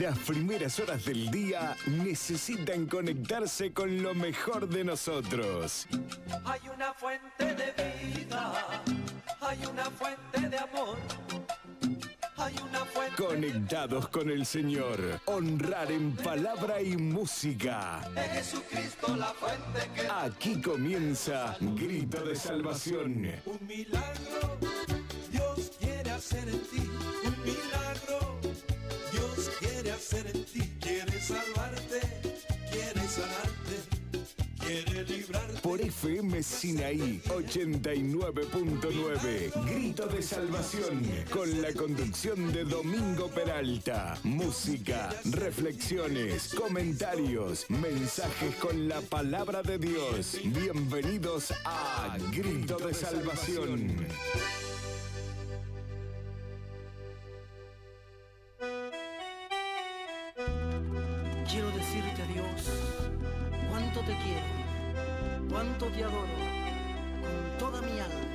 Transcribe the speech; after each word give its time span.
Las 0.00 0.16
primeras 0.18 0.78
horas 0.78 1.04
del 1.04 1.28
día 1.28 1.76
necesitan 1.86 2.86
conectarse 2.86 3.72
con 3.72 4.00
lo 4.00 4.14
mejor 4.14 4.68
de 4.68 4.84
nosotros. 4.84 5.88
Hay 6.44 6.60
una 6.72 6.94
fuente 6.94 7.44
de 7.44 7.72
vida, 8.14 8.82
hay 9.40 9.58
una 9.66 9.84
fuente 9.90 10.48
de 10.48 10.58
amor. 10.58 10.98
Hay 12.36 12.54
una 12.70 12.84
fuente 12.84 13.20
Conectados 13.20 14.08
con 14.08 14.30
el 14.30 14.46
Señor. 14.46 15.20
Honrar 15.24 15.90
en 15.90 16.14
palabra 16.14 16.80
y 16.80 16.96
música. 16.96 18.00
de 18.14 18.20
Jesucristo, 18.20 19.16
la 19.16 19.34
fuente 19.34 19.90
que 19.96 20.08
Aquí 20.08 20.62
comienza 20.62 21.56
Grito 21.60 22.22
de 22.24 22.36
Salvación. 22.36 23.32
Un 23.46 23.66
milagro 23.66 24.58
Dios 25.32 25.72
quiere 25.80 26.10
hacer 26.12 26.48
en 26.48 26.60
ti. 26.60 26.88
Un 27.24 27.42
milagro 27.42 27.87
ti. 30.08 30.62
Quiere 30.80 31.20
salvarte, 31.20 32.00
quiere 32.70 33.06
sanarte, 33.08 33.76
quiere 34.58 35.04
librarte. 35.04 35.60
Por 35.60 35.82
FM 35.82 36.42
Sinaí 36.42 37.20
89.9. 37.26 39.52
Grito 39.66 40.06
de 40.06 40.22
Salvación. 40.22 41.02
Con 41.30 41.60
la 41.60 41.74
conducción 41.74 42.50
de 42.52 42.64
Domingo 42.64 43.28
Peralta. 43.28 44.16
Música, 44.22 45.10
reflexiones, 45.26 46.54
comentarios, 46.54 47.66
mensajes 47.68 48.54
con 48.56 48.88
la 48.88 49.02
palabra 49.02 49.62
de 49.62 49.76
Dios. 49.78 50.38
Bienvenidos 50.42 51.52
a 51.64 52.16
Grito 52.32 52.78
de 52.78 52.94
Salvación. 52.94 54.06
Quiero 61.58 61.76
decirte, 61.76 62.24
Dios, 62.32 62.70
cuánto 63.68 63.98
te 64.02 64.16
quiero, 64.22 65.48
cuánto 65.50 65.86
te 65.86 66.04
adoro, 66.04 66.28
con 67.20 67.58
toda 67.58 67.82
mi 67.82 67.98
alma. 67.98 68.27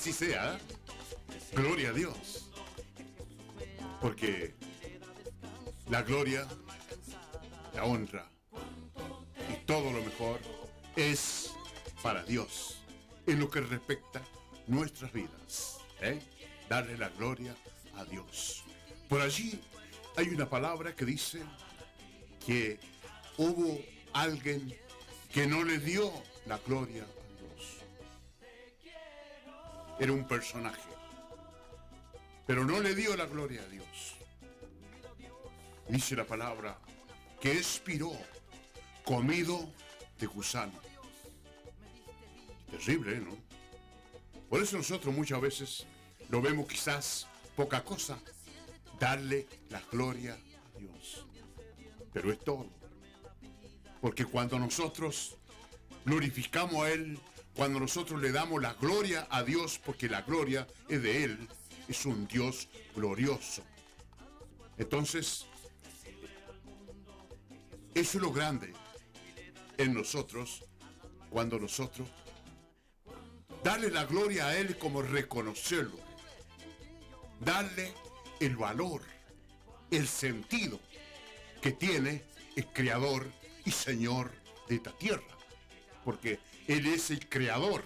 Así 0.00 0.14
sea. 0.14 0.58
Gloria 1.52 1.90
a 1.90 1.92
Dios. 1.92 2.50
Porque 4.00 4.54
la 5.90 6.00
gloria, 6.00 6.48
la 7.74 7.84
honra 7.84 8.26
y 9.50 9.66
todo 9.66 9.92
lo 9.92 10.02
mejor 10.02 10.40
es 10.96 11.52
para 12.02 12.22
Dios 12.24 12.82
en 13.26 13.40
lo 13.40 13.50
que 13.50 13.60
respecta 13.60 14.22
nuestras 14.66 15.12
vidas. 15.12 15.80
¿eh? 16.00 16.18
Darle 16.70 16.96
la 16.96 17.10
gloria 17.10 17.54
a 17.96 18.04
Dios. 18.06 18.64
Por 19.06 19.20
allí 19.20 19.60
hay 20.16 20.28
una 20.28 20.48
palabra 20.48 20.96
que 20.96 21.04
dice 21.04 21.42
que 22.46 22.80
hubo 23.36 23.78
alguien 24.14 24.74
que 25.30 25.46
no 25.46 25.62
le 25.62 25.78
dio 25.78 26.10
la 26.46 26.56
gloria. 26.56 27.06
Era 30.00 30.12
un 30.12 30.26
personaje, 30.26 30.90
pero 32.46 32.64
no 32.64 32.80
le 32.80 32.94
dio 32.94 33.14
la 33.16 33.26
gloria 33.26 33.60
a 33.60 33.68
Dios. 33.68 34.16
Dice 35.88 36.16
la 36.16 36.24
palabra 36.24 36.78
que 37.38 37.52
expiró 37.52 38.10
comido 39.04 39.70
de 40.18 40.26
gusano. 40.26 40.72
Terrible, 42.70 43.20
¿no? 43.20 43.36
Por 44.48 44.62
eso 44.62 44.78
nosotros 44.78 45.14
muchas 45.14 45.40
veces 45.40 45.86
lo 46.30 46.40
vemos 46.40 46.66
quizás 46.66 47.26
poca 47.54 47.84
cosa, 47.84 48.18
darle 48.98 49.46
la 49.68 49.82
gloria 49.92 50.32
a 50.32 50.78
Dios. 50.78 51.26
Pero 52.12 52.32
es 52.32 52.38
todo. 52.38 52.70
Porque 54.00 54.24
cuando 54.24 54.58
nosotros 54.58 55.36
glorificamos 56.06 56.84
a 56.84 56.90
Él, 56.90 57.18
cuando 57.60 57.78
nosotros 57.78 58.22
le 58.22 58.32
damos 58.32 58.62
la 58.62 58.72
gloria 58.72 59.28
a 59.28 59.42
Dios, 59.42 59.78
porque 59.84 60.08
la 60.08 60.22
gloria 60.22 60.66
es 60.88 61.02
de 61.02 61.24
Él, 61.24 61.46
es 61.88 62.06
un 62.06 62.26
Dios 62.26 62.68
glorioso. 62.96 63.62
Entonces, 64.78 65.44
eso 67.94 68.16
es 68.16 68.22
lo 68.22 68.32
grande 68.32 68.72
en 69.76 69.92
nosotros, 69.92 70.64
cuando 71.28 71.58
nosotros 71.58 72.08
darle 73.62 73.90
la 73.90 74.06
gloria 74.06 74.46
a 74.46 74.56
Él 74.56 74.78
como 74.78 75.02
reconocerlo, 75.02 75.98
darle 77.40 77.92
el 78.40 78.56
valor, 78.56 79.02
el 79.90 80.08
sentido 80.08 80.80
que 81.60 81.72
tiene 81.72 82.24
el 82.56 82.64
Creador 82.68 83.30
y 83.66 83.70
Señor 83.70 84.32
de 84.66 84.76
esta 84.76 84.92
tierra, 84.92 85.36
porque 86.06 86.38
Él 86.70 86.86
es 86.86 87.10
el 87.10 87.28
Creador 87.28 87.82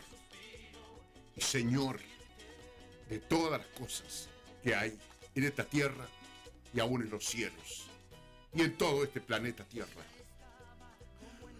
y 1.34 1.41
Señor 1.41 2.00
de 3.09 3.19
todas 3.19 3.59
las 3.59 3.67
cosas 3.78 4.28
que 4.62 4.75
hay 4.75 4.99
en 5.34 5.45
esta 5.45 5.65
tierra 5.65 6.06
y 6.75 6.81
aún 6.81 7.00
en 7.00 7.09
los 7.09 7.25
cielos 7.25 7.87
y 8.53 8.61
en 8.61 8.77
todo 8.77 9.03
este 9.03 9.22
planeta 9.22 9.65
Tierra. 9.65 9.89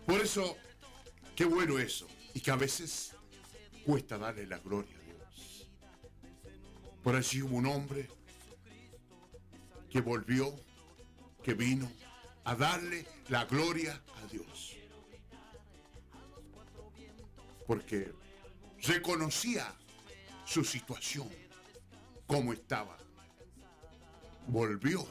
Por 0.05 0.21
eso, 0.21 0.55
qué 1.35 1.47
bueno 1.47 1.79
eso, 1.79 2.07
y 2.35 2.41
que 2.41 2.51
a 2.51 2.57
veces 2.57 3.13
cuesta 3.87 4.19
darle 4.19 4.47
la 4.47 4.59
gloria 4.59 4.95
a 4.95 5.01
Dios. 5.01 5.67
Por 7.03 7.17
allí 7.17 7.41
hubo 7.41 7.57
un 7.57 7.65
hombre 7.65 8.07
que 9.89 10.03
volvió, 10.03 10.55
que 11.43 11.55
vino 11.55 11.91
a 12.45 12.55
darle 12.55 13.07
la 13.29 13.47
gloria 13.47 13.99
a 14.23 14.27
Dios. 14.27 14.84
Porque 17.67 18.13
reconocía 18.83 19.75
su 20.45 20.65
situación, 20.65 21.29
cómo 22.27 22.53
estaba. 22.53 22.97
Volvió 24.47 25.07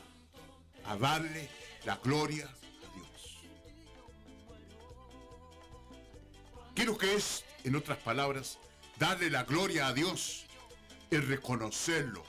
a 0.85 0.95
darle 0.97 1.49
la 1.85 1.97
gloria 1.97 2.45
a 2.45 2.95
Dios. 2.95 3.39
¿Qué 6.75 6.81
es 6.83 6.87
lo 6.87 6.97
que 6.97 7.15
es, 7.15 7.43
en 7.63 7.75
otras 7.75 7.97
palabras, 7.99 8.59
darle 8.99 9.29
la 9.29 9.43
gloria 9.43 9.87
a 9.87 9.93
Dios? 9.93 10.45
Es 11.09 11.27
reconocerlo 11.27 12.23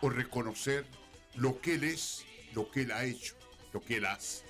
o 0.00 0.10
reconocer 0.10 0.86
lo 1.34 1.60
que 1.60 1.74
Él 1.74 1.84
es, 1.84 2.24
lo 2.54 2.70
que 2.70 2.82
Él 2.82 2.92
ha 2.92 3.04
hecho, 3.04 3.34
lo 3.72 3.82
que 3.82 3.96
Él 3.96 4.06
hace. 4.06 4.44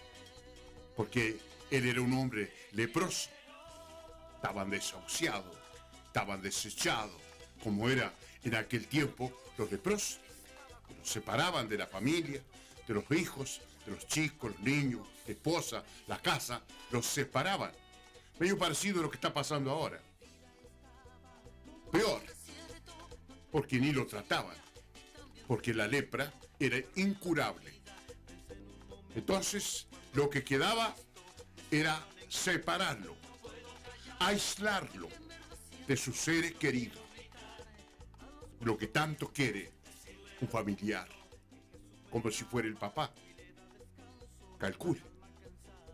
Porque 0.97 1.39
Él 1.71 1.87
era 1.87 2.01
un 2.01 2.13
hombre 2.15 2.53
leproso. 2.73 3.31
Estaban 4.37 4.71
desahuciados, 4.71 5.57
estaban 6.07 6.41
desechados, 6.41 7.21
como 7.63 7.89
era 7.89 8.13
en 8.45 8.55
aquel 8.55 8.87
tiempo 8.87 9.33
los 9.59 9.71
leprosos. 9.71 10.21
Los 10.99 11.09
separaban 11.09 11.69
de 11.69 11.79
la 11.79 11.87
familia, 11.87 12.41
de 12.87 12.95
los 12.95 13.11
hijos, 13.11 13.61
de 13.85 13.93
los 13.93 14.07
chicos, 14.07 14.53
los 14.53 14.61
niños, 14.61 15.07
esposa, 15.27 15.83
la 16.07 16.19
casa, 16.19 16.63
los 16.91 17.07
separaban. 17.07 17.73
Medio 18.39 18.59
parecido 18.59 19.01
a 19.01 19.03
lo 19.03 19.11
que 19.11 19.17
está 19.17 19.33
pasando 19.33 19.71
ahora. 19.71 20.01
Peor, 21.91 22.23
porque 23.51 23.79
ni 23.79 23.93
lo 23.93 24.07
trataban, 24.07 24.57
porque 25.47 25.73
la 25.73 25.87
lepra 25.87 26.33
era 26.59 26.79
incurable. 26.97 27.73
Entonces, 29.15 29.87
lo 30.13 30.29
que 30.29 30.45
quedaba 30.45 30.95
era 31.71 32.05
separarlo, 32.29 33.17
aislarlo 34.19 35.09
de 35.87 35.97
sus 35.97 36.17
seres 36.17 36.55
queridos. 36.55 37.01
Lo 38.61 38.77
que 38.77 38.87
tanto 38.87 39.33
quiere 39.33 39.73
un 40.41 40.49
familiar, 40.49 41.09
como 42.11 42.31
si 42.31 42.45
fuera 42.45 42.69
el 42.69 42.77
papá. 42.77 43.13
Calcule 44.59 45.03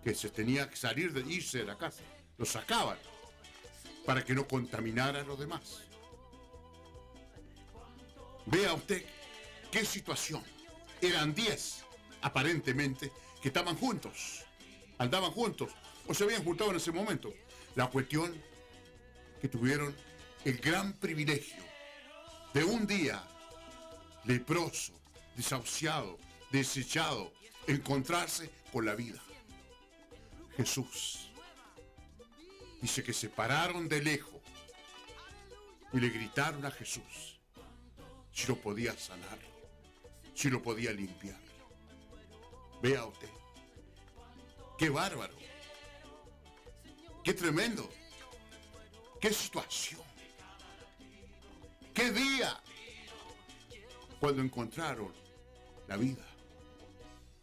que 0.02 0.14
se 0.14 0.30
tenía 0.30 0.68
que 0.68 0.76
salir 0.76 1.12
de 1.12 1.20
irse 1.32 1.58
de 1.58 1.64
la 1.64 1.78
casa. 1.78 2.02
Lo 2.38 2.44
sacaban 2.44 2.98
para 4.04 4.24
que 4.24 4.34
no 4.34 4.46
contaminara 4.46 5.20
a 5.20 5.24
los 5.24 5.38
demás. 5.38 5.82
Vea 8.46 8.74
usted 8.74 9.04
qué 9.70 9.84
situación. 9.84 10.42
Eran 11.00 11.34
10, 11.34 11.84
aparentemente, 12.22 13.12
que 13.40 13.48
estaban 13.48 13.76
juntos, 13.76 14.44
andaban 14.98 15.32
juntos 15.32 15.70
o 16.06 16.14
se 16.14 16.24
habían 16.24 16.44
juntado 16.44 16.70
en 16.70 16.76
ese 16.76 16.92
momento. 16.92 17.32
La 17.74 17.88
cuestión 17.88 18.34
que 19.40 19.48
tuvieron 19.48 19.94
el 20.44 20.58
gran 20.58 20.92
privilegio 20.94 21.62
de 22.52 22.64
un 22.64 22.86
día 22.86 23.22
leproso, 24.24 24.92
desahuciado, 25.36 26.18
desechado, 26.50 27.32
encontrarse 27.66 28.50
con 28.72 28.84
la 28.84 28.94
vida. 28.94 29.20
Jesús 30.56 31.30
dice 32.80 33.02
que 33.02 33.12
se 33.12 33.28
pararon 33.28 33.88
de 33.88 34.02
lejos 34.02 34.40
y 35.92 36.00
le 36.00 36.10
gritaron 36.10 36.64
a 36.66 36.70
Jesús 36.70 37.40
si 38.32 38.46
lo 38.48 38.56
podía 38.56 38.96
sanar, 38.98 39.38
si 40.34 40.50
lo 40.50 40.62
podía 40.62 40.92
limpiar. 40.92 41.40
Vea 42.82 43.04
usted, 43.04 43.30
qué 44.78 44.90
bárbaro, 44.90 45.34
qué 47.22 47.34
tremendo, 47.34 47.88
qué 49.20 49.32
situación, 49.32 50.00
qué 51.94 52.10
día 52.10 52.60
cuando 54.20 54.42
encontraron 54.42 55.12
la 55.88 55.96
vida, 55.96 56.24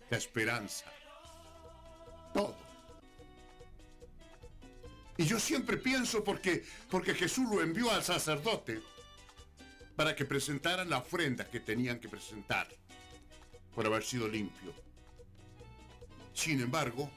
la 0.09 0.17
esperanza, 0.17 0.85
todo. 2.33 2.57
Y 5.17 5.25
yo 5.25 5.37
siempre 5.37 5.75
pienso 5.75 6.23
porque, 6.23 6.63
porque 6.89 7.13
Jesús 7.13 7.49
lo 7.49 7.61
envió 7.61 7.91
al 7.91 8.03
sacerdote 8.03 8.81
para 9.97 10.15
que 10.15 10.23
presentaran 10.23 10.89
la 10.89 10.99
ofrenda 10.99 11.43
que 11.43 11.59
tenían 11.59 11.99
que 11.99 12.07
presentar 12.07 12.69
por 13.75 13.85
haber 13.85 14.03
sido 14.03 14.29
limpio. 14.29 14.73
Sin 16.33 16.61
embargo, 16.61 17.11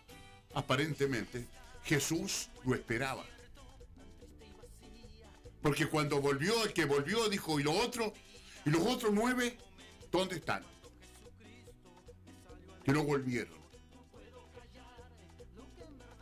aparentemente 0.54 1.46
Jesús 1.84 2.48
lo 2.64 2.74
esperaba. 2.74 3.24
Porque 5.62 5.86
cuando 5.86 6.20
volvió, 6.20 6.64
el 6.64 6.72
que 6.72 6.84
volvió 6.84 7.28
dijo, 7.28 7.60
¿y 7.60 7.62
los 7.62 7.76
otros? 7.76 8.12
¿Y 8.64 8.70
los 8.70 8.82
otros 8.82 9.12
nueve? 9.12 9.56
¿Dónde 10.10 10.36
están? 10.36 10.64
Que 12.84 12.92
no 12.92 13.04
volvieron. 13.04 13.54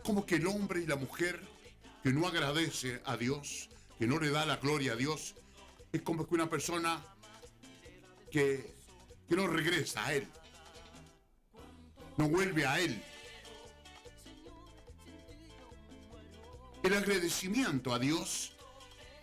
Como 0.05 0.27
que 0.27 0.37
el 0.37 0.47
hombre 0.47 0.81
y 0.81 0.87
la 0.87 0.97
mujer 0.97 1.41
que 2.03 2.11
no 2.11 2.27
agradece 2.27 3.01
a 3.05 3.17
Dios, 3.17 3.71
que 3.99 4.07
no 4.07 4.19
le 4.19 4.31
da 4.31 4.45
la 4.45 4.57
gloria 4.57 4.93
a 4.93 4.97
Dios, 4.97 5.35
es 5.93 6.03
como 6.03 6.27
que 6.27 6.35
una 6.35 6.49
persona 6.49 7.03
que, 8.31 8.75
que 9.29 9.37
no 9.37 9.47
regresa 9.47 10.05
a 10.07 10.15
Él, 10.15 10.27
no 12.17 12.29
vuelve 12.29 12.67
a 12.67 12.81
Él. 12.81 13.03
El 16.83 16.95
agradecimiento 16.95 17.93
a 17.93 17.99
Dios 17.99 18.53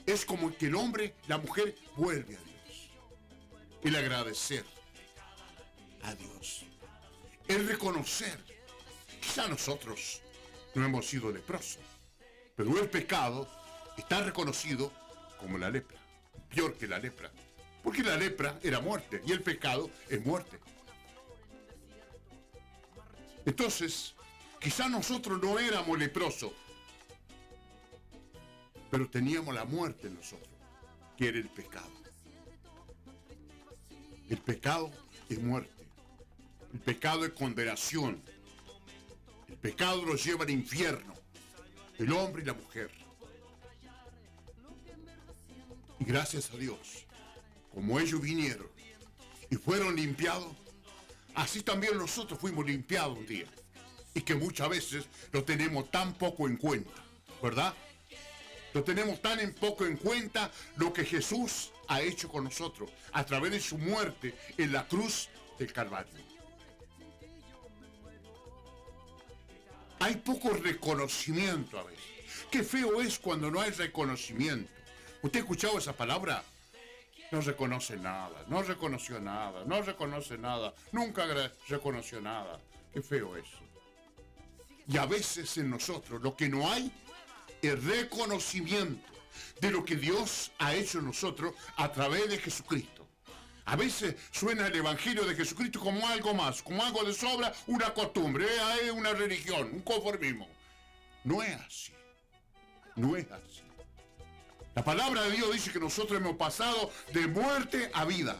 es 0.05 0.25
como 0.25 0.55
que 0.55 0.67
el 0.67 0.75
hombre, 0.75 1.15
la 1.27 1.37
mujer, 1.37 1.75
vuelve 1.95 2.35
a 2.35 2.39
Dios. 2.39 2.89
El 3.83 3.95
agradecer 3.95 4.65
a 6.03 6.13
Dios. 6.15 6.63
El 7.47 7.67
reconocer. 7.67 8.37
Quizá 9.21 9.47
nosotros 9.47 10.21
no 10.75 10.85
hemos 10.85 11.05
sido 11.07 11.31
leprosos, 11.31 11.81
pero 12.55 12.79
el 12.79 12.89
pecado 12.89 13.49
está 13.97 14.21
reconocido 14.21 14.91
como 15.39 15.57
la 15.57 15.69
lepra 15.69 15.97
peor 16.49 16.75
que 16.77 16.87
la 16.87 16.99
lepra. 16.99 17.31
Porque 17.83 18.03
la 18.03 18.17
lepra 18.17 18.59
era 18.63 18.79
muerte 18.79 19.21
y 19.25 19.31
el 19.31 19.41
pecado 19.41 19.89
es 20.09 20.25
muerte. 20.25 20.59
Entonces, 23.45 24.13
quizá 24.59 24.89
nosotros 24.89 25.41
no 25.41 25.57
éramos 25.57 25.97
leprosos, 25.97 26.51
pero 28.89 29.09
teníamos 29.09 29.53
la 29.53 29.65
muerte 29.65 30.07
en 30.07 30.15
nosotros, 30.15 30.49
que 31.17 31.27
era 31.27 31.37
el 31.37 31.49
pecado. 31.49 31.91
El 34.29 34.37
pecado 34.39 34.91
es 35.29 35.41
muerte. 35.41 35.85
El 36.73 36.79
pecado 36.79 37.25
es 37.25 37.31
condenación. 37.31 38.21
El 39.47 39.57
pecado 39.57 40.03
los 40.05 40.23
lleva 40.23 40.43
al 40.43 40.49
infierno. 40.49 41.13
El 41.97 42.11
hombre 42.11 42.43
y 42.43 42.45
la 42.45 42.53
mujer. 42.53 42.91
Y 45.99 46.05
gracias 46.05 46.51
a 46.51 46.57
Dios, 46.57 47.05
como 47.73 47.99
ellos 47.99 48.21
vinieron 48.21 48.67
y 49.49 49.55
fueron 49.55 49.95
limpiados, 49.95 50.51
así 51.33 51.61
también 51.63 51.97
nosotros 51.97 52.39
fuimos 52.39 52.65
limpiados 52.65 53.17
un 53.17 53.25
día. 53.25 53.47
Y 54.13 54.21
que 54.21 54.35
muchas 54.35 54.69
veces 54.69 55.05
lo 55.31 55.43
tenemos 55.43 55.89
tan 55.89 56.13
poco 56.13 56.47
en 56.47 56.57
cuenta, 56.57 56.91
¿verdad? 57.41 57.73
Lo 58.77 58.83
tenemos 58.83 59.19
tan 59.23 59.39
en 59.39 59.55
poco 59.55 59.87
en 59.87 59.97
cuenta 59.97 60.51
lo 60.75 60.93
que 60.93 61.03
Jesús 61.03 61.71
ha 61.87 61.99
hecho 61.99 62.29
con 62.29 62.43
nosotros 62.43 62.91
a 63.11 63.25
través 63.25 63.51
de 63.51 63.59
su 63.59 63.75
muerte 63.79 64.35
en 64.55 64.71
la 64.71 64.87
cruz 64.87 65.29
del 65.57 65.73
Calvario. 65.73 66.13
Hay 69.97 70.17
poco 70.17 70.51
reconocimiento 70.51 71.79
a 71.79 71.85
veces. 71.85 72.05
Qué 72.51 72.61
feo 72.61 73.01
es 73.01 73.17
cuando 73.17 73.49
no 73.49 73.61
hay 73.61 73.71
reconocimiento. 73.71 74.71
¿Usted 75.23 75.39
ha 75.39 75.41
escuchado 75.41 75.79
esa 75.79 75.93
palabra? 75.93 76.43
No 77.31 77.41
reconoce 77.41 77.97
nada, 77.97 78.45
no 78.47 78.61
reconoció 78.61 79.19
nada, 79.19 79.63
no 79.65 79.81
reconoce 79.81 80.37
nada, 80.37 80.75
nunca 80.91 81.25
reconoció 81.67 82.21
nada. 82.21 82.59
Qué 82.93 83.01
feo 83.01 83.37
eso. 83.37 83.57
Y 84.87 84.97
a 84.97 85.07
veces 85.07 85.57
en 85.57 85.71
nosotros 85.71 86.21
lo 86.21 86.37
que 86.37 86.47
no 86.47 86.71
hay 86.71 86.91
es 87.61 87.83
reconocimiento 87.83 89.11
de 89.59 89.71
lo 89.71 89.83
que 89.83 89.95
Dios 89.95 90.51
ha 90.59 90.73
hecho 90.73 90.99
en 90.99 91.05
nosotros 91.05 91.53
a 91.75 91.91
través 91.91 92.29
de 92.29 92.37
Jesucristo. 92.37 93.07
A 93.65 93.75
veces 93.75 94.15
suena 94.31 94.67
el 94.67 94.75
Evangelio 94.75 95.25
de 95.25 95.35
Jesucristo 95.35 95.79
como 95.79 96.07
algo 96.07 96.33
más, 96.33 96.61
como 96.61 96.83
algo 96.83 97.03
de 97.03 97.13
sobra, 97.13 97.53
una 97.67 97.93
costumbre, 97.93 98.45
eh, 98.81 98.91
una 98.91 99.11
religión, 99.11 99.69
un 99.73 99.81
conformismo. 99.81 100.47
No 101.25 101.43
es 101.43 101.55
así. 101.55 101.91
No 102.95 103.17
es 103.17 103.29
así. 103.29 103.61
La 104.73 104.83
palabra 104.85 105.23
de 105.23 105.31
Dios 105.31 105.51
dice 105.51 105.71
que 105.71 105.79
nosotros 105.79 106.21
hemos 106.21 106.37
pasado 106.37 106.91
de 107.11 107.27
muerte 107.27 107.91
a 107.93 108.05
vida. 108.05 108.37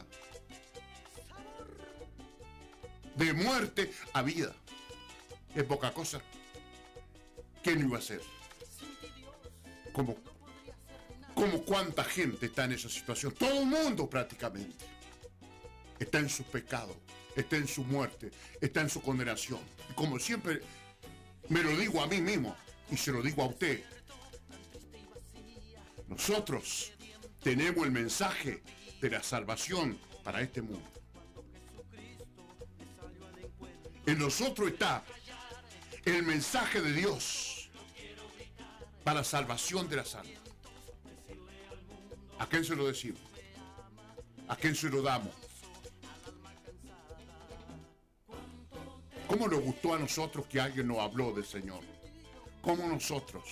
De 3.16 3.34
muerte 3.34 3.92
a 4.14 4.22
vida. 4.22 4.56
Es 5.56 5.64
poca 5.64 5.94
cosa. 5.94 6.22
¿Qué 7.64 7.76
no 7.76 7.88
iba 7.88 7.98
a 7.98 8.00
hacer? 8.00 8.22
Como, 9.98 10.16
como 11.34 11.64
cuánta 11.64 12.04
gente 12.04 12.46
está 12.46 12.66
en 12.66 12.74
esa 12.74 12.88
situación. 12.88 13.34
Todo 13.34 13.62
el 13.62 13.66
mundo 13.66 14.08
prácticamente. 14.08 14.86
Está 15.98 16.20
en 16.20 16.30
su 16.30 16.44
pecado, 16.44 16.96
está 17.36 17.56
en 17.56 17.68
su 17.68 17.84
muerte, 17.84 18.30
está 18.62 18.82
en 18.82 18.92
su 18.92 19.02
condenación. 19.02 19.60
Y 19.90 19.94
como 19.94 20.20
siempre 20.20 20.62
me 21.50 21.64
lo 21.64 21.76
digo 21.76 22.00
a 22.00 22.06
mí 22.06 22.22
mismo 22.22 22.56
y 22.92 22.98
se 22.98 23.12
lo 23.12 23.24
digo 23.24 23.42
a 23.42 23.48
usted, 23.48 23.84
nosotros 26.08 26.92
tenemos 27.42 27.84
el 27.84 27.92
mensaje 27.92 28.62
de 29.02 29.10
la 29.10 29.24
salvación 29.24 29.98
para 30.24 30.42
este 30.42 30.62
mundo. 30.62 30.92
En 34.06 34.20
nosotros 34.20 34.74
está 34.74 35.04
el 36.06 36.22
mensaje 36.22 36.82
de 36.82 36.94
Dios 36.94 37.57
para 39.08 39.24
salvación 39.24 39.88
de 39.88 39.96
la 39.96 40.02
almas. 40.02 40.42
¿A 42.40 42.46
quién 42.46 42.66
se 42.66 42.76
lo 42.76 42.88
decimos? 42.88 43.22
¿A 44.50 44.56
quién 44.58 44.76
se 44.76 44.90
lo 44.90 45.02
damos? 45.02 45.34
¿Cómo 49.26 49.48
nos 49.48 49.62
gustó 49.62 49.94
a 49.94 49.98
nosotros 49.98 50.46
que 50.48 50.60
alguien 50.60 50.90
nos 50.90 50.98
habló 50.98 51.32
del 51.32 51.46
Señor? 51.46 51.80
¿Cómo 52.62 52.86
nosotros, 52.86 53.46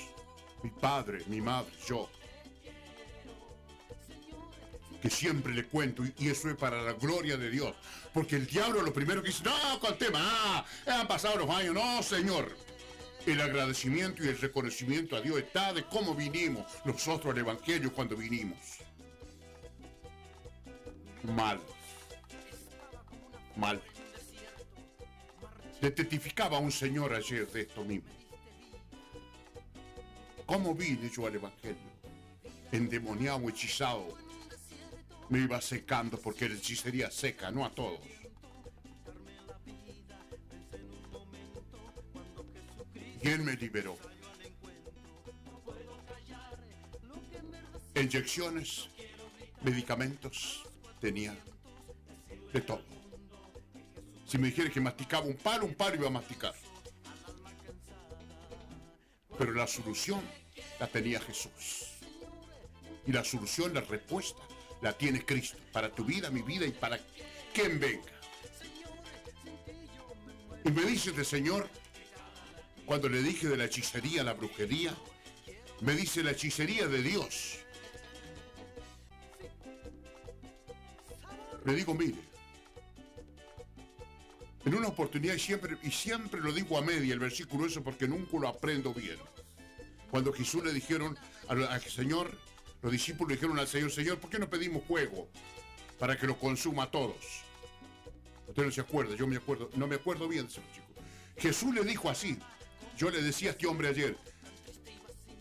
mi 0.61 0.71
padre, 0.71 1.23
mi 1.27 1.39
madre, 1.39 1.71
yo, 1.87 2.09
que 5.01 5.09
siempre 5.09 5.53
le 5.53 5.63
cuento, 5.67 6.03
y 6.17 6.27
eso 6.27 6.49
es 6.49 6.57
para 6.57 6.81
la 6.81 6.91
gloria 6.91 7.37
de 7.37 7.49
Dios. 7.49 7.73
Porque 8.13 8.35
el 8.35 8.45
diablo 8.45 8.81
lo 8.81 8.93
primero 8.93 9.21
que 9.21 9.29
dice, 9.29 9.45
no, 9.45 9.79
con 9.79 9.93
el 9.93 9.97
tema, 9.97 10.19
ah, 10.21 10.65
han 10.87 11.07
pasado 11.07 11.37
los 11.37 11.49
años, 11.49 11.73
no, 11.73 12.03
Señor. 12.03 12.74
El 13.25 13.41
agradecimiento 13.41 14.23
y 14.23 14.27
el 14.27 14.37
reconocimiento 14.37 15.15
a 15.15 15.21
Dios 15.21 15.39
está 15.39 15.73
de 15.73 15.83
cómo 15.83 16.13
vinimos 16.13 16.65
nosotros 16.85 17.33
al 17.33 17.39
Evangelio 17.39 17.91
cuando 17.91 18.15
vinimos. 18.15 18.59
Mal. 21.23 21.59
Mal. 23.55 23.81
Le 25.81 25.89
testificaba 25.89 26.59
un 26.59 26.71
señor 26.71 27.13
ayer 27.15 27.47
de 27.47 27.61
esto 27.61 27.83
mismo. 27.83 28.09
¿Cómo 30.45 30.75
vine 30.75 31.09
yo 31.09 31.25
al 31.25 31.35
Evangelio? 31.35 31.77
Endemoniado, 32.71 33.49
hechizado. 33.49 34.05
Me 35.29 35.39
iba 35.39 35.59
secando 35.61 36.19
porque 36.19 36.47
la 36.47 36.55
hechicería 36.55 37.09
seca, 37.09 37.49
no 37.49 37.65
a 37.65 37.71
todos. 37.71 38.01
Él 43.25 43.41
me 43.41 43.55
liberó. 43.55 43.97
Inyecciones, 47.95 48.89
medicamentos, 49.63 50.63
tenía 50.99 51.35
de 52.53 52.61
todo. 52.61 52.83
Si 54.27 54.37
me 54.37 54.47
dijera 54.47 54.69
que 54.69 54.79
masticaba 54.79 55.25
un 55.25 55.35
palo, 55.35 55.65
un 55.65 55.75
palo 55.75 55.95
iba 55.95 56.07
a 56.07 56.11
masticar. 56.11 56.53
Pero 59.37 59.53
la 59.53 59.67
solución 59.67 60.21
la 60.79 60.87
tenía 60.87 61.19
Jesús. 61.19 61.93
Y 63.07 63.11
la 63.11 63.23
solución, 63.23 63.73
la 63.73 63.81
respuesta, 63.81 64.41
la 64.81 64.93
tiene 64.93 65.25
Cristo. 65.25 65.57
Para 65.71 65.89
tu 65.89 66.03
vida, 66.03 66.29
mi 66.29 66.41
vida 66.41 66.65
y 66.65 66.71
para 66.71 66.99
quien 67.53 67.79
venga. 67.79 68.11
Y 70.63 70.71
me 70.71 70.83
dice 70.83 71.11
el 71.11 71.25
Señor, 71.25 71.69
cuando 72.85 73.09
le 73.09 73.21
dije 73.21 73.47
de 73.47 73.57
la 73.57 73.65
hechicería, 73.65 74.23
la 74.23 74.33
brujería, 74.33 74.95
me 75.81 75.93
dice 75.93 76.23
la 76.23 76.31
hechicería 76.31 76.87
de 76.87 77.01
Dios. 77.01 77.59
Le 81.65 81.73
digo, 81.73 81.93
mire, 81.95 82.19
en 84.65 84.73
una 84.75 84.87
oportunidad 84.87 85.37
siempre, 85.37 85.77
y 85.83 85.91
siempre 85.91 86.41
lo 86.41 86.51
digo 86.51 86.77
a 86.77 86.81
media 86.81 87.13
el 87.13 87.19
versículo 87.19 87.65
eso 87.65 87.83
porque 87.83 88.07
nunca 88.07 88.37
lo 88.37 88.47
aprendo 88.47 88.93
bien. 88.93 89.17
Cuando 90.09 90.31
Jesús 90.31 90.63
le 90.63 90.73
dijeron 90.73 91.17
al, 91.47 91.81
Señor, 91.81 92.31
los 92.81 92.91
discípulos 92.91 93.29
le 93.29 93.35
dijeron 93.35 93.59
al 93.59 93.67
Señor, 93.67 93.91
Señor, 93.91 94.19
¿por 94.19 94.29
qué 94.29 94.39
no 94.39 94.49
pedimos 94.49 94.83
fuego 94.83 95.27
para 95.99 96.17
que 96.17 96.27
lo 96.27 96.37
consuma 96.39 96.83
a 96.83 96.91
todos? 96.91 97.43
Usted 98.47 98.63
no 98.63 98.71
se 98.71 98.81
acuerda, 98.81 99.15
yo 99.15 99.27
me 99.27 99.37
acuerdo, 99.37 99.69
no 99.75 99.87
me 99.87 99.95
acuerdo 99.95 100.27
bien, 100.27 100.49
señor 100.49 100.71
chico. 100.71 100.85
Jesús 101.37 101.73
le 101.73 101.83
dijo 101.83 102.09
así, 102.09 102.37
yo 102.97 103.09
le 103.09 103.21
decía 103.21 103.49
a 103.49 103.51
este 103.51 103.67
hombre 103.67 103.89
ayer, 103.89 104.17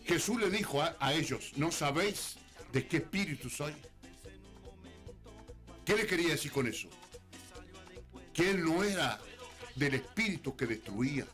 Jesús 0.05 0.39
le 0.39 0.49
dijo 0.49 0.81
a, 0.81 0.95
a 0.99 1.13
ellos, 1.13 1.51
¿no 1.55 1.71
sabéis 1.71 2.35
de 2.71 2.87
qué 2.87 2.97
espíritu 2.97 3.49
soy? 3.49 3.73
¿Qué 5.83 5.95
le 5.95 6.05
quería 6.07 6.29
decir 6.29 6.51
con 6.51 6.67
eso? 6.67 6.89
Que 8.33 8.51
él 8.51 8.63
no 8.63 8.83
era 8.83 9.19
del 9.75 9.95
espíritu 9.95 10.55
que 10.55 10.65
destruía. 10.65 11.25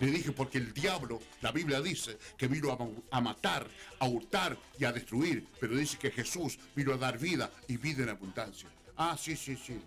Le 0.00 0.10
dije 0.10 0.32
porque 0.32 0.58
el 0.58 0.72
diablo, 0.72 1.20
la 1.42 1.52
Biblia 1.52 1.80
dice 1.80 2.18
que 2.36 2.48
vino 2.48 2.76
a, 3.10 3.20
matar, 3.20 3.68
a 4.00 4.08
hurtar 4.08 4.58
y 4.78 4.84
a 4.84 4.92
destruir, 4.92 5.46
pero 5.60 5.76
dice 5.76 5.96
que 5.96 6.10
Jesús 6.10 6.58
vino 6.74 6.92
a 6.92 6.96
dar 6.96 7.18
vida 7.18 7.52
y 7.68 7.76
vida 7.76 8.02
en 8.02 8.08
abundancia. 8.08 8.68
Ah, 8.96 9.16
sí, 9.16 9.36
sí, 9.36 9.56
sí. 9.56 9.80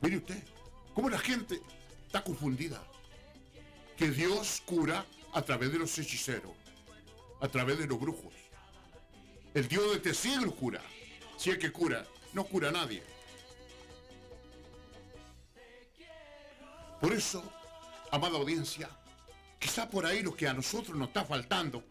Mire 0.00 0.16
usted, 0.16 0.42
cómo 0.94 1.08
la 1.08 1.18
gente 1.18 1.60
está 2.06 2.22
confundida. 2.22 2.82
Que 3.96 4.10
Dios 4.10 4.62
cura 4.64 5.04
a 5.32 5.42
través 5.42 5.72
de 5.72 5.78
los 5.78 5.96
hechiceros, 5.98 6.52
a 7.40 7.48
través 7.48 7.78
de 7.78 7.86
los 7.86 8.00
brujos. 8.00 8.32
El 9.52 9.68
Dios 9.68 9.90
de 9.90 9.96
este 9.96 10.14
siglo 10.14 10.54
cura. 10.54 10.80
Si 11.36 11.50
es 11.50 11.58
que 11.58 11.70
cura, 11.70 12.06
no 12.32 12.44
cura 12.44 12.68
a 12.68 12.72
nadie. 12.72 13.02
Por 17.00 17.12
eso, 17.12 17.42
amada 18.10 18.36
audiencia, 18.36 18.88
quizá 19.58 19.88
por 19.88 20.04
ahí 20.06 20.22
lo 20.22 20.34
que 20.34 20.46
a 20.46 20.52
nosotros 20.52 20.96
nos 20.96 21.08
está 21.08 21.24
faltando 21.24 21.82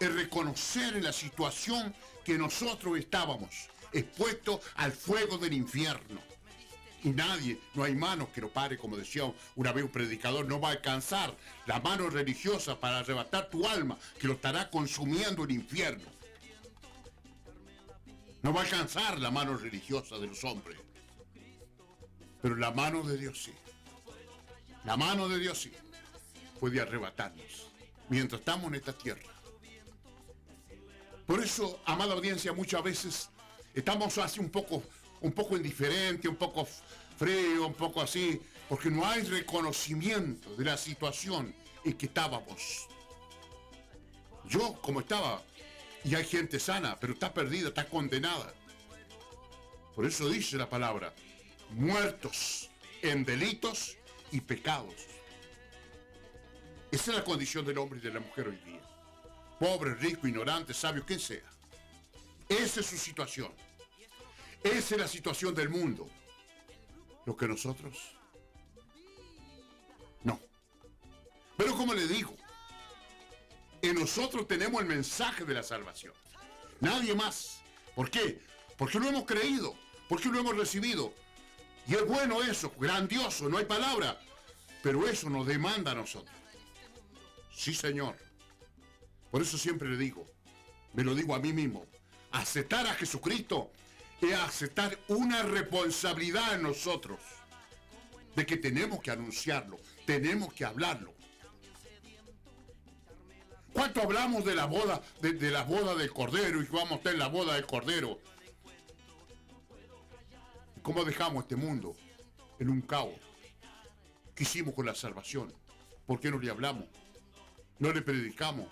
es 0.00 0.14
reconocer 0.14 1.02
la 1.02 1.12
situación 1.12 1.94
que 2.24 2.36
nosotros 2.36 2.98
estábamos, 2.98 3.68
expuestos 3.92 4.60
al 4.74 4.92
fuego 4.92 5.38
del 5.38 5.52
infierno. 5.52 6.20
Y 7.02 7.10
nadie, 7.10 7.58
no 7.74 7.84
hay 7.84 7.94
mano 7.94 8.30
que 8.32 8.40
lo 8.40 8.50
pare, 8.50 8.76
como 8.76 8.96
decía 8.96 9.32
una 9.56 9.72
vez 9.72 9.84
un 9.84 9.90
predicador, 9.90 10.46
no 10.46 10.60
va 10.60 10.68
a 10.68 10.72
alcanzar 10.72 11.34
la 11.66 11.80
mano 11.80 12.10
religiosa 12.10 12.78
para 12.78 12.98
arrebatar 12.98 13.48
tu 13.48 13.66
alma, 13.66 13.98
que 14.18 14.26
lo 14.26 14.34
estará 14.34 14.70
consumiendo 14.70 15.44
el 15.44 15.52
infierno. 15.52 16.08
No 18.42 18.52
va 18.52 18.60
a 18.60 18.64
alcanzar 18.64 19.18
la 19.18 19.30
mano 19.30 19.56
religiosa 19.56 20.18
de 20.18 20.26
los 20.26 20.44
hombres. 20.44 20.78
Pero 22.42 22.56
la 22.56 22.70
mano 22.70 23.02
de 23.02 23.16
Dios 23.16 23.42
sí. 23.42 23.52
La 24.84 24.96
mano 24.96 25.28
de 25.28 25.38
Dios 25.38 25.58
sí 25.60 25.72
puede 26.58 26.80
arrebatarnos 26.80 27.70
mientras 28.08 28.40
estamos 28.40 28.66
en 28.68 28.74
esta 28.74 28.92
tierra. 28.92 29.22
Por 31.26 31.42
eso, 31.42 31.80
amada 31.86 32.14
audiencia, 32.14 32.52
muchas 32.52 32.82
veces 32.82 33.30
estamos 33.72 34.18
así 34.18 34.40
un 34.40 34.50
poco, 34.50 34.82
un 35.20 35.32
poco 35.32 35.56
indiferente, 35.56 36.28
un 36.28 36.36
poco 36.36 36.66
frío, 37.16 37.66
un 37.66 37.74
poco 37.74 38.00
así, 38.00 38.40
porque 38.68 38.90
no 38.90 39.06
hay 39.06 39.22
reconocimiento 39.22 40.54
de 40.56 40.64
la 40.64 40.76
situación 40.76 41.54
en 41.84 41.92
que 41.94 42.06
estábamos. 42.06 42.88
Yo, 44.48 44.80
como 44.80 45.00
estaba, 45.00 45.42
y 46.04 46.14
hay 46.14 46.24
gente 46.24 46.58
sana, 46.58 46.98
pero 46.98 47.12
está 47.12 47.32
perdida, 47.32 47.68
está 47.68 47.88
condenada. 47.88 48.54
Por 49.94 50.06
eso 50.06 50.28
dice 50.28 50.56
la 50.56 50.68
palabra, 50.68 51.12
muertos 51.70 52.70
en 53.02 53.24
delitos 53.24 53.96
y 54.32 54.40
pecados. 54.40 54.94
Esa 56.90 57.10
es 57.12 57.16
la 57.18 57.24
condición 57.24 57.64
del 57.64 57.78
hombre 57.78 57.98
y 57.98 58.02
de 58.02 58.12
la 58.12 58.20
mujer 58.20 58.48
hoy 58.48 58.56
día. 58.64 58.80
Pobre, 59.58 59.94
rico, 59.94 60.26
ignorante, 60.26 60.72
sabio, 60.74 61.04
quien 61.04 61.20
sea. 61.20 61.44
Esa 62.48 62.80
es 62.80 62.86
su 62.86 62.96
situación. 62.96 63.52
Esa 64.62 64.94
es 64.94 65.00
la 65.00 65.08
situación 65.08 65.54
del 65.54 65.68
mundo. 65.68 66.08
Lo 67.26 67.36
que 67.36 67.48
nosotros 67.48 67.96
no. 70.22 70.38
Pero 71.56 71.74
como 71.76 71.94
le 71.94 72.06
digo, 72.06 72.36
en 73.82 73.94
nosotros 73.94 74.46
tenemos 74.46 74.80
el 74.82 74.88
mensaje 74.88 75.44
de 75.44 75.54
la 75.54 75.62
salvación. 75.62 76.12
Nadie 76.80 77.14
más. 77.14 77.60
¿Por 77.94 78.10
qué? 78.10 78.40
Porque 78.76 78.98
lo 78.98 79.08
hemos 79.08 79.24
creído, 79.24 79.74
porque 80.08 80.28
lo 80.28 80.40
hemos 80.40 80.56
recibido. 80.56 81.12
Y 81.86 81.94
es 81.94 82.06
bueno 82.06 82.42
eso, 82.42 82.72
grandioso, 82.78 83.48
no 83.48 83.58
hay 83.58 83.64
palabra. 83.64 84.20
Pero 84.82 85.06
eso 85.06 85.28
nos 85.28 85.46
demanda 85.46 85.92
a 85.92 85.94
nosotros. 85.94 86.34
Sí, 87.54 87.74
Señor. 87.74 88.16
Por 89.30 89.42
eso 89.42 89.58
siempre 89.58 89.88
le 89.88 89.96
digo, 89.96 90.26
me 90.94 91.04
lo 91.04 91.14
digo 91.14 91.34
a 91.34 91.38
mí 91.38 91.52
mismo, 91.52 91.86
aceptar 92.32 92.86
a 92.86 92.94
Jesucristo 92.94 93.70
es 94.20 94.34
aceptar 94.34 94.98
una 95.08 95.42
responsabilidad 95.42 96.54
en 96.54 96.62
nosotros 96.62 97.20
de 98.36 98.46
que 98.46 98.56
tenemos 98.56 99.00
que 99.00 99.10
anunciarlo, 99.10 99.78
tenemos 100.06 100.52
que 100.52 100.64
hablarlo. 100.64 101.14
¿Cuánto 103.72 104.02
hablamos 104.02 104.44
de 104.44 104.54
la 104.54 104.66
boda, 104.66 105.00
de, 105.20 105.50
la 105.50 105.62
boda 105.62 105.94
del 105.94 106.12
Cordero 106.12 106.60
y 106.60 106.66
vamos 106.66 106.92
a 106.92 106.94
estar 106.96 107.12
en 107.12 107.18
la 107.18 107.28
boda 107.28 107.54
del 107.54 107.66
Cordero? 107.66 108.18
¿Cómo 110.82 111.04
dejamos 111.04 111.44
este 111.44 111.56
mundo 111.56 111.94
en 112.58 112.68
un 112.68 112.80
caos? 112.82 113.14
¿Qué 114.34 114.42
hicimos 114.42 114.74
con 114.74 114.86
la 114.86 114.94
salvación? 114.94 115.52
¿Por 116.06 116.20
qué 116.20 116.30
no 116.30 116.38
le 116.38 116.50
hablamos? 116.50 116.86
No 117.78 117.92
le 117.92 118.02
predicamos. 118.02 118.66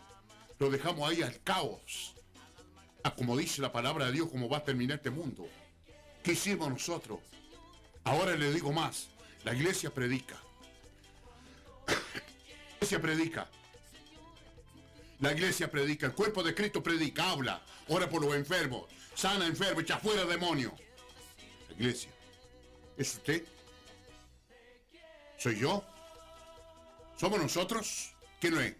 Lo 0.59 0.71
dejamos 0.71 1.09
ahí 1.09 1.23
al 1.23 1.40
caos. 1.43 2.14
Como 3.16 3.36
dice 3.36 3.62
la 3.62 3.72
palabra 3.72 4.06
de 4.06 4.12
Dios, 4.12 4.28
cómo 4.30 4.48
va 4.48 4.58
a 4.58 4.64
terminar 4.64 4.98
este 4.98 5.10
mundo. 5.10 5.48
¿Qué 6.22 6.32
hicimos 6.32 6.68
nosotros? 6.68 7.20
Ahora 8.04 8.36
le 8.36 8.52
digo 8.52 8.72
más. 8.72 9.08
La 9.44 9.54
iglesia 9.54 9.90
predica. 9.90 10.36
La 11.86 11.94
iglesia 12.76 13.00
predica. 13.00 13.48
La 15.20 15.32
iglesia 15.32 15.70
predica. 15.70 16.06
El 16.06 16.12
cuerpo 16.12 16.42
de 16.42 16.54
Cristo 16.54 16.82
predica, 16.82 17.30
habla, 17.30 17.62
ora 17.88 18.08
por 18.08 18.22
los 18.22 18.34
enfermos, 18.34 18.84
sana 19.14 19.46
enfermo, 19.46 19.80
echa 19.80 19.98
fuera 19.98 20.24
demonio 20.24 20.74
iglesia. 21.78 22.10
¿Es 22.96 23.14
usted? 23.14 23.44
¿Soy 25.38 25.60
yo? 25.60 25.84
¿Somos 27.16 27.40
nosotros? 27.40 28.12
¿Qué 28.40 28.50
no 28.50 28.60
es? 28.60 28.74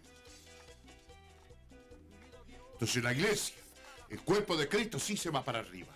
Entonces 2.73 3.03
la 3.03 3.13
iglesia, 3.13 3.55
el 4.09 4.21
cuerpo 4.21 4.57
de 4.57 4.67
Cristo 4.67 4.99
sí 4.99 5.15
se 5.15 5.29
va 5.29 5.43
para 5.43 5.59
arriba. 5.59 5.93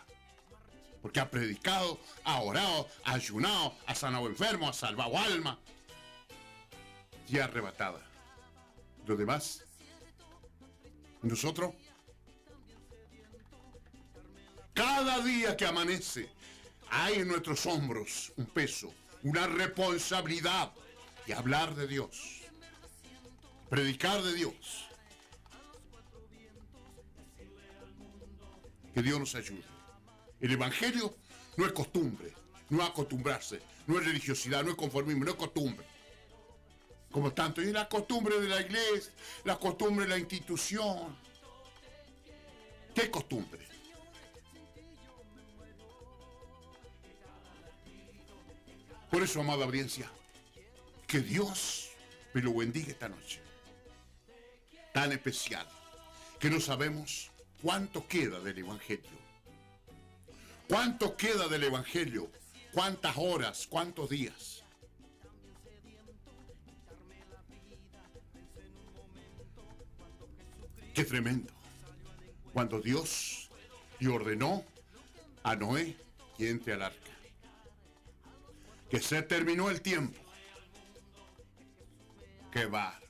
Porque 1.01 1.19
ha 1.19 1.29
predicado, 1.29 1.99
ha 2.23 2.41
orado, 2.41 2.87
ha 3.03 3.13
ayunado, 3.13 3.75
ha 3.85 3.95
sanado 3.95 4.27
enfermos, 4.27 4.69
ha 4.69 4.87
salvado 4.87 5.17
alma. 5.17 5.59
Y 7.27 7.39
ha 7.39 7.45
arrebatada. 7.45 7.99
Lo 9.05 9.17
demás, 9.17 9.63
nosotros, 11.21 11.73
cada 14.73 15.19
día 15.19 15.57
que 15.57 15.65
amanece, 15.65 16.29
hay 16.89 17.15
en 17.15 17.27
nuestros 17.27 17.65
hombros 17.65 18.31
un 18.37 18.45
peso, 18.45 18.93
una 19.23 19.47
responsabilidad 19.47 20.71
de 21.25 21.33
hablar 21.33 21.75
de 21.75 21.87
Dios, 21.87 22.41
predicar 23.69 24.21
de 24.21 24.33
Dios. 24.33 24.87
Que 28.93 29.01
Dios 29.01 29.19
nos 29.19 29.35
ayude. 29.35 29.63
El 30.39 30.51
Evangelio 30.51 31.15
no 31.57 31.65
es 31.65 31.71
costumbre, 31.71 32.33
no 32.69 32.83
es 32.83 32.89
acostumbrarse, 32.89 33.61
no 33.87 33.99
es 33.99 34.05
religiosidad, 34.05 34.63
no 34.63 34.71
es 34.71 34.75
conformismo, 34.75 35.23
no 35.23 35.31
es 35.31 35.37
costumbre. 35.37 35.85
Como 37.11 37.31
tanto, 37.31 37.61
y 37.61 37.71
la 37.71 37.87
costumbre 37.87 38.39
de 38.39 38.49
la 38.49 38.61
iglesia, 38.61 39.11
la 39.45 39.57
costumbre 39.57 40.05
de 40.05 40.09
la 40.09 40.17
institución. 40.17 41.15
¿Qué 42.93 43.09
costumbre? 43.09 43.67
Por 49.09 49.21
eso, 49.21 49.41
amada 49.41 49.65
audiencia, 49.65 50.09
que 51.05 51.19
Dios 51.19 51.89
me 52.33 52.41
lo 52.41 52.53
bendiga 52.53 52.89
esta 52.89 53.09
noche. 53.09 53.41
Tan 54.91 55.11
especial, 55.11 55.67
que 56.39 56.49
no 56.49 56.59
sabemos 56.59 57.29
cuánto 57.63 58.05
queda 58.07 58.41
del 58.41 58.59
Evangelio. 58.59 59.09
¿Cuánto 60.67 61.15
queda 61.15 61.47
del 61.47 61.63
Evangelio? 61.63 62.29
¿Cuántas 62.73 63.15
horas? 63.17 63.65
¿Cuántos 63.67 64.09
días? 64.09 64.63
Qué 70.93 71.05
tremendo. 71.05 71.51
Cuando 72.51 72.81
Dios 72.81 73.49
le 73.99 74.09
ordenó 74.09 74.63
a 75.43 75.55
Noé 75.55 75.97
que 76.37 76.49
entre 76.49 76.73
al 76.73 76.83
arca. 76.83 77.11
Que 78.89 78.99
se 78.99 79.21
terminó 79.23 79.69
el 79.69 79.81
tiempo. 79.81 80.19
Qué 82.51 82.65
bárbaro. 82.65 83.07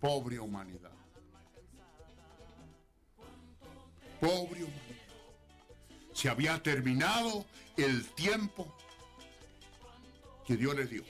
Pobre 0.00 0.38
humanidad. 0.40 0.97
Pobre. 4.20 4.66
Se 6.12 6.28
había 6.28 6.62
terminado 6.62 7.46
el 7.76 8.06
tiempo 8.10 8.74
que 10.46 10.56
Dios 10.56 10.74
les 10.74 10.90
dio. 10.90 11.04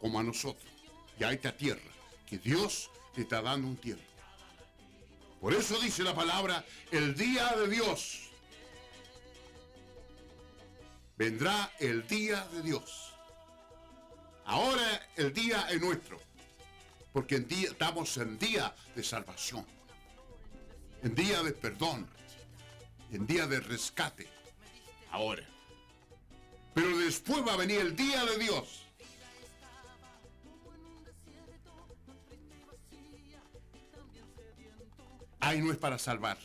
Como 0.00 0.18
a 0.18 0.22
nosotros. 0.22 0.70
Y 1.18 1.24
a 1.24 1.32
esta 1.32 1.56
tierra. 1.56 1.80
Que 2.26 2.38
Dios 2.38 2.90
le 3.16 3.22
está 3.22 3.42
dando 3.42 3.68
un 3.68 3.76
tiempo. 3.76 4.04
Por 5.40 5.52
eso 5.52 5.78
dice 5.80 6.04
la 6.04 6.14
palabra, 6.14 6.64
el 6.92 7.16
día 7.16 7.56
de 7.56 7.68
Dios. 7.68 8.30
Vendrá 11.18 11.72
el 11.80 12.06
día 12.06 12.46
de 12.52 12.62
Dios. 12.62 13.12
Ahora 14.44 15.08
el 15.16 15.32
día 15.32 15.68
es 15.70 15.80
nuestro. 15.80 16.20
Porque 17.12 17.36
en 17.36 17.48
día, 17.48 17.70
estamos 17.70 18.16
en 18.16 18.38
día 18.38 18.74
de 18.94 19.02
salvación. 19.02 19.66
En 21.02 21.14
día 21.14 21.42
de 21.42 21.52
perdón. 21.52 22.08
En 23.12 23.26
día 23.26 23.46
de 23.46 23.60
rescate. 23.60 24.26
Ahora. 25.10 25.46
Pero 26.74 26.96
después 26.98 27.46
va 27.46 27.52
a 27.52 27.56
venir 27.58 27.80
el 27.80 27.94
día 27.94 28.24
de 28.24 28.38
Dios. 28.38 28.86
Ahí 35.40 35.60
no 35.60 35.70
es 35.70 35.76
para 35.76 35.98
salvar. 35.98 36.38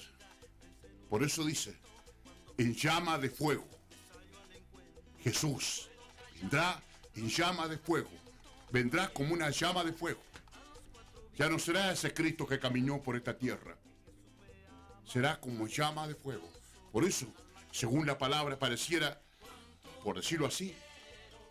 Por 1.10 1.24
eso 1.24 1.46
dice, 1.46 1.78
en 2.58 2.74
llama 2.74 3.18
de 3.18 3.30
fuego. 3.30 3.66
Jesús 5.24 5.90
vendrá 6.42 6.82
en 7.16 7.30
llama 7.30 7.70
de 7.70 7.78
fuego. 7.78 8.10
Vendrá 8.72 9.08
como 9.14 9.34
una 9.34 9.52
llama 9.52 9.86
de 9.86 9.94
fuego. 9.94 10.22
Ya 11.38 11.48
no 11.48 11.60
será 11.60 11.92
ese 11.92 12.14
Cristo 12.14 12.46
que 12.46 12.60
caminó 12.60 13.02
por 13.02 13.16
esta 13.16 13.38
tierra. 13.38 13.78
Será 15.06 15.40
como 15.40 15.68
llama 15.68 16.08
de 16.08 16.16
fuego. 16.16 16.57
Por 16.98 17.06
eso, 17.06 17.28
según 17.72 18.08
la 18.08 18.18
palabra, 18.18 18.58
pareciera, 18.58 19.22
por 20.04 20.16
decirlo 20.16 20.48
así, 20.48 20.74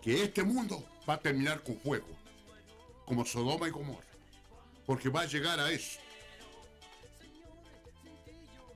que 0.03 0.25
este 0.25 0.43
mundo 0.43 0.85
va 1.09 1.15
a 1.15 1.21
terminar 1.21 1.63
con 1.63 1.79
fuego. 1.79 2.09
Como 3.05 3.25
Sodoma 3.25 3.69
y 3.69 3.71
Gomorra. 3.71 4.09
Porque 4.85 5.09
va 5.09 5.21
a 5.21 5.27
llegar 5.27 5.61
a 5.61 5.71
eso. 5.71 6.01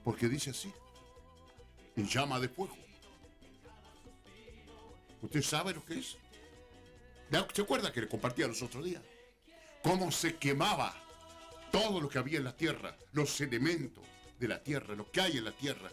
Porque 0.04 0.28
dice 0.28 0.50
así, 0.50 0.72
en 1.96 2.06
llama 2.06 2.38
de 2.38 2.48
fuego. 2.48 2.76
¿Usted 5.22 5.42
sabe 5.42 5.74
lo 5.74 5.84
que 5.84 5.98
es? 5.98 6.16
¿Se 7.52 7.62
acuerda 7.62 7.92
que 7.92 8.02
le 8.02 8.08
compartía 8.08 8.46
los 8.46 8.62
otros 8.62 8.84
días? 8.84 9.02
Cómo 9.82 10.12
se 10.12 10.36
quemaba 10.36 10.94
todo 11.72 12.00
lo 12.00 12.08
que 12.08 12.20
había 12.20 12.38
en 12.38 12.44
la 12.44 12.56
tierra, 12.56 12.96
los 13.10 13.40
elementos 13.40 14.04
de 14.38 14.46
la 14.46 14.62
tierra, 14.62 14.94
lo 14.94 15.10
que 15.10 15.20
hay 15.20 15.38
en 15.38 15.44
la 15.46 15.52
tierra, 15.52 15.90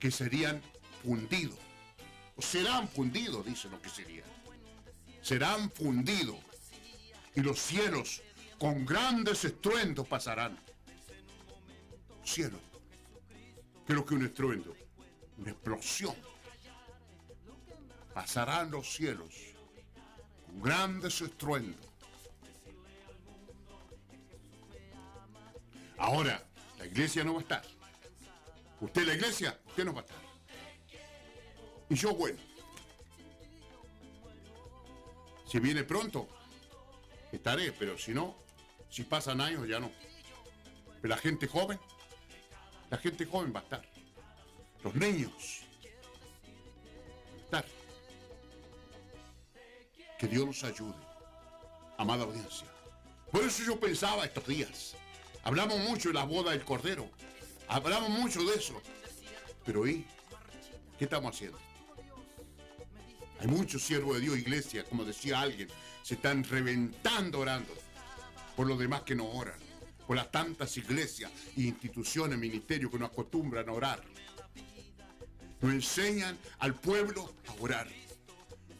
que 0.00 0.10
serían 0.10 0.60
fundidos. 1.04 1.58
Serán 2.38 2.88
fundidos, 2.88 3.46
dice 3.46 3.68
lo 3.68 3.80
que 3.80 3.90
serían. 3.90 4.26
Serán 5.22 5.70
fundidos. 5.70 6.38
Y 7.36 7.42
los 7.42 7.60
cielos 7.60 8.22
con 8.58 8.84
grandes 8.84 9.44
estruendos 9.44 10.08
pasarán. 10.08 10.58
Cielos 12.24 12.60
Creo 13.90 14.06
que 14.06 14.14
un 14.14 14.24
estruendo, 14.24 14.76
una 15.36 15.50
explosión. 15.50 16.14
Pasarán 18.14 18.70
los 18.70 18.88
cielos 18.88 19.34
con 20.46 20.62
grandes 20.62 21.20
estruendos. 21.20 21.90
Ahora, 25.98 26.46
la 26.78 26.86
iglesia 26.86 27.24
no 27.24 27.34
va 27.34 27.40
a 27.40 27.42
estar. 27.42 27.79
Usted 28.80 29.06
la 29.06 29.14
iglesia, 29.14 29.58
usted 29.66 29.84
no 29.84 29.92
va 29.92 30.00
a 30.00 30.04
estar. 30.04 30.18
Y 31.90 31.94
yo, 31.94 32.14
bueno, 32.14 32.38
si 35.46 35.58
viene 35.58 35.82
pronto, 35.84 36.28
estaré, 37.32 37.72
pero 37.72 37.98
si 37.98 38.12
no, 38.12 38.36
si 38.88 39.02
pasan 39.02 39.40
años, 39.40 39.68
ya 39.68 39.80
no. 39.80 39.90
Pero 41.02 41.14
la 41.14 41.20
gente 41.20 41.46
joven, 41.46 41.78
la 42.88 42.98
gente 42.98 43.26
joven 43.26 43.52
va 43.54 43.60
a 43.60 43.62
estar. 43.64 43.82
Los 44.82 44.94
niños. 44.94 45.60
Estar. 47.44 47.64
Que 50.18 50.26
Dios 50.26 50.46
nos 50.46 50.64
ayude. 50.64 50.94
Amada 51.98 52.24
audiencia. 52.24 52.66
Por 53.30 53.44
eso 53.44 53.62
yo 53.64 53.78
pensaba 53.78 54.24
estos 54.24 54.46
días. 54.46 54.94
Hablamos 55.42 55.78
mucho 55.80 56.08
de 56.08 56.14
la 56.14 56.24
boda 56.24 56.52
del 56.52 56.64
Cordero. 56.64 57.10
Hablamos 57.70 58.10
mucho 58.10 58.42
de 58.44 58.56
eso. 58.56 58.80
Pero 59.64 59.86
¿y 59.86 60.04
qué 60.98 61.04
estamos 61.04 61.34
haciendo? 61.34 61.58
Hay 63.38 63.46
muchos 63.46 63.82
siervos 63.82 64.16
de 64.16 64.20
Dios, 64.20 64.36
iglesia, 64.36 64.84
como 64.84 65.04
decía 65.04 65.40
alguien, 65.40 65.68
se 66.02 66.14
están 66.14 66.44
reventando 66.44 67.38
orando 67.38 67.72
por 68.54 68.66
los 68.66 68.78
demás 68.78 69.02
que 69.02 69.14
no 69.14 69.24
oran 69.24 69.70
por 70.10 70.16
las 70.16 70.32
tantas 70.32 70.76
iglesias 70.76 71.30
e 71.56 71.60
instituciones, 71.60 72.36
ministerios 72.36 72.90
que 72.90 72.98
nos 72.98 73.10
acostumbran 73.10 73.68
a 73.68 73.72
orar. 73.72 74.02
Nos 75.60 75.72
enseñan 75.72 76.36
al 76.58 76.74
pueblo 76.74 77.32
a 77.46 77.62
orar. 77.62 77.86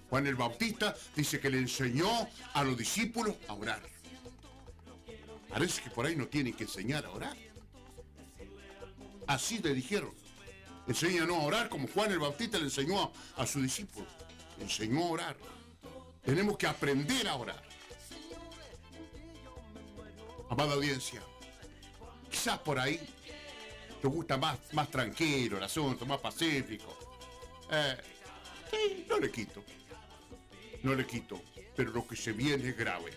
Juan 0.09 0.27
el 0.27 0.35
Bautista 0.35 0.93
dice 1.15 1.39
que 1.39 1.49
le 1.49 1.59
enseñó 1.59 2.29
a 2.53 2.65
los 2.65 2.77
discípulos 2.77 3.37
a 3.47 3.55
orar. 3.55 3.81
Parece 5.49 5.83
que 5.83 5.91
por 5.91 6.05
ahí 6.05 6.17
no 6.17 6.27
tienen 6.27 6.53
que 6.53 6.65
enseñar 6.65 7.05
a 7.05 7.11
orar. 7.11 7.37
Así 9.31 9.61
le 9.61 9.75
dijeron. 9.75 10.13
Enséñanos 10.89 11.37
a 11.37 11.43
orar 11.43 11.69
como 11.69 11.87
Juan 11.87 12.11
el 12.11 12.19
Bautista 12.19 12.59
le 12.59 12.65
enseñó 12.65 13.01
a, 13.37 13.43
a 13.43 13.47
sus 13.47 13.63
discípulos. 13.63 14.09
enseñó 14.59 15.05
a 15.05 15.11
orar. 15.11 15.37
Tenemos 16.25 16.59
que 16.59 16.67
aprender 16.67 17.29
a 17.29 17.37
orar. 17.37 17.63
Amada 20.49 20.75
audiencia, 20.75 21.23
quizás 22.29 22.59
por 22.59 22.77
ahí 22.81 22.99
te 24.03 24.09
gusta 24.09 24.37
más, 24.37 24.59
más 24.73 24.91
tranquilo 24.91 25.59
el 25.59 25.63
asunto, 25.63 26.05
más 26.07 26.19
pacífico. 26.19 26.99
Eh, 27.71 27.97
sí, 28.69 29.07
no 29.09 29.21
le 29.21 29.31
quito. 29.31 29.63
No 30.83 30.93
le 30.93 31.07
quito. 31.07 31.41
Pero 31.77 31.93
lo 31.93 32.05
que 32.05 32.17
se 32.17 32.33
viene 32.33 32.71
es 32.71 32.77
grave. 32.77 33.13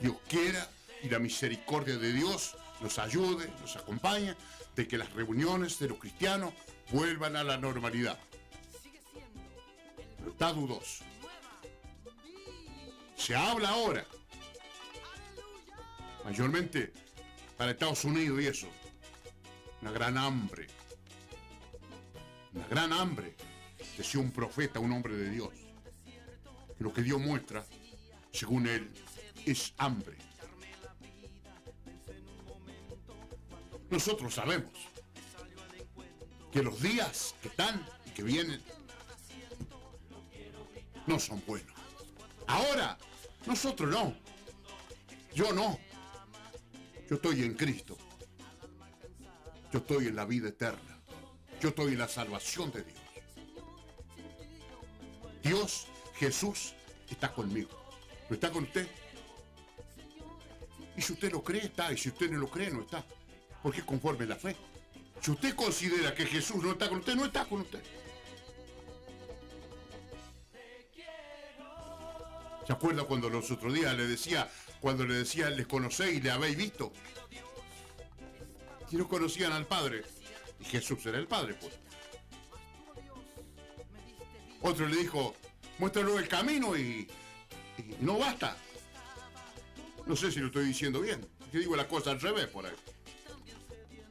Dios 0.00 0.16
quiera 0.28 0.68
y 1.00 1.08
la 1.08 1.20
misericordia 1.20 1.96
de 1.96 2.12
Dios 2.12 2.56
nos 2.80 2.98
ayude, 2.98 3.50
nos 3.60 3.76
acompañe, 3.76 4.34
de 4.74 4.88
que 4.88 4.98
las 4.98 5.12
reuniones 5.12 5.78
de 5.78 5.88
los 5.88 5.98
cristianos 5.98 6.54
vuelvan 6.90 7.36
a 7.36 7.44
la 7.44 7.56
normalidad. 7.56 8.18
está 10.26 10.52
dudoso. 10.52 11.04
Se 13.16 13.34
habla 13.34 13.68
ahora, 13.70 14.06
mayormente 16.24 16.92
para 17.56 17.72
Estados 17.72 18.04
Unidos 18.04 18.40
y 18.40 18.46
eso, 18.46 18.68
una 19.82 19.90
gran 19.90 20.16
hambre, 20.16 20.66
una 22.54 22.66
gran 22.68 22.92
hambre 22.92 23.36
de 23.96 24.04
ser 24.04 24.20
un 24.20 24.30
profeta, 24.30 24.80
un 24.80 24.92
hombre 24.92 25.14
de 25.14 25.30
Dios. 25.30 25.50
Lo 26.78 26.92
que 26.92 27.02
Dios 27.02 27.20
muestra, 27.20 27.64
según 28.32 28.66
él, 28.66 28.90
es 29.44 29.74
hambre. 29.76 30.16
Nosotros 33.90 34.34
sabemos 34.34 34.72
que 36.52 36.62
los 36.62 36.80
días 36.80 37.34
que 37.42 37.48
están 37.48 37.84
y 38.06 38.10
que 38.10 38.22
vienen 38.22 38.62
no 41.06 41.18
son 41.18 41.42
buenos. 41.46 41.74
Ahora, 42.46 42.96
nosotros 43.46 43.90
no. 43.90 44.14
Yo 45.34 45.52
no. 45.52 45.78
Yo 47.08 47.16
estoy 47.16 47.42
en 47.42 47.54
Cristo. 47.54 47.96
Yo 49.72 49.80
estoy 49.80 50.06
en 50.06 50.16
la 50.16 50.24
vida 50.24 50.48
eterna. 50.48 51.00
Yo 51.60 51.70
estoy 51.70 51.92
en 51.92 51.98
la 51.98 52.08
salvación 52.08 52.70
de 52.70 52.84
Dios. 52.84 52.98
Dios, 55.42 55.86
Jesús, 56.14 56.74
está 57.08 57.32
conmigo. 57.32 57.70
¿No 58.28 58.34
está 58.34 58.50
con 58.50 58.64
usted? 58.64 58.88
Y 60.96 61.02
si 61.02 61.12
usted 61.12 61.32
lo 61.32 61.42
cree, 61.42 61.64
está. 61.66 61.92
Y 61.92 61.98
si 61.98 62.08
usted 62.08 62.30
no 62.30 62.38
lo 62.38 62.48
cree, 62.48 62.70
no 62.70 62.82
está. 62.82 63.04
Porque 63.62 63.82
conforme 63.82 64.26
la 64.26 64.36
fe. 64.36 64.56
Si 65.20 65.30
usted 65.30 65.54
considera 65.54 66.14
que 66.14 66.24
Jesús 66.24 66.62
no 66.62 66.72
está 66.72 66.88
con 66.88 66.98
usted, 66.98 67.14
no 67.14 67.26
está 67.26 67.44
con 67.44 67.60
usted. 67.60 67.82
¿Se 72.66 72.72
acuerda 72.72 73.04
cuando 73.04 73.28
los 73.28 73.50
otros 73.50 73.74
días 73.74 73.96
le 73.96 74.06
decía, 74.06 74.48
cuando 74.80 75.04
le 75.04 75.14
decía, 75.14 75.50
les 75.50 75.66
conocéis 75.66 76.22
le 76.22 76.30
habéis 76.30 76.56
visto? 76.56 76.92
Si 78.88 78.96
no 78.96 79.08
conocían 79.08 79.52
al 79.52 79.66
Padre. 79.66 80.04
Y 80.60 80.64
Jesús 80.64 81.04
era 81.06 81.18
el 81.18 81.26
Padre, 81.26 81.54
pues. 81.54 81.72
Otro 84.62 84.86
le 84.86 84.96
dijo, 84.96 85.34
muéstralo 85.78 86.18
el 86.18 86.28
camino 86.28 86.76
y, 86.76 87.08
no 88.00 88.18
basta. 88.18 88.56
No 90.06 90.14
sé 90.16 90.30
si 90.30 90.40
lo 90.40 90.46
estoy 90.46 90.66
diciendo 90.66 91.00
bien. 91.00 91.26
Que 91.50 91.58
digo 91.58 91.74
la 91.76 91.88
cosa 91.88 92.10
al 92.10 92.20
revés 92.20 92.46
por 92.46 92.66
ahí. 92.66 92.74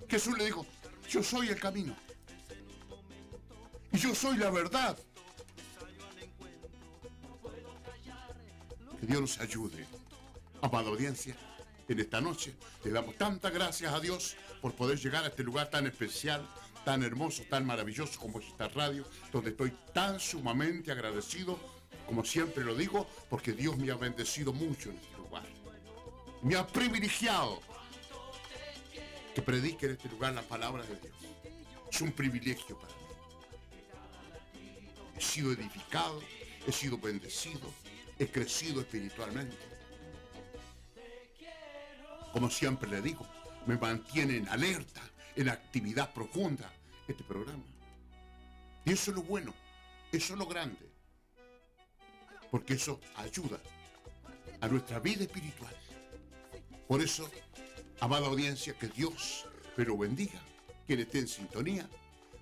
Jesús 0.09 0.37
le 0.37 0.45
dijo, 0.45 0.65
yo 1.07 1.23
soy 1.23 1.49
el 1.49 1.59
camino. 1.59 1.95
Y 3.91 3.97
yo 3.97 4.13
soy 4.15 4.37
la 4.37 4.49
verdad. 4.49 4.97
Que 8.99 9.05
Dios 9.05 9.21
nos 9.21 9.39
ayude. 9.39 9.85
Amada 10.61 10.89
audiencia, 10.89 11.35
en 11.87 11.99
esta 11.99 12.19
noche 12.19 12.53
le 12.83 12.91
damos 12.91 13.15
tantas 13.17 13.53
gracias 13.53 13.93
a 13.93 13.99
Dios 13.99 14.35
por 14.61 14.73
poder 14.73 14.99
llegar 14.99 15.23
a 15.23 15.27
este 15.27 15.43
lugar 15.43 15.69
tan 15.69 15.87
especial, 15.87 16.45
tan 16.83 17.01
hermoso, 17.03 17.43
tan 17.49 17.65
maravilloso 17.65 18.19
como 18.19 18.39
es 18.39 18.47
esta 18.47 18.67
radio, 18.67 19.05
donde 19.31 19.51
estoy 19.51 19.73
tan 19.93 20.19
sumamente 20.19 20.91
agradecido, 20.91 21.57
como 22.05 22.25
siempre 22.25 22.65
lo 22.65 22.75
digo, 22.75 23.07
porque 23.29 23.53
Dios 23.53 23.77
me 23.77 23.89
ha 23.91 23.95
bendecido 23.95 24.51
mucho 24.51 24.89
en 24.89 24.97
este 24.97 25.17
lugar. 25.17 25.45
Me 26.41 26.55
ha 26.55 26.67
privilegiado 26.67 27.61
que 29.33 29.41
predique 29.41 29.85
en 29.85 29.93
este 29.93 30.09
lugar 30.09 30.33
la 30.33 30.41
palabra 30.41 30.83
de 30.83 30.95
Dios. 30.95 31.15
Es 31.91 32.01
un 32.01 32.11
privilegio 32.11 32.77
para 32.79 32.93
mí. 32.93 32.99
He 35.17 35.21
sido 35.21 35.51
edificado, 35.51 36.21
he 36.65 36.71
sido 36.71 36.97
bendecido, 36.97 37.73
he 38.17 38.27
crecido 38.27 38.81
espiritualmente. 38.81 39.57
Como 42.31 42.49
siempre 42.49 42.89
le 42.89 43.01
digo, 43.01 43.27
me 43.65 43.77
mantiene 43.77 44.37
en 44.37 44.47
alerta, 44.49 45.01
en 45.35 45.49
actividad 45.49 46.13
profunda 46.13 46.71
este 47.07 47.23
programa. 47.23 47.63
Y 48.85 48.93
eso 48.93 49.11
es 49.11 49.17
lo 49.17 49.23
bueno, 49.23 49.53
eso 50.11 50.33
es 50.33 50.39
lo 50.39 50.45
grande. 50.45 50.89
Porque 52.51 52.73
eso 52.73 52.99
ayuda 53.17 53.59
a 54.61 54.67
nuestra 54.67 54.99
vida 54.99 55.23
espiritual. 55.23 55.75
Por 56.87 57.01
eso, 57.01 57.29
amada 57.99 58.27
audiencia, 58.27 58.73
que 58.73 58.87
Dios 58.87 59.45
me 59.75 59.85
lo 59.85 59.97
bendiga, 59.97 60.39
quien 60.87 60.99
esté 60.99 61.19
en 61.19 61.27
sintonía. 61.27 61.87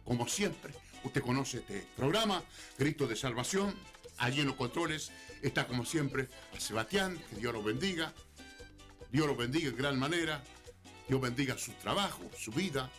Como 0.04 0.28
siempre, 0.28 0.74
usted 1.04 1.22
conoce 1.22 1.60
este 1.60 1.88
programa, 1.96 2.44
Grito 2.78 3.08
de 3.08 3.16
Salvación. 3.16 3.74
Allí 4.18 4.42
en 4.42 4.48
los 4.48 4.56
controles 4.56 5.12
está 5.42 5.68
como 5.68 5.86
siempre 5.86 6.28
a 6.56 6.60
Sebastián, 6.60 7.20
que 7.30 7.38
Dios 7.38 7.54
lo 7.54 7.62
bendiga. 7.62 8.14
Dios 9.12 9.28
lo 9.28 9.36
bendiga 9.36 9.70
en 9.70 9.78
gran 9.78 10.00
manera. 10.00 10.44
Dios 11.08 11.22
bendiga 11.22 11.58
su 11.58 11.72
trabajo, 11.74 12.24
su 12.38 12.52
vida. 12.52 12.90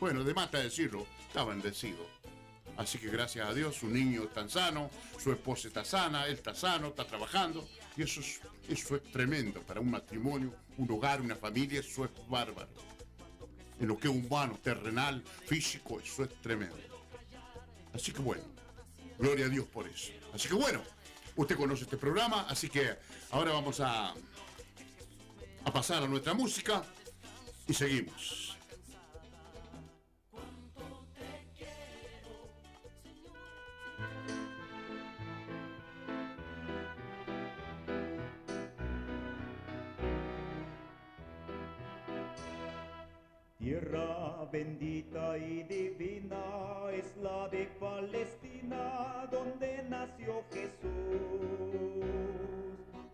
Bueno, 0.00 0.24
de 0.24 0.34
más 0.34 0.50
decirlo, 0.52 1.06
está 1.26 1.44
bendecido. 1.44 2.06
Así 2.76 2.98
que 2.98 3.08
gracias 3.08 3.46
a 3.46 3.52
Dios, 3.52 3.74
su 3.74 3.88
niño 3.88 4.22
está 4.22 4.48
sano, 4.48 4.88
su 5.18 5.32
esposa 5.32 5.66
está 5.66 5.84
sana, 5.84 6.26
él 6.26 6.34
está 6.34 6.54
sano, 6.54 6.88
está 6.88 7.04
trabajando. 7.04 7.68
Y 7.98 8.02
eso 8.02 8.20
es, 8.20 8.40
eso 8.68 8.94
es 8.94 9.02
tremendo 9.10 9.60
para 9.62 9.80
un 9.80 9.90
matrimonio, 9.90 10.54
un 10.76 10.88
hogar, 10.88 11.20
una 11.20 11.34
familia, 11.34 11.80
eso 11.80 12.04
es 12.04 12.10
bárbaro. 12.28 12.68
En 13.80 13.88
lo 13.88 13.98
que 13.98 14.06
es 14.06 14.14
humano, 14.14 14.56
terrenal, 14.62 15.20
físico, 15.46 15.98
eso 15.98 16.22
es 16.22 16.40
tremendo. 16.40 16.76
Así 17.92 18.12
que 18.12 18.20
bueno, 18.20 18.44
gloria 19.18 19.46
a 19.46 19.48
Dios 19.48 19.66
por 19.66 19.88
eso. 19.88 20.12
Así 20.32 20.46
que 20.46 20.54
bueno, 20.54 20.80
usted 21.34 21.56
conoce 21.56 21.82
este 21.82 21.96
programa, 21.96 22.42
así 22.48 22.68
que 22.68 22.96
ahora 23.32 23.52
vamos 23.52 23.80
a, 23.80 24.14
a 25.64 25.72
pasar 25.72 26.04
a 26.04 26.06
nuestra 26.06 26.34
música 26.34 26.84
y 27.66 27.74
seguimos. 27.74 28.57
Bendita 44.50 45.36
y 45.36 45.62
divina 45.62 46.90
es 46.92 47.16
la 47.22 47.48
de 47.48 47.66
Palestina, 47.78 49.26
donde 49.30 49.82
nació 49.88 50.42
Jesús. 50.50 50.88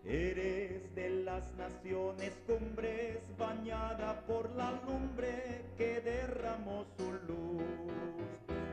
Eres 0.05 0.95
de 0.95 1.09
las 1.23 1.53
naciones 1.55 2.31
cumbres, 2.47 3.19
bañada 3.37 4.21
por 4.27 4.49
la 4.55 4.71
lumbre 4.87 5.65
que 5.77 5.99
derramó 6.01 6.85
su 6.97 7.11
luz. 7.27 7.63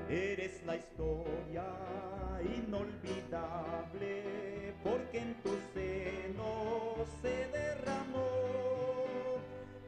Eres 0.08 0.64
la 0.64 0.76
historia 0.76 1.64
inolvidable, 2.44 4.22
porque 4.84 5.18
en 5.18 5.34
tu 5.42 5.50
seno 5.74 6.94
se 7.20 7.48
derramó 7.48 8.28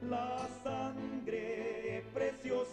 la 0.03 0.49
sangre, 0.63 1.14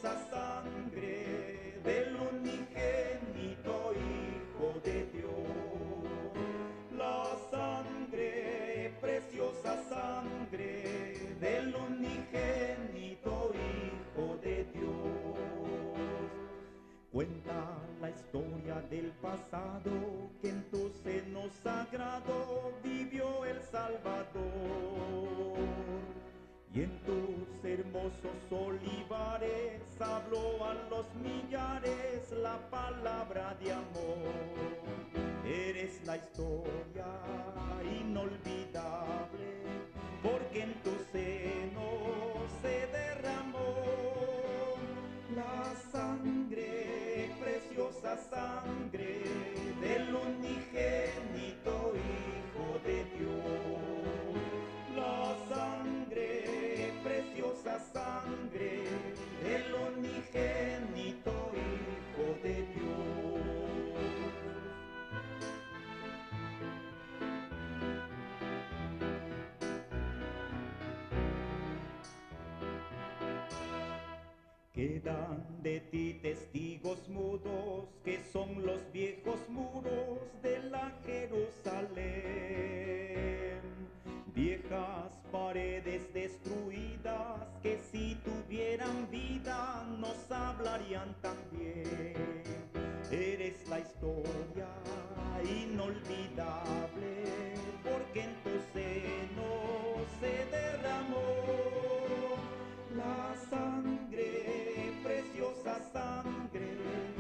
preciosa 0.02 0.30
sangre 0.32 1.80
del 1.84 2.16
unigénito 2.16 3.94
Hijo 3.94 4.80
de 4.84 5.06
Dios. 5.14 6.34
La 6.98 7.38
sangre, 7.52 8.96
preciosa 9.00 9.84
sangre 9.90 11.36
del 11.40 11.76
unigénito 11.76 13.52
Hijo 13.54 14.38
de 14.42 14.64
Dios. 14.74 15.38
Cuenta 17.12 17.78
la 18.02 18.10
historia 18.10 18.82
del 18.90 19.12
pasado 19.22 19.92
que 20.42 20.50
en 20.50 20.64
tu 20.72 20.90
seno 21.04 21.44
sagrado 21.64 22.74
vivió 22.84 23.46
el 23.46 23.62
Salvador. 23.72 24.32
Y 26.74 26.84
en 26.84 27.00
tus 27.00 27.70
hermosos 27.70 28.50
olivares 28.50 29.82
habló 30.00 30.64
a 30.64 30.74
los 30.90 31.06
millares 31.16 32.32
la 32.32 32.58
palabra 32.70 33.58
de 33.62 33.74
amor. 33.74 34.32
Eres 35.46 36.02
la 36.06 36.16
historia 36.16 37.08
inolvidable, 38.00 39.50
porque 40.24 40.64
en 40.64 40.74
tu 40.82 40.92
seno 41.12 41.90
se 42.62 42.88
derramó 42.88 43.76
la 45.36 45.76
sangre, 45.92 47.36
preciosa 47.42 48.16
sangre 48.30 48.81
Quedan 74.82 75.46
de 75.62 75.78
ti 75.92 76.18
testigos 76.24 77.08
mudos 77.08 77.86
que 78.04 78.24
son 78.34 78.66
los 78.66 78.82
viejos 78.92 79.38
muros 79.48 80.18
de 80.42 80.58
la 80.72 80.92
Jerusalén. 81.06 82.10
Viejas 84.34 85.12
paredes 85.32 86.12
destruidas 86.16 87.48
que 87.62 87.78
si 87.92 88.18
tuvieran 88.26 89.08
vida 89.12 89.86
nos 90.00 90.18
hablarían 90.32 91.14
también. 91.22 92.16
Eres 93.12 93.70
la 93.70 93.82
historia 93.82 94.68
inolvidable 95.44 97.54
porque 97.84 98.24
en 98.24 98.34
tu 98.44 98.60
seno 98.74 99.52
se 100.20 100.44
derramó 100.50 101.81
la 103.02 103.36
sangre, 103.50 104.94
preciosa 105.04 105.80
sangre. 105.92 107.11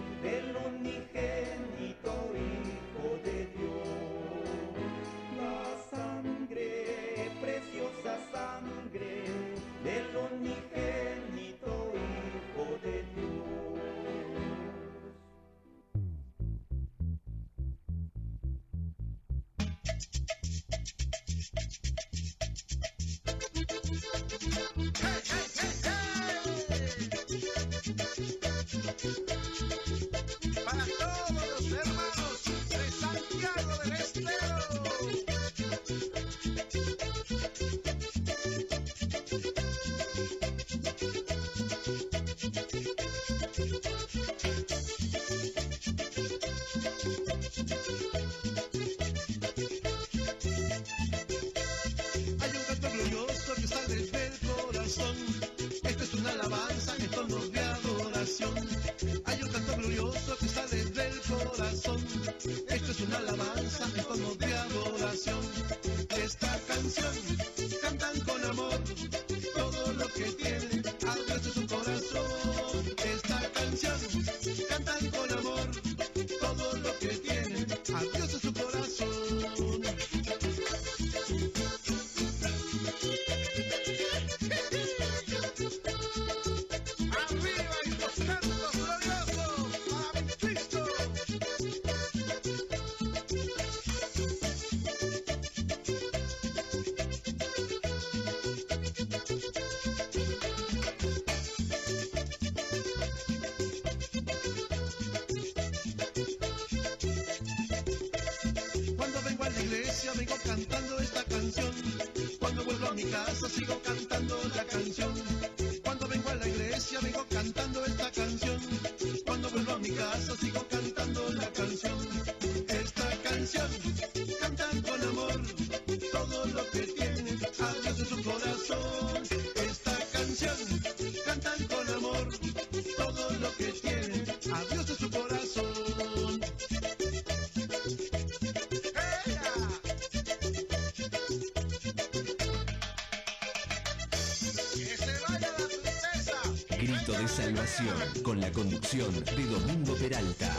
salvación, 147.32 147.96
con 148.24 148.42
la 148.42 148.52
conducción 148.52 149.10
de 149.24 149.46
Domingo 149.46 149.96
Peralta. 149.96 150.52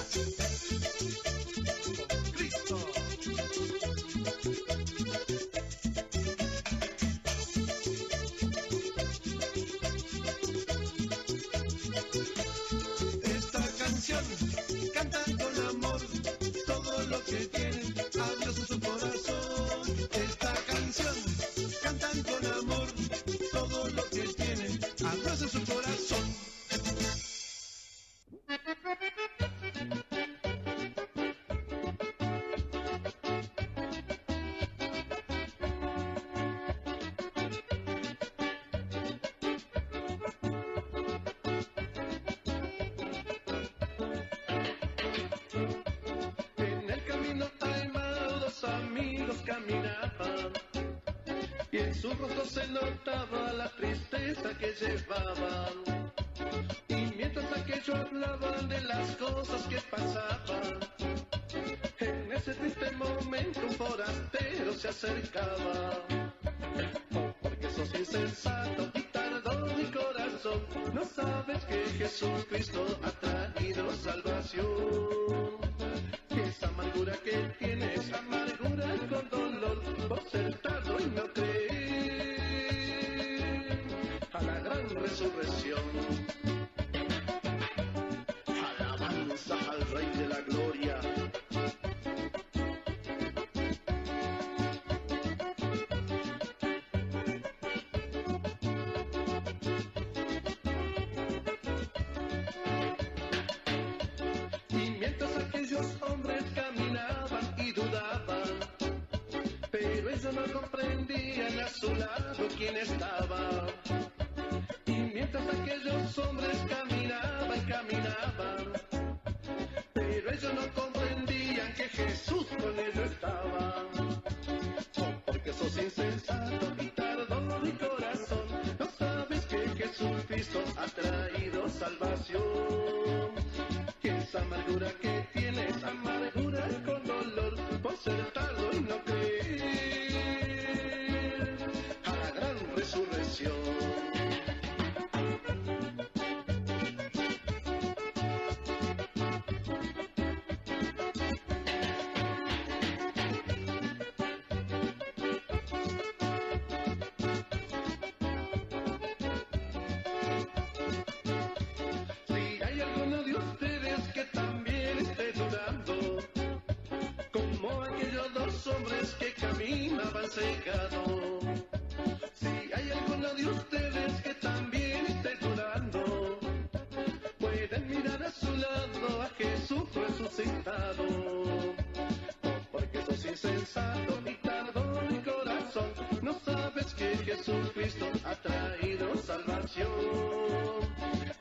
Jesucristo 187.83 188.29
ha 188.29 188.35
traído 188.37 189.17
salvación. 189.17 189.89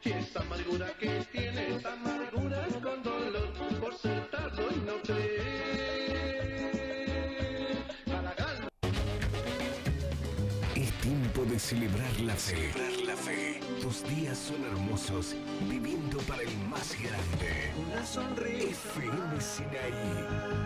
Que 0.02 0.20
esa 0.20 0.40
amargura 0.40 0.88
que 1.00 1.24
tienes, 1.32 1.86
amargura 1.86 2.66
con 2.82 3.04
dolor, 3.04 3.54
por 3.80 3.94
ser 3.96 4.30
tardo 4.32 4.64
y 4.72 4.80
no 4.80 5.00
creer. 5.04 5.52
Es 10.76 10.92
tiempo 11.02 11.46
de 11.46 11.60
celebrar 11.60 12.20
la 12.22 12.34
fe. 12.36 12.72
la 13.06 13.16
fe. 13.16 13.60
Tus 13.80 14.04
días 14.08 14.38
son 14.38 14.64
hermosos 14.66 15.36
viviendo 15.70 16.18
para 16.22 16.42
el 16.42 16.58
más 16.70 16.98
grande. 17.00 17.72
Una 17.88 18.04
sonrisa. 18.04 18.90
FM 18.96 19.40
Sinaí. 19.40 20.62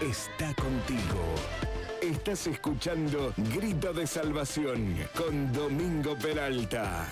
Está 0.00 0.54
contigo. 0.54 1.34
Estás 2.00 2.46
escuchando 2.46 3.34
Grito 3.54 3.92
de 3.92 4.06
Salvación 4.06 4.96
con 5.14 5.52
Domingo 5.52 6.16
Peralta. 6.16 7.06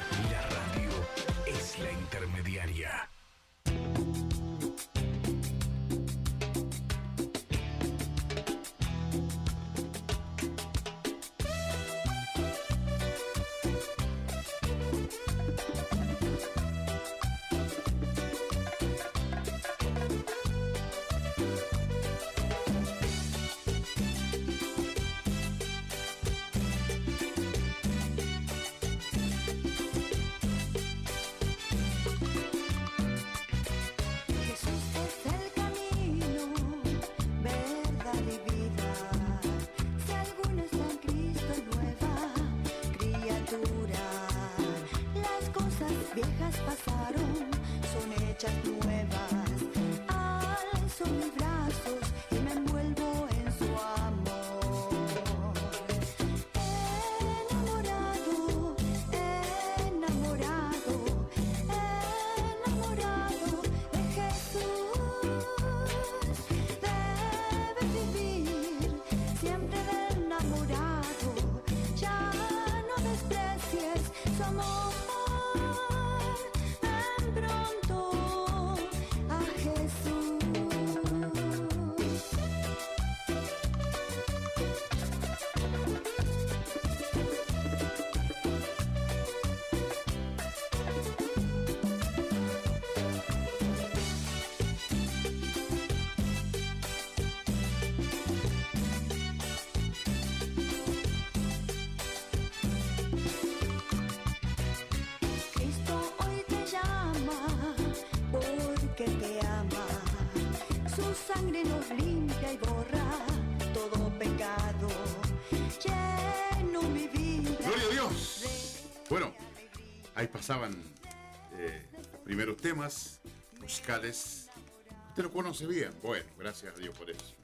Lo 125.19 125.33
conoce 125.33 125.66
bien. 125.66 125.90
Bueno, 126.00 126.25
gracias 126.38 126.77
a 126.77 126.79
Dios 126.79 126.96
por 126.96 127.10
eso. 127.10 127.35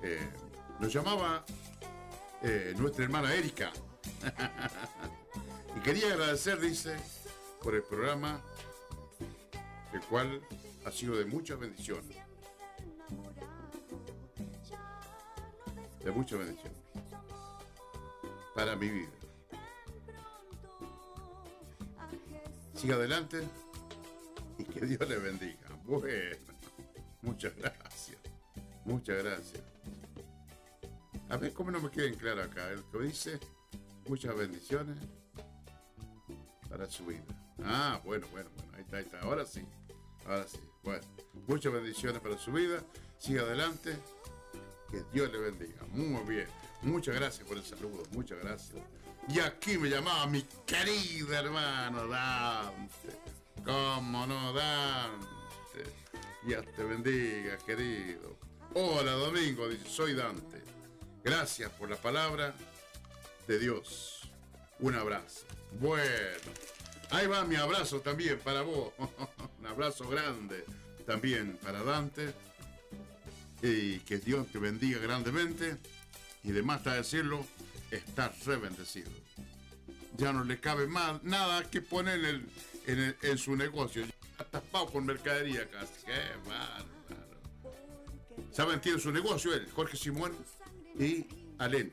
Eh, 0.00 0.20
nos 0.78 0.92
llamaba 0.92 1.44
eh, 2.40 2.72
nuestra 2.78 3.04
hermana 3.04 3.34
Erika. 3.34 3.72
y 5.76 5.80
quería 5.80 6.12
agradecer, 6.12 6.60
dice, 6.60 6.96
por 7.60 7.74
el 7.74 7.82
programa, 7.82 8.40
el 9.92 10.00
cual 10.02 10.40
ha 10.84 10.92
sido 10.92 11.16
de 11.16 11.24
mucha 11.24 11.56
bendición. 11.56 12.00
De 16.04 16.12
mucha 16.12 16.36
bendición. 16.36 16.72
Para 18.54 18.76
mi 18.76 18.88
vida. 18.88 19.10
Siga 22.76 22.94
adelante 22.94 23.42
y 24.58 24.64
que 24.64 24.86
Dios 24.86 25.08
le 25.08 25.18
bendiga. 25.18 25.58
Bueno, 25.84 26.53
muchas 27.24 27.56
gracias. 27.56 28.18
Muchas 28.84 29.22
gracias. 29.22 29.62
A 31.28 31.36
ver 31.36 31.52
cómo 31.52 31.70
no 31.70 31.80
me 31.80 31.90
queden 31.90 32.14
claro 32.14 32.42
acá. 32.42 32.70
El 32.70 32.84
que 32.84 32.98
dice 32.98 33.40
muchas 34.06 34.36
bendiciones 34.36 34.96
para 36.68 36.88
su 36.88 37.06
vida. 37.06 37.24
Ah, 37.64 38.00
bueno, 38.04 38.26
bueno, 38.30 38.50
bueno. 38.56 38.72
Ahí 38.74 38.82
está, 38.82 38.96
ahí 38.98 39.04
está. 39.04 39.20
Ahora 39.20 39.46
sí. 39.46 39.64
Ahora 40.26 40.46
sí. 40.46 40.60
Bueno, 40.82 41.02
muchas 41.46 41.72
bendiciones 41.72 42.20
para 42.20 42.36
su 42.38 42.52
vida. 42.52 42.82
Siga 43.18 43.42
adelante. 43.42 43.96
Que 44.90 45.02
Dios 45.12 45.32
le 45.32 45.38
bendiga. 45.38 45.82
Muy 45.90 46.22
bien. 46.24 46.46
Muchas 46.82 47.14
gracias 47.14 47.46
por 47.48 47.56
el 47.56 47.64
saludo. 47.64 48.02
Muchas 48.12 48.38
gracias. 48.40 48.82
Y 49.28 49.40
aquí 49.40 49.78
me 49.78 49.88
llamaba 49.88 50.26
mi 50.26 50.42
querido 50.66 51.32
hermano 51.32 52.06
Dante. 52.06 53.18
¿Cómo 53.64 54.26
no, 54.26 54.52
Dante? 54.52 55.33
Dios 56.44 56.66
te 56.76 56.84
bendiga, 56.84 57.56
querido. 57.64 58.36
Hola, 58.74 59.12
Domingo. 59.12 59.66
Soy 59.88 60.12
Dante. 60.12 60.62
Gracias 61.22 61.70
por 61.72 61.88
la 61.88 61.96
palabra 61.96 62.54
de 63.48 63.58
Dios. 63.58 64.28
Un 64.80 64.94
abrazo. 64.94 65.46
Bueno, 65.80 66.04
ahí 67.10 67.26
va 67.26 67.44
mi 67.44 67.56
abrazo 67.56 68.00
también 68.00 68.38
para 68.40 68.60
vos. 68.60 68.92
Un 69.60 69.66
abrazo 69.66 70.06
grande 70.06 70.66
también 71.06 71.58
para 71.62 71.82
Dante. 71.82 72.34
Y 73.62 74.00
que 74.00 74.18
Dios 74.18 74.46
te 74.48 74.58
bendiga 74.58 74.98
grandemente. 74.98 75.78
Y 76.42 76.52
de 76.52 76.62
más 76.62 76.78
está 76.78 76.92
decirlo, 76.92 77.46
estás 77.90 78.44
re 78.44 78.56
bendecido. 78.56 79.10
Ya 80.18 80.30
no 80.34 80.44
le 80.44 80.60
cabe 80.60 80.86
más 80.88 81.22
nada 81.22 81.64
que 81.70 81.80
poner 81.80 82.42
en, 82.86 83.16
en 83.22 83.38
su 83.38 83.56
negocio. 83.56 84.04
Tapado 84.50 84.86
con 84.86 85.06
mercadería 85.06 85.68
casi. 85.68 86.04
Qué 86.04 86.48
bárbaro. 86.48 86.94
¿Saben 88.50 88.80
quién 88.80 88.96
es 88.96 89.02
su 89.02 89.12
negocio? 89.12 89.54
Él, 89.54 89.68
Jorge 89.74 89.96
Simón 89.96 90.36
y 90.98 91.26
Alén. 91.58 91.92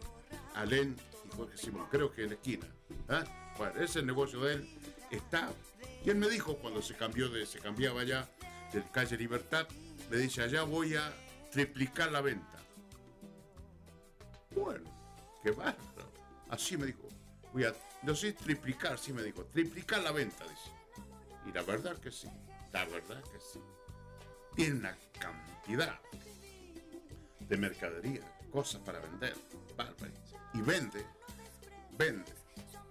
Alén 0.56 0.96
y 1.26 1.36
Jorge 1.36 1.58
Simón, 1.58 1.88
creo 1.89 2.12
que 2.12 2.24
en 2.24 2.30
la 2.30 2.36
esquina. 2.36 2.68
¿ah? 3.10 3.24
Bueno, 3.58 3.76
ese 3.76 3.84
es 3.84 3.96
el 3.98 4.06
negocio 4.06 4.42
de 4.42 4.56
él. 4.56 4.70
Está. 5.12 5.52
Y 6.04 6.10
él 6.10 6.16
me 6.16 6.30
dijo 6.30 6.58
cuando 6.58 6.82
se 6.82 6.96
cambió 6.96 7.30
de, 7.30 7.46
se 7.46 7.60
cambiaba 7.60 8.04
ya 8.04 8.28
del 8.74 8.89
calle 8.92 9.18
Libertad, 9.18 9.68
me 10.10 10.18
dice, 10.18 10.42
allá 10.42 10.64
voy 10.64 10.96
a 10.96 11.14
triplicar 11.52 12.12
la 12.12 12.22
venta. 12.22 12.58
Bueno, 14.56 14.89
qué 15.44 15.52
bárbaro. 15.52 16.12
Así 16.50 16.78
me 16.78 16.86
dijo. 16.86 17.08
Voy 17.54 17.66
a, 17.66 17.74
no 18.04 18.16
sé 18.16 18.34
triplicar, 18.34 18.98
sí 18.98 19.14
me 19.14 19.24
dijo, 19.24 19.44
triplicar 19.46 20.02
la 20.02 20.12
venta, 20.12 20.44
dice. 20.44 20.72
Y 21.46 21.52
la 21.52 21.64
verdad 21.64 21.98
que 21.98 22.12
sí, 22.12 22.30
la 22.72 22.86
verdad 22.86 23.22
que 23.24 23.39
sí. 23.39 23.60
Tiene 24.56 24.80
una 24.80 24.98
cantidad 25.20 26.00
de 27.39 27.58
mercadería, 27.58 28.22
cosas 28.52 28.82
para 28.82 29.00
vender. 29.00 29.36
Y 30.54 30.62
vende, 30.62 31.06
vende, 31.98 32.32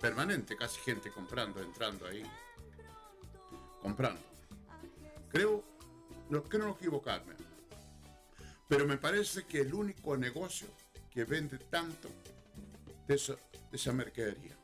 permanente, 0.01 0.57
casi 0.57 0.80
gente 0.80 1.11
comprando, 1.11 1.62
entrando 1.62 2.07
ahí, 2.07 2.22
comprando. 3.82 4.20
Creo, 5.28 5.62
no 6.28 6.42
quiero 6.44 6.66
no 6.66 6.72
equivocarme, 6.72 7.34
pero 8.68 8.86
me 8.86 8.96
parece 8.96 9.44
que 9.44 9.61
el 9.61 9.74
único 9.74 10.16
negocio 10.16 10.68
que 11.11 11.24
vende 11.24 11.59
tanto 11.59 12.09
de 13.07 13.14
esa 13.72 13.92
mercadería. 13.92 14.59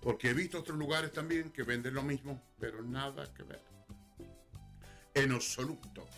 Porque 0.00 0.30
he 0.30 0.34
visto 0.34 0.60
otros 0.60 0.78
lugares 0.78 1.12
también 1.12 1.50
que 1.50 1.62
venden 1.62 1.94
lo 1.94 2.02
mismo, 2.02 2.42
pero 2.58 2.82
nada 2.82 3.32
que 3.34 3.42
ver. 3.42 3.60
En 5.14 5.32
absoluto, 5.32 6.08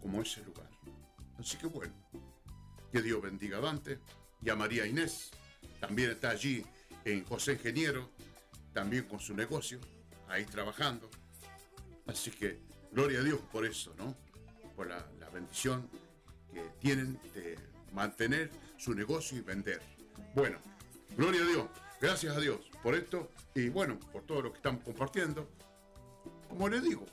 como 0.00 0.22
ese 0.22 0.44
lugar. 0.44 0.68
Así 1.38 1.56
que 1.56 1.66
bueno, 1.66 1.94
que 2.92 3.02
Dios 3.02 3.20
bendiga 3.20 3.58
a 3.58 3.60
Dante 3.60 3.98
y 4.40 4.50
a 4.50 4.56
María 4.56 4.86
Inés. 4.86 5.30
También 5.80 6.10
está 6.10 6.30
allí 6.30 6.64
en 7.04 7.24
José 7.24 7.54
Ingeniero, 7.54 8.10
también 8.72 9.04
con 9.04 9.18
su 9.18 9.34
negocio, 9.34 9.80
ahí 10.28 10.44
trabajando. 10.44 11.10
Así 12.06 12.30
que 12.30 12.60
gloria 12.92 13.20
a 13.20 13.22
Dios 13.22 13.40
por 13.52 13.66
eso, 13.66 13.94
¿no? 13.98 14.16
Por 14.76 14.88
la, 14.88 15.04
la 15.18 15.28
bendición 15.30 15.88
que 16.52 16.62
tienen 16.80 17.18
de 17.34 17.58
mantener 17.92 18.50
su 18.76 18.94
negocio 18.94 19.38
y 19.38 19.40
vender. 19.40 19.82
Bueno, 20.34 20.58
gloria 21.16 21.42
a 21.42 21.46
Dios, 21.46 21.66
gracias 22.00 22.36
a 22.36 22.40
Dios 22.40 22.67
por 22.82 22.94
esto 22.94 23.30
y 23.54 23.68
bueno, 23.68 23.98
por 24.12 24.22
todo 24.22 24.42
lo 24.42 24.50
que 24.52 24.58
estamos 24.58 24.82
compartiendo. 24.82 25.48
Como 26.48 26.68
les 26.68 26.82
digo, 26.82 27.04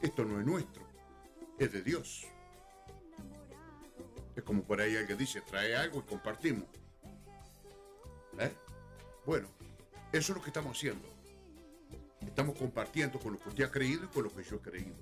esto 0.00 0.24
no 0.24 0.40
es 0.40 0.46
nuestro, 0.46 0.82
es 1.58 1.72
de 1.72 1.82
Dios. 1.82 2.26
Es 4.36 4.42
como 4.42 4.62
por 4.62 4.80
ahí 4.80 4.96
alguien 4.96 5.16
dice, 5.18 5.40
trae 5.40 5.76
algo 5.76 6.00
y 6.00 6.02
compartimos. 6.02 6.66
¿Eh? 8.38 8.52
Bueno, 9.24 9.48
eso 10.12 10.32
es 10.32 10.36
lo 10.38 10.42
que 10.42 10.50
estamos 10.50 10.76
haciendo. 10.76 11.08
Estamos 12.20 12.56
compartiendo 12.56 13.18
con 13.18 13.34
lo 13.34 13.38
que 13.38 13.48
usted 13.48 13.64
ha 13.64 13.70
creído 13.70 14.04
y 14.04 14.08
con 14.08 14.24
lo 14.24 14.34
que 14.34 14.42
yo 14.42 14.56
he 14.56 14.60
creído. 14.60 14.96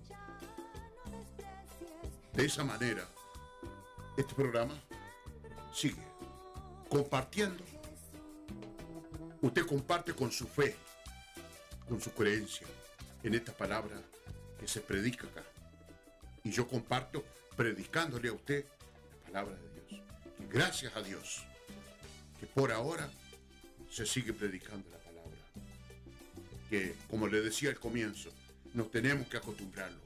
De 2.34 2.44
esa 2.44 2.64
manera, 2.64 3.06
este 4.16 4.34
programa 4.34 4.74
sigue 5.72 6.02
compartiendo. 6.88 7.64
Usted 9.42 9.66
comparte 9.66 10.14
con 10.14 10.30
su 10.30 10.46
fe, 10.46 10.76
con 11.88 12.00
su 12.00 12.12
creencia 12.12 12.64
en 13.24 13.34
esta 13.34 13.52
palabra 13.52 14.00
que 14.58 14.68
se 14.68 14.80
predica 14.80 15.26
acá. 15.26 15.42
Y 16.44 16.52
yo 16.52 16.68
comparto 16.68 17.24
predicándole 17.56 18.28
a 18.28 18.34
usted 18.34 18.64
la 18.64 19.26
palabra 19.26 19.56
de 19.56 19.80
Dios. 19.88 20.02
Gracias 20.48 20.94
a 20.94 21.02
Dios 21.02 21.42
que 22.38 22.46
por 22.46 22.70
ahora 22.70 23.10
se 23.90 24.06
sigue 24.06 24.32
predicando 24.32 24.88
la 24.90 24.98
palabra. 24.98 25.36
Que, 26.70 26.94
como 27.10 27.26
le 27.26 27.40
decía 27.40 27.70
al 27.70 27.80
comienzo, 27.80 28.30
nos 28.74 28.92
tenemos 28.92 29.26
que 29.26 29.38
acostumbrarlo. 29.38 30.00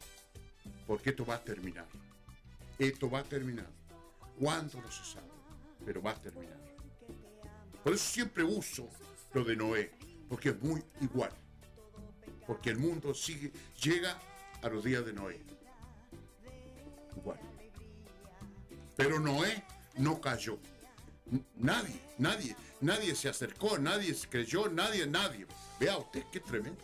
Porque 0.86 1.10
esto 1.10 1.26
va 1.26 1.34
a 1.34 1.44
terminar. 1.44 1.86
Esto 2.78 3.10
va 3.10 3.18
a 3.18 3.24
terminar. 3.24 3.68
¿Cuándo 4.40 4.80
no 4.80 4.90
se 4.90 5.04
sabe? 5.04 5.28
Pero 5.84 6.00
va 6.00 6.12
a 6.12 6.22
terminar. 6.22 6.58
Por 7.84 7.92
eso 7.92 8.04
siempre 8.04 8.42
uso 8.42 8.88
lo 9.32 9.44
de 9.44 9.56
Noé, 9.56 9.92
porque 10.28 10.50
es 10.50 10.62
muy 10.62 10.82
igual. 11.00 11.30
Porque 12.46 12.70
el 12.70 12.78
mundo 12.78 13.14
sigue, 13.14 13.52
llega 13.82 14.18
a 14.62 14.68
los 14.68 14.84
días 14.84 15.04
de 15.04 15.12
Noé. 15.12 15.40
Igual. 17.16 17.38
Pero 18.96 19.20
Noé 19.20 19.64
no 19.98 20.20
cayó. 20.20 20.58
Nadie, 21.56 22.00
nadie, 22.18 22.56
nadie 22.80 23.14
se 23.14 23.28
acercó, 23.28 23.78
nadie 23.78 24.14
se 24.14 24.28
creyó, 24.28 24.68
nadie, 24.68 25.06
nadie. 25.06 25.46
Vea 25.80 25.98
usted 25.98 26.24
qué 26.30 26.40
tremendo. 26.40 26.82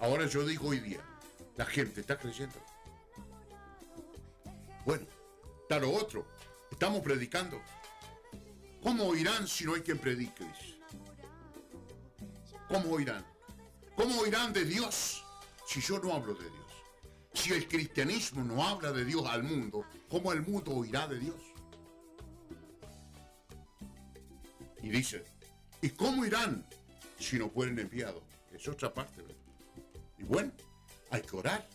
Ahora 0.00 0.26
yo 0.26 0.44
digo 0.44 0.68
hoy 0.68 0.80
día, 0.80 1.00
la 1.56 1.64
gente 1.64 2.00
está 2.00 2.18
creyendo. 2.18 2.58
Bueno, 4.84 5.06
está 5.62 5.78
lo 5.78 5.92
otro. 5.92 6.26
Estamos 6.70 7.02
predicando. 7.02 7.60
¿Cómo 8.82 9.04
oirán 9.04 9.46
si 9.46 9.64
no 9.64 9.74
hay 9.74 9.82
quien 9.82 9.98
predique? 9.98 10.44
¿Cómo 12.72 12.92
oirán? 12.94 13.22
¿Cómo 13.94 14.18
oirán 14.20 14.50
de 14.54 14.64
Dios 14.64 15.22
si 15.66 15.82
yo 15.82 15.98
no 15.98 16.14
hablo 16.14 16.32
de 16.32 16.48
Dios? 16.48 16.72
Si 17.34 17.52
el 17.52 17.68
cristianismo 17.68 18.42
no 18.42 18.66
habla 18.66 18.92
de 18.92 19.04
Dios 19.04 19.26
al 19.26 19.42
mundo, 19.42 19.84
¿cómo 20.08 20.32
el 20.32 20.40
mundo 20.40 20.70
oirá 20.76 21.06
de 21.06 21.18
Dios? 21.18 21.36
Y 24.82 24.88
dice, 24.88 25.22
¿y 25.82 25.90
cómo 25.90 26.24
irán 26.24 26.66
si 27.18 27.38
no 27.38 27.50
fueren 27.50 27.78
enviados? 27.78 28.22
Es 28.50 28.66
otra 28.66 28.94
parte. 28.94 29.20
¿verdad? 29.20 29.36
Y 30.16 30.22
bueno, 30.22 30.52
hay 31.10 31.20
que 31.20 31.36
orar, 31.36 31.68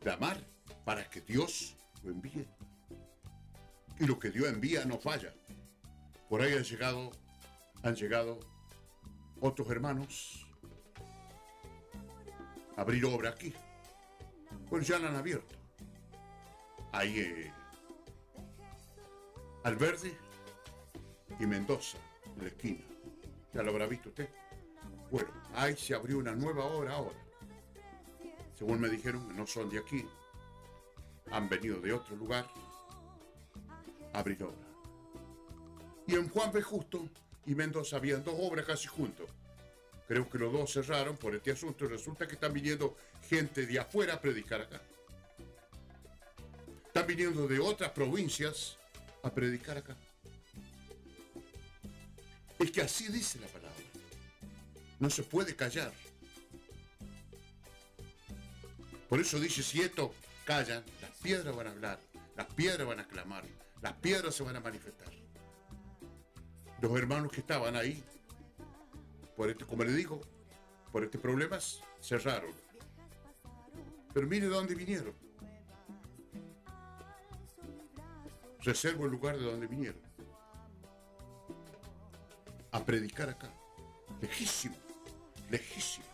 clamar 0.00 0.40
para 0.84 1.10
que 1.10 1.20
Dios 1.22 1.74
lo 2.04 2.12
envíe. 2.12 2.46
Y 3.98 4.06
lo 4.06 4.20
que 4.20 4.30
Dios 4.30 4.46
envía 4.46 4.84
no 4.84 5.00
falla. 5.00 5.34
Por 6.28 6.42
ahí 6.42 6.52
han 6.52 6.62
llegado, 6.62 7.10
han 7.82 7.96
llegado 7.96 8.51
otros 9.42 9.68
hermanos 9.70 10.46
abrir 12.76 13.04
obra 13.04 13.30
aquí. 13.30 13.52
Pues 14.70 14.86
ya 14.86 14.98
la 14.98 15.08
han 15.08 15.16
abierto. 15.16 15.54
Ahí 16.92 17.18
eh, 17.18 17.52
Alverde 19.64 20.16
y 21.38 21.46
Mendoza, 21.46 21.98
en 22.36 22.42
la 22.42 22.48
esquina. 22.48 22.80
Ya 23.52 23.62
lo 23.62 23.70
habrá 23.72 23.86
visto 23.86 24.08
usted. 24.08 24.28
Bueno, 25.10 25.28
ahí 25.54 25.76
se 25.76 25.94
abrió 25.94 26.18
una 26.18 26.34
nueva 26.34 26.64
obra 26.64 26.94
ahora. 26.94 27.18
Según 28.54 28.80
me 28.80 28.88
dijeron, 28.88 29.36
no 29.36 29.46
son 29.46 29.68
de 29.68 29.78
aquí. 29.78 30.06
Han 31.30 31.48
venido 31.48 31.80
de 31.80 31.92
otro 31.92 32.16
lugar 32.16 32.46
abrir 34.12 34.42
obra. 34.44 34.56
Y 36.06 36.14
en 36.14 36.28
Juan 36.28 36.52
B. 36.52 36.62
Justo 36.62 37.08
y 37.46 37.54
Mendoza 37.54 37.96
habían 37.96 38.22
dos 38.24 38.34
obras 38.38 38.66
casi 38.66 38.88
juntos. 38.88 39.28
Creo 40.06 40.28
que 40.28 40.38
los 40.38 40.52
dos 40.52 40.72
cerraron 40.72 41.16
por 41.16 41.34
este 41.34 41.52
asunto 41.52 41.84
y 41.84 41.88
resulta 41.88 42.26
que 42.26 42.34
están 42.34 42.52
viniendo 42.52 42.96
gente 43.28 43.66
de 43.66 43.78
afuera 43.78 44.14
a 44.14 44.20
predicar 44.20 44.60
acá. 44.60 44.80
Están 46.86 47.06
viniendo 47.06 47.48
de 47.48 47.58
otras 47.58 47.90
provincias 47.92 48.76
a 49.22 49.30
predicar 49.30 49.78
acá. 49.78 49.96
Es 52.58 52.70
que 52.70 52.82
así 52.82 53.08
dice 53.08 53.40
la 53.40 53.46
palabra. 53.46 53.72
No 55.00 55.10
se 55.10 55.22
puede 55.22 55.56
callar. 55.56 55.92
Por 59.08 59.20
eso 59.20 59.40
dice, 59.40 59.62
si 59.62 59.80
esto 59.80 60.14
callan, 60.44 60.84
las 61.00 61.10
piedras 61.22 61.54
van 61.54 61.66
a 61.66 61.70
hablar, 61.70 62.00
las 62.36 62.46
piedras 62.46 62.86
van 62.86 63.00
a 63.00 63.08
clamar, 63.08 63.44
las 63.80 63.92
piedras 63.94 64.34
se 64.34 64.42
van 64.42 64.56
a 64.56 64.60
manifestar. 64.60 65.21
Los 66.82 66.98
hermanos 66.98 67.32
que 67.32 67.40
estaban 67.40 67.76
ahí, 67.76 68.04
por 69.36 69.48
este, 69.48 69.64
como 69.64 69.84
le 69.84 69.92
digo, 69.92 70.20
por 70.90 71.04
este 71.04 71.16
problema, 71.16 71.58
cerraron. 72.00 72.50
Pero 74.12 74.26
mire 74.26 74.48
de 74.48 74.54
dónde 74.54 74.74
vinieron. 74.74 75.14
reservo 78.64 79.06
el 79.06 79.12
lugar 79.12 79.36
de 79.36 79.44
donde 79.44 79.66
vinieron. 79.66 80.00
A 82.70 82.84
predicar 82.84 83.28
acá. 83.28 83.52
Lejísimo, 84.20 84.76
lejísimo. 85.50 86.06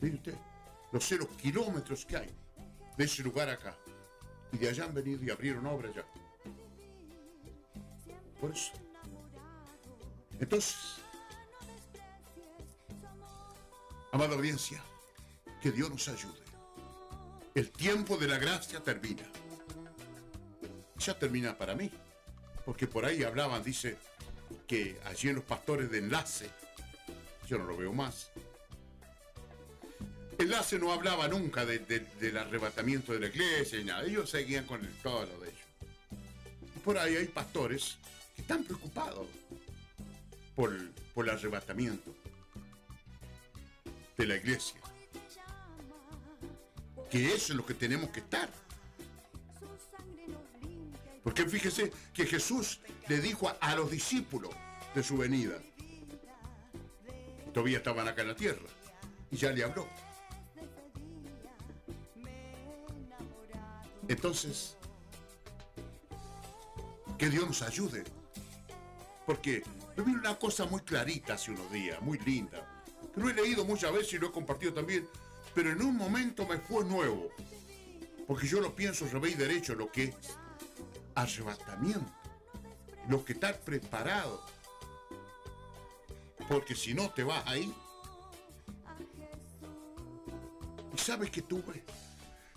Mire 0.00 0.16
usted, 0.16 0.34
no 0.92 1.00
sé 1.00 1.16
los 1.16 1.28
kilómetros 1.28 2.04
que 2.04 2.16
hay 2.16 2.30
de 2.96 3.04
ese 3.04 3.22
lugar 3.22 3.48
acá. 3.48 3.76
Y 4.52 4.58
de 4.58 4.68
allá 4.68 4.84
han 4.84 4.94
venido 4.94 5.22
y 5.24 5.30
abrieron 5.30 5.66
obra 5.66 5.88
allá. 5.88 6.04
Por 8.40 8.52
eso. 8.52 8.72
Entonces, 10.40 10.76
amada 14.12 14.34
audiencia, 14.36 14.80
que 15.60 15.72
Dios 15.72 15.90
nos 15.90 16.08
ayude. 16.08 16.38
El 17.54 17.70
tiempo 17.70 18.16
de 18.16 18.28
la 18.28 18.38
gracia 18.38 18.80
termina. 18.80 19.24
Ya 20.98 21.18
termina 21.18 21.56
para 21.58 21.74
mí. 21.74 21.90
Porque 22.64 22.86
por 22.86 23.04
ahí 23.04 23.24
hablaban, 23.24 23.62
dice, 23.64 23.96
que 24.66 25.00
allí 25.06 25.28
en 25.30 25.36
los 25.36 25.44
pastores 25.44 25.90
de 25.90 25.98
enlace, 25.98 26.50
yo 27.48 27.58
no 27.58 27.64
lo 27.64 27.76
veo 27.76 27.92
más. 27.92 28.30
Enlace 30.38 30.78
no 30.78 30.92
hablaba 30.92 31.26
nunca 31.26 31.64
de- 31.64 31.80
de- 31.80 32.00
del 32.20 32.36
arrebatamiento 32.38 33.12
de 33.12 33.20
la 33.20 33.26
iglesia 33.26 33.80
y 33.80 33.84
nada. 33.84 34.04
Ellos 34.04 34.30
seguían 34.30 34.66
con 34.66 34.84
el, 34.84 34.92
todo 35.02 35.26
lo 35.26 35.38
de 35.40 35.48
ellos. 35.48 35.60
Por 36.84 36.96
ahí 36.98 37.16
hay 37.16 37.26
pastores 37.26 37.96
están 38.40 38.64
preocupados 38.64 39.26
por, 40.54 40.76
por 41.14 41.28
el 41.28 41.34
arrebatamiento 41.34 42.14
de 44.16 44.26
la 44.26 44.36
iglesia. 44.36 44.80
Que 47.10 47.34
eso 47.34 47.52
es 47.52 47.56
lo 47.56 47.64
que 47.64 47.74
tenemos 47.74 48.10
que 48.10 48.20
estar. 48.20 48.50
Porque 51.22 51.46
fíjese 51.46 51.92
que 52.12 52.26
Jesús 52.26 52.80
le 53.08 53.20
dijo 53.20 53.48
a, 53.48 53.52
a 53.60 53.76
los 53.76 53.90
discípulos 53.90 54.50
de 54.94 55.02
su 55.02 55.16
venida. 55.16 55.58
Todavía 57.52 57.78
estaban 57.78 58.08
acá 58.08 58.22
en 58.22 58.28
la 58.28 58.36
tierra. 58.36 58.66
Y 59.30 59.36
ya 59.36 59.52
le 59.52 59.62
habló. 59.64 59.88
Entonces, 64.08 64.76
que 67.18 67.28
Dios 67.28 67.46
nos 67.46 67.62
ayude. 67.62 68.04
Porque 69.28 69.62
yo 69.94 70.04
vi 70.04 70.12
una 70.12 70.38
cosa 70.38 70.64
muy 70.64 70.80
clarita 70.80 71.34
hace 71.34 71.50
unos 71.50 71.70
días, 71.70 72.00
muy 72.00 72.18
linda. 72.20 72.66
Que 73.14 73.20
lo 73.20 73.28
he 73.28 73.34
leído 73.34 73.62
muchas 73.62 73.92
veces 73.92 74.14
y 74.14 74.18
lo 74.18 74.28
he 74.28 74.32
compartido 74.32 74.72
también. 74.72 75.06
Pero 75.54 75.70
en 75.70 75.82
un 75.82 75.98
momento 75.98 76.46
me 76.46 76.56
fue 76.56 76.82
nuevo. 76.86 77.28
Porque 78.26 78.46
yo 78.46 78.58
lo 78.58 78.74
pienso 78.74 79.06
revés 79.06 79.32
y 79.32 79.34
derecho, 79.34 79.74
lo 79.74 79.92
que 79.92 80.04
es 80.04 80.14
arrebatamiento. 81.14 82.10
Lo 83.06 83.22
que 83.22 83.34
estar 83.34 83.60
preparado. 83.60 84.42
Porque 86.48 86.74
si 86.74 86.94
no 86.94 87.10
te 87.10 87.22
vas 87.22 87.46
ahí. 87.46 87.70
¿Y 90.94 90.96
sabes 90.96 91.30
que 91.30 91.42
tuve? 91.42 91.84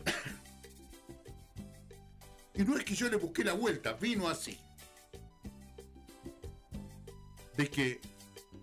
y 2.56 2.64
no 2.64 2.78
es 2.78 2.86
que 2.86 2.96
yo 2.96 3.10
le 3.10 3.18
busqué 3.18 3.44
la 3.44 3.52
vuelta, 3.52 3.92
vino 3.92 4.30
así. 4.30 4.58
De 7.62 7.70
que 7.70 8.02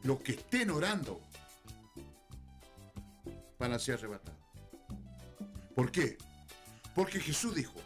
los 0.03 0.21
que 0.23 0.33
estén 0.33 0.71
orando 0.71 1.21
van 3.57 3.73
a 3.73 3.79
ser 3.79 3.95
arrebatados. 3.95 4.41
¿Por 5.73 5.93
qué? 5.93 6.19
Porque 6.97 7.21
Jesús 7.21 7.55
dijo 7.55 7.81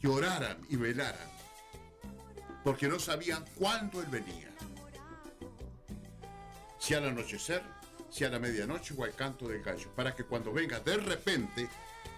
que 0.00 0.08
oraran 0.08 0.58
y 0.70 0.76
velaran, 0.76 1.28
porque 2.64 2.88
no 2.88 2.98
sabían 2.98 3.44
cuándo 3.56 4.00
Él 4.00 4.06
venía. 4.06 4.48
Si 6.78 6.94
al 6.94 7.08
anochecer, 7.08 7.62
si 8.08 8.24
a 8.24 8.30
la 8.30 8.38
medianoche 8.38 8.94
o 8.96 9.04
al 9.04 9.14
canto 9.14 9.48
del 9.48 9.62
gallo, 9.62 9.94
para 9.94 10.14
que 10.16 10.24
cuando 10.24 10.50
venga 10.50 10.80
de 10.80 10.96
repente 10.96 11.68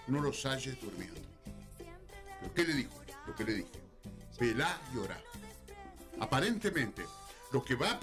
no 0.07 0.21
los 0.21 0.45
halles 0.45 0.79
durmiendo. 0.79 1.19
¿Pero 2.39 2.53
qué 2.53 2.63
le 2.63 2.73
dijo? 2.75 2.93
Lo 3.27 3.35
que 3.35 3.43
le 3.43 3.53
dije. 3.55 3.71
Velá 4.39 4.79
y 4.93 4.99
orá. 4.99 5.19
Aparentemente, 6.19 7.05
lo 7.51 7.63
que, 7.63 7.75
va 7.75 7.91
a 7.91 7.99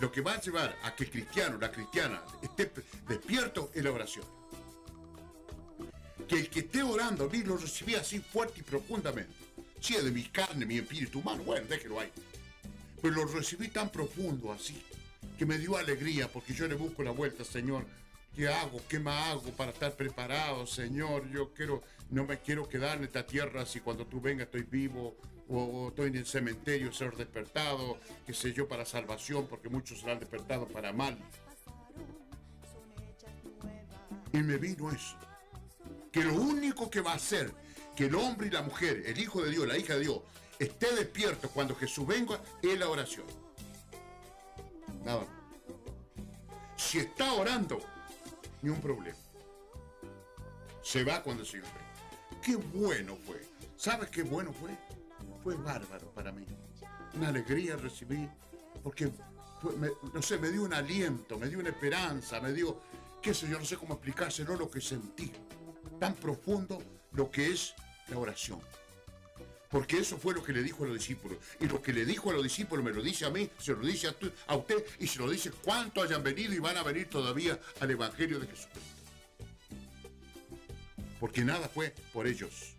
lo 0.00 0.10
que 0.10 0.20
va 0.20 0.34
a 0.34 0.40
llevar 0.40 0.76
a 0.82 0.94
que 0.94 1.04
el 1.04 1.10
cristiano, 1.10 1.58
la 1.58 1.70
cristiana, 1.70 2.22
esté 2.42 2.70
despierto 3.08 3.70
es 3.74 3.84
la 3.84 3.92
oración. 3.92 4.24
Que 6.28 6.36
el 6.36 6.50
que 6.50 6.60
esté 6.60 6.82
orando, 6.82 7.24
a 7.24 7.28
mí 7.28 7.42
lo 7.42 7.56
recibí 7.56 7.94
así 7.94 8.20
fuerte 8.20 8.60
y 8.60 8.62
profundamente. 8.62 9.32
Si 9.80 9.94
es 9.94 10.04
de 10.04 10.10
mi 10.10 10.24
carne, 10.24 10.66
mi 10.66 10.78
espíritu 10.78 11.20
humano, 11.20 11.42
bueno, 11.44 11.66
déjelo 11.68 12.00
ahí. 12.00 12.10
Pero 13.00 13.14
lo 13.14 13.24
recibí 13.24 13.68
tan 13.68 13.90
profundo 13.90 14.52
así, 14.52 14.82
que 15.38 15.46
me 15.46 15.58
dio 15.58 15.76
alegría, 15.76 16.30
porque 16.30 16.52
yo 16.52 16.68
le 16.68 16.74
busco 16.74 17.02
la 17.02 17.10
vuelta, 17.10 17.44
Señor. 17.44 17.86
¿Qué 18.36 18.48
hago? 18.48 18.80
¿Qué 18.88 18.98
más 18.98 19.30
hago 19.30 19.50
para 19.52 19.72
estar 19.72 19.96
preparado, 19.96 20.66
Señor? 20.66 21.28
Yo 21.30 21.52
quiero, 21.52 21.82
no 22.10 22.26
me 22.26 22.38
quiero 22.38 22.68
quedar 22.68 22.98
en 22.98 23.04
esta 23.04 23.26
tierra 23.26 23.66
si 23.66 23.80
cuando 23.80 24.06
tú 24.06 24.20
vengas 24.20 24.46
estoy 24.46 24.62
vivo 24.62 25.16
o, 25.50 25.58
o 25.58 25.88
estoy 25.88 26.08
en 26.08 26.16
el 26.16 26.26
cementerio 26.26 26.92
ser 26.92 27.16
despertado, 27.16 27.98
qué 28.26 28.32
sé 28.32 28.52
yo, 28.52 28.68
para 28.68 28.84
salvación, 28.84 29.46
porque 29.48 29.68
muchos 29.68 30.00
serán 30.00 30.18
despertados 30.18 30.70
para 30.70 30.92
mal. 30.92 31.18
Y 34.32 34.38
me 34.38 34.56
vino 34.56 34.90
eso. 34.90 35.16
Que 36.12 36.24
lo 36.24 36.34
único 36.34 36.90
que 36.90 37.00
va 37.00 37.12
a 37.12 37.16
hacer 37.16 37.52
que 37.94 38.06
el 38.06 38.14
hombre 38.14 38.46
y 38.46 38.50
la 38.50 38.62
mujer, 38.62 39.02
el 39.06 39.18
hijo 39.18 39.42
de 39.42 39.50
Dios, 39.50 39.66
la 39.66 39.76
hija 39.76 39.94
de 39.94 40.00
Dios, 40.00 40.20
esté 40.58 40.94
despierto 40.94 41.50
cuando 41.50 41.74
Jesús 41.74 42.06
venga 42.06 42.40
es 42.62 42.78
la 42.78 42.88
oración. 42.88 43.26
Nada. 45.04 45.26
Si 46.76 46.98
está 46.98 47.32
orando, 47.34 47.80
ni 48.62 48.70
un 48.70 48.80
problema. 48.80 49.18
Se 50.82 51.04
va 51.04 51.22
cuando 51.22 51.42
el 51.42 51.48
Señor 51.48 51.66
venga. 51.66 52.40
Qué 52.42 52.56
bueno 52.56 53.16
fue. 53.26 53.42
¿Sabes 53.76 54.10
qué 54.10 54.22
bueno 54.22 54.52
fue? 54.52 54.70
Fue 55.42 55.54
bárbaro 55.56 56.10
para 56.12 56.32
mí. 56.32 56.44
Una 57.14 57.28
alegría 57.28 57.76
recibí, 57.76 58.28
porque, 58.82 59.10
me- 59.78 59.90
no 60.12 60.22
sé, 60.22 60.38
me 60.38 60.50
dio 60.50 60.62
un 60.62 60.74
aliento, 60.74 61.38
me 61.38 61.48
dio 61.48 61.58
una 61.58 61.70
esperanza, 61.70 62.40
me 62.40 62.52
dio, 62.52 62.80
qué 63.22 63.32
sé 63.34 63.48
yo, 63.48 63.58
no 63.58 63.64
sé 63.64 63.76
cómo 63.76 63.94
explicárselo 63.94 64.56
lo 64.56 64.70
que 64.70 64.80
sentí. 64.80 65.32
Tan 65.98 66.14
profundo 66.14 66.82
lo 67.12 67.30
que 67.30 67.48
es 67.52 67.74
la 68.08 68.18
oración. 68.18 68.60
Porque 69.70 69.98
eso 69.98 70.18
fue 70.18 70.34
lo 70.34 70.42
que 70.42 70.52
le 70.52 70.62
dijo 70.62 70.84
a 70.84 70.88
los 70.88 70.96
discípulos. 70.98 71.38
Y 71.60 71.66
lo 71.66 71.80
que 71.80 71.92
le 71.92 72.04
dijo 72.04 72.30
a 72.30 72.32
los 72.32 72.42
discípulos 72.42 72.84
me 72.84 72.92
lo 72.92 73.02
dice 73.02 73.24
a 73.24 73.30
mí, 73.30 73.48
se 73.58 73.72
lo 73.72 73.80
dice 73.86 74.08
a, 74.08 74.12
tu- 74.12 74.30
a 74.48 74.56
usted 74.56 74.84
y 74.98 75.06
se 75.06 75.18
lo 75.20 75.30
dice 75.30 75.50
cuánto 75.52 76.02
hayan 76.02 76.22
venido 76.22 76.52
y 76.52 76.58
van 76.58 76.76
a 76.76 76.82
venir 76.82 77.08
todavía 77.08 77.58
al 77.80 77.90
Evangelio 77.90 78.40
de 78.40 78.46
Jesucristo. 78.48 78.80
Porque 81.20 81.44
nada 81.44 81.68
fue 81.68 81.94
por 82.12 82.26
ellos, 82.26 82.74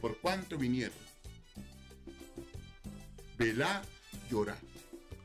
por 0.00 0.16
cuánto 0.18 0.56
vinieron. 0.56 0.96
Velá 3.40 3.80
y 4.30 4.34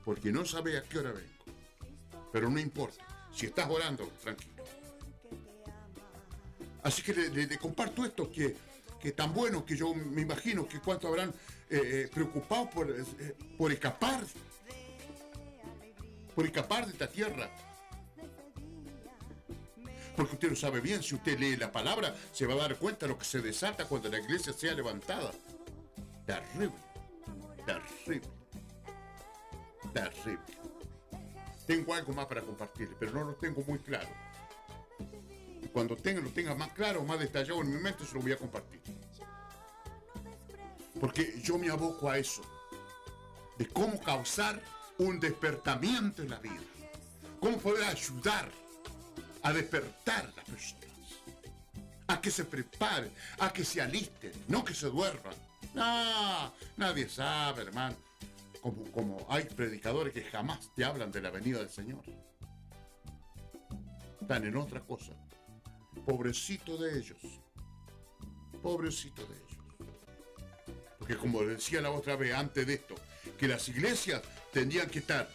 porque 0.05 0.31
no 0.31 0.45
sabe 0.45 0.77
a 0.77 0.83
qué 0.83 0.99
hora 0.99 1.11
vengo. 1.11 2.29
Pero 2.31 2.49
no 2.49 2.57
importa, 2.59 3.03
si 3.35 3.45
estás 3.45 3.69
orando, 3.69 4.07
tranquilo. 4.23 4.63
Así 6.81 7.01
que 7.01 7.13
le 7.13 7.57
comparto 7.57 8.05
esto 8.05 8.31
que, 8.31 8.55
que 9.01 9.11
tan 9.11 9.33
bueno 9.33 9.65
que 9.65 9.75
yo 9.75 9.93
me 9.93 10.21
imagino 10.21 10.65
que 10.65 10.79
cuánto 10.79 11.09
habrán 11.09 11.29
eh, 11.69 11.81
eh, 12.05 12.09
preocupado 12.13 12.69
por, 12.69 12.89
eh, 12.89 13.35
por 13.57 13.73
escapar, 13.73 14.23
por 16.33 16.45
escapar 16.45 16.85
de 16.85 16.93
esta 16.93 17.09
tierra. 17.09 17.49
Porque 20.15 20.35
usted 20.35 20.49
lo 20.51 20.55
sabe 20.55 20.79
bien, 20.79 21.03
si 21.03 21.15
usted 21.15 21.37
lee 21.37 21.57
la 21.57 21.69
palabra, 21.69 22.15
se 22.31 22.45
va 22.45 22.53
a 22.53 22.57
dar 22.57 22.77
cuenta 22.77 23.07
de 23.07 23.11
lo 23.11 23.19
que 23.19 23.25
se 23.25 23.41
desata 23.41 23.83
cuando 23.85 24.07
la 24.07 24.19
iglesia 24.19 24.53
sea 24.53 24.73
levantada. 24.73 25.33
Terrible, 26.25 26.71
terrible, 27.65 28.29
terrible. 29.93 30.39
Tengo 31.65 31.93
algo 31.93 32.13
más 32.13 32.27
para 32.27 32.41
compartir, 32.41 32.95
pero 32.99 33.11
no 33.11 33.23
lo 33.23 33.35
tengo 33.35 33.63
muy 33.67 33.79
claro. 33.79 34.09
Cuando 35.73 35.95
tenga, 35.95 36.21
lo 36.21 36.29
tenga 36.29 36.53
más 36.55 36.71
claro, 36.73 37.03
más 37.03 37.19
detallado 37.19 37.61
en 37.61 37.73
mi 37.73 37.81
mente, 37.81 38.05
se 38.05 38.13
lo 38.13 38.21
voy 38.21 38.31
a 38.31 38.37
compartir. 38.37 38.81
Porque 40.99 41.41
yo 41.43 41.57
me 41.57 41.69
aboco 41.69 42.09
a 42.09 42.17
eso, 42.17 42.41
de 43.57 43.67
cómo 43.67 43.99
causar 43.99 44.61
un 44.97 45.19
despertamiento 45.19 46.21
en 46.21 46.29
la 46.29 46.39
vida, 46.39 46.61
cómo 47.39 47.57
poder 47.57 47.83
ayudar 47.83 48.49
a 49.41 49.51
despertar 49.51 50.31
las 50.35 50.45
personas, 50.45 50.85
a 52.07 52.21
que 52.21 52.31
se 52.31 52.45
preparen, 52.45 53.11
a 53.39 53.51
que 53.51 53.65
se 53.65 53.81
alisten, 53.81 54.31
no 54.47 54.63
que 54.63 54.73
se 54.73 54.87
duerman. 54.87 55.35
No, 55.73 56.53
nadie 56.77 57.09
sabe, 57.09 57.63
hermano. 57.63 57.95
Como, 58.93 59.25
hay 59.29 59.43
predicadores 59.43 60.13
que 60.13 60.23
jamás 60.23 60.73
te 60.75 60.83
hablan 60.83 61.11
de 61.11 61.21
la 61.21 61.29
venida 61.29 61.59
del 61.59 61.69
Señor. 61.69 62.03
Están 64.19 64.45
en 64.45 64.57
otra 64.57 64.81
cosa. 64.81 65.13
Pobrecito 66.05 66.77
de 66.77 66.97
ellos. 66.97 67.17
Pobrecito 68.61 69.25
de 69.27 69.35
ellos. 69.35 69.45
Porque 70.97 71.17
como 71.17 71.43
decía 71.43 71.81
la 71.81 71.91
otra 71.91 72.15
vez 72.15 72.33
antes 72.33 72.65
de 72.65 72.73
esto, 72.73 72.95
que 73.37 73.47
las 73.47 73.69
iglesias 73.69 74.23
tendrían 74.51 74.89
que 74.89 74.99
estar 74.99 75.29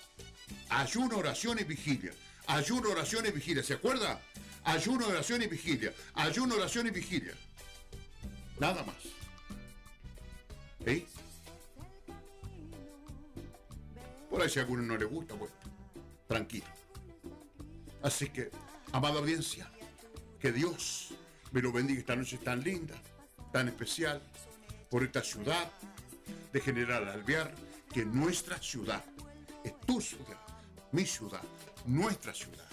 ayuno, 0.68 1.18
oración 1.18 1.58
y 1.60 1.64
vigilia. 1.64 2.12
Ayuno, 2.46 2.90
oración 2.90 3.26
y 3.26 3.30
vigilia. 3.30 3.62
¿Se 3.62 3.74
acuerda? 3.74 4.20
Ayuno, 4.64 5.06
oración 5.06 5.42
y 5.42 5.46
vigilia. 5.46 5.94
Ayuno, 6.14 6.56
oración 6.56 6.88
y 6.88 6.90
vigilia. 6.90 7.34
Nada 8.58 8.82
más. 8.82 9.19
¿Eh? 10.86 11.06
Por 14.28 14.40
ahí 14.40 14.48
si 14.48 14.58
a 14.58 14.62
alguno 14.62 14.82
no 14.82 14.96
le 14.96 15.04
gusta, 15.04 15.34
bueno, 15.34 15.54
tranquilo. 16.26 16.66
Así 18.02 18.28
que, 18.30 18.50
amada 18.92 19.18
audiencia, 19.18 19.70
que 20.38 20.52
Dios 20.52 21.10
me 21.52 21.60
lo 21.60 21.72
bendiga 21.72 22.00
esta 22.00 22.16
noche 22.16 22.38
tan 22.38 22.62
linda, 22.62 22.94
tan 23.52 23.68
especial, 23.68 24.22
por 24.88 25.02
esta 25.02 25.22
ciudad 25.22 25.70
de 26.52 26.60
General 26.60 27.08
Alvear, 27.08 27.52
que 27.92 28.04
nuestra 28.04 28.58
ciudad 28.58 29.04
es 29.64 29.78
tu 29.80 30.00
ciudad, 30.00 30.40
mi 30.92 31.04
ciudad, 31.04 31.42
nuestra 31.86 32.32
ciudad. 32.32 32.68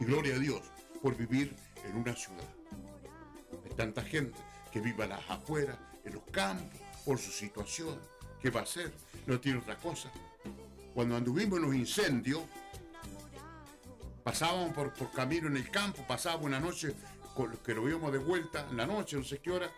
Y 0.00 0.04
gloria 0.04 0.34
a 0.34 0.38
Dios 0.38 0.62
por 1.00 1.16
vivir 1.16 1.54
en 1.88 1.96
una 1.96 2.14
ciudad. 2.14 2.48
Hay 3.64 3.76
tanta 3.76 4.02
gente 4.02 4.38
que 4.72 4.80
vive 4.80 5.04
a 5.04 5.08
las 5.08 5.30
afueras, 5.30 5.76
en 6.04 6.14
los 6.14 6.22
campos, 6.30 6.80
por 7.04 7.18
su 7.18 7.30
situación. 7.30 7.98
¿Qué 8.40 8.50
va 8.50 8.60
a 8.60 8.62
hacer? 8.64 8.92
No 9.26 9.38
tiene 9.38 9.58
otra 9.58 9.76
cosa. 9.76 10.10
Cuando 10.94 11.16
anduvimos 11.16 11.58
en 11.58 11.64
los 11.64 11.74
incendios, 11.74 12.42
pasábamos 14.24 14.72
por, 14.74 14.92
por 14.94 15.12
camino 15.12 15.46
en 15.46 15.56
el 15.56 15.70
campo, 15.70 16.04
pasábamos 16.06 16.46
una 16.46 16.60
noche, 16.60 16.94
con, 17.34 17.56
que 17.58 17.74
lo 17.74 17.84
vimos 17.84 18.12
de 18.12 18.18
vuelta 18.18 18.66
en 18.70 18.76
la 18.76 18.86
noche, 18.86 19.16
no 19.16 19.24
sé 19.24 19.38
qué 19.38 19.50
hora, 19.50 19.70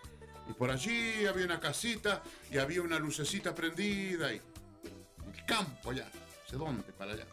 y 0.48 0.52
por 0.52 0.70
allí 0.70 1.26
había 1.26 1.44
una 1.44 1.60
casita 1.60 2.22
y 2.50 2.58
había 2.58 2.82
una 2.82 2.98
lucecita 2.98 3.54
prendida 3.54 4.32
y 4.32 4.36
el 4.36 5.44
campo 5.46 5.90
allá, 5.90 6.04
no 6.04 6.50
sé 6.50 6.56
dónde, 6.56 6.92
para 6.92 7.12
allá. 7.12 7.26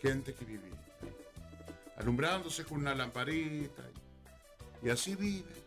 Gente 0.00 0.34
que 0.34 0.44
vivía, 0.44 0.74
alumbrándose 1.96 2.64
con 2.64 2.78
una 2.78 2.94
lamparita 2.94 3.82
y, 4.82 4.86
y 4.86 4.90
así 4.90 5.14
vive. 5.14 5.66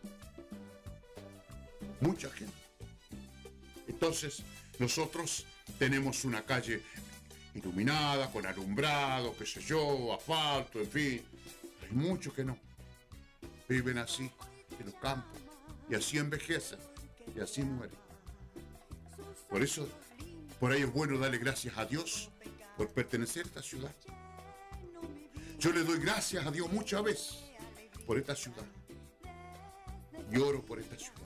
Mucha 2.01 2.29
gente. 2.29 2.53
Entonces, 3.87 4.43
nosotros 4.77 5.45
tenemos 5.77 6.23
una 6.23 6.43
calle 6.43 6.81
iluminada, 7.53 8.31
con 8.31 8.45
alumbrado, 8.45 9.35
qué 9.37 9.45
sé 9.45 9.61
yo, 9.61 10.13
asfalto, 10.13 10.79
en 10.79 10.89
fin. 10.89 11.21
Hay 11.81 11.91
muchos 11.91 12.33
que 12.33 12.43
no. 12.43 12.57
Viven 13.67 13.97
así, 13.97 14.31
en 14.79 14.85
los 14.85 14.95
campos, 14.95 15.39
y 15.89 15.95
así 15.95 16.17
envejecen, 16.17 16.79
y 17.35 17.39
así 17.39 17.61
mueren. 17.61 17.97
Por 19.49 19.61
eso, 19.61 19.87
por 20.59 20.71
ahí 20.71 20.81
es 20.81 20.91
bueno 20.91 21.17
darle 21.17 21.37
gracias 21.37 21.77
a 21.77 21.85
Dios 21.85 22.29
por 22.77 22.89
pertenecer 22.89 23.45
a 23.45 23.47
esta 23.47 23.61
ciudad. 23.61 23.93
Yo 25.59 25.71
le 25.73 25.83
doy 25.83 25.99
gracias 25.99 26.45
a 26.45 26.51
Dios 26.51 26.71
muchas 26.71 27.03
veces 27.03 27.37
por 28.05 28.17
esta 28.17 28.35
ciudad. 28.35 28.65
Lloro 30.31 30.65
por 30.65 30.79
esta 30.79 30.97
ciudad. 30.97 31.18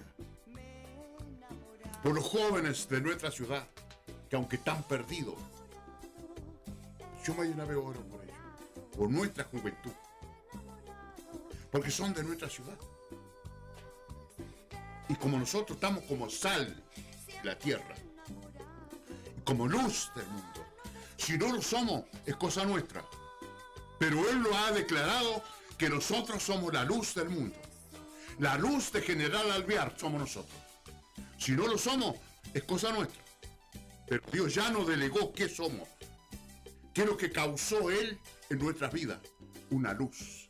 Por 2.03 2.13
los 2.13 2.25
jóvenes 2.25 2.89
de 2.89 2.99
nuestra 2.99 3.31
ciudad, 3.31 3.65
que 4.29 4.35
aunque 4.35 4.57
están 4.57 4.83
perdidos, 4.83 5.35
yo 7.25 7.33
una 7.33 7.63
vez 7.63 7.77
oro 7.77 8.01
por 8.01 8.21
ellos, 8.21 8.35
por 8.97 9.09
nuestra 9.09 9.45
juventud, 9.45 9.93
porque 11.71 11.89
son 11.89 12.13
de 12.13 12.21
nuestra 12.23 12.49
ciudad. 12.49 12.77
Y 15.07 15.15
como 15.15 15.39
nosotros 15.39 15.77
estamos 15.77 16.03
como 16.03 16.29
sal 16.29 16.83
de 17.27 17.43
la 17.45 17.57
tierra, 17.57 17.95
como 19.45 19.65
luz 19.65 20.11
del 20.13 20.27
mundo, 20.27 20.65
si 21.15 21.37
no 21.37 21.53
lo 21.53 21.61
somos, 21.61 22.03
es 22.25 22.35
cosa 22.35 22.65
nuestra. 22.65 23.01
Pero 23.97 24.29
Él 24.29 24.39
lo 24.39 24.53
ha 24.57 24.71
declarado 24.71 25.41
que 25.77 25.87
nosotros 25.89 26.43
somos 26.43 26.73
la 26.73 26.83
luz 26.83 27.15
del 27.15 27.29
mundo. 27.29 27.55
La 28.39 28.57
luz 28.57 28.91
de 28.91 29.01
General 29.01 29.49
Alvear 29.51 29.95
somos 29.97 30.19
nosotros. 30.19 30.62
Si 31.43 31.51
no 31.51 31.67
lo 31.67 31.77
somos, 31.77 32.15
es 32.53 32.63
cosa 32.63 32.93
nuestra. 32.93 33.21
Pero 34.07 34.23
Dios 34.31 34.55
ya 34.55 34.69
nos 34.69 34.87
delegó 34.87 35.33
qué 35.33 35.49
somos. 35.49 35.89
¿Qué 36.93 37.01
es 37.01 37.07
lo 37.07 37.17
que 37.17 37.33
causó 37.33 37.91
Él 37.91 38.17
en 38.49 38.59
nuestras 38.59 38.93
vidas? 38.93 39.19
Una 39.69 39.93
luz. 39.93 40.49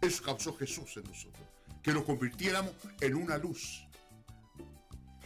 Eso 0.00 0.22
causó 0.22 0.56
Jesús 0.56 0.96
en 0.96 1.04
nosotros. 1.04 1.46
Que 1.82 1.92
nos 1.92 2.04
convirtiéramos 2.04 2.72
en 3.02 3.14
una 3.14 3.36
luz. 3.36 3.86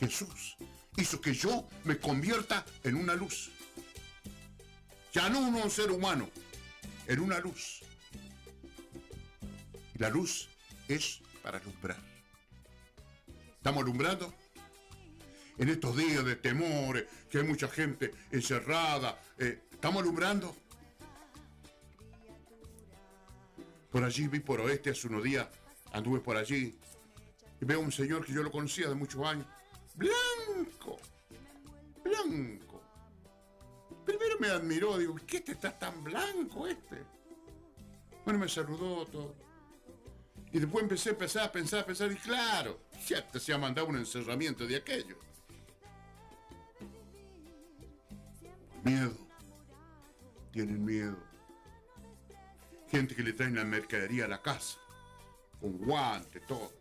Jesús 0.00 0.56
hizo 0.96 1.20
que 1.20 1.32
yo 1.32 1.68
me 1.84 1.96
convierta 1.96 2.66
en 2.82 2.96
una 2.96 3.14
luz. 3.14 3.52
Ya 5.12 5.28
no 5.28 5.38
un 5.38 5.70
ser 5.70 5.92
humano, 5.92 6.28
en 7.06 7.20
una 7.20 7.38
luz. 7.38 7.82
La 9.98 10.10
luz 10.10 10.48
es 10.88 11.20
para 11.44 11.58
alumbrar. 11.58 12.09
¿Estamos 13.60 13.82
alumbrando? 13.82 14.32
En 15.58 15.68
estos 15.68 15.94
días 15.94 16.24
de 16.24 16.34
temores, 16.34 17.04
que 17.28 17.36
hay 17.36 17.44
mucha 17.44 17.68
gente 17.68 18.10
encerrada, 18.30 19.20
eh, 19.36 19.64
¿estamos 19.70 20.00
alumbrando? 20.00 20.56
Por 23.90 24.02
allí 24.02 24.28
vi 24.28 24.40
por 24.40 24.62
oeste 24.62 24.88
hace 24.88 25.08
unos 25.08 25.22
días, 25.22 25.46
anduve 25.92 26.20
por 26.20 26.38
allí, 26.38 26.74
y 27.60 27.64
veo 27.66 27.80
a 27.80 27.82
un 27.82 27.92
señor 27.92 28.24
que 28.24 28.32
yo 28.32 28.42
lo 28.42 28.50
conocía 28.50 28.88
de 28.88 28.94
muchos 28.94 29.22
años, 29.26 29.44
blanco, 29.94 30.98
blanco. 32.02 32.82
Primero 34.06 34.38
me 34.40 34.48
admiró, 34.48 34.96
digo, 34.96 35.16
¿qué 35.26 35.36
este 35.36 35.52
está 35.52 35.78
tan 35.78 36.02
blanco 36.02 36.66
este? 36.66 37.04
Bueno, 38.24 38.38
me 38.38 38.48
saludó 38.48 39.04
todo. 39.04 39.34
Y 40.50 40.60
después 40.60 40.82
empecé 40.82 41.10
a 41.10 41.18
pensar, 41.18 41.44
a 41.44 41.52
pensar, 41.52 41.80
a 41.80 41.86
pensar, 41.86 42.10
y 42.10 42.16
claro, 42.16 42.80
ya 43.06 43.26
te 43.26 43.40
se 43.40 43.52
ha 43.52 43.58
mandado 43.58 43.88
un 43.88 43.96
encerramiento 43.96 44.66
de 44.66 44.76
aquello. 44.76 45.16
Miedo. 48.84 49.16
Tienen 50.52 50.84
miedo. 50.84 51.16
Gente 52.88 53.14
que 53.14 53.22
le 53.22 53.32
traen 53.32 53.54
la 53.54 53.64
mercadería 53.64 54.24
a 54.24 54.28
la 54.28 54.42
casa. 54.42 54.78
Con 55.60 55.78
guantes, 55.78 56.44
todo. 56.46 56.72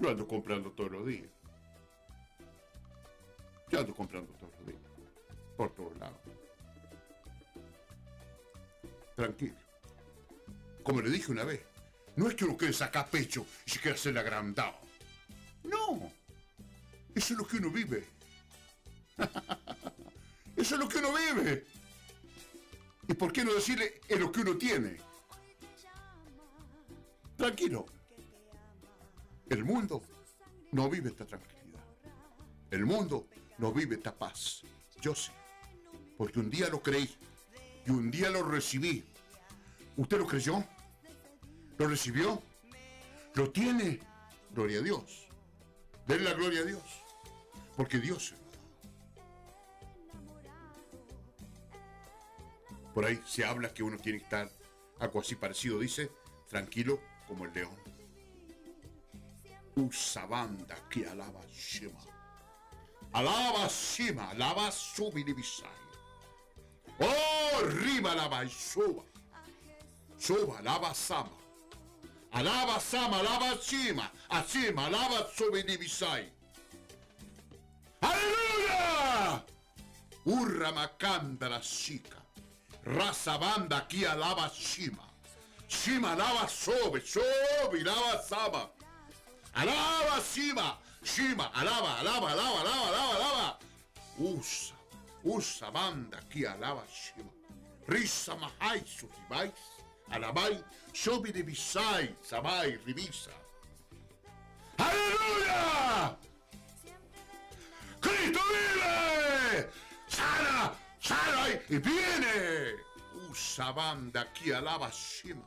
Yo 0.00 0.10
ando 0.10 0.26
comprando 0.26 0.70
todos 0.72 0.90
los 0.90 1.06
días. 1.06 1.30
Yo 3.70 3.80
ando 3.80 3.94
comprando 3.94 4.32
todos 4.34 4.52
los 4.58 4.66
días. 4.66 4.80
Por 5.56 5.74
todos 5.74 5.96
lados. 5.98 6.18
Tranquilo. 9.16 9.56
Como 10.82 11.00
le 11.00 11.10
dije 11.10 11.30
una 11.30 11.44
vez, 11.44 11.64
no 12.16 12.28
es 12.28 12.34
que 12.34 12.44
uno 12.44 12.56
quiere 12.56 12.74
sacar 12.74 13.08
pecho 13.08 13.46
y 13.66 13.70
se 13.70 13.80
quiera 13.80 13.96
hacer 13.96 14.16
agrandado. 14.16 14.78
No. 15.64 16.12
Eso 17.14 17.34
es 17.34 17.38
lo 17.38 17.46
que 17.46 17.56
uno 17.58 17.70
vive. 17.70 18.06
Eso 20.56 20.74
es 20.74 20.80
lo 20.80 20.88
que 20.88 20.98
uno 20.98 21.12
vive. 21.12 21.66
¿Y 23.08 23.14
por 23.14 23.32
qué 23.32 23.44
no 23.44 23.52
decirle 23.52 24.00
es 24.08 24.20
lo 24.20 24.30
que 24.30 24.40
uno 24.40 24.56
tiene? 24.56 24.96
Tranquilo. 27.36 27.86
El 29.48 29.64
mundo 29.64 30.02
no 30.70 30.88
vive 30.88 31.10
esta 31.10 31.26
tranquilidad. 31.26 31.84
El 32.70 32.86
mundo 32.86 33.28
no 33.58 33.72
vive 33.72 33.96
esta 33.96 34.14
paz. 34.14 34.62
Yo 35.00 35.14
sí. 35.14 35.30
Porque 36.16 36.38
un 36.38 36.48
día 36.48 36.68
lo 36.68 36.82
creí 36.82 37.14
y 37.86 37.90
un 37.90 38.10
día 38.10 38.30
lo 38.30 38.42
recibí. 38.42 39.04
¿Usted 39.96 40.18
lo 40.18 40.26
creyó? 40.26 40.64
¿Lo 41.78 41.88
recibió? 41.88 42.42
¿Lo 43.34 43.50
tiene? 43.50 44.00
Gloria 44.50 44.80
a 44.80 44.82
Dios. 44.82 45.26
Denle 46.06 46.24
la 46.30 46.34
gloria 46.34 46.60
a 46.60 46.64
Dios. 46.64 46.82
Porque 47.76 47.98
Dios 47.98 48.26
se 48.28 48.34
lo 48.36 48.40
da. 48.40 48.42
Por 52.92 53.04
ahí 53.06 53.20
se 53.26 53.44
habla 53.44 53.72
que 53.72 53.82
uno 53.82 53.96
tiene 53.96 54.18
que 54.18 54.24
estar 54.24 54.50
algo 55.00 55.20
así 55.20 55.34
parecido, 55.34 55.78
dice, 55.78 56.10
tranquilo 56.48 57.00
como 57.26 57.46
el 57.46 57.52
león. 57.54 57.76
Usa 59.74 60.26
banda 60.26 60.76
que 60.90 61.06
alaba 61.06 61.40
Shema. 61.46 61.98
Alaba 63.12 63.66
Shema, 63.68 64.30
alaba 64.30 64.70
Subinibisai. 64.70 65.70
Oh, 66.98 67.58
arriba 67.64 68.12
alaba 68.12 68.44
y 68.44 68.50
suba. 68.50 69.04
Suba, 70.18 70.58
alaba 70.58 70.94
Sama. 70.94 71.41
Alaba 72.34 72.80
Sama, 72.80 73.18
alaba 73.18 73.58
Shima. 73.60 74.10
Ashima, 74.30 74.86
alaba 74.86 75.26
Subinibisai. 75.36 76.24
¡Aleluya! 78.02 79.42
Urra 80.24 80.72
macanda 80.72 81.48
la 81.48 81.60
chica. 81.60 82.16
Raza 82.84 83.38
banda 83.38 83.76
aquí 83.86 84.04
alaba 84.04 84.50
Shima. 84.50 85.08
Shima 85.68 86.12
alaba 86.12 86.48
sobe, 86.48 87.00
sobe, 87.00 87.80
alaba 87.80 88.22
Sama. 88.22 88.70
alaba, 89.54 90.20
Shima, 90.22 90.78
Shima, 91.02 91.50
alaba, 91.54 91.98
alaba, 92.00 92.28
alaba, 92.32 92.60
alaba, 92.60 92.88
alaba, 92.88 93.16
alaba. 93.16 93.58
Usa, 94.18 94.74
usa, 95.24 95.70
banda 95.70 96.18
aquí, 96.18 96.44
alaba, 96.44 96.82
Shima. 96.92 97.30
Risa, 97.88 98.36
mahai, 98.36 98.82
suribais, 98.86 99.52
alabai, 100.10 100.62
shobi 100.92 101.32
de 101.32 101.42
bisai, 101.42 102.14
sabai, 102.22 102.78
revisa. 102.86 103.30
¡Aleluya! 104.78 106.16
¡Cristo 108.00 108.40
vive! 108.48 109.70
¡Sana! 110.08 110.72
¡Sana! 111.00 111.48
¡Y 111.68 111.78
viene! 111.78 112.74
Usa 113.30 113.72
banda 113.72 114.22
aquí, 114.22 114.52
alaba 114.52 114.90
Shima. 114.90 115.42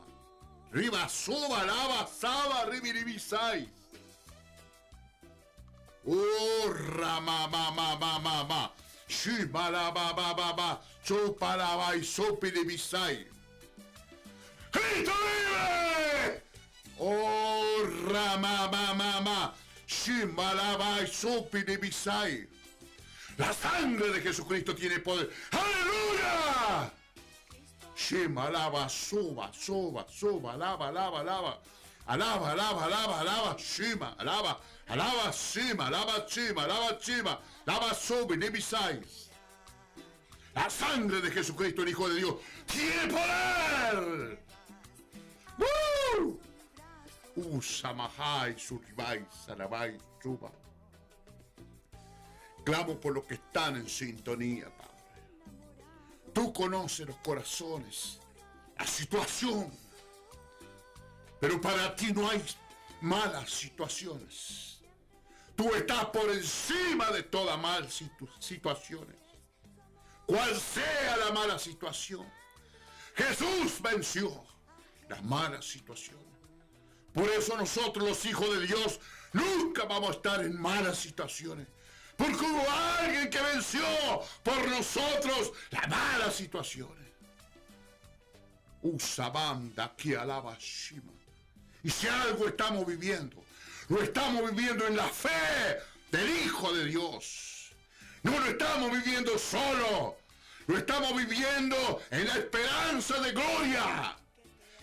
Riba, 0.72 1.08
suba, 1.08 1.62
alaba, 1.62 2.08
saba, 2.08 2.66
ribiribisai. 2.70 3.70
Oh, 6.08 6.74
rama, 6.98 7.48
ma, 7.48 7.72
ma, 7.72 7.96
ma, 7.96 8.20
ma, 8.20 8.44
ma. 8.44 8.72
Shima, 9.08 9.70
la, 9.70 9.92
ba, 9.92 10.14
ba, 10.14 10.34
ba, 10.34 10.54
ba. 10.54 10.82
Chupa, 11.04 11.56
la, 11.56 11.78
ba, 11.78 11.96
y 11.96 12.04
sopiribisai. 12.04 13.35
¡Cristo 14.76 15.12
vive! 15.26 16.42
Oh, 17.00 17.88
rama, 18.12 18.70
ma, 18.72 18.94
ma, 18.94 19.22
ma. 19.22 19.54
Shima, 19.88 20.54
la, 20.54 20.78
ba, 20.78 21.00
y. 22.30 22.48
La 23.38 23.54
sangre 23.54 24.12
de 24.12 24.22
Jesucristo 24.22 24.76
tiene 24.76 25.00
poder. 25.00 25.30
¡Aleluya! 25.52 26.92
Shema, 27.96 28.48
alaba, 28.48 28.90
suba, 28.90 29.52
suba, 29.54 30.06
suba, 30.10 30.54
alaba, 30.54 30.90
alaba, 30.90 31.20
alaba. 31.22 31.62
Alaba, 32.08 32.52
alaba, 32.52 32.86
alaba, 32.86 33.20
alaba, 33.22 33.58
Shema, 33.58 34.16
alaba, 34.20 34.60
alaba, 34.88 35.32
Shema, 35.32 35.88
alaba, 35.88 36.26
Shema, 36.28 36.64
alaba, 36.64 37.00
Shema, 37.00 37.40
alaba, 37.66 37.94
sube, 37.94 38.38
nebisais. 38.38 39.30
La 40.54 40.70
sangre 40.70 41.22
de 41.22 41.32
Jesucristo, 41.32 41.82
el 41.82 41.90
Hijo 41.90 42.08
de 42.10 42.16
Dios, 42.16 42.36
tiene 42.68 43.14
poder. 43.14 44.45
¡Woo! 45.58 46.40
Usa, 47.36 47.94
mahai, 47.94 48.58
suribais, 48.58 49.50
alabai, 49.50 49.98
suba. 50.22 50.52
Clamo 52.64 53.00
por 53.00 53.14
los 53.14 53.26
que 53.26 53.36
están 53.36 53.76
en 53.76 53.88
sintonía, 53.88 54.70
Padre. 54.76 54.92
Tú 56.34 56.52
conoces 56.52 57.08
los 57.08 57.18
corazones, 57.18 58.20
la 58.78 58.88
situación. 58.88 59.72
Pero 61.40 61.62
para 61.62 61.96
ti 61.96 62.12
no 62.12 62.30
hay 62.30 62.44
malas 63.02 63.50
situaciones. 63.52 64.80
Tú 65.56 65.74
estás 65.74 66.06
por 66.06 66.30
encima 66.32 67.12
de 67.12 67.24
toda 67.24 67.56
mal 67.56 67.90
situ 67.90 68.28
situaciones. 68.40 69.16
Cual 70.26 70.56
sea 70.60 71.18
la 71.18 71.32
mala 71.32 71.60
situación, 71.60 72.26
Jesús 73.16 73.80
venció 73.82 74.44
las 75.10 75.24
malas 75.24 75.66
situaciones. 75.66 76.26
Por 77.14 77.30
eso 77.30 77.58
nosotros 77.58 78.08
los 78.08 78.26
hijos 78.26 78.60
de 78.60 78.68
Dios 78.68 79.00
nunca 79.34 79.86
vamos 79.86 80.10
a 80.10 80.14
estar 80.14 80.42
en 80.42 80.60
malas 80.60 80.98
situaciones. 80.98 81.68
Porque 82.18 82.46
hubo 82.46 82.66
alguien 83.00 83.30
que 83.30 83.42
venció 83.42 83.86
por 84.44 84.68
nosotros 84.70 85.52
las 85.70 85.88
malas 85.88 86.36
situaciones. 86.36 87.06
Usa 88.82 89.30
banda 89.30 89.94
que 89.98 90.16
alaba 90.16 90.58
Shima. 90.60 91.12
Y 91.84 91.90
si 91.90 92.08
algo 92.08 92.48
estamos 92.48 92.86
viviendo, 92.86 93.44
lo 93.90 94.02
estamos 94.02 94.50
viviendo 94.52 94.88
en 94.88 94.96
la 94.96 95.08
fe 95.08 95.80
del 96.12 96.30
Hijo 96.46 96.74
de 96.74 96.86
Dios. 96.86 97.72
No 98.24 98.40
lo 98.40 98.46
estamos 98.48 98.92
viviendo 98.92 99.38
solo. 99.38 100.18
Lo 100.68 100.78
estamos 100.78 101.16
viviendo 101.16 102.02
en 102.10 102.28
la 102.28 102.34
esperanza 102.36 103.20
de 103.20 103.32
gloria. 103.32 104.18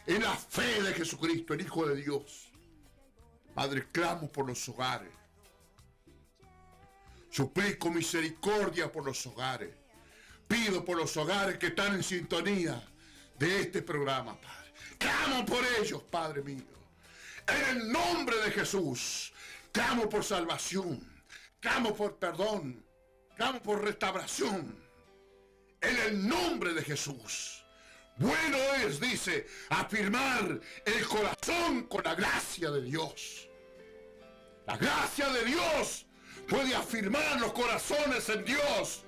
En 0.07 0.23
la 0.23 0.37
fe 0.37 0.83
de 0.83 0.95
Jesucristo, 0.95 1.55
el 1.55 1.61
Hijo 1.61 1.87
de 1.87 1.97
Dios. 1.97 2.51
Padre, 3.55 3.87
clamo 3.93 4.31
por 4.31 4.47
los 4.47 4.69
hogares. 4.69 5.13
Suplico 7.31 7.91
misericordia 7.91 8.91
por 8.91 9.05
los 9.05 9.25
hogares. 9.27 9.75
Pido 10.49 10.85
por 10.85 10.97
los 10.97 11.17
hogares 11.17 11.57
que 11.59 11.69
están 11.69 11.95
en 11.95 12.03
sintonía 12.03 12.83
de 13.39 13.61
este 13.61 13.81
programa, 13.81 14.39
Padre. 14.41 14.73
Clamo 14.99 15.47
por 15.47 15.65
ellos, 15.81 16.03
Padre 16.03 16.43
mío. 16.43 16.65
En 17.47 17.77
el 17.77 17.93
nombre 17.93 18.37
de 18.39 18.51
Jesús. 18.51 19.33
Clamo 19.71 20.09
por 20.09 20.25
salvación. 20.25 21.01
Clamo 21.61 21.95
por 21.95 22.17
perdón. 22.19 22.85
Clamo 23.37 23.63
por 23.63 23.83
restauración. 23.83 24.77
En 25.81 25.97
el 25.97 26.29
nombre 26.29 26.75
de 26.75 26.83
Jesús. 26.83 27.62
Bueno 28.17 28.59
es, 28.85 29.01
dice, 29.01 29.47
afirmar 29.71 30.61
el 30.85 31.07
corazón 31.07 31.85
con 31.89 32.05
la 32.05 32.15
gracia 32.15 32.71
de 32.71 32.83
Dios. 32.83 33.49
La 34.67 34.77
gracia 34.77 35.29
de 35.31 35.45
Dios 35.45 36.07
puede 36.49 36.75
afirmar 36.75 37.41
los 37.41 37.53
corazones 37.53 38.29
en 38.29 38.45
Dios 38.45 39.05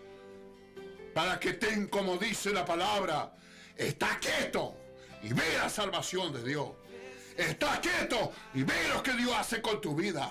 para 1.14 1.38
que 1.38 1.52
ten, 1.52 1.86
como 1.86 2.16
dice 2.16 2.52
la 2.52 2.64
palabra, 2.64 3.32
está 3.76 4.18
quieto 4.18 4.76
y 5.22 5.32
ve 5.32 5.56
la 5.58 5.68
salvación 5.68 6.32
de 6.32 6.42
Dios. 6.42 6.70
Está 7.36 7.80
quieto 7.80 8.32
y 8.52 8.62
ve 8.62 8.88
lo 8.92 9.02
que 9.02 9.12
Dios 9.12 9.32
hace 9.36 9.60
con 9.62 9.80
tu 9.80 9.94
vida. 9.94 10.30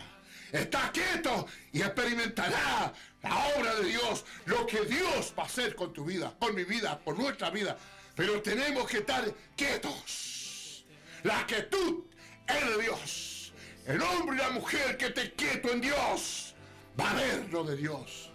Está 0.52 0.92
quieto 0.92 1.48
y 1.72 1.82
experimentará 1.82 2.94
la 3.24 3.48
obra 3.58 3.76
de 3.76 3.86
Dios, 3.86 4.24
lo 4.46 4.68
que 4.68 4.86
Dios 4.86 5.34
va 5.38 5.44
a 5.44 5.46
hacer 5.48 5.76
con 5.76 5.94
tu 5.94 6.06
vida, 6.06 6.34
con 6.40 6.54
mi 6.54 6.64
vida, 6.64 7.00
con 7.04 7.18
nuestra 7.18 7.50
vida. 7.50 7.78
Pero 8.16 8.42
tenemos 8.42 8.88
que 8.88 9.00
estar 9.00 9.26
quietos. 9.56 10.86
La 11.24 11.46
quietud 11.48 12.04
es 12.48 12.78
de 12.78 12.84
Dios. 12.84 13.54
El 13.86 14.02
hombre 14.02 14.36
y 14.36 14.40
la 14.40 14.50
mujer 14.52 14.98
que 14.98 15.08
esté 15.08 15.34
quieto 15.34 15.72
en 15.72 15.82
Dios 15.82 16.54
va 17.00 17.12
a 17.12 17.16
ver 17.16 17.50
lo 17.52 17.64
de 17.64 17.76
Dios. 17.76 18.30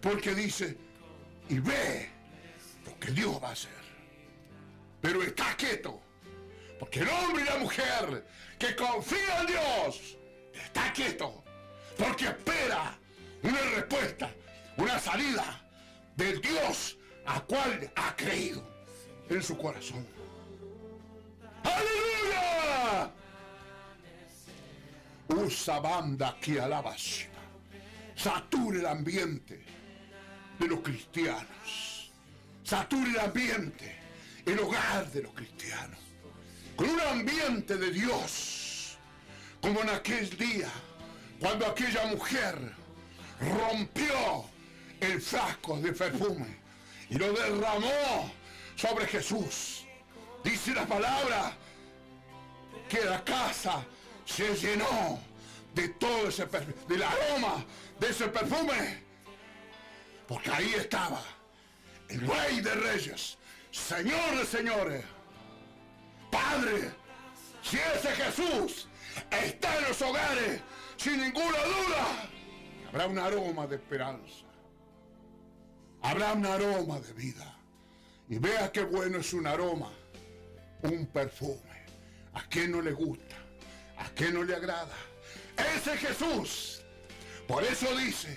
Porque 0.00 0.34
dice, 0.34 0.76
y 1.48 1.58
ve 1.58 2.10
lo 2.86 2.98
que 2.98 3.12
Dios 3.12 3.40
va 3.42 3.50
a 3.50 3.52
hacer. 3.52 3.70
Pero 5.00 5.22
está 5.22 5.56
quieto. 5.56 6.00
Porque 6.78 7.00
el 7.00 7.08
hombre 7.08 7.42
y 7.42 7.46
la 7.46 7.58
mujer 7.58 8.26
que 8.58 8.74
confía 8.74 9.40
en 9.40 9.46
Dios 9.46 10.16
está 10.54 10.92
quieto. 10.92 11.44
Porque 11.98 12.24
espera 12.24 12.98
una 13.42 13.60
respuesta, 13.76 14.30
una 14.76 14.98
salida 14.98 15.60
del 16.16 16.40
Dios 16.40 16.96
a 17.26 17.40
cual 17.42 17.92
ha 17.94 18.16
creído 18.16 18.71
en 19.28 19.42
su 19.42 19.56
corazón. 19.56 20.06
¡Aleluya! 21.64 23.10
Usa 25.28 25.80
banda 25.80 26.36
que 26.40 26.60
alaba 26.60 26.94
Shiva. 26.96 27.30
Sature 28.14 28.80
el 28.80 28.86
ambiente 28.86 29.64
de 30.58 30.66
los 30.66 30.80
cristianos. 30.80 32.12
Sature 32.62 33.10
el 33.10 33.20
ambiente, 33.20 33.96
el 34.44 34.58
hogar 34.58 35.10
de 35.10 35.22
los 35.22 35.32
cristianos. 35.32 35.98
Con 36.76 36.90
un 36.90 37.00
ambiente 37.00 37.76
de 37.76 37.90
Dios. 37.90 38.98
Como 39.60 39.80
en 39.80 39.90
aquel 39.90 40.28
día, 40.36 40.68
cuando 41.38 41.66
aquella 41.66 42.06
mujer 42.06 42.56
rompió 43.40 44.44
el 45.00 45.20
frasco 45.20 45.78
de 45.80 45.92
perfume 45.92 46.58
y 47.10 47.14
lo 47.14 47.32
derramó 47.32 48.32
sobre 48.82 49.06
Jesús. 49.06 49.86
Dice 50.42 50.74
la 50.74 50.84
palabra 50.84 51.52
que 52.88 53.04
la 53.04 53.22
casa 53.22 53.84
se 54.26 54.56
llenó 54.56 55.20
de 55.72 55.88
todo 55.90 56.28
ese 56.28 56.46
del 56.88 57.02
aroma 57.02 57.64
de 58.00 58.08
ese 58.08 58.26
perfume. 58.26 59.04
Porque 60.26 60.50
ahí 60.50 60.74
estaba 60.74 61.22
el 62.08 62.26
rey 62.26 62.60
de 62.60 62.74
reyes, 62.74 63.38
señor 63.70 64.36
de 64.36 64.46
señores, 64.46 65.04
padre. 66.30 66.90
Si 67.62 67.76
ese 67.76 68.10
Jesús 68.16 68.88
está 69.30 69.76
en 69.78 69.84
los 69.84 70.02
hogares, 70.02 70.60
sin 70.96 71.20
ninguna 71.20 71.58
duda, 71.58 72.30
habrá 72.88 73.06
un 73.06 73.18
aroma 73.18 73.68
de 73.68 73.76
esperanza. 73.76 74.44
Habrá 76.02 76.32
un 76.32 76.44
aroma 76.44 76.98
de 76.98 77.12
vida. 77.12 77.61
Y 78.32 78.38
vea 78.38 78.72
qué 78.72 78.82
bueno 78.82 79.18
es 79.18 79.34
un 79.34 79.46
aroma, 79.46 79.92
un 80.84 81.04
perfume. 81.04 81.84
¿A 82.32 82.42
quién 82.44 82.70
no 82.70 82.80
le 82.80 82.92
gusta? 82.92 83.36
¿A 83.98 84.08
quién 84.14 84.32
no 84.32 84.42
le 84.42 84.56
agrada? 84.56 84.96
Ese 85.76 85.98
Jesús. 85.98 86.80
Por 87.46 87.62
eso 87.62 87.94
dice, 87.94 88.34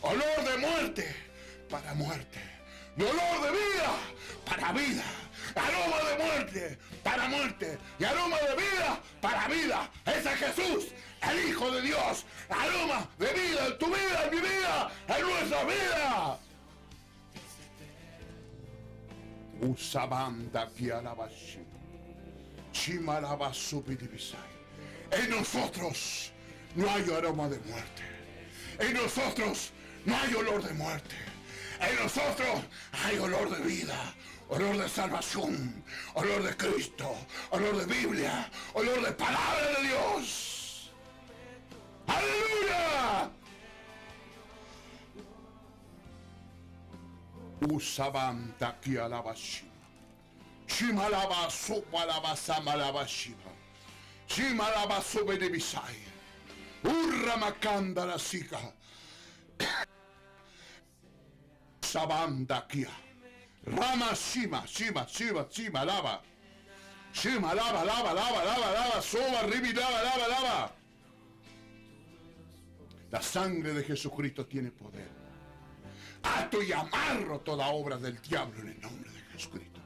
olor 0.00 0.42
de 0.50 0.58
muerte 0.58 1.14
para 1.70 1.94
muerte. 1.94 2.40
Dolor 2.96 3.40
de 3.44 3.50
vida 3.52 3.92
para 4.44 4.72
vida. 4.72 5.04
Aroma 5.54 6.10
de 6.10 6.24
muerte 6.24 6.78
para 7.04 7.28
muerte. 7.28 7.78
Y 8.00 8.04
aroma 8.04 8.38
de 8.38 8.56
vida 8.56 9.00
para 9.20 9.46
vida. 9.46 9.88
Ese 10.06 10.30
Jesús 10.30 10.86
el 11.22 11.48
Hijo 11.48 11.70
de 11.70 11.82
Dios, 11.82 12.24
aroma 12.48 13.08
de 13.18 13.32
vida 13.32 13.66
en 13.66 13.78
tu 13.78 13.86
vida, 13.86 14.24
en 14.24 14.30
mi 14.34 14.40
vida, 14.40 14.90
en 15.08 15.22
nuestra 15.22 15.64
vida. 15.64 16.38
Usabanda. 19.60 20.68
Chimalabasupidibisai. 22.72 24.38
En 25.10 25.30
nosotros 25.30 26.32
no 26.74 26.90
hay 26.90 27.04
aroma 27.10 27.48
de 27.48 27.58
muerte. 27.60 28.02
En 28.78 28.92
nosotros 28.94 29.72
no 30.04 30.14
hay 30.16 30.34
olor 30.34 30.62
de 30.62 30.74
muerte. 30.74 31.16
En 31.80 31.96
nosotros 32.02 32.64
hay 32.92 33.18
olor 33.18 33.50
de 33.50 33.62
vida, 33.64 34.14
olor 34.48 34.76
de 34.78 34.88
salvación, 34.88 35.82
olor 36.14 36.42
de 36.42 36.56
Cristo, 36.56 37.14
olor 37.50 37.76
de 37.78 37.86
Biblia, 37.86 38.50
olor 38.74 39.02
de 39.04 39.12
palabra 39.12 39.78
de 39.78 39.88
Dios. 39.88 40.92
¡Aleluya! 42.06 43.30
Usabanta 47.60 48.74
ki 48.80 48.98
alabashima. 48.98 49.70
Shimalaba 50.66 51.48
sopalaba 51.50 52.36
samalaba 52.36 53.06
shiba. 53.06 53.50
Shimalaba 54.28 55.00
sobe 55.00 55.38
de 55.38 55.48
bisai. 55.48 55.96
Urramakanda 56.84 58.06
la 58.06 58.18
sika. 58.18 58.58
Sabanda 61.80 62.62
kia. 62.68 62.90
Rama 63.64 64.14
shima, 64.14 64.62
shima, 64.66 65.06
shima, 65.08 65.46
shima, 65.50 65.84
lava. 65.84 66.20
Shima, 67.12 67.54
lava, 67.54 67.84
lava, 67.84 68.12
lava, 68.12 68.44
lava, 68.44 68.72
lava, 68.72 69.00
soba, 69.02 69.46
ribi, 69.50 69.72
lava, 69.72 70.02
lava, 70.02 70.28
lava. 70.28 70.72
La 73.10 73.20
sangre 73.22 73.72
de 73.72 73.82
Jesucristo 73.82 74.46
tiene 74.46 74.70
poder. 74.70 75.15
Ato 76.34 76.62
y 76.62 76.72
amarro 76.72 77.40
toda 77.40 77.68
obra 77.68 77.96
del 77.96 78.20
diablo 78.20 78.60
en 78.62 78.68
el 78.68 78.80
nombre 78.80 79.10
de 79.10 79.20
Jesucristo. 79.32 79.80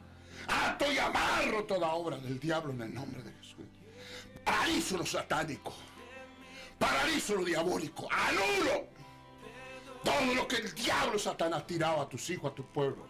Ato 0.49 0.91
y 0.93 0.99
amarro 0.99 1.65
toda 1.65 1.89
obra 1.93 2.17
del 2.19 2.41
diablo 2.41 2.73
en 2.73 2.83
el 2.83 2.95
nombre 2.95 3.23
de 3.23 3.33
Jesucristo. 3.33 3.85
Paralizo 4.45 4.97
lo 4.97 5.07
satánico. 5.07 5.75
Paralizo 6.79 7.37
lo 7.37 7.45
diabólico. 7.45 8.09
Anulo 8.11 8.89
todo 10.03 10.35
lo 10.35 10.49
que 10.49 10.57
el 10.57 10.75
diablo 10.75 11.19
Satanás 11.19 11.67
tiraba 11.67 12.03
a 12.03 12.09
tus 12.09 12.31
hijos, 12.31 12.53
a 12.53 12.55
tu 12.55 12.65
pueblo. 12.65 13.07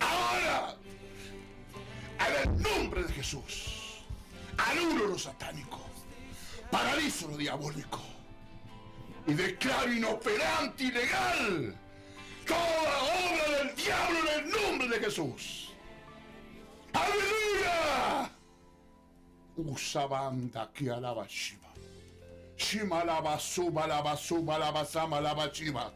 Ahora, 0.00 0.76
en 2.26 2.50
el 2.50 2.62
nombre 2.62 3.04
de 3.04 3.12
Jesús, 3.12 4.02
anulo 4.56 5.06
lo 5.06 5.18
satánico. 5.18 5.80
Paralizo 6.70 7.28
lo 7.28 7.36
diabólico. 7.36 8.00
Y 9.26 9.34
declaro 9.34 9.92
inoperante 9.92 10.84
y 10.84 10.90
legal 10.90 11.78
toda 12.48 12.96
obra 13.22 13.58
del 13.58 13.74
diablo 13.76 14.18
en 14.20 14.28
el 14.38 14.50
nombre 14.50 14.88
de 14.88 15.04
Jesús. 15.04 15.72
¡Aleluya! 16.92 18.30
Usabanda 19.56 20.70
que 20.72 20.90
alaba 20.90 21.26
Shiva. 21.28 21.68
Shima 22.56 23.04
lava 23.04 23.38
suba 23.38 23.86
lava 23.86 24.16
suba 24.16 24.58
lava 24.58 24.84
sama 24.84 25.20
lava 25.20 25.50
Shiva. 25.52 25.92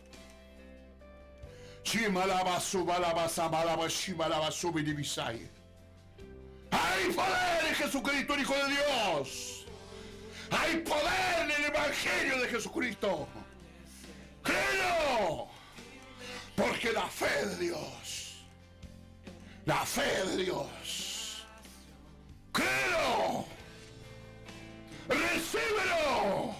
Shima 1.82 2.26
lava 2.26 2.61
suba 2.61 2.98
lava 2.98 3.28
sama 3.28 3.64
lava 3.64 3.88
Shiva 3.88 4.28
lava 4.28 4.50
subi 4.50 4.82
divisai. 4.82 5.48
¡Hay 6.70 7.12
poder 7.12 7.68
en 7.68 7.74
Jesucristo, 7.74 8.38
Hijo 8.38 8.55
de 8.55 8.68
Dios! 8.70 9.66
¡Hay 10.50 10.76
poder 10.78 11.44
en 11.44 11.50
el 11.50 11.64
Evangelio 11.64 12.40
de 12.40 12.48
Jesucristo! 12.48 13.28
¡Creo! 14.42 15.51
Porque 16.57 16.92
la 16.92 17.07
fe 17.07 17.46
de 17.46 17.57
Dios, 17.57 18.44
la 19.64 19.84
fe 19.84 20.26
de 20.26 20.44
Dios, 20.44 21.46
creo, 22.53 23.44
recíbelo. 25.09 26.55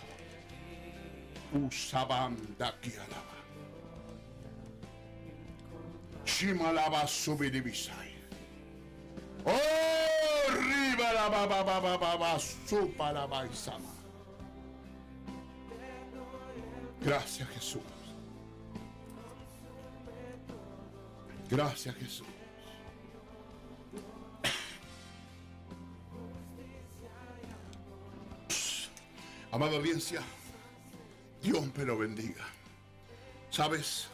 Usabanda 1.53 2.75
kialaba. 2.81 3.37
Shimalaba 6.25 7.07
subidibisai. 7.07 8.15
Oh, 9.45 10.49
riba 10.49 11.13
la 11.13 11.29
ba 11.29 11.47
ba 11.47 11.63
ba 11.63 11.81
ba 11.81 11.99
ba 11.99 12.17
ba 12.17 12.39
supa 12.39 13.13
la 13.13 13.27
ba 13.27 13.45
isama. 13.47 13.93
Gracias 17.03 17.49
Jesús. 17.49 18.02
Gracias 21.53 21.95
Jesús. 21.97 22.27
Amada 29.51 29.77
audiencia, 29.77 30.23
Dios 31.43 31.63
me 31.77 31.85
lo 31.85 31.99
bendiga. 31.99 32.43
¿Sabes? 33.51 34.07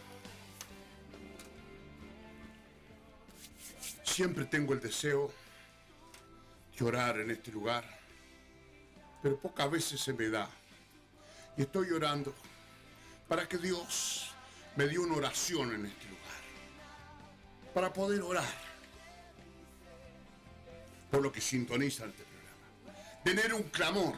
Siempre 4.02 4.44
tengo 4.46 4.72
el 4.72 4.80
deseo 4.80 5.32
de 6.76 6.84
orar 6.84 7.20
en 7.20 7.30
este 7.30 7.52
lugar, 7.52 7.84
pero 9.22 9.38
pocas 9.38 9.70
veces 9.70 10.00
se 10.00 10.12
me 10.12 10.28
da. 10.28 10.50
Y 11.56 11.62
estoy 11.62 11.88
orando 11.92 12.34
para 13.28 13.48
que 13.48 13.58
Dios 13.58 14.32
me 14.74 14.88
dio 14.88 15.02
una 15.02 15.14
oración 15.14 15.72
en 15.72 15.86
este 15.86 16.06
lugar 16.06 16.17
para 17.74 17.92
poder 17.92 18.22
orar 18.22 18.68
por 21.10 21.22
lo 21.22 21.32
que 21.32 21.40
sintoniza 21.40 22.06
este 22.06 22.24
programa. 22.24 23.22
Tener 23.24 23.54
un 23.54 23.62
clamor, 23.64 24.14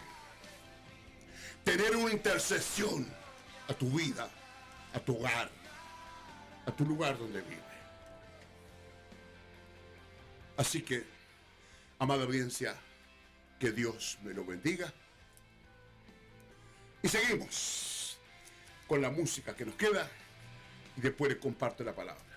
tener 1.65 1.97
una 1.97 2.13
intercesión 2.13 3.07
a 3.69 3.75
tu 3.75 3.91
vida, 3.91 4.29
a 4.93 5.01
tu 5.01 5.17
hogar, 5.17 5.51
a 6.67 6.73
tu 6.73 6.85
lugar 6.85 7.19
donde 7.19 7.41
vive. 7.41 7.61
Así 10.57 10.83
que, 10.83 11.05
amada 11.99 12.25
audiencia, 12.25 12.75
que 13.59 13.73
Dios 13.73 14.19
me 14.23 14.35
lo 14.35 14.45
bendiga. 14.45 14.93
Y 17.03 17.09
seguimos 17.09 18.19
con 18.87 19.01
la 19.01 19.11
música 19.11 19.55
que 19.55 19.65
nos 19.65 19.75
queda 19.77 20.11
y 20.97 21.01
después 21.01 21.31
les 21.31 21.41
comparto 21.41 21.85
la 21.85 21.95
palabra. 21.95 22.30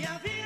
E 0.00 0.06
vida. 0.22 0.39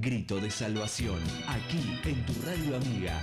Grito 0.00 0.40
de 0.40 0.50
salvación, 0.50 1.20
aquí 1.46 2.00
en 2.04 2.24
tu 2.24 2.32
radio 2.46 2.76
amiga. 2.76 3.20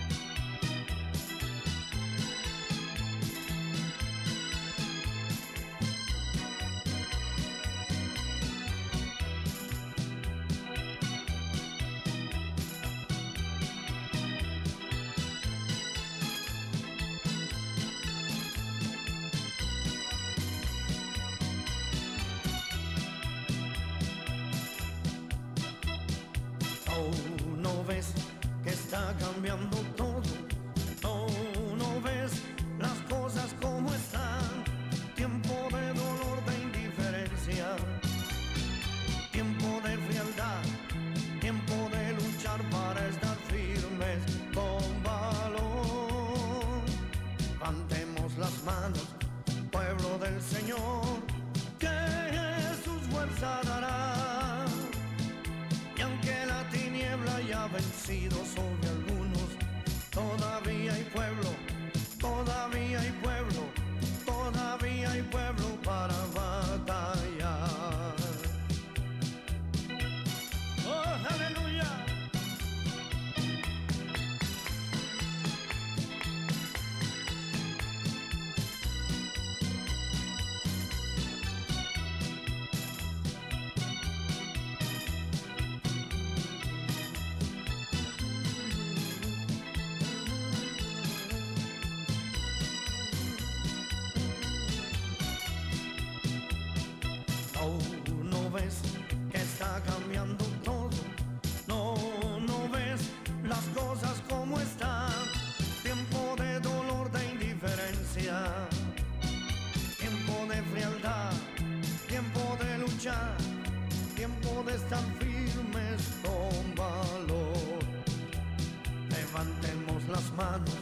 las 120.09 120.31
manos, 120.33 120.77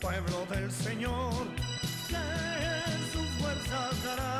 pueblo 0.00 0.46
del 0.50 0.70
Señor, 0.72 1.46
que 2.08 3.12
sus 3.12 3.28
fuerzas 3.38 4.04
dará. 4.04 4.35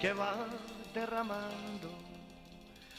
que 0.00 0.12
va 0.14 0.34
derramando. 0.94 1.90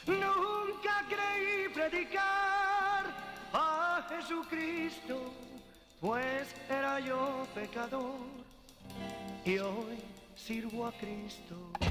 Nunca 0.05 1.03
creí 1.09 1.67
predicar 1.73 3.05
a 3.53 4.05
Jesucristo, 4.09 5.33
pues 5.99 6.53
era 6.69 6.99
yo 6.99 7.47
pecador 7.55 8.19
y 9.43 9.57
hoy 9.57 9.97
sirvo 10.35 10.85
a 10.85 10.91
Cristo. 10.91 11.90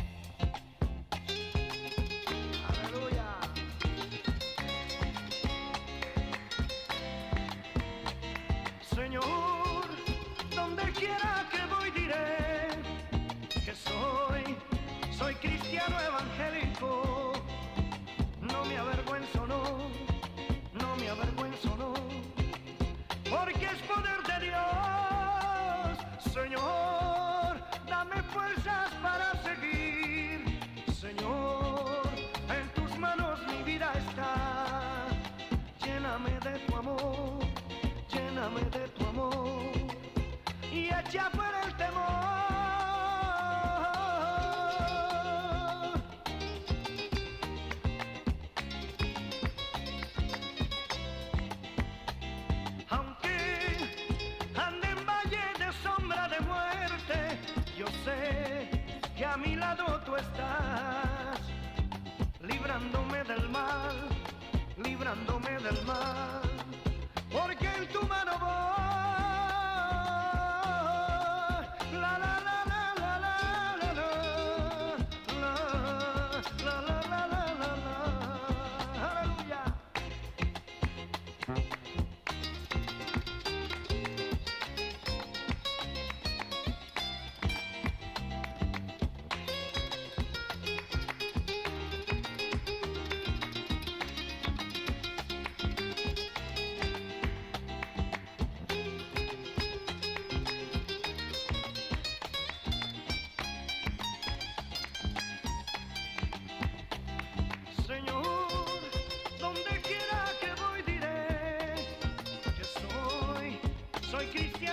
Кристиан! 114.33 114.70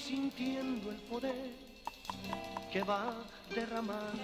Sintiendo 0.00 0.90
el 0.90 0.96
poder 1.02 1.50
que 2.72 2.82
va 2.82 3.14
derramando. 3.54 4.22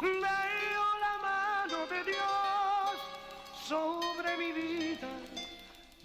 Veo 0.00 0.86
la 1.00 1.18
mano 1.22 1.86
de 1.86 2.04
Dios 2.04 2.94
sobre 3.66 4.36
mi 4.36 4.52
vida 4.52 5.08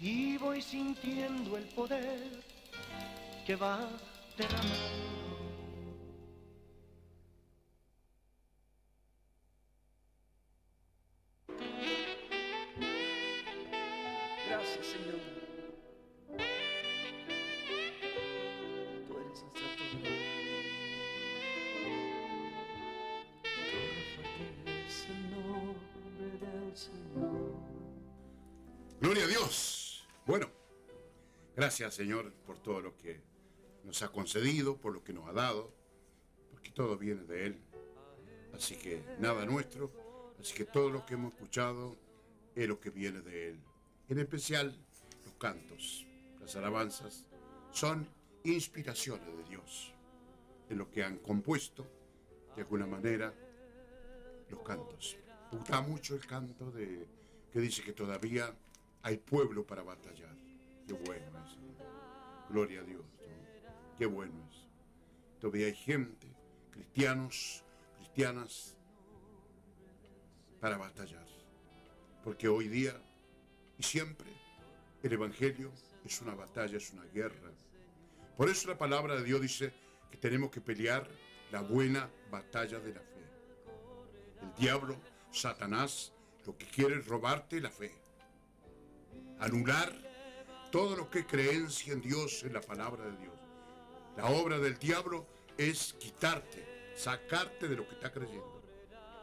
y 0.00 0.36
voy 0.38 0.60
sintiendo 0.62 1.56
el 1.56 1.64
poder 1.64 2.42
que 3.46 3.56
va 3.56 3.78
derramando. 4.36 5.19
Señor 31.88 32.32
por 32.44 32.58
todo 32.58 32.80
lo 32.80 32.96
que 32.96 33.20
nos 33.84 34.02
ha 34.02 34.10
concedido, 34.10 34.76
por 34.76 34.92
lo 34.92 35.02
que 35.02 35.12
nos 35.12 35.28
ha 35.28 35.32
dado, 35.32 35.72
porque 36.50 36.70
todo 36.70 36.98
viene 36.98 37.22
de 37.22 37.46
Él. 37.46 37.56
Así 38.52 38.76
que 38.76 39.02
nada 39.18 39.46
nuestro, 39.46 39.90
así 40.38 40.52
que 40.52 40.64
todo 40.64 40.90
lo 40.90 41.06
que 41.06 41.14
hemos 41.14 41.32
escuchado 41.32 41.96
es 42.54 42.68
lo 42.68 42.80
que 42.80 42.90
viene 42.90 43.20
de 43.20 43.50
Él. 43.50 43.60
En 44.08 44.18
especial 44.18 44.76
los 45.24 45.34
cantos, 45.34 46.06
las 46.40 46.54
alabanzas, 46.56 47.24
son 47.70 48.06
inspiraciones 48.44 49.26
de 49.36 49.44
Dios 49.44 49.94
en 50.68 50.78
lo 50.78 50.90
que 50.90 51.04
han 51.04 51.18
compuesto 51.18 51.86
de 52.54 52.62
alguna 52.62 52.86
manera 52.86 53.32
los 54.50 54.60
cantos. 54.62 55.16
Me 55.52 55.58
gusta 55.58 55.80
mucho 55.80 56.14
el 56.14 56.26
canto 56.26 56.70
de 56.70 57.06
que 57.52 57.60
dice 57.60 57.82
que 57.82 57.92
todavía 57.92 58.54
hay 59.02 59.16
pueblo 59.16 59.64
para 59.64 59.82
batallar. 59.82 60.34
Qué 60.86 60.92
bueno 60.92 61.44
es. 61.44 61.69
Gloria 62.50 62.80
a 62.80 62.84
Dios. 62.84 63.04
Qué 63.96 64.06
bueno 64.06 64.34
es. 64.50 64.66
Todavía 65.40 65.66
hay 65.66 65.74
gente, 65.74 66.26
cristianos, 66.72 67.64
cristianas, 67.96 68.76
para 70.60 70.76
batallar. 70.76 71.26
Porque 72.24 72.48
hoy 72.48 72.68
día 72.68 73.00
y 73.78 73.82
siempre 73.82 74.28
el 75.02 75.12
Evangelio 75.12 75.70
es 76.04 76.20
una 76.20 76.34
batalla, 76.34 76.76
es 76.76 76.90
una 76.92 77.04
guerra. 77.04 77.52
Por 78.36 78.48
eso 78.48 78.68
la 78.68 78.76
palabra 78.76 79.14
de 79.14 79.22
Dios 79.22 79.40
dice 79.40 79.72
que 80.10 80.16
tenemos 80.16 80.50
que 80.50 80.60
pelear 80.60 81.08
la 81.52 81.62
buena 81.62 82.10
batalla 82.30 82.80
de 82.80 82.94
la 82.94 83.00
fe. 83.00 83.24
El 84.42 84.54
diablo, 84.60 84.96
Satanás, 85.30 86.12
lo 86.46 86.56
que 86.56 86.66
quiere 86.66 86.96
es 86.96 87.06
robarte 87.06 87.60
la 87.60 87.70
fe. 87.70 87.92
Anular 89.38 90.09
todo 90.70 90.96
lo 90.96 91.10
que 91.10 91.26
creencia 91.26 91.92
en 91.92 92.00
Dios, 92.00 92.42
en 92.44 92.52
la 92.52 92.60
palabra 92.60 93.04
de 93.04 93.16
Dios. 93.16 93.34
La 94.16 94.26
obra 94.26 94.58
del 94.58 94.78
diablo 94.78 95.26
es 95.56 95.94
quitarte, 95.94 96.92
sacarte 96.96 97.68
de 97.68 97.76
lo 97.76 97.86
que 97.88 97.94
está 97.94 98.12
creyendo. 98.12 98.62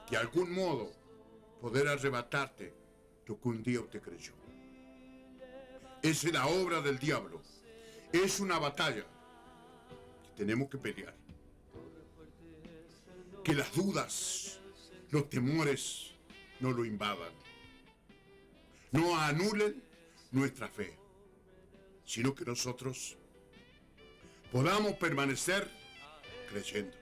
De 0.09 0.17
algún 0.17 0.51
modo 0.51 0.91
poder 1.61 1.87
arrebatarte 1.87 2.73
lo 3.25 3.39
que 3.39 3.47
un 3.47 3.63
día 3.63 3.79
usted 3.79 4.01
creyó. 4.01 4.33
Esa 6.01 6.27
es 6.27 6.33
la 6.33 6.47
obra 6.47 6.81
del 6.81 6.99
diablo. 6.99 7.41
Es 8.11 8.39
una 8.39 8.59
batalla 8.59 9.05
que 10.23 10.31
tenemos 10.43 10.69
que 10.69 10.77
pelear. 10.77 11.15
Que 13.43 13.53
las 13.53 13.73
dudas, 13.73 14.59
los 15.09 15.29
temores 15.29 16.11
no 16.59 16.71
lo 16.71 16.85
invadan. 16.85 17.31
No 18.91 19.17
anulen 19.17 19.83
nuestra 20.31 20.67
fe, 20.67 20.97
sino 22.07 22.33
que 22.33 22.45
nosotros 22.45 23.17
podamos 24.51 24.93
permanecer 24.93 25.69
creyendo. 26.49 26.97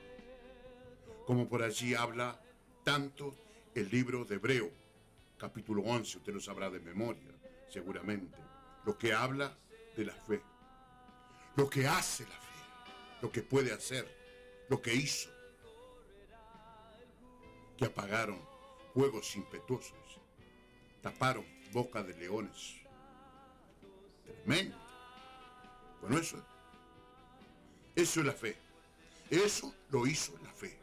Como 1.27 1.47
por 1.47 1.61
allí 1.61 1.93
habla 1.93 2.41
tanto 2.83 3.35
el 3.75 3.89
libro 3.89 4.25
de 4.25 4.35
Hebreo, 4.35 4.71
capítulo 5.37 5.83
11, 5.83 6.17
usted 6.17 6.33
lo 6.33 6.41
sabrá 6.41 6.71
de 6.71 6.79
memoria, 6.79 7.31
seguramente, 7.69 8.35
lo 8.83 8.97
que 8.97 9.13
habla 9.13 9.55
de 9.95 10.05
la 10.05 10.13
fe, 10.13 10.41
lo 11.55 11.69
que 11.69 11.87
hace 11.87 12.23
la 12.23 12.29
fe, 12.29 12.59
lo 13.21 13.31
que 13.31 13.43
puede 13.43 13.71
hacer, 13.71 14.11
lo 14.69 14.81
que 14.81 14.95
hizo, 14.95 15.29
que 17.77 17.85
apagaron 17.85 18.41
fuegos 18.95 19.35
impetuosos, 19.35 20.19
taparon 21.01 21.45
boca 21.71 22.01
de 22.01 22.15
leones. 22.15 22.77
Tremendo. 24.25 24.84
Eso, 26.11 26.37
es 27.95 28.15
la 28.17 28.33
fe. 28.33 28.55
Eso 29.29 29.73
lo 29.89 30.05
hizo 30.05 30.33
la 30.43 30.51
fe. 30.51 30.77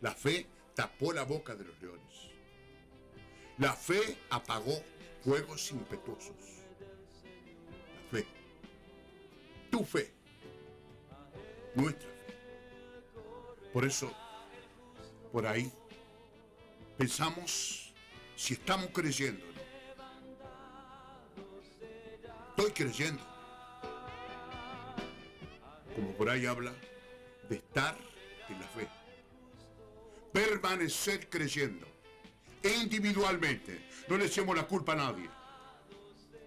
La 0.00 0.12
fe 0.12 0.46
tapó 0.74 1.12
la 1.12 1.24
boca 1.24 1.54
de 1.54 1.64
los 1.64 1.80
leones. 1.80 2.30
La 3.58 3.74
fe 3.74 4.18
apagó 4.30 4.82
fuegos 5.22 5.70
impetuosos. 5.70 6.34
La 7.94 8.18
fe. 8.18 8.26
Tu 9.70 9.84
fe. 9.84 10.12
Nuestra 11.74 12.08
fe. 12.08 12.20
Por 13.72 13.84
eso, 13.84 14.12
por 15.30 15.46
ahí, 15.46 15.72
pensamos 16.98 17.92
si 18.34 18.54
estamos 18.54 18.88
creyendo. 18.92 19.44
Estoy 22.50 22.72
creyendo. 22.72 23.39
Como 26.00 26.14
por 26.14 26.30
ahí 26.30 26.46
habla 26.46 26.72
de 27.46 27.56
estar 27.56 27.94
en 28.48 28.58
la 28.58 28.66
fe. 28.68 28.88
Permanecer 30.32 31.28
creyendo. 31.28 31.86
E 32.62 32.70
individualmente. 32.70 33.86
No 34.08 34.16
le 34.16 34.24
echemos 34.24 34.56
la 34.56 34.66
culpa 34.66 34.94
a 34.94 34.96
nadie. 34.96 35.28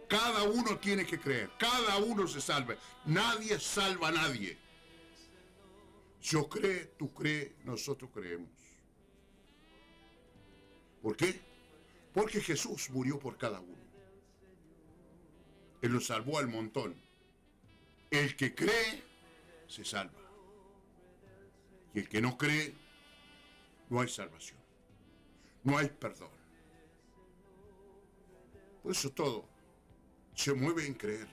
Cada 0.07 0.41
uno 0.41 0.79
tiene 0.79 1.05
que 1.05 1.19
creer. 1.19 1.51
Cada 1.59 1.97
uno 1.97 2.27
se 2.27 2.41
salva. 2.41 2.75
Nadie 3.05 3.59
salva 3.59 4.07
a 4.07 4.11
nadie. 4.11 4.57
Yo 6.23 6.49
creo, 6.49 6.89
tú 6.97 7.13
crees, 7.13 7.51
nosotros 7.63 8.09
creemos. 8.11 8.49
¿Por 11.03 11.15
qué? 11.15 11.39
Porque 12.11 12.41
Jesús 12.41 12.89
murió 12.89 13.19
por 13.19 13.37
cada 13.37 13.59
uno. 13.59 13.83
Él 15.83 15.93
nos 15.93 16.07
salvó 16.07 16.39
al 16.39 16.47
montón. 16.47 16.95
El 18.09 18.35
que 18.35 18.55
cree, 18.55 19.12
se 19.73 19.83
salva. 19.83 20.19
Y 21.95 21.99
el 21.99 22.07
que 22.07 22.21
no 22.21 22.37
cree, 22.37 22.75
no 23.89 24.01
hay 24.01 24.07
salvación. 24.07 24.59
No 25.63 25.77
hay 25.79 25.87
perdón. 25.87 26.29
Por 28.83 28.91
eso 28.91 29.09
todo 29.11 29.45
se 30.35 30.53
mueve 30.53 30.85
en 30.85 30.93
creer. 30.93 31.27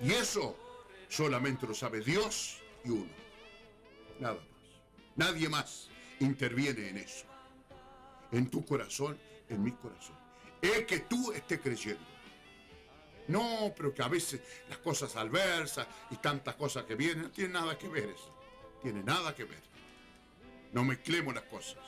Y 0.00 0.12
eso 0.12 0.56
solamente 1.08 1.66
lo 1.66 1.74
sabe 1.74 2.02
Dios 2.02 2.60
y 2.84 2.90
uno. 2.90 3.12
Nada 4.20 4.34
más. 4.34 4.44
Nadie 5.16 5.48
más 5.48 5.88
interviene 6.20 6.90
en 6.90 6.98
eso. 6.98 7.26
En 8.30 8.48
tu 8.48 8.64
corazón, 8.64 9.18
en 9.48 9.62
mi 9.64 9.72
corazón. 9.72 10.16
Es 10.62 10.86
que 10.86 11.00
tú 11.00 11.32
estés 11.32 11.60
creyendo. 11.60 12.15
No, 13.28 13.72
pero 13.76 13.92
que 13.92 14.02
a 14.02 14.08
veces 14.08 14.40
las 14.68 14.78
cosas 14.78 15.16
adversas 15.16 15.86
y 16.10 16.16
tantas 16.16 16.54
cosas 16.54 16.84
que 16.84 16.94
vienen, 16.94 17.22
no 17.24 17.30
tiene 17.30 17.54
nada 17.54 17.76
que 17.76 17.88
ver 17.88 18.08
eso. 18.10 18.34
Tiene 18.82 19.02
nada 19.02 19.34
que 19.34 19.44
ver. 19.44 19.62
No 20.72 20.84
mezclemos 20.84 21.34
las 21.34 21.44
cosas. 21.44 21.84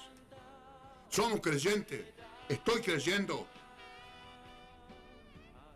Somos 1.08 1.40
creyentes. 1.40 2.04
Estoy 2.48 2.80
creyendo. 2.80 3.46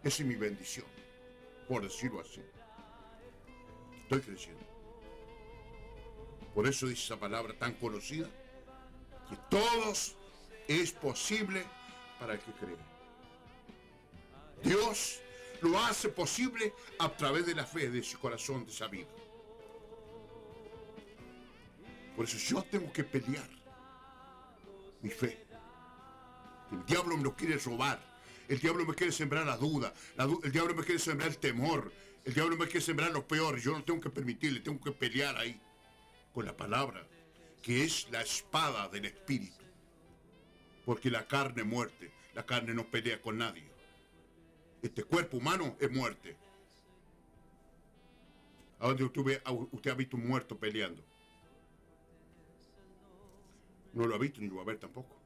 Esa 0.02 0.22
es 0.22 0.28
mi 0.28 0.34
bendición, 0.34 0.86
por 1.68 1.82
decirlo 1.82 2.20
así. 2.20 2.43
Estoy 4.02 4.20
creyendo. 4.20 4.66
Por 6.55 6.66
eso 6.66 6.86
dice 6.86 7.05
esa 7.05 7.16
palabra 7.16 7.55
tan 7.55 7.74
conocida, 7.74 8.28
que 9.28 9.36
todos 9.48 10.16
es 10.66 10.93
posible 10.93 11.64
para 12.18 12.34
el 12.34 12.40
que 12.40 12.52
cree. 12.52 12.76
Dios 14.62 15.22
lo 15.62 15.78
hace 15.78 16.09
posible 16.09 16.74
a 16.98 17.09
través 17.16 17.47
de 17.47 17.55
la 17.55 17.64
fe 17.64 17.90
de 17.90 18.02
su 18.02 18.18
corazón 18.18 18.66
de 18.66 18.72
sabido. 18.72 19.09
Por 22.16 22.26
eso 22.26 22.36
yo 22.36 22.62
tengo 22.62 22.93
que 22.93 23.05
pelear 23.05 23.48
mi 25.01 25.10
fe. 25.10 25.47
El 26.70 26.84
diablo 26.86 27.16
me 27.16 27.22
lo 27.22 27.34
quiere 27.34 27.56
robar. 27.59 28.01
El 28.48 28.59
diablo 28.59 28.84
me 28.84 28.94
quiere 28.94 29.12
sembrar 29.12 29.47
la 29.47 29.56
duda. 29.56 29.93
el 30.43 30.52
diablo 30.52 30.74
me 30.74 30.84
quiere 30.84 30.98
sembrar 30.98 31.30
el 31.30 31.39
temor. 31.39 31.93
El 32.24 32.34
diablo 32.34 32.56
me 32.56 32.66
quiere 32.66 32.80
sembrar 32.80 33.10
lo 33.10 33.26
peor. 33.26 33.59
Yo 33.59 33.72
no 33.72 33.82
tengo 33.82 34.01
que 34.01 34.10
permitirle, 34.10 34.60
tengo 34.60 34.80
que 34.80 34.93
pelear 34.93 35.36
ahí 35.36 35.60
con 36.32 36.44
la 36.44 36.56
palabra, 36.56 37.06
que 37.62 37.84
es 37.84 38.09
la 38.10 38.22
espada 38.22 38.89
del 38.89 39.06
espíritu. 39.06 39.64
Porque 40.84 41.10
la 41.10 41.26
carne 41.26 41.62
muerte. 41.62 42.12
La 42.34 42.47
carne 42.47 42.74
no 42.74 42.86
pelea 42.86 43.20
con 43.20 43.39
nadie. 43.39 43.72
Este 44.83 45.05
cuerpo 45.05 45.37
humano 45.37 45.77
es 45.79 45.91
muerte. 45.91 46.37
¿A 48.81 48.89
dónde 48.89 49.05
usted, 49.05 49.91
ha 49.91 49.95
visto 49.95 50.17
un 50.17 50.27
muerto 50.27 50.59
peleando? 50.59 51.01
No 53.93 54.07
lo 54.07 54.17
ha 54.17 54.19
visto 54.19 54.41
ni 54.41 54.49
lo 54.49 54.57
va 54.57 54.63
a 54.63 54.67
ver 54.67 54.79
tampoco. 54.79 55.17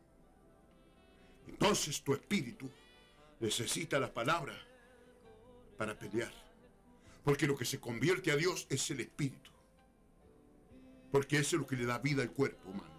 Entonces 1.48 2.02
tu 2.02 2.12
espíritu 2.12 2.68
necesita 3.40 3.98
la 3.98 4.12
palabra 4.12 4.54
para 5.78 5.98
pelear. 5.98 6.32
Porque 7.24 7.46
lo 7.46 7.56
que 7.56 7.64
se 7.64 7.80
convierte 7.80 8.30
a 8.30 8.36
Dios 8.36 8.66
es 8.68 8.90
el 8.90 9.00
espíritu. 9.00 9.50
Porque 11.10 11.38
es 11.38 11.50
lo 11.54 11.66
que 11.66 11.76
le 11.76 11.86
da 11.86 11.98
vida 11.98 12.22
al 12.22 12.30
cuerpo 12.30 12.68
humano. 12.68 12.94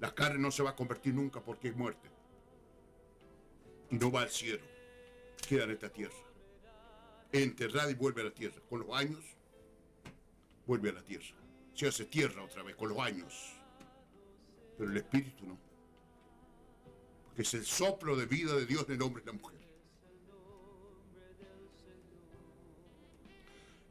La 0.00 0.14
carne 0.14 0.40
no 0.40 0.50
se 0.50 0.64
va 0.64 0.70
a 0.70 0.76
convertir 0.76 1.14
nunca 1.14 1.40
porque 1.40 1.68
es 1.68 1.76
muerte. 1.76 2.08
Y 3.90 3.96
no 3.96 4.10
va 4.10 4.22
al 4.22 4.30
cielo. 4.30 4.69
Queda 5.50 5.64
en 5.64 5.72
esta 5.72 5.88
tierra. 5.88 6.14
Enterrada 7.32 7.90
y 7.90 7.94
vuelve 7.94 8.20
a 8.20 8.26
la 8.26 8.30
tierra. 8.30 8.62
Con 8.68 8.86
los 8.86 8.96
años, 8.96 9.18
vuelve 10.64 10.90
a 10.90 10.92
la 10.92 11.02
tierra. 11.02 11.34
Se 11.74 11.88
hace 11.88 12.04
tierra 12.04 12.44
otra 12.44 12.62
vez, 12.62 12.76
con 12.76 12.88
los 12.90 12.98
años. 13.00 13.34
Pero 14.78 14.92
el 14.92 14.96
espíritu 14.96 15.44
no. 15.48 15.58
Porque 17.24 17.42
es 17.42 17.52
el 17.54 17.64
soplo 17.66 18.14
de 18.14 18.26
vida 18.26 18.54
de 18.54 18.64
Dios 18.64 18.84
en 18.86 18.94
el 18.94 19.02
hombre 19.02 19.24
y 19.24 19.26
la 19.26 19.32
mujer. 19.32 19.58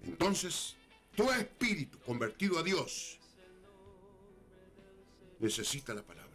Entonces, 0.04 0.78
tu 1.14 1.30
espíritu 1.30 2.00
convertido 2.00 2.58
a 2.58 2.64
Dios 2.64 3.20
necesita 5.40 5.94
la 5.94 6.04
palabra. 6.04 6.30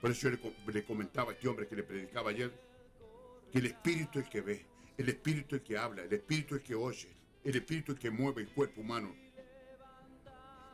Por 0.00 0.10
eso 0.10 0.22
yo 0.22 0.30
le, 0.30 0.40
co- 0.40 0.52
le 0.72 0.84
comentaba 0.84 1.30
a 1.30 1.34
este 1.34 1.46
hombre 1.46 1.68
que 1.68 1.76
le 1.76 1.84
predicaba 1.84 2.30
ayer 2.30 2.65
el 3.58 3.66
espíritu 3.66 4.18
es 4.18 4.26
el 4.26 4.30
que 4.30 4.40
ve, 4.42 4.66
el 4.98 5.08
espíritu 5.08 5.56
es 5.56 5.62
el 5.62 5.66
que 5.66 5.78
habla, 5.78 6.02
el 6.02 6.12
espíritu 6.12 6.56
es 6.56 6.60
el 6.60 6.66
que 6.66 6.74
oye, 6.74 7.16
el 7.42 7.56
espíritu 7.56 7.92
es 7.92 7.96
el 7.96 8.02
que 8.02 8.10
mueve 8.10 8.42
el 8.42 8.48
cuerpo 8.48 8.82
humano. 8.82 9.14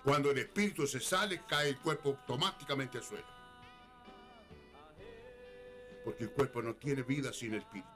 Cuando 0.03 0.33
el 0.33 0.39
espíritu 0.39 0.85
se 0.87 0.99
sale, 0.99 1.43
cae 1.49 1.69
el 1.69 1.79
cuerpo 1.79 2.09
automáticamente 2.09 2.99
al 2.99 3.05
suelo. 3.05 3.27
Porque 6.05 6.25
el 6.25 6.31
cuerpo 6.31 6.61
no 6.61 6.75
tiene 6.75 7.03
vida 7.03 7.33
sin 7.33 7.55
espíritu. 7.55 7.89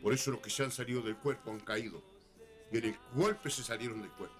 Por 0.00 0.12
eso 0.12 0.30
los 0.30 0.40
que 0.40 0.50
se 0.50 0.62
han 0.62 0.70
salido 0.70 1.02
del 1.02 1.16
cuerpo 1.16 1.50
han 1.50 1.60
caído. 1.60 2.00
Y 2.70 2.78
en 2.78 2.84
el 2.84 2.96
golpe 3.14 3.50
se 3.50 3.64
salieron 3.64 4.00
del 4.02 4.12
cuerpo. 4.12 4.36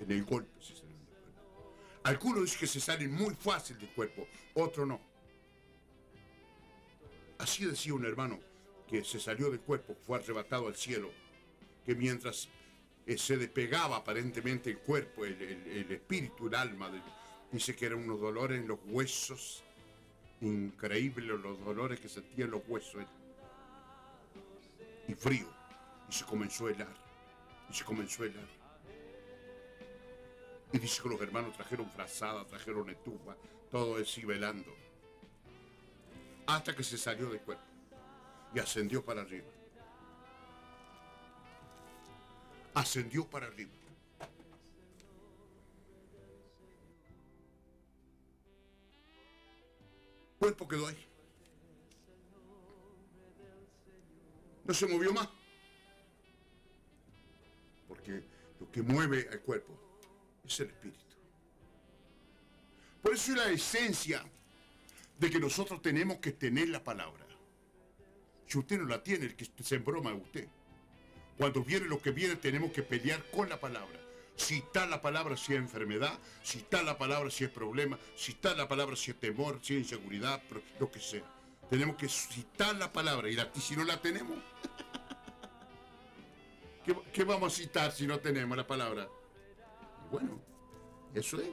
En 0.00 0.10
el 0.10 0.24
golpe 0.24 0.50
se 0.58 0.68
salieron. 0.68 0.85
Algunos 2.06 2.56
que 2.56 2.68
se 2.68 2.78
salen 2.78 3.12
muy 3.12 3.34
fácil 3.34 3.76
del 3.80 3.88
cuerpo, 3.88 4.28
otros 4.54 4.86
no. 4.86 5.00
Así 7.38 7.64
decía 7.64 7.94
un 7.94 8.06
hermano 8.06 8.38
que 8.86 9.02
se 9.02 9.18
salió 9.18 9.50
del 9.50 9.58
cuerpo, 9.58 9.96
fue 10.06 10.18
arrebatado 10.18 10.68
al 10.68 10.76
cielo, 10.76 11.10
que 11.84 11.96
mientras 11.96 12.48
eh, 13.06 13.18
se 13.18 13.36
despegaba 13.36 13.96
aparentemente 13.96 14.70
el 14.70 14.78
cuerpo, 14.78 15.24
el, 15.24 15.90
espíritu, 15.90 16.46
el 16.46 16.54
alma, 16.54 16.92
dice 17.50 17.74
que 17.74 17.86
eran 17.86 17.98
unos 17.98 18.20
dolores 18.20 18.60
en 18.60 18.68
los 18.68 18.78
huesos, 18.86 19.64
increíbles 20.42 21.26
los 21.26 21.58
dolores 21.64 21.98
que 21.98 22.08
sentía 22.08 22.44
en 22.44 22.52
los 22.52 22.62
huesos. 22.68 23.04
Y 25.08 25.14
frío, 25.14 25.48
y 26.08 26.12
se 26.12 26.24
comenzó 26.24 26.68
a 26.68 26.70
helar, 26.70 26.96
y 27.68 27.74
se 27.74 27.84
comenzó 27.84 28.22
a 28.22 28.26
helar. 28.26 28.55
Y 30.76 30.78
dice 30.78 31.02
que 31.02 31.08
los 31.08 31.20
hermanos 31.22 31.56
trajeron 31.56 31.90
frazada, 31.90 32.44
trajeron 32.44 32.90
estufa, 32.90 33.34
todo 33.70 33.96
velando. 34.26 34.74
Hasta 36.46 36.76
que 36.76 36.84
se 36.84 36.98
salió 36.98 37.30
del 37.30 37.40
cuerpo 37.40 37.64
y 38.54 38.58
ascendió 38.58 39.02
para 39.02 39.22
arriba. 39.22 39.46
Ascendió 42.74 43.26
para 43.26 43.46
arriba. 43.46 43.70
Cuerpo 50.38 50.68
quedó 50.68 50.88
ahí. 50.88 51.06
No 54.66 54.74
se 54.74 54.86
movió 54.86 55.14
más. 55.14 55.28
Porque 57.88 58.22
lo 58.60 58.70
que 58.70 58.82
mueve 58.82 59.26
al 59.32 59.40
cuerpo 59.40 59.85
es 60.48 60.60
el 60.60 60.68
espíritu. 60.68 60.98
Por 63.02 63.14
eso 63.14 63.32
es 63.32 63.38
la 63.38 63.50
esencia 63.50 64.24
de 65.18 65.30
que 65.30 65.38
nosotros 65.38 65.80
tenemos 65.80 66.18
que 66.18 66.32
tener 66.32 66.68
la 66.68 66.82
palabra. 66.82 67.24
Si 68.46 68.58
usted 68.58 68.78
no 68.78 68.86
la 68.86 69.02
tiene, 69.02 69.26
el 69.26 69.36
que 69.36 69.48
se 69.62 69.76
embroma 69.76 70.10
es 70.12 70.22
usted. 70.22 70.48
Cuando 71.38 71.62
viene 71.62 71.86
lo 71.86 72.00
que 72.00 72.10
viene, 72.10 72.36
tenemos 72.36 72.72
que 72.72 72.82
pelear 72.82 73.24
con 73.30 73.48
la 73.48 73.60
palabra. 73.60 74.00
Si 74.36 74.56
está 74.56 74.86
la 74.86 75.00
palabra, 75.00 75.36
si 75.36 75.54
es 75.54 75.58
enfermedad, 75.58 76.18
si 76.42 76.58
está 76.58 76.82
la 76.82 76.98
palabra, 76.98 77.30
si 77.30 77.44
es 77.44 77.50
problema, 77.50 77.98
si 78.14 78.32
está 78.32 78.54
la 78.54 78.68
palabra, 78.68 78.94
si 78.96 79.10
es 79.10 79.18
temor, 79.18 79.60
si 79.62 79.74
es 79.74 79.80
inseguridad, 79.82 80.42
lo 80.78 80.90
que 80.90 81.00
sea. 81.00 81.24
Tenemos 81.70 81.96
que 81.96 82.08
citar 82.08 82.76
la 82.76 82.92
palabra 82.92 83.28
y, 83.30 83.34
la- 83.34 83.50
si 83.54 83.74
no 83.76 83.84
la 83.84 84.00
tenemos, 84.00 84.36
¿qué, 86.84 86.96
qué 87.12 87.24
vamos 87.24 87.52
a 87.52 87.56
citar 87.56 87.92
si 87.92 88.06
no 88.06 88.18
tenemos 88.20 88.56
la 88.56 88.66
palabra? 88.66 89.08
Bueno, 90.10 90.40
eso 91.14 91.40
es. 91.40 91.48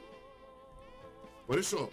Por 1.46 1.58
eso, 1.58 1.90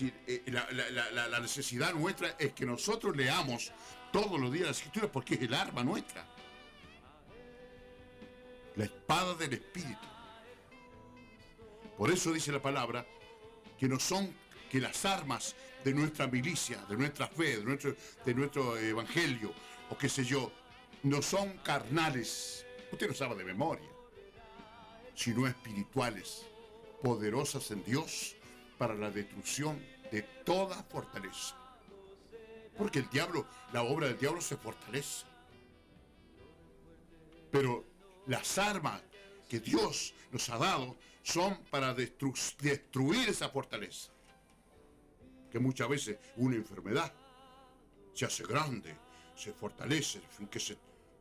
eh, 0.00 0.42
la, 0.46 1.40
necesidad 1.40 1.92
nuestra 1.94 2.36
es 2.38 2.52
que 2.52 2.66
nosotros 2.66 3.16
leamos 3.16 3.72
todos 4.12 4.40
los 4.40 4.52
días 4.52 4.66
la 4.66 4.70
escritura 4.72 5.10
porque 5.10 5.34
es 5.34 5.42
el 5.42 5.54
arma 5.54 5.84
nuestra. 5.84 6.26
La 8.76 8.84
espada 8.84 9.34
del 9.34 9.52
Espíritu. 9.52 10.06
Por 11.96 12.10
eso 12.10 12.32
dice 12.32 12.50
la 12.50 12.60
palabra 12.60 13.06
que 13.78 13.88
no 13.88 14.00
son 14.00 14.34
que 14.70 14.80
las 14.80 15.04
armas 15.04 15.54
de 15.84 15.94
nuestra 15.94 16.26
milicia, 16.26 16.78
de 16.88 16.96
nuestra 16.96 17.28
fe, 17.28 17.58
de 17.58 17.64
nuestro, 17.64 17.94
de 18.24 18.34
nuestro 18.34 18.76
evangelio, 18.76 19.52
o 19.90 19.96
qué 19.96 20.08
sé 20.08 20.24
yo, 20.24 20.50
no 21.04 21.22
son 21.22 21.58
carnales. 21.58 22.66
Usted 22.90 23.08
no 23.08 23.14
sabe 23.14 23.36
de 23.36 23.44
memoria, 23.44 23.88
sino 25.14 25.46
espirituales, 25.46 26.46
poderosas 27.02 27.70
en 27.70 27.84
Dios 27.84 28.36
para 28.78 28.94
la 28.94 29.10
destrucción 29.10 29.80
de 30.10 30.22
toda 30.22 30.82
fortaleza. 30.84 31.56
Porque 32.76 33.00
el 33.00 33.10
diablo, 33.10 33.46
la 33.72 33.82
obra 33.82 34.08
del 34.08 34.18
diablo 34.18 34.40
se 34.40 34.56
fortalece. 34.56 35.26
Pero 37.50 37.84
las 38.26 38.58
armas 38.58 39.00
que 39.48 39.60
Dios 39.60 40.12
nos 40.32 40.48
ha 40.50 40.58
dado 40.58 40.96
son 41.22 41.62
para 41.70 41.94
destru- 41.96 42.56
destruir 42.58 43.28
esa 43.28 43.48
fortaleza. 43.48 44.10
Que 45.50 45.58
muchas 45.60 45.88
veces 45.88 46.18
una 46.36 46.56
enfermedad 46.56 47.12
se 48.12 48.24
hace 48.24 48.44
grande, 48.44 48.96
se 49.36 49.52
fortalece, 49.52 50.20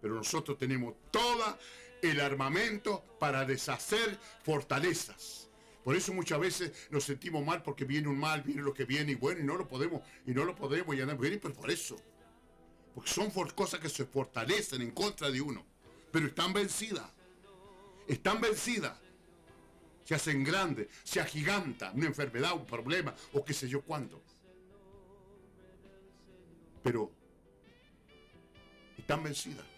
pero 0.02 0.16
nosotros 0.16 0.58
tenemos 0.58 0.96
todo 1.12 1.58
el 2.04 2.20
armamento 2.20 3.04
para 3.20 3.46
deshacer 3.46 4.18
fortalezas. 4.44 5.50
Por 5.84 5.96
eso 5.96 6.14
muchas 6.14 6.40
veces 6.40 6.72
nos 6.92 7.04
sentimos 7.04 7.46
mal 7.46 7.62
porque 7.64 7.86
viene 7.86 8.08
un 8.08 8.18
mal, 8.18 8.42
viene 8.42 8.62
lo 8.62 8.74
que 8.74 8.86
viene 8.86 9.14
y 9.14 9.16
bueno, 9.16 9.42
y 9.42 9.44
no 9.44 9.58
lo 9.58 9.68
podemos, 9.68 10.02
y 10.26 10.32
no 10.32 10.46
lo 10.46 10.56
podemos, 10.56 10.96
y 10.96 11.02
andamos 11.02 11.22
bien, 11.22 11.40
pero 11.42 11.54
por 11.54 11.70
eso. 11.72 11.98
Porque 12.94 13.10
son 13.10 13.32
cosas 13.32 13.80
que 13.80 13.90
se 13.90 14.06
fortalecen 14.06 14.82
en 14.82 14.92
contra 14.92 15.30
de 15.32 15.42
uno, 15.42 15.66
pero 16.12 16.28
están 16.28 16.54
vencidas. 16.54 17.10
Están 18.08 18.40
vencidas. 18.40 18.98
Se 20.06 20.16
hacen 20.16 20.44
grandes, 20.44 20.90
se 21.04 21.22
agiganta 21.22 21.92
una 21.94 22.08
enfermedad, 22.08 22.54
un 22.54 22.66
problema, 22.66 23.16
o 23.32 23.44
qué 23.44 23.54
sé 23.54 23.70
yo 23.70 23.82
cuánto. 23.82 24.22
Pero 26.84 27.10
están 28.98 29.24
vencidas. 29.24 29.73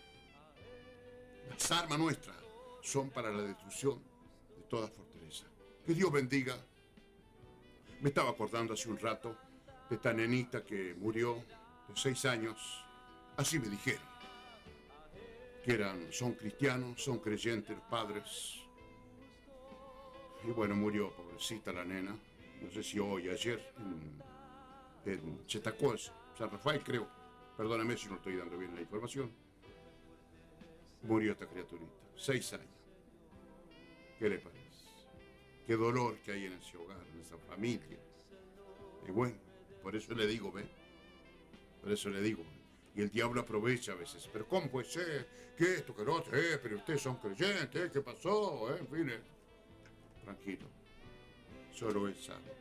Las 1.49 1.71
armas 1.71 1.99
nuestras 1.99 2.35
son 2.81 3.09
para 3.09 3.31
la 3.31 3.43
destrucción 3.43 4.01
de 4.57 4.63
toda 4.63 4.87
fortaleza. 4.87 5.45
Que 5.85 5.93
Dios 5.93 6.11
bendiga. 6.11 6.55
Me 8.01 8.09
estaba 8.09 8.31
acordando 8.31 8.73
hace 8.73 8.89
un 8.89 8.99
rato 8.99 9.35
de 9.89 9.95
esta 9.95 10.13
nenita 10.13 10.63
que 10.63 10.93
murió 10.95 11.35
de 11.87 11.95
seis 11.95 12.25
años. 12.25 12.83
Así 13.37 13.59
me 13.59 13.69
dijeron. 13.69 14.03
Que 15.63 15.73
eran, 15.73 16.11
son 16.11 16.33
cristianos, 16.33 17.03
son 17.03 17.19
creyentes 17.19 17.75
los 17.75 17.85
padres. 17.85 18.61
Y 20.43 20.51
bueno, 20.51 20.75
murió, 20.75 21.11
pobrecita 21.11 21.71
la 21.71 21.83
nena. 21.83 22.15
No 22.61 22.71
sé 22.71 22.83
si 22.83 22.99
hoy, 22.99 23.29
ayer, 23.29 23.73
en, 25.05 25.11
en 25.11 25.45
Chetacos, 25.47 26.11
San 26.37 26.51
Rafael, 26.51 26.83
creo. 26.83 27.07
Perdóname 27.57 27.97
si 27.97 28.07
no 28.07 28.15
estoy 28.15 28.35
dando 28.35 28.57
bien 28.57 28.75
la 28.75 28.81
información. 28.81 29.44
Murió 31.07 31.33
esta 31.33 31.47
criaturita. 31.47 31.91
Seis 32.15 32.53
años. 32.53 32.67
¿Qué 34.17 34.29
le 34.29 34.39
parece? 34.39 34.61
Qué 35.67 35.75
dolor 35.75 36.17
que 36.19 36.31
hay 36.31 36.45
en 36.45 36.53
ese 36.53 36.77
hogar, 36.77 37.05
en 37.13 37.21
esa 37.21 37.37
familia. 37.37 37.97
Y 39.07 39.11
bueno, 39.11 39.35
por 39.83 39.95
eso 39.95 40.13
le 40.13 40.25
digo, 40.25 40.51
¿ve? 40.51 40.65
Por 41.81 41.91
eso 41.91 42.09
le 42.09 42.21
digo. 42.21 42.43
Y 42.95 43.01
el 43.01 43.09
diablo 43.09 43.41
aprovecha 43.41 43.91
a 43.91 43.95
veces. 43.95 44.27
Pero 44.31 44.47
¿cómo 44.47 44.69
puede 44.69 44.87
ser? 44.87 45.27
¿Qué 45.57 45.75
esto, 45.75 45.95
que 45.95 46.03
lo 46.03 46.15
otro? 46.15 46.37
Eh, 46.37 46.59
pero 46.61 46.77
ustedes 46.77 47.01
son 47.01 47.17
creyentes, 47.17 47.75
¿eh? 47.75 47.89
¿qué 47.91 48.01
pasó? 48.01 48.73
Eh, 48.73 48.79
En 48.79 48.87
fin, 48.87 49.09
eh. 49.09 49.21
Tranquilo. 50.23 50.67
Solo 51.71 52.07
él 52.07 52.15
sabe. 52.15 52.53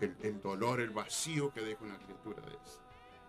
El, 0.00 0.16
el 0.22 0.40
dolor, 0.40 0.80
el 0.80 0.90
vacío 0.90 1.52
que 1.52 1.60
deja 1.60 1.84
una 1.84 1.98
criatura 1.98 2.40
de 2.42 2.54
esa. 2.54 2.80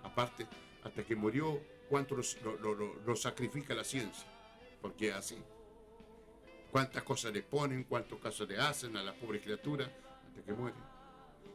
Aparte, 0.03 0.47
hasta 0.83 1.03
que 1.03 1.15
murió, 1.15 1.59
cuánto 1.89 2.15
los- 2.15 2.37
lo, 2.41 3.15
sacrifica 3.15 3.73
la 3.73 3.83
ciencia. 3.83 4.25
Porque 4.81 5.09
es 5.09 5.15
así. 5.15 5.37
Cuántas 6.71 7.03
cosas 7.03 7.33
le 7.33 7.41
ponen, 7.41 7.83
cuántos 7.83 8.19
casos 8.19 8.47
le 8.47 8.57
hacen 8.59 8.95
a 8.95 9.03
la 9.03 9.13
pobre 9.13 9.41
criatura 9.41 9.85
hasta 10.27 10.41
que 10.43 10.53
muere. 10.53 10.77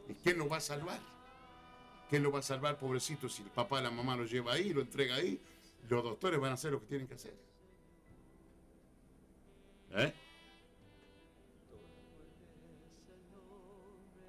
¿Y 0.09 0.15
quién 0.15 0.39
lo 0.39 0.49
va 0.49 0.59
a 0.59 0.61
salvar? 0.61 1.01
¿Quién 2.11 2.23
lo 2.23 2.31
va 2.31 2.41
a 2.41 2.43
salvar, 2.43 2.79
pobrecito, 2.79 3.29
si 3.29 3.43
el 3.43 3.51
papá 3.51 3.81
la 3.81 3.91
mamá 3.91 4.17
lo 4.17 4.25
lleva 4.25 4.53
ahí, 4.53 4.73
lo 4.73 4.83
entrega 4.83 5.15
ahí? 5.15 5.41
Los 5.89 6.03
doctores 6.03 6.39
van 6.41 6.51
a 6.51 6.55
hacer 6.55 6.73
lo 6.73 6.81
que 6.81 6.87
tienen 6.87 7.07
que 7.07 7.15
hacer. 7.15 7.35
¿Eh? 9.93 10.13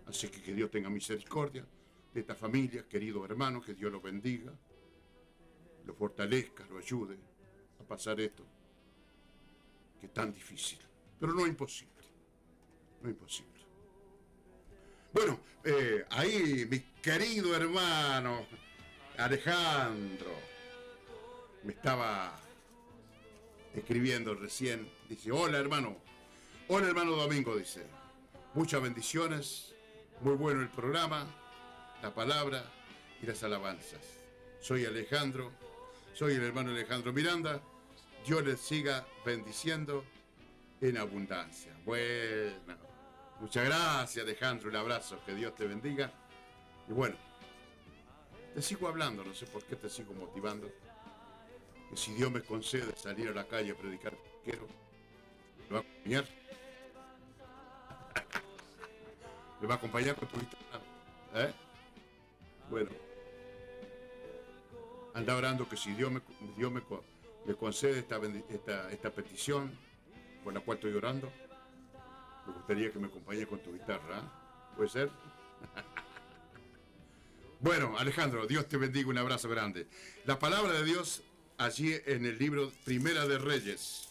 Así 0.07 0.30
que 0.30 0.41
que 0.41 0.53
Dios 0.53 0.69
tenga 0.69 0.90
misericordia 0.90 1.65
de 2.14 2.19
esta 2.22 2.36
familia, 2.36 2.88
querido 2.88 3.26
hermano, 3.26 3.61
que 3.61 3.73
Dios 3.73 3.91
lo 3.91 3.99
bendiga, 3.99 4.53
lo 5.86 5.94
fortalezca, 5.94 6.66
lo 6.70 6.78
ayude 6.78 7.18
a 7.80 7.84
pasar 7.84 8.20
esto, 8.20 8.44
que 9.99 10.07
es 10.07 10.14
tan 10.14 10.34
difícil, 10.34 10.80
pero 11.20 11.34
no 11.34 11.45
imposible, 11.45 12.03
no 13.02 13.10
imposible. 13.10 13.52
Bueno, 15.14 15.40
eh, 15.64 16.06
ahí 16.10 16.68
mi 16.70 16.80
querido 17.02 17.56
hermano 17.56 18.45
Alejandro 19.18 20.32
me 21.64 21.74
estaba 21.74 22.38
escribiendo 23.74 24.36
recién, 24.36 24.90
dice, 25.07 25.32
hola 25.32 25.57
hermano, 25.57 25.98
hola 26.68 26.88
hermano 26.88 27.12
Domingo, 27.12 27.56
dice, 27.56 27.86
muchas 28.53 28.82
bendiciones, 28.82 29.74
muy 30.22 30.36
bueno 30.36 30.62
el 30.62 30.70
programa, 30.70 31.26
la 32.02 32.14
palabra 32.14 32.64
y 33.22 33.26
las 33.26 33.44
alabanzas. 33.44 34.02
Soy 34.60 34.86
Alejandro, 34.86 35.52
soy 36.16 36.36
el 36.36 36.44
hermano 36.44 36.72
Alejandro 36.72 37.12
Miranda. 37.12 37.62
Dios 38.26 38.44
les 38.44 38.60
siga 38.62 39.06
bendiciendo 39.26 40.06
en 40.80 40.98
abundancia. 40.98 41.74
Bueno, 41.84 42.78
muchas 43.42 43.66
gracias 43.66 44.24
Alejandro, 44.26 44.70
un 44.70 44.78
abrazo, 44.78 45.20
que 45.26 45.36
Dios 45.36 45.54
te 45.56 45.68
bendiga. 45.68 46.10
Y 46.88 46.94
bueno, 46.94 47.18
te 48.54 48.62
sigo 48.62 48.88
hablando, 48.88 49.26
no 49.26 49.34
sé 49.34 49.46
por 49.46 49.64
qué 49.66 49.76
te 49.76 49.90
sigo 49.90 50.14
motivando. 50.14 50.72
Que 51.90 51.98
si 51.98 52.14
Dios 52.14 52.32
me 52.32 52.42
concede 52.42 52.96
salir 52.96 53.28
a 53.28 53.34
la 53.34 53.46
calle 53.46 53.72
a 53.72 53.76
predicar, 53.76 54.18
quiero, 54.44 54.68
me 55.70 55.74
va 55.74 55.80
a 55.80 55.82
acompañar. 55.82 56.26
me 59.62 59.68
va 59.68 59.74
a 59.74 59.78
acompañar 59.78 60.16
con 60.16 60.30
tu 60.30 60.40
guitarra. 60.40 60.82
¿Eh? 61.36 61.54
Bueno. 62.70 63.05
Anda 65.16 65.36
orando 65.36 65.68
que 65.68 65.78
si 65.78 65.94
Dios 65.94 66.12
me, 66.12 66.22
Dios 66.58 66.72
me, 66.72 66.82
co- 66.82 67.04
me 67.46 67.56
concede 67.56 68.00
esta, 68.00 68.20
esta, 68.50 68.92
esta 68.92 69.10
petición 69.12 69.72
por 70.44 70.54
la 70.54 70.60
cual 70.60 70.78
estoy 70.78 70.94
orando, 70.94 71.32
me 72.46 72.54
gustaría 72.54 72.92
que 72.92 73.00
me 73.00 73.08
acompañe 73.08 73.48
con 73.48 73.60
tu 73.60 73.74
guitarra. 73.74 74.20
¿eh? 74.20 74.76
¿Puede 74.76 74.90
ser? 74.90 75.10
bueno, 77.62 77.98
Alejandro, 77.98 78.46
Dios 78.46 78.68
te 78.68 78.78
bendiga, 78.78 79.10
un 79.10 79.18
abrazo 79.18 79.50
grande. 79.50 79.88
La 80.26 80.38
palabra 80.38 80.74
de 80.74 80.84
Dios 80.84 81.24
allí 81.58 81.96
en 82.06 82.26
el 82.26 82.38
libro 82.38 82.72
Primera 82.84 83.26
de 83.26 83.38
Reyes, 83.40 84.10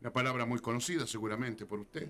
una 0.00 0.12
palabra 0.12 0.44
muy 0.44 0.58
conocida 0.58 1.06
seguramente 1.06 1.64
por 1.64 1.78
usted. 1.78 2.08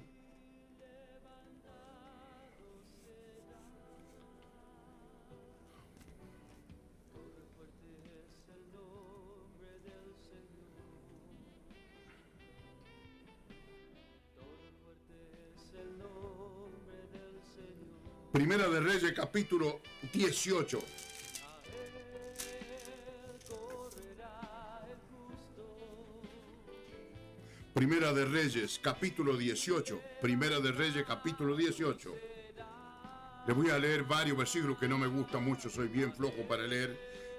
Primera 18.53 18.71
de 18.71 18.81
Reyes, 18.81 19.13
capítulo 19.13 19.81
18. 20.13 20.79
Primera 27.73 28.13
de 28.13 28.27
Reyes, 28.27 28.79
capítulo 28.83 29.39
18. 29.39 30.03
Primera 30.21 30.61
de 30.61 30.71
Reyes, 30.71 31.03
capítulo 31.07 31.57
18. 31.57 32.15
Le 33.47 33.55
voy 33.55 33.71
a 33.71 33.79
leer 33.79 34.03
varios 34.03 34.37
versículos 34.37 34.77
que 34.77 34.87
no 34.87 34.99
me 34.99 35.07
gustan 35.07 35.43
mucho, 35.43 35.71
soy 35.71 35.89
bien 35.89 36.13
flojo 36.13 36.47
para 36.47 36.65
leer, 36.65 36.95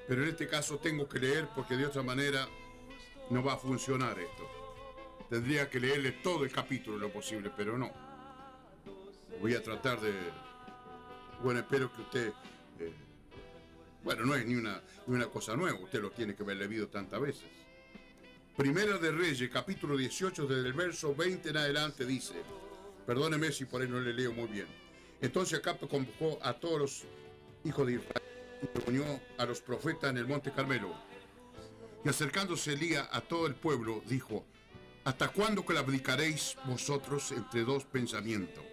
pero 0.07 0.23
en 0.23 0.29
este 0.29 0.47
caso 0.47 0.79
tengo 0.79 1.07
que 1.07 1.19
leer 1.19 1.47
porque 1.53 1.77
de 1.77 1.85
otra 1.85 2.01
manera 2.01 2.47
no 3.29 3.43
va 3.43 3.53
a 3.53 3.57
funcionar 3.57 4.17
esto. 4.17 4.49
Tendría 5.29 5.69
que 5.69 5.79
leerle 5.79 6.13
todo 6.23 6.43
el 6.43 6.51
capítulo 6.51 6.97
lo 6.97 7.13
posible, 7.13 7.51
pero 7.55 7.77
no. 7.77 7.91
Voy 9.39 9.53
a 9.53 9.61
tratar 9.61 10.01
de... 10.01 10.52
Bueno, 11.43 11.59
espero 11.59 11.91
que 11.91 12.01
usted... 12.01 12.33
eh, 12.79 12.93
bueno, 14.01 14.25
no 14.25 14.33
es 14.33 14.45
ni 14.45 14.55
una, 14.55 14.81
ni 15.07 15.15
una 15.15 15.27
cosa 15.27 15.57
nueva, 15.57 15.77
usted 15.77 16.01
lo 16.01 16.09
tiene 16.11 16.35
que 16.35 16.43
haber 16.43 16.55
leído 16.55 16.87
tantas 16.87 17.19
veces. 17.19 17.43
Primera 18.55 18.97
de 18.97 19.11
Reyes, 19.11 19.49
capítulo 19.51 19.97
18, 19.97 20.47
desde 20.47 20.67
el 20.67 20.73
verso 20.73 21.13
20 21.13 21.49
en 21.49 21.57
adelante 21.57 22.05
dice, 22.05 22.35
perdóneme 23.05 23.51
si 23.51 23.65
por 23.65 23.81
ahí 23.81 23.89
no 23.89 23.99
le 23.99 24.13
leo 24.13 24.31
muy 24.31 24.47
bien. 24.47 24.67
Entonces 25.19 25.59
acá 25.59 25.77
convocó 25.77 26.39
a 26.41 26.53
todos 26.53 26.79
los 26.79 27.03
hijos 27.65 27.87
de 27.87 27.93
Israel 27.93 28.23
y 28.61 28.79
reunió 28.79 29.21
a 29.37 29.45
los 29.45 29.59
profetas 29.59 30.11
en 30.11 30.19
el 30.19 30.27
monte 30.27 30.51
Carmelo. 30.51 30.95
Y 32.05 32.09
acercándose 32.09 32.73
Elías 32.73 33.07
a 33.11 33.19
todo 33.19 33.47
el 33.47 33.55
pueblo, 33.55 34.01
dijo, 34.05 34.45
¿hasta 35.03 35.27
cuándo 35.27 35.65
claudicaréis 35.65 36.55
vosotros 36.65 37.33
entre 37.33 37.63
dos 37.65 37.83
pensamientos? 37.83 38.63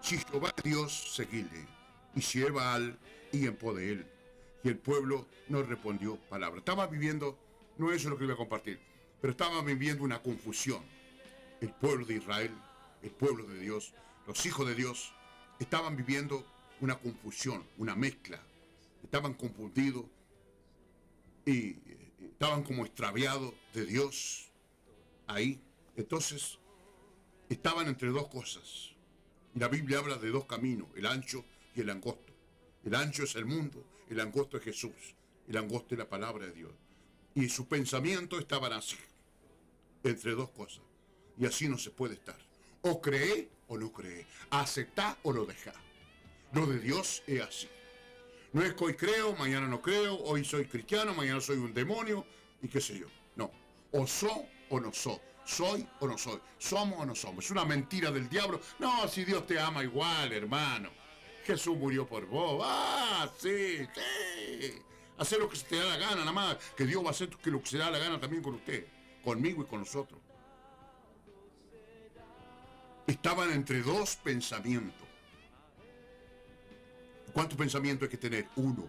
Si 0.00 0.16
Jehová 0.16 0.54
Dios, 0.62 1.14
seguidle, 1.14 1.66
y 2.14 2.22
si 2.22 2.42
es 2.42 2.52
Baal, 2.52 2.98
y 3.32 3.46
en 3.46 3.58
él. 3.78 4.06
Y 4.62 4.68
el 4.68 4.78
pueblo 4.78 5.26
no 5.48 5.62
respondió 5.62 6.16
palabra. 6.28 6.58
Estaba 6.58 6.86
viviendo, 6.86 7.38
no 7.78 7.92
eso 7.92 8.08
es 8.08 8.10
lo 8.10 8.18
que 8.18 8.24
voy 8.24 8.34
a 8.34 8.36
compartir, 8.36 8.78
pero 9.20 9.32
estaba 9.32 9.62
viviendo 9.62 10.04
una 10.04 10.20
confusión. 10.20 10.82
El 11.60 11.72
pueblo 11.72 12.04
de 12.06 12.16
Israel, 12.16 12.52
el 13.02 13.10
pueblo 13.10 13.44
de 13.44 13.58
Dios, 13.58 13.94
los 14.26 14.44
hijos 14.46 14.66
de 14.66 14.74
Dios, 14.74 15.12
estaban 15.58 15.96
viviendo 15.96 16.44
una 16.80 16.98
confusión, 16.98 17.64
una 17.78 17.94
mezcla. 17.94 18.40
Estaban 19.02 19.34
confundidos 19.34 20.06
y 21.44 21.70
eh, 21.70 22.12
estaban 22.20 22.62
como 22.62 22.84
extraviados 22.84 23.54
de 23.74 23.86
Dios 23.86 24.50
ahí. 25.26 25.60
Entonces, 25.96 26.58
estaban 27.48 27.88
entre 27.88 28.08
dos 28.08 28.28
cosas. 28.28 28.90
La 29.54 29.68
Biblia 29.68 29.98
habla 29.98 30.16
de 30.16 30.30
dos 30.30 30.44
caminos, 30.46 30.88
el 30.96 31.06
ancho 31.06 31.44
y 31.44 31.59
el 31.76 31.90
angosto. 31.90 32.32
El 32.84 32.94
ancho 32.94 33.24
es 33.24 33.34
el 33.34 33.44
mundo, 33.44 33.84
el 34.08 34.20
angosto 34.20 34.56
es 34.56 34.64
Jesús. 34.64 35.14
El 35.48 35.56
angosto 35.56 35.94
es 35.94 35.98
la 35.98 36.08
palabra 36.08 36.46
de 36.46 36.52
Dios. 36.52 36.72
Y 37.34 37.48
su 37.48 37.66
pensamiento 37.66 38.38
estaban 38.38 38.72
así, 38.72 38.96
entre 40.04 40.32
dos 40.32 40.50
cosas. 40.50 40.82
Y 41.38 41.46
así 41.46 41.68
no 41.68 41.78
se 41.78 41.90
puede 41.90 42.14
estar. 42.14 42.38
O 42.82 43.00
cree 43.00 43.50
o 43.68 43.76
no 43.78 43.92
cree. 43.92 44.26
Acepta 44.50 45.18
o 45.22 45.32
lo 45.32 45.44
deja. 45.44 45.72
Lo 46.52 46.66
de 46.66 46.78
Dios 46.78 47.22
es 47.26 47.42
así. 47.42 47.68
No 48.52 48.62
es 48.62 48.74
que 48.74 48.84
hoy 48.84 48.94
creo, 48.94 49.36
mañana 49.36 49.68
no 49.68 49.80
creo, 49.80 50.16
hoy 50.16 50.44
soy 50.44 50.66
cristiano, 50.66 51.14
mañana 51.14 51.40
soy 51.40 51.58
un 51.58 51.72
demonio 51.72 52.26
y 52.62 52.68
qué 52.68 52.80
sé 52.80 52.98
yo. 52.98 53.06
No. 53.36 53.50
O 53.92 54.06
soy 54.06 54.46
o 54.70 54.80
no 54.80 54.92
soy. 54.92 55.18
Soy 55.44 55.86
o 56.00 56.06
no 56.06 56.16
soy. 56.16 56.40
Somos 56.58 57.00
o 57.00 57.06
no 57.06 57.14
somos. 57.14 57.44
Es 57.44 57.50
una 57.50 57.64
mentira 57.64 58.10
del 58.10 58.28
diablo. 58.28 58.60
No, 58.78 59.08
si 59.08 59.24
Dios 59.24 59.46
te 59.46 59.58
ama 59.58 59.82
igual, 59.82 60.32
hermano. 60.32 60.90
Jesús 61.50 61.76
murió 61.76 62.06
por 62.06 62.26
vos. 62.26 62.62
Ah, 62.64 63.28
sí, 63.38 63.78
sí. 63.78 64.82
Hacer 65.18 65.40
lo 65.40 65.48
que 65.48 65.56
se 65.56 65.66
te 65.66 65.76
da 65.76 65.84
la 65.84 65.96
gana, 65.96 66.16
nada 66.16 66.32
más. 66.32 66.56
Que 66.76 66.86
Dios 66.86 67.02
va 67.02 67.08
a 67.08 67.10
hacer 67.10 67.28
lo 67.44 67.60
que 67.60 67.68
se 67.68 67.76
da 67.76 67.90
la 67.90 67.98
gana 67.98 68.20
también 68.20 68.40
con 68.42 68.54
usted. 68.54 68.86
Conmigo 69.24 69.62
y 69.62 69.66
con 69.66 69.80
nosotros. 69.80 70.20
Estaban 73.06 73.50
entre 73.50 73.82
dos 73.82 74.14
pensamientos. 74.14 75.08
¿Cuántos 77.32 77.58
pensamientos 77.58 78.06
hay 78.06 78.10
que 78.10 78.16
tener? 78.16 78.46
Uno. 78.54 78.88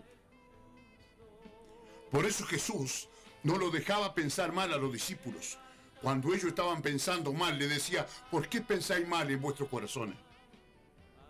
Por 2.12 2.26
eso 2.26 2.46
Jesús 2.46 3.08
no 3.42 3.58
lo 3.58 3.72
dejaba 3.72 4.14
pensar 4.14 4.52
mal 4.52 4.72
a 4.72 4.78
los 4.78 4.94
discípulos. 4.94 5.58
Cuando 6.00 6.30
ellos 6.30 6.46
estaban 6.46 6.84
pensando 6.84 7.34
mal, 7.34 7.58
le 7.58 7.68
decía, 7.68 8.06
¿por 8.30 8.48
qué 8.48 8.62
pensáis 8.62 9.08
mal 9.08 9.32
en 9.32 9.42
vuestros 9.42 9.68
corazones? 9.68 10.16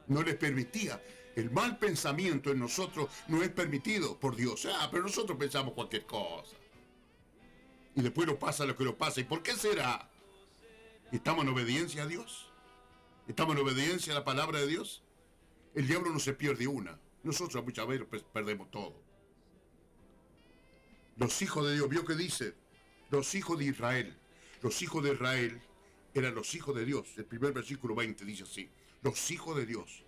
No 0.08 0.24
les 0.24 0.36
permitía. 0.36 1.02
El 1.36 1.52
mal 1.52 1.78
pensamiento 1.78 2.52
en 2.52 2.60
nosotros 2.60 3.10
no 3.28 3.42
es 3.42 3.50
permitido 3.50 4.20
por 4.20 4.36
Dios. 4.36 4.66
Ah, 4.66 4.90
pero 4.92 5.04
nosotros 5.04 5.38
pensamos 5.38 5.74
cualquier 5.74 6.06
cosa. 6.06 6.56
Y 7.96 8.02
después 8.02 8.28
nos 8.28 8.38
pasa 8.38 8.66
lo 8.66 8.76
que 8.76 8.84
nos 8.84 8.96
pasa. 8.96 9.22
¿Y 9.22 9.24
por 9.24 9.42
qué 9.42 9.54
será? 9.54 10.10
¿Estamos 11.12 11.44
en 11.44 11.50
obediencia 11.50 12.04
a 12.04 12.08
Dios? 12.08 12.50
¿Estamos 13.28 13.56
en 13.56 13.62
obediencia 13.62 14.14
a 14.14 14.20
la 14.20 14.26
palabra 14.26 14.60
de 14.60 14.68
Dios? 14.68 15.04
El 15.74 15.88
diablo 15.88 16.10
no 16.12 16.20
se 16.20 16.34
pierde 16.34 16.68
una. 16.68 17.00
Nosotros 17.24 17.64
muchas 17.64 17.88
veces 17.88 18.08
pues, 18.10 18.24
perdemos 18.24 18.72
todo. 18.72 18.96
Los 21.18 21.42
hijos 21.42 21.68
de 21.68 21.76
Dios, 21.76 21.90
vio 21.90 22.04
que 22.06 22.16
dice, 22.16 22.56
los 23.10 23.36
hijos 23.36 23.60
de 23.60 23.66
Israel. 23.66 24.18
Los 24.62 24.82
hijos 24.82 25.04
de 25.04 25.14
Israel 25.14 25.62
eran 26.14 26.36
los 26.36 26.56
hijos 26.56 26.76
de 26.76 26.86
Dios. 26.86 27.08
El 27.18 27.26
primer 27.26 27.54
versículo 27.54 27.96
20 27.96 28.26
dice 28.26 28.44
así. 28.44 28.70
Los 29.02 29.32
hijos 29.32 29.58
de 29.58 29.66
Dios. 29.66 30.01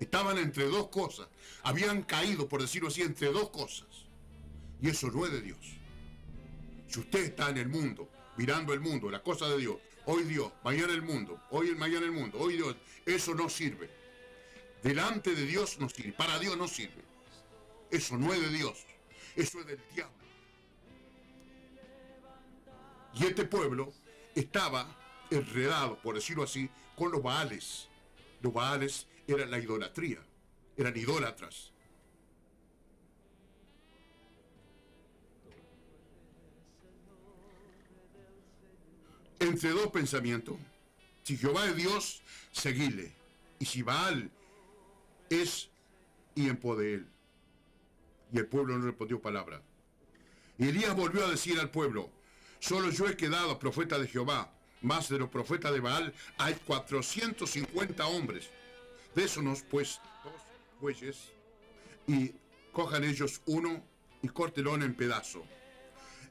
Estaban 0.00 0.38
entre 0.38 0.64
dos 0.64 0.88
cosas. 0.88 1.28
Habían 1.62 2.02
caído, 2.02 2.48
por 2.48 2.60
decirlo 2.60 2.88
así, 2.88 3.02
entre 3.02 3.32
dos 3.32 3.50
cosas. 3.50 3.88
Y 4.80 4.88
eso 4.88 5.10
no 5.10 5.26
es 5.26 5.32
de 5.32 5.42
Dios. 5.42 5.58
Si 6.86 7.00
usted 7.00 7.24
está 7.24 7.50
en 7.50 7.58
el 7.58 7.68
mundo, 7.68 8.08
mirando 8.36 8.72
el 8.72 8.80
mundo, 8.80 9.10
la 9.10 9.22
cosa 9.22 9.48
de 9.48 9.58
Dios, 9.58 9.76
hoy 10.06 10.24
Dios, 10.24 10.52
mañana 10.64 10.92
el 10.92 11.02
mundo, 11.02 11.40
hoy 11.50 11.74
mañana 11.74 12.06
el 12.06 12.12
mundo, 12.12 12.38
hoy 12.38 12.56
Dios, 12.56 12.76
eso 13.04 13.34
no 13.34 13.48
sirve. 13.48 13.90
Delante 14.82 15.34
de 15.34 15.44
Dios 15.44 15.78
no 15.80 15.88
sirve, 15.88 16.12
para 16.12 16.38
Dios 16.38 16.56
no 16.56 16.68
sirve. 16.68 17.02
Eso 17.90 18.16
no 18.16 18.32
es 18.32 18.40
de 18.40 18.48
Dios, 18.50 18.84
eso 19.34 19.60
es 19.60 19.66
del 19.66 19.80
diablo. 19.94 20.14
Y 23.14 23.26
este 23.26 23.44
pueblo 23.44 23.92
estaba 24.34 24.96
enredado, 25.30 26.00
por 26.00 26.14
decirlo 26.14 26.44
así, 26.44 26.70
con 26.96 27.10
los 27.10 27.22
baales. 27.22 27.88
Los 28.40 28.52
baales 28.52 29.06
eran 29.28 29.50
la 29.50 29.58
idolatría, 29.58 30.18
eran 30.76 30.96
idólatras. 30.96 31.72
Entre 39.40 39.70
dos 39.70 39.88
pensamientos, 39.88 40.56
si 41.22 41.36
Jehová 41.36 41.66
es 41.66 41.76
Dios, 41.76 42.22
seguile. 42.52 43.12
Y 43.60 43.66
si 43.66 43.82
Baal 43.82 44.30
es 45.30 45.68
y 46.34 46.48
en 46.48 46.58
de 46.58 46.94
él. 46.94 47.06
Y 48.32 48.38
el 48.38 48.46
pueblo 48.46 48.78
no 48.78 48.86
respondió 48.86 49.20
palabra. 49.20 49.62
Y 50.58 50.68
Elías 50.68 50.94
volvió 50.94 51.24
a 51.24 51.30
decir 51.30 51.58
al 51.60 51.70
pueblo, 51.70 52.10
solo 52.58 52.90
yo 52.90 53.08
he 53.08 53.16
quedado 53.16 53.58
profeta 53.58 53.98
de 53.98 54.08
Jehová, 54.08 54.52
más 54.80 55.08
de 55.08 55.18
los 55.18 55.28
profetas 55.28 55.72
de 55.72 55.80
Baal 55.80 56.14
hay 56.36 56.54
450 56.66 58.06
hombres. 58.06 58.50
Esos 59.16 59.62
pues 59.62 60.00
dos 60.22 60.32
bueyes 60.80 61.32
y 62.06 62.32
cojan 62.72 63.04
ellos 63.04 63.40
uno 63.46 63.82
y 64.22 64.28
córtelo 64.28 64.74
en 64.76 64.94
pedazo. 64.94 65.44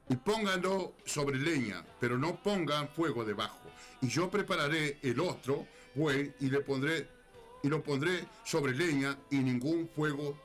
Y 0.10 0.16
pónganlo 0.16 0.94
sobre 1.06 1.38
leña, 1.38 1.86
pero 2.00 2.18
no 2.18 2.42
pongan 2.42 2.88
fuego 2.88 3.26
debajo. 3.26 3.70
Y 4.02 4.08
yo 4.08 4.30
prepararé 4.30 5.00
el 5.02 5.20
otro 5.20 5.68
buey 5.96 6.34
y 6.40 6.50
le 6.50 6.62
pondré 6.62 7.10
y 7.64 7.68
lo 7.68 7.84
pondré 7.84 8.26
sobre 8.46 8.74
leña 8.74 9.18
y 9.30 9.38
ningún 9.38 9.90
fuego 9.90 10.38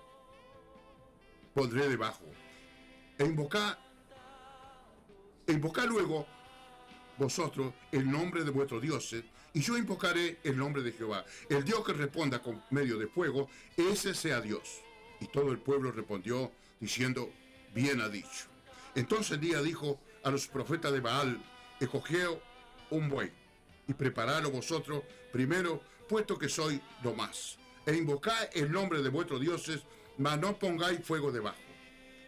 pondré 1.55 1.89
debajo. 1.89 2.25
E 3.19 3.25
invocar, 3.25 3.79
e 5.47 5.87
luego 5.87 6.27
vosotros 7.19 7.73
el 7.93 8.11
nombre 8.11 8.43
de 8.43 8.51
vuestros 8.51 8.83
dioses, 8.83 9.25
y 9.55 9.61
yo 9.61 9.77
invocaré 9.77 10.39
el 10.45 10.57
nombre 10.57 10.83
de 10.83 10.93
Jehová. 10.93 11.25
El 11.49 11.65
Dios 11.65 11.85
que 11.85 11.93
responda 11.93 12.41
con 12.41 12.63
medio 12.71 12.99
de 12.99 13.07
fuego, 13.07 13.49
ese 13.77 14.15
sea 14.15 14.41
Dios. 14.41 14.81
Y 15.21 15.27
todo 15.27 15.53
el 15.53 15.59
pueblo 15.59 15.93
respondió 15.93 16.51
diciendo, 16.81 17.31
bien 17.75 18.01
ha 18.01 18.09
dicho. 18.09 18.47
Entonces 18.95 19.41
día 19.41 19.63
dijo 19.63 20.01
a 20.25 20.31
los 20.31 20.47
profetas 20.47 20.93
de 20.93 21.01
Baal, 21.01 21.43
escoged 21.81 22.29
un 22.91 23.09
buey 23.09 23.31
y 23.89 23.95
preparadlo 23.95 24.51
vosotros 24.51 25.03
primero, 25.33 25.83
puesto 26.09 26.39
que 26.39 26.49
soy 26.49 26.81
lo 27.03 27.15
más. 27.15 27.59
E 27.87 27.95
invocad 27.95 28.49
el 28.55 28.71
nombre 28.71 29.03
de 29.03 29.09
vuestros 29.09 29.41
dioses, 29.41 29.83
mas 30.19 30.39
no 30.39 30.59
pongáis 30.59 31.05
fuego 31.05 31.33
debajo. 31.33 31.59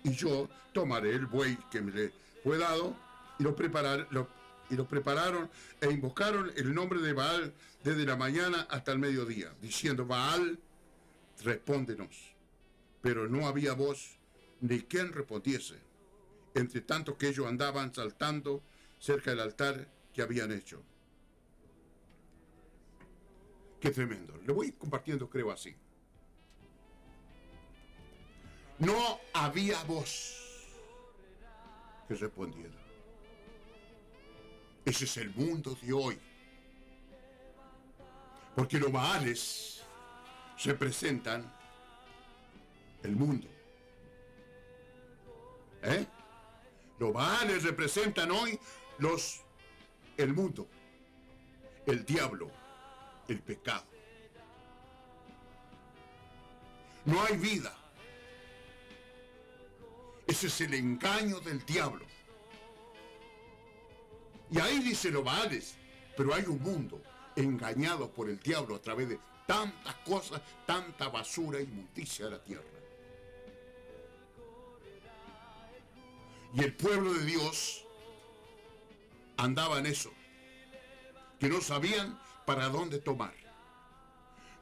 Y 0.03 0.13
yo 0.13 0.49
tomaré 0.73 1.11
el 1.11 1.27
buey 1.27 1.57
que 1.71 1.81
me 1.81 2.11
fue 2.43 2.59
dado 2.59 2.97
y 3.39 3.43
lo 3.43 3.55
preparar, 3.55 4.07
lo 4.11 4.29
y 4.71 4.77
lo 4.77 4.87
prepararon 4.89 5.51
e 5.81 5.91
invocaron 5.91 6.51
el 6.57 6.75
nombre 6.75 7.01
de 7.01 7.13
Baal 7.13 7.53
desde 7.83 8.05
la 8.05 8.17
mañana 8.17 8.67
hasta 8.71 8.93
el 8.93 8.99
mediodía, 8.99 9.55
diciendo, 9.61 10.07
Baal, 10.07 10.59
respóndenos. 11.43 12.35
Pero 13.03 13.29
no 13.29 13.47
había 13.47 13.75
voz 13.75 14.17
ni 14.61 14.81
quien 14.83 15.13
respondiese, 15.13 15.77
entre 16.55 16.81
tanto 16.81 17.19
que 17.19 17.29
ellos 17.29 17.47
andaban 17.47 17.95
saltando 17.95 18.63
cerca 18.99 19.31
del 19.31 19.41
altar 19.41 19.89
que 20.13 20.23
habían 20.23 20.53
hecho. 20.53 20.83
Qué 23.81 23.91
tremendo. 23.91 24.35
Le 24.47 24.53
voy 24.53 24.73
compartiendo, 24.73 25.29
creo 25.29 25.51
así. 25.51 25.75
No 28.79 29.21
había 29.35 29.83
voz 29.85 30.41
que 32.09 32.15
respondiera. 32.15 32.84
Ese 34.85 35.05
es 35.05 35.17
el 35.17 35.31
mundo 35.35 35.77
de 35.81 35.93
hoy. 35.93 36.19
Porque 38.55 38.79
los 38.79 38.93
Baales 38.93 39.83
representan 40.65 41.51
el 43.03 43.17
mundo. 43.17 43.49
¿Eh? 45.83 46.07
Los 46.99 47.13
Baales 47.13 47.63
representan 47.65 48.31
hoy 48.31 48.59
los 48.99 49.41
el 50.17 50.33
mundo, 50.33 50.69
el 51.87 52.05
diablo, 52.05 52.51
el 53.29 53.41
pecado. 53.41 53.85
No 57.05 57.23
hay 57.25 57.37
vida. 57.37 57.75
Ese 60.27 60.47
es 60.47 60.61
el 60.63 60.75
engaño 60.75 61.41
del 61.41 61.65
diablo. 61.67 62.07
Y 64.51 64.59
ahí 64.59 64.81
dice 64.81 65.11
Baales, 65.11 65.75
pero 66.17 66.35
hay 66.35 66.45
un 66.45 66.61
mundo 66.63 67.01
engañado 67.37 68.11
por 68.11 68.29
el 68.29 68.39
diablo 68.39 68.77
a 68.77 68.81
través 68.81 69.09
de 69.09 69.19
tantas 69.47 69.95
cosas, 69.97 70.41
tanta 70.67 71.09
basura 71.09 71.61
y 71.61 71.65
inmundicia 71.65 72.27
de 72.27 72.31
la 72.31 72.43
tierra. 72.43 72.63
Y 76.55 76.63
el 76.63 76.73
pueblo 76.75 77.13
de 77.13 77.25
Dios 77.25 77.85
andaba 79.37 79.79
en 79.79 79.87
eso, 79.87 80.13
que 81.41 81.49
no 81.49 81.61
sabían 81.61 82.19
para 82.47 82.69
dónde 82.69 82.99
tomar. 82.99 83.35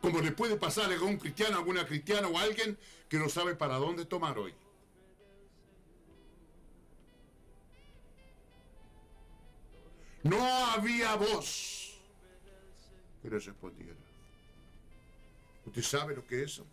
Como 0.01 0.21
le 0.21 0.33
puede 0.33 0.57
pasar 0.57 0.91
a 0.91 0.95
algún 0.95 1.19
cristiano, 1.19 1.57
a 1.57 1.59
alguna 1.59 1.87
cristiana 1.87 2.29
o 2.29 2.39
a 2.39 2.43
alguien 2.43 2.79
que 3.09 3.19
no 3.19 3.29
sabe 3.29 3.55
para 3.55 3.77
dónde 3.77 4.07
tomar 4.07 4.39
hoy. 4.39 4.55
No 10.23 10.45
había 10.45 11.17
voz 11.17 11.99
que 13.23 13.31
le 13.31 13.39
respondiera. 13.39 13.99
¿Usted 15.67 15.83
sabe 15.83 16.15
lo 16.15 16.27
que 16.27 16.43
es 16.43 16.53
eso? 16.53 16.67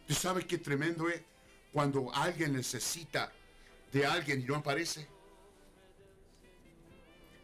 ¿Usted 0.00 0.14
sabe 0.14 0.46
qué 0.46 0.58
tremendo 0.58 1.08
es 1.08 1.22
cuando 1.72 2.12
alguien 2.14 2.52
necesita 2.52 3.32
de 3.92 4.04
alguien 4.04 4.40
y 4.40 4.44
no 4.44 4.56
aparece? 4.56 5.08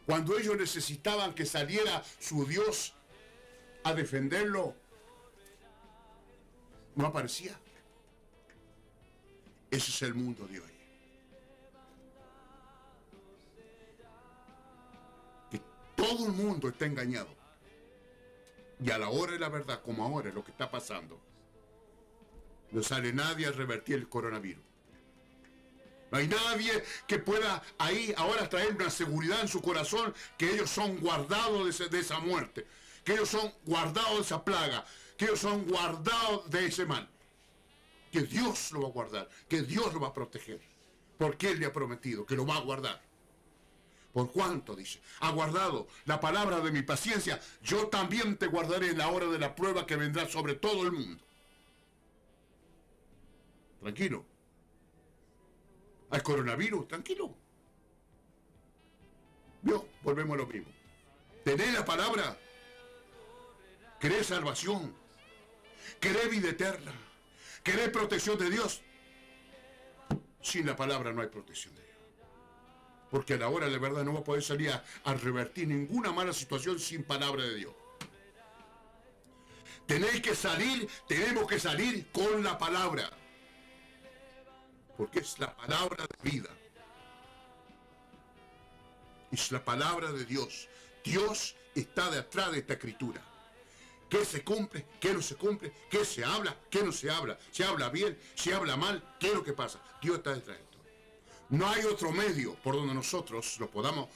Cuando 0.05 0.37
ellos 0.37 0.57
necesitaban 0.57 1.33
que 1.33 1.45
saliera 1.45 2.03
su 2.19 2.45
Dios 2.45 2.93
a 3.83 3.93
defenderlo. 3.93 4.75
No 6.95 7.05
aparecía. 7.05 7.57
Ese 9.69 9.91
es 9.91 10.01
el 10.01 10.13
mundo 10.13 10.45
de 10.47 10.59
hoy. 10.59 10.70
Todo 16.01 16.25
el 16.25 16.33
mundo 16.33 16.67
está 16.67 16.87
engañado. 16.87 17.29
Y 18.83 18.89
a 18.89 18.97
la 18.97 19.09
hora 19.09 19.33
de 19.33 19.39
la 19.39 19.49
verdad, 19.49 19.83
como 19.83 20.03
ahora 20.03 20.29
es 20.29 20.35
lo 20.35 20.43
que 20.43 20.49
está 20.49 20.71
pasando, 20.71 21.21
no 22.71 22.81
sale 22.81 23.13
nadie 23.13 23.45
a 23.45 23.51
revertir 23.51 23.97
el 23.97 24.09
coronavirus. 24.09 24.63
No 26.09 26.17
hay 26.17 26.27
nadie 26.27 26.83
que 27.07 27.19
pueda 27.19 27.61
ahí 27.77 28.13
ahora 28.17 28.49
traer 28.49 28.73
una 28.73 28.89
seguridad 28.89 29.41
en 29.41 29.47
su 29.47 29.61
corazón 29.61 30.13
que 30.39 30.51
ellos 30.51 30.71
son 30.71 30.97
guardados 30.97 31.77
de, 31.77 31.89
de 31.89 31.99
esa 31.99 32.19
muerte, 32.19 32.65
que 33.03 33.13
ellos 33.13 33.29
son 33.29 33.53
guardados 33.63 34.15
de 34.15 34.21
esa 34.21 34.43
plaga, 34.43 34.83
que 35.17 35.25
ellos 35.25 35.39
son 35.39 35.67
guardados 35.67 36.49
de 36.49 36.65
ese 36.65 36.85
mal. 36.87 37.07
Que 38.11 38.21
Dios 38.23 38.71
lo 38.71 38.81
va 38.81 38.87
a 38.87 38.91
guardar, 38.91 39.29
que 39.47 39.61
Dios 39.61 39.93
lo 39.93 39.99
va 39.99 40.07
a 40.07 40.13
proteger. 40.13 40.59
Porque 41.19 41.51
Él 41.51 41.59
le 41.59 41.67
ha 41.67 41.71
prometido 41.71 42.25
que 42.25 42.35
lo 42.35 42.45
va 42.45 42.57
a 42.57 42.61
guardar. 42.61 43.10
¿Por 44.13 44.31
cuánto? 44.31 44.75
Dice. 44.75 45.01
Ha 45.21 45.31
guardado 45.31 45.87
la 46.05 46.19
palabra 46.19 46.59
de 46.59 46.71
mi 46.71 46.81
paciencia. 46.81 47.39
Yo 47.63 47.87
también 47.87 48.37
te 48.37 48.47
guardaré 48.47 48.89
en 48.89 48.97
la 48.97 49.07
hora 49.07 49.27
de 49.27 49.39
la 49.39 49.55
prueba 49.55 49.85
que 49.85 49.95
vendrá 49.95 50.27
sobre 50.27 50.55
todo 50.55 50.83
el 50.83 50.91
mundo. 50.91 51.23
Tranquilo. 53.79 54.25
Hay 56.09 56.21
coronavirus, 56.21 56.87
tranquilo. 56.87 57.33
¿Vio? 59.61 59.87
Volvemos 60.03 60.35
a 60.35 60.37
lo 60.37 60.47
mismo. 60.47 60.71
Tenés 61.43 61.73
la 61.73 61.85
palabra. 61.85 62.37
Querés 63.99 64.27
salvación. 64.27 64.93
Querés 65.99 66.29
vida 66.29 66.49
eterna. 66.49 66.91
Querés 67.63 67.89
protección 67.89 68.37
de 68.37 68.49
Dios. 68.49 68.81
Sin 70.41 70.65
la 70.65 70.75
palabra 70.75 71.13
no 71.13 71.21
hay 71.21 71.27
protección 71.27 71.73
de 71.75 71.81
Dios. 71.81 71.90
Porque 73.11 73.33
a 73.33 73.37
la 73.37 73.49
hora 73.49 73.67
de 73.67 73.77
verdad 73.77 74.03
no 74.03 74.13
va 74.13 74.21
a 74.21 74.23
poder 74.23 74.41
salir 74.41 74.71
a, 74.71 74.83
a 75.03 75.13
revertir 75.13 75.67
ninguna 75.67 76.11
mala 76.11 76.33
situación 76.33 76.79
sin 76.79 77.03
palabra 77.03 77.43
de 77.43 77.55
Dios. 77.55 77.73
Tenéis 79.85 80.21
que 80.21 80.33
salir, 80.33 80.87
tenemos 81.07 81.45
que 81.45 81.59
salir 81.59 82.07
con 82.11 82.43
la 82.43 82.57
palabra. 82.57 83.09
Porque 84.95 85.19
es 85.19 85.37
la 85.39 85.53
palabra 85.53 86.05
de 86.07 86.31
vida. 86.31 86.49
Es 89.31 89.51
la 89.51 89.63
palabra 89.63 90.11
de 90.13 90.25
Dios. 90.25 90.69
Dios 91.03 91.55
está 91.75 92.09
detrás 92.09 92.51
de 92.53 92.59
esta 92.59 92.73
escritura. 92.73 93.21
¿Qué 94.09 94.25
se 94.25 94.43
cumple? 94.43 94.85
¿Qué 94.99 95.13
no 95.13 95.21
se 95.21 95.35
cumple? 95.35 95.73
¿Qué 95.89 96.05
se 96.05 96.23
habla? 96.23 96.55
¿Qué 96.69 96.83
no 96.83 96.91
se 96.91 97.09
habla? 97.09 97.37
¿Se 97.51 97.63
habla 97.63 97.89
bien? 97.89 98.17
¿Se 98.35 98.53
habla 98.53 98.75
mal? 98.75 99.01
¿Qué 99.19 99.27
es 99.27 99.33
lo 99.33 99.43
que 99.43 99.53
pasa? 99.53 99.79
Dios 100.01 100.17
está 100.17 100.33
detrás. 100.33 100.57
No 101.51 101.67
hay 101.67 101.83
otro 101.83 102.11
medio 102.13 102.55
por 102.55 102.75
donde 102.75 102.93
nosotros 102.93 103.59
nos 103.59 103.69
podamos 103.69 104.07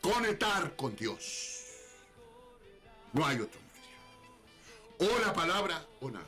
conectar 0.00 0.74
con 0.74 0.96
Dios. 0.96 1.64
No 3.12 3.24
hay 3.24 3.38
otro 3.38 3.60
medio. 4.98 5.14
O 5.14 5.18
la 5.20 5.32
palabra 5.32 5.86
o 6.00 6.10
nada. 6.10 6.26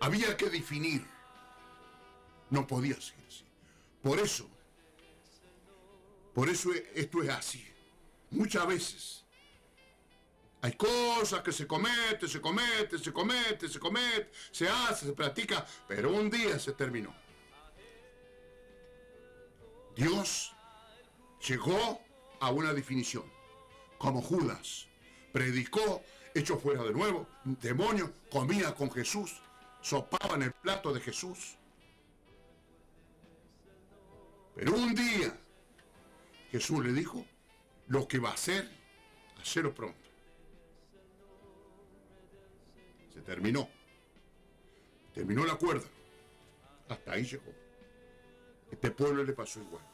Había 0.00 0.34
que 0.34 0.48
definir. 0.48 1.06
No 2.48 2.66
podía 2.66 2.94
ser 2.94 3.16
así. 3.28 3.44
Por 4.02 4.18
eso, 4.18 4.48
por 6.32 6.48
eso 6.48 6.70
esto 6.94 7.22
es 7.22 7.28
así. 7.28 7.66
Muchas 8.30 8.66
veces 8.66 9.24
hay 10.60 10.72
cosas 10.72 11.42
que 11.42 11.52
se 11.52 11.66
cometen, 11.66 12.28
se 12.28 12.40
cometen, 12.40 12.98
se 12.98 13.12
cometen, 13.12 13.68
se 13.68 13.78
cometen, 13.78 14.28
se 14.50 14.68
hace, 14.68 15.06
se 15.06 15.12
practica, 15.12 15.64
pero 15.86 16.12
un 16.12 16.28
día 16.28 16.58
se 16.58 16.72
terminó. 16.72 17.14
Dios 19.94 20.52
llegó 21.46 22.00
a 22.40 22.50
una 22.50 22.72
definición, 22.72 23.24
como 23.98 24.20
Judas 24.20 24.88
predicó, 25.32 26.02
hecho 26.34 26.58
fuera 26.58 26.82
de 26.82 26.92
nuevo, 26.92 27.28
demonio, 27.44 28.12
comía 28.30 28.74
con 28.74 28.90
Jesús, 28.90 29.40
sopaba 29.80 30.34
en 30.34 30.42
el 30.42 30.52
plato 30.52 30.92
de 30.92 31.00
Jesús. 31.00 31.56
Pero 34.54 34.72
un 34.74 34.94
día 34.94 35.38
Jesús 36.50 36.84
le 36.84 36.92
dijo, 36.92 37.24
lo 37.86 38.08
que 38.08 38.18
va 38.18 38.30
a 38.30 38.34
hacer, 38.34 38.68
hacerlo 39.40 39.74
pronto. 39.74 40.07
Terminó. 43.28 43.68
Terminó 45.12 45.44
la 45.44 45.56
cuerda. 45.56 45.86
Hasta 46.88 47.12
ahí 47.12 47.24
llegó. 47.24 47.52
Este 48.70 48.90
pueblo 48.90 49.22
le 49.22 49.34
pasó 49.34 49.60
igual. 49.60 49.84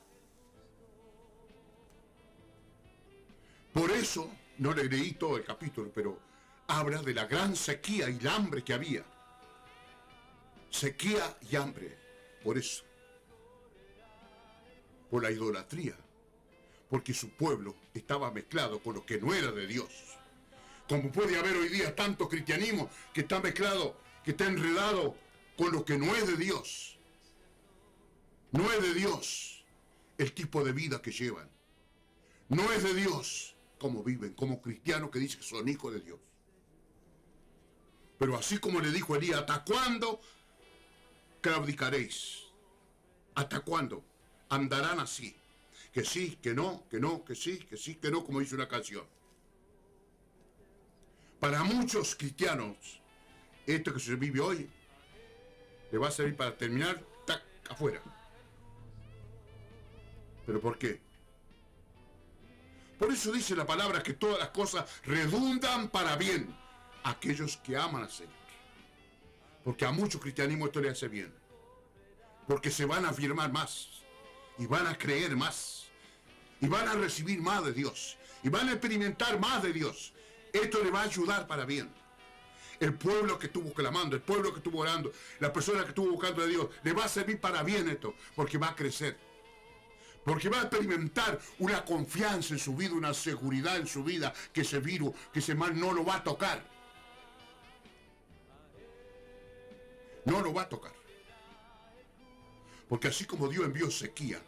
Por 3.73 3.91
eso, 3.91 4.31
no 4.59 4.73
le 4.73 4.85
leí 4.85 5.15
todo 5.15 5.37
el 5.37 5.45
capítulo, 5.45 5.91
pero 5.93 6.17
habla 6.69 7.03
de 7.03 7.13
la 7.13 7.27
gran 7.27 7.57
sequía 7.57 8.09
y 8.09 8.19
el 8.19 8.29
hambre 8.29 8.63
que 8.63 8.73
había. 8.73 9.05
Sequía 10.71 11.37
y 11.51 11.57
hambre. 11.57 11.99
Por 12.45 12.57
eso. 12.57 12.85
Por 15.11 15.25
la 15.25 15.33
idolatría. 15.33 15.97
Porque 16.89 17.13
su 17.13 17.31
pueblo 17.31 17.75
estaba 17.95 18.31
mezclado 18.31 18.79
con 18.79 18.95
lo 18.95 19.05
que 19.05 19.21
no 19.21 19.35
era 19.35 19.51
de 19.51 19.67
Dios. 19.67 20.15
Como 20.89 21.11
puede 21.11 21.39
haber 21.39 21.57
hoy 21.57 21.69
día 21.69 21.95
tanto 21.95 22.29
cristianismo 22.29 22.91
que 23.13 23.23
está 23.23 23.41
mezclado, 23.41 23.97
que 24.23 24.33
está 24.33 24.47
enredado 24.47 25.17
con 25.57 25.73
lo 25.73 25.85
que 25.85 25.97
no 25.97 26.15
es 26.15 26.27
de 26.27 26.37
Dios. 26.37 26.99
No 28.53 28.71
es 28.71 28.83
de 28.83 28.95
Dios 28.95 29.65
el 30.19 30.33
tipo 30.33 30.63
de 30.63 30.73
vida 30.73 31.01
que 31.01 31.11
llevan. 31.11 31.49
No 32.49 32.71
es 32.73 32.83
de 32.83 32.95
Dios 32.95 33.57
cómo 33.79 34.05
viven, 34.05 34.35
como 34.35 34.61
cristianos 34.61 35.11
que 35.11 35.19
dicen 35.19 35.41
que 35.41 35.47
son 35.47 35.69
hijos 35.69 35.93
de 35.93 36.01
Dios. 36.01 36.19
Pero 38.19 38.37
así 38.37 38.59
como 38.59 38.81
le 38.81 38.91
dijo 38.91 39.17
Elías, 39.17 39.41
¿hasta 39.41 39.65
cuándo 39.65 40.21
claudicaréis? 41.41 42.45
¿Hasta 43.35 43.61
cuándo 43.61 44.05
andarán 44.49 45.01
así? 45.01 45.35
Que 45.93 46.05
sí, 46.05 46.39
que 46.43 46.55
no, 46.55 46.85
que 46.89 47.01
no, 47.01 47.25
que 47.25 47.35
sí, 47.35 47.59
que 47.59 47.77
sí, 47.77 47.97
que 47.97 48.11
no, 48.11 48.25
como 48.25 48.41
dice 48.41 48.55
una 48.55 48.69
canción. 48.69 49.05
Para 51.45 51.63
muchos 51.63 52.15
cristianos, 52.15 52.75
esto 53.67 53.93
que 53.93 54.01
se 54.01 54.15
vive 54.15 54.41
hoy 54.41 54.67
le 55.93 55.99
va 55.99 56.09
a 56.09 56.11
servir 56.11 56.35
para 56.35 56.57
terminar 56.57 56.99
afuera. 57.69 58.01
¿Pero 60.47 60.59
por 60.59 60.79
qué? 60.79 61.03
Por 62.99 63.13
eso 63.13 63.31
dice 63.31 63.55
la 63.55 63.67
palabra 63.67 64.03
que 64.03 64.15
todas 64.15 64.39
las 64.39 64.49
cosas 64.49 64.89
redundan 65.05 65.91
para 65.91 66.17
bien 66.17 66.49
a 67.03 67.11
aquellos 67.11 67.59
que 67.59 67.77
aman 67.77 68.05
al 68.05 68.11
Señor. 68.11 68.33
Porque 69.65 69.85
a 69.85 69.93
muchos 69.93 70.23
cristianismo 70.23 70.65
esto 70.65 70.81
le 70.81 70.89
hace 70.89 71.09
bien. 71.09 71.31
Porque 72.49 72.71
se 72.71 72.87
van 72.87 73.05
a 73.05 73.11
afirmar 73.11 73.53
más. 73.53 74.03
Y 74.57 74.65
van 74.65 74.87
a 74.87 74.97
creer 74.97 75.37
más. 75.37 75.89
Y 76.63 76.69
van 76.69 76.89
a 76.89 76.95
recibir 76.95 77.43
más 77.43 77.63
de 77.67 77.75
Dios. 77.75 78.17
Y 78.43 78.49
van 78.49 78.71
a 78.71 78.73
experimentar 78.73 79.39
más 79.39 79.63
de 79.63 79.75
Dios. 79.75 80.14
Esto 80.55 80.85
le 80.85 80.93
va 80.93 81.01
a 81.01 81.05
ayudar 81.05 81.49
para 81.49 81.65
bien. 81.65 81.91
El 82.79 82.95
pueblo 82.95 83.39
que 83.41 83.47
estuvo 83.47 83.73
clamando, 83.75 84.15
el 84.15 84.23
pueblo 84.23 84.53
que 84.53 84.59
estuvo 84.59 84.79
orando, 84.79 85.13
la 85.41 85.53
persona 85.53 85.83
que 85.83 85.89
estuvo 85.89 86.13
buscando 86.13 86.43
a 86.43 86.47
Dios, 86.47 86.69
le 86.85 86.93
va 86.93 87.05
a 87.05 87.09
servir 87.09 87.41
para 87.41 87.65
bien 87.65 87.89
esto, 87.89 88.15
porque 88.37 88.57
va 88.57 88.69
a 88.69 88.77
crecer. 88.77 89.19
Porque 90.25 90.49
va 90.49 90.61
a 90.61 90.63
experimentar 90.63 91.41
una 91.59 91.85
confianza 91.85 92.55
en 92.55 92.61
su 92.61 92.77
vida, 92.77 92.95
una 92.95 93.13
seguridad 93.13 93.77
en 93.79 93.89
su 93.89 94.05
vida, 94.05 94.33
que 94.53 94.61
ese 94.61 94.79
virus, 94.79 95.13
que 95.33 95.41
ese 95.41 95.57
mal 95.57 95.79
no 95.79 95.93
lo 95.93 96.05
va 96.05 96.17
a 96.17 96.25
tocar. 96.25 96.63
No 100.25 100.41
lo 100.41 100.55
va 100.55 100.63
a 100.63 100.69
tocar. 100.69 100.95
Porque 102.89 103.09
así 103.09 103.25
como 103.25 103.49
Dios 103.49 103.65
envió 103.65 103.91
sequía, 103.91 104.41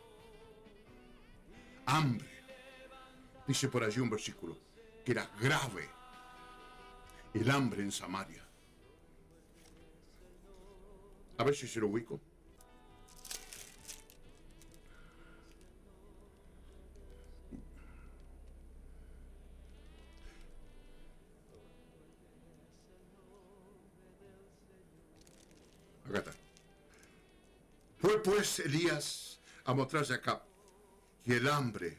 hambre, 1.85 2.28
dice 3.47 3.69
por 3.69 3.83
allí 3.83 3.99
un 3.99 4.11
versículo, 4.11 4.57
que 5.05 5.11
era 5.12 5.28
grave 5.41 5.95
el 7.41 7.51
hambre 7.51 7.83
en 7.83 7.93
Samaria. 7.93 8.43
A 11.39 11.45
ver 11.45 11.55
si 11.55 11.69
se 11.69 11.81
lo 11.81 11.89
ubico. 11.89 12.19
Acá 26.09 26.19
está. 26.19 26.33
Fue 27.99 28.23
pues 28.23 28.61
Elías 28.61 29.41
a 29.65 29.75
mostrarse 29.75 30.15
acá 30.15 30.43
que 31.23 31.37
el 31.37 31.49
hambre 31.49 31.99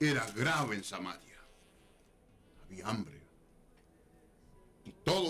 era 0.00 0.24
grave 0.30 0.76
en 0.76 0.84
Samaria. 0.84 1.36
Había 2.64 2.88
hambre. 2.88 3.17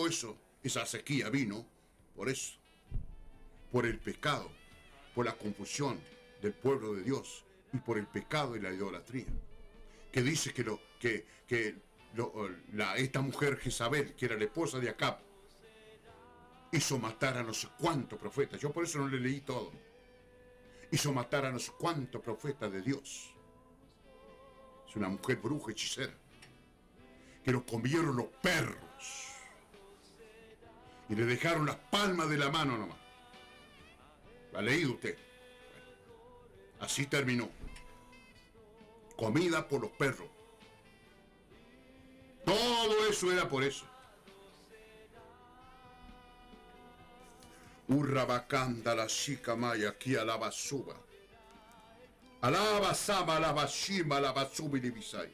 Eso, 0.06 0.36
esa 0.62 0.84
sequía 0.86 1.28
vino 1.30 1.66
por 2.16 2.28
eso, 2.28 2.54
por 3.70 3.86
el 3.86 3.98
pecado, 3.98 4.50
por 5.14 5.24
la 5.26 5.36
confusión 5.36 6.00
del 6.42 6.52
pueblo 6.52 6.94
de 6.94 7.02
Dios 7.02 7.44
y 7.72 7.78
por 7.78 7.98
el 7.98 8.06
pecado 8.06 8.56
y 8.56 8.60
la 8.60 8.72
idolatría. 8.72 9.26
Que 10.10 10.22
dice 10.22 10.52
que, 10.52 10.64
lo, 10.64 10.80
que, 10.98 11.26
que 11.46 11.76
la- 12.72 12.96
esta 12.96 13.20
mujer 13.20 13.56
Jezabel, 13.58 14.14
que 14.14 14.24
era 14.26 14.36
la 14.36 14.44
esposa 14.44 14.78
de 14.80 14.88
Acab, 14.88 15.18
hizo 16.72 16.98
matar 16.98 17.36
a 17.38 17.42
no 17.42 17.54
sé 17.54 17.68
cuántos 17.78 18.18
profetas. 18.18 18.60
Yo 18.60 18.72
por 18.72 18.84
eso 18.84 18.98
no 18.98 19.08
le 19.08 19.20
leí 19.20 19.40
todo. 19.42 19.70
Hizo 20.90 21.12
matar 21.12 21.44
a 21.44 21.50
no 21.52 21.58
sé 21.58 21.72
cuántos 21.78 22.20
profetas 22.22 22.72
de 22.72 22.80
Dios. 22.82 23.34
Es 24.88 24.96
una 24.96 25.08
mujer 25.08 25.36
bruja 25.36 25.72
hechicera. 25.72 26.14
Que 27.44 27.52
lo 27.52 27.64
comieron 27.64 28.16
los 28.16 28.26
perros. 28.42 29.27
Y 31.08 31.14
le 31.14 31.24
dejaron 31.24 31.66
las 31.66 31.76
palmas 31.76 32.28
de 32.28 32.36
la 32.36 32.50
mano 32.50 32.76
nomás. 32.76 32.98
¿La 34.52 34.58
ha 34.58 34.62
leído 34.62 34.92
usted? 34.92 35.16
Así 36.80 37.06
terminó. 37.06 37.48
Comida 39.16 39.66
por 39.66 39.80
los 39.80 39.90
perros. 39.92 40.28
Todo 42.44 43.06
eso 43.08 43.32
era 43.32 43.48
por 43.48 43.64
eso. 43.64 43.84
Urrabacanda 47.88 48.94
la 48.94 49.06
chica 49.06 49.56
maya 49.56 49.90
aquí 49.90 50.14
alaba 50.14 50.52
suba. 50.52 50.94
Alaba 52.42 52.94
sama, 52.94 53.36
alaba 53.36 53.66
shima, 53.66 54.18
alaba 54.18 54.48
subi 54.48 54.80
libisai. 54.80 55.32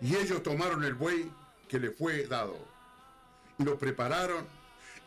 Y 0.00 0.14
ellos 0.14 0.42
tomaron 0.42 0.84
el 0.84 0.94
buey 0.94 1.32
que 1.66 1.80
le 1.80 1.90
fue 1.90 2.26
dado 2.26 2.56
y 2.56 2.77
lo 3.58 3.78
prepararon 3.78 4.46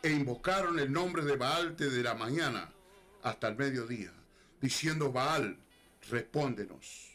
e 0.02 0.10
invocaron 0.10 0.78
el 0.78 0.92
nombre 0.92 1.24
de 1.24 1.36
Baal 1.36 1.76
desde 1.76 2.02
la 2.02 2.14
mañana 2.14 2.70
hasta 3.22 3.48
el 3.48 3.56
mediodía, 3.56 4.12
diciendo 4.60 5.12
Baal, 5.12 5.56
respóndenos. 6.10 7.10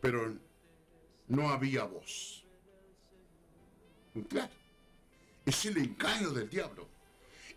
Pero 0.00 0.34
no 1.28 1.50
había 1.50 1.84
voz. 1.84 2.44
Claro, 4.28 4.52
es 5.46 5.66
el 5.66 5.76
engaño 5.76 6.30
del 6.30 6.48
diablo, 6.48 6.88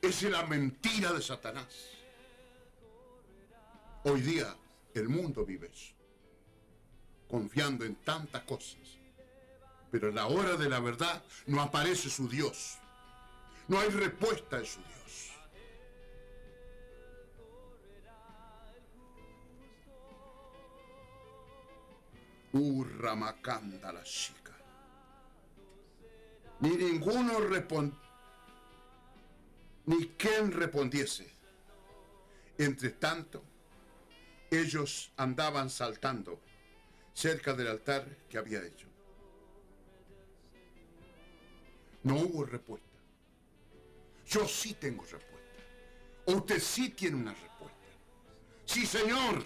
es 0.01 0.21
la 0.23 0.45
mentira 0.45 1.11
de 1.13 1.21
Satanás. 1.21 1.89
Hoy 4.03 4.21
día 4.21 4.55
el 4.93 5.09
mundo 5.09 5.45
vive 5.45 5.71
eso, 5.73 5.93
confiando 7.27 7.85
en 7.85 7.95
tantas 7.95 8.43
cosas. 8.43 9.02
Pero 9.93 10.09
en 10.09 10.15
la 10.15 10.25
hora 10.25 10.57
de 10.57 10.67
la 10.67 10.79
verdad 10.79 11.23
no 11.45 11.61
aparece 11.61 12.09
su 12.09 12.27
Dios. 12.27 12.79
No 13.67 13.79
hay 13.79 13.89
respuesta 13.89 14.57
en 14.57 14.65
su 14.65 14.79
Dios. 14.79 15.31
Urramacanda 22.53 23.93
la 23.93 24.01
chica. 24.01 24.57
Ni 26.61 26.71
ninguno 26.71 27.39
respondió, 27.41 27.99
ni 29.85 30.07
quien 30.17 30.51
respondiese. 30.53 31.31
Entre 32.57 32.89
tanto, 32.89 33.43
ellos 34.49 35.11
andaban 35.17 35.69
saltando 35.69 36.41
cerca 37.13 37.53
del 37.53 37.67
altar 37.67 38.07
que 38.27 38.39
había 38.39 38.65
hecho. 38.65 38.92
No 42.03 42.15
hubo 42.15 42.45
respuesta. 42.45 42.87
Yo 44.27 44.47
sí 44.47 44.73
tengo 44.73 45.03
respuesta. 45.03 45.29
Usted 46.25 46.59
sí 46.59 46.89
tiene 46.89 47.17
una 47.17 47.33
respuesta. 47.33 47.77
Sí, 48.65 48.85
Señor. 48.85 49.45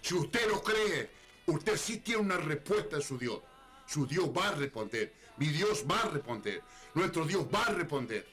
Si 0.00 0.14
usted 0.14 0.48
lo 0.48 0.62
cree, 0.62 1.10
usted 1.46 1.76
sí 1.76 1.98
tiene 1.98 2.22
una 2.22 2.36
respuesta 2.36 2.96
en 2.96 3.02
su 3.02 3.18
Dios. 3.18 3.40
Su 3.86 4.06
Dios 4.06 4.30
va 4.36 4.48
a 4.48 4.54
responder. 4.54 5.12
Mi 5.36 5.48
Dios 5.48 5.84
va 5.88 6.00
a 6.00 6.10
responder. 6.10 6.62
Nuestro 6.94 7.24
Dios 7.24 7.46
va 7.52 7.64
a 7.64 7.72
responder. 7.72 8.26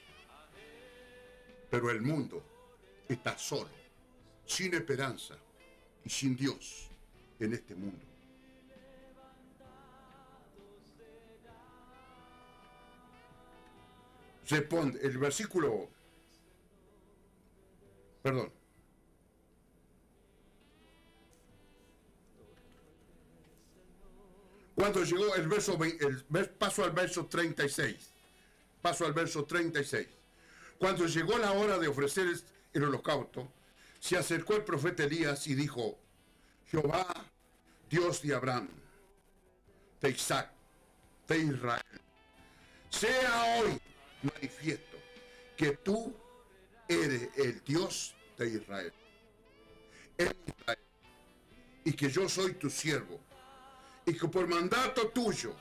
Pero 1.70 1.90
el 1.90 2.02
mundo 2.02 2.42
está 3.08 3.38
solo, 3.38 3.70
sin 4.44 4.74
esperanza 4.74 5.36
y 6.04 6.10
sin 6.10 6.36
Dios 6.36 6.90
en 7.38 7.54
este 7.54 7.74
mundo. 7.74 8.09
Responde, 14.50 14.98
el 15.02 15.16
versículo, 15.16 15.88
perdón, 18.22 18.52
Cuando 24.74 25.04
llegó 25.04 25.34
el 25.34 25.46
verso, 25.46 25.78
el 25.82 26.24
paso 26.58 26.82
al 26.82 26.92
verso 26.92 27.26
36, 27.26 27.96
paso 28.80 29.04
al 29.04 29.12
verso 29.12 29.44
36. 29.44 30.08
Cuando 30.78 31.06
llegó 31.06 31.36
la 31.36 31.52
hora 31.52 31.78
de 31.78 31.86
ofrecer 31.86 32.28
el 32.72 32.84
holocausto, 32.84 33.52
se 33.98 34.16
acercó 34.16 34.54
el 34.54 34.64
profeta 34.64 35.04
Elías 35.04 35.46
y 35.48 35.54
dijo, 35.54 35.98
Jehová, 36.70 37.06
Dios 37.90 38.22
de 38.22 38.34
Abraham, 38.34 38.70
de 40.00 40.10
Isaac, 40.10 40.50
de 41.28 41.38
Israel, 41.40 42.00
sea 42.88 43.60
hoy 43.60 43.78
manifiesto 44.22 44.96
que 45.56 45.72
tú 45.76 46.14
eres 46.88 47.30
el 47.36 47.62
Dios 47.64 48.14
de 48.36 48.48
Israel, 48.48 48.92
y 51.84 51.92
que 51.92 52.10
yo 52.10 52.28
soy 52.28 52.54
tu 52.54 52.68
siervo, 52.70 53.18
y 54.06 54.16
que 54.16 54.28
por 54.28 54.46
mandato 54.46 55.08
tuyo 55.08 55.54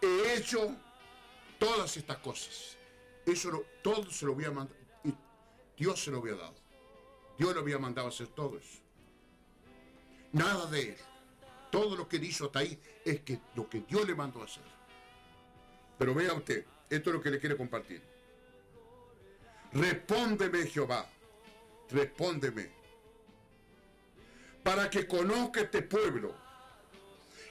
he 0.00 0.34
hecho 0.36 0.76
todas 1.58 1.96
estas 1.96 2.18
cosas. 2.18 2.76
Eso 3.24 3.50
lo- 3.50 3.64
todo 3.82 4.10
se 4.10 4.26
lo 4.26 4.32
había 4.32 4.50
mandado, 4.50 4.78
y 5.04 5.14
Dios 5.76 6.02
se 6.02 6.10
lo 6.10 6.18
había 6.18 6.34
dado. 6.34 6.54
Dios 7.38 7.54
lo 7.54 7.60
había 7.60 7.78
mandado 7.78 8.08
a 8.08 8.10
hacer 8.10 8.28
todo 8.28 8.58
eso. 8.58 8.80
Nada 10.32 10.66
de 10.66 10.90
él. 10.90 10.96
Todo 11.70 11.96
lo 11.96 12.06
que 12.08 12.16
él 12.16 12.24
hizo 12.24 12.46
hasta 12.46 12.58
ahí 12.58 12.78
es 13.04 13.20
que 13.22 13.40
lo 13.54 13.68
que 13.68 13.80
Dios 13.80 14.06
le 14.06 14.14
mandó 14.14 14.42
a 14.42 14.44
hacer. 14.44 14.62
Pero 15.98 16.14
vea 16.14 16.34
usted, 16.34 16.66
esto 16.96 17.10
es 17.10 17.16
lo 17.16 17.22
que 17.22 17.30
le 17.30 17.38
quiere 17.38 17.56
compartir. 17.56 18.02
Respóndeme, 19.72 20.66
Jehová. 20.66 21.06
Respóndeme. 21.90 22.70
Para 24.62 24.90
que 24.90 25.06
conozca 25.06 25.62
este 25.62 25.82
pueblo 25.82 26.34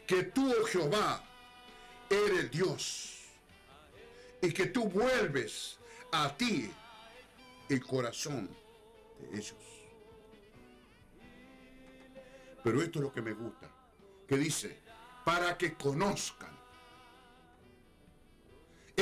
que 0.05 0.23
tú, 0.23 0.51
oh 0.51 0.65
Jehová, 0.65 1.23
eres 2.09 2.51
Dios. 2.51 3.17
Y 4.41 4.51
que 4.51 4.67
tú 4.67 4.85
vuelves 4.85 5.77
a 6.11 6.35
ti 6.35 6.71
el 7.69 7.85
corazón 7.85 8.49
de 9.19 9.37
ellos. 9.37 9.55
Pero 12.63 12.81
esto 12.81 12.99
es 12.99 13.03
lo 13.05 13.11
que 13.11 13.21
me 13.21 13.33
gusta. 13.33 13.69
Que 14.27 14.37
dice, 14.37 14.77
para 15.25 15.57
que 15.57 15.73
conozcan. 15.73 16.60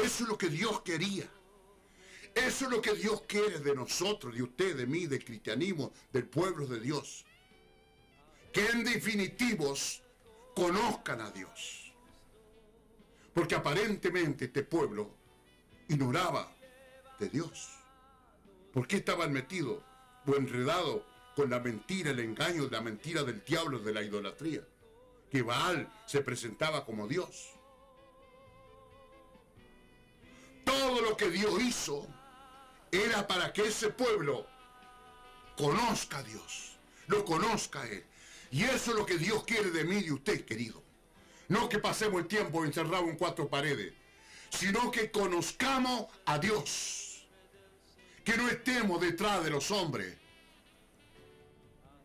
Eso 0.04 0.24
es 0.24 0.30
lo 0.30 0.38
que 0.38 0.50
Dios 0.50 0.82
quería. 0.82 1.30
Eso 2.34 2.66
es 2.66 2.72
lo 2.72 2.82
que 2.82 2.94
Dios 2.94 3.24
quiere 3.28 3.60
de 3.60 3.76
nosotros, 3.76 4.34
de 4.34 4.44
usted, 4.44 4.78
de 4.78 4.88
mí, 4.88 5.08
del 5.08 5.24
cristianismo, 5.26 5.92
del 6.14 6.26
pueblo 6.26 6.66
de 6.68 6.80
Dios. 6.80 7.26
Que 8.54 8.66
en 8.68 8.84
definitivos 8.84 10.02
conozcan 10.56 11.22
a 11.22 11.32
Dios. 11.32 11.94
Porque 13.34 13.56
aparentemente 13.56 14.46
este 14.46 14.64
pueblo 14.64 15.12
ignoraba 15.90 16.50
de 17.20 17.28
Dios. 17.28 17.70
¿Por 18.72 18.88
qué 18.88 18.98
estaban 18.98 19.34
metidos 19.34 19.84
o 20.26 20.36
enredados 20.36 21.04
con 21.36 21.50
la 21.50 21.60
mentira, 21.60 22.12
el 22.12 22.20
engaño, 22.20 22.70
la 22.72 22.82
mentira 22.82 23.24
del 23.24 23.44
diablo, 23.44 23.80
de 23.80 23.94
la 23.94 24.02
idolatría? 24.02 24.62
Que 25.30 25.42
Baal 25.42 25.92
se 26.06 26.22
presentaba 26.22 26.86
como 26.86 27.08
Dios. 27.08 27.59
Todo 30.70 31.02
lo 31.02 31.18
que 31.18 31.32
Dios 31.32 31.60
hizo 31.64 32.08
era 32.92 33.28
para 33.28 33.52
que 33.52 33.64
ese 33.64 33.90
pueblo 33.90 34.46
conozca 35.58 36.20
a 36.20 36.24
Dios, 36.24 36.78
lo 37.08 37.26
conozca 37.26 37.82
a 37.82 37.88
Él. 37.88 38.06
Y 38.52 38.66
eso 38.66 38.92
es 38.92 38.98
lo 38.98 39.04
que 39.04 39.18
Dios 39.18 39.44
quiere 39.46 39.72
de 39.72 39.84
mí 39.84 39.96
y 39.98 40.04
de 40.04 40.12
usted, 40.12 40.46
querido. 40.46 40.84
No 41.48 41.68
que 41.70 41.80
pasemos 41.80 42.22
el 42.22 42.28
tiempo 42.28 42.64
encerrado 42.64 43.06
en 43.06 43.18
cuatro 43.18 43.50
paredes, 43.50 43.94
sino 44.52 44.92
que 44.92 45.10
conozcamos 45.10 46.06
a 46.28 46.38
Dios. 46.38 47.26
Que 48.24 48.38
no 48.38 48.48
estemos 48.48 49.02
detrás 49.02 49.44
de 49.44 49.50
los 49.50 49.72
hombres, 49.72 50.16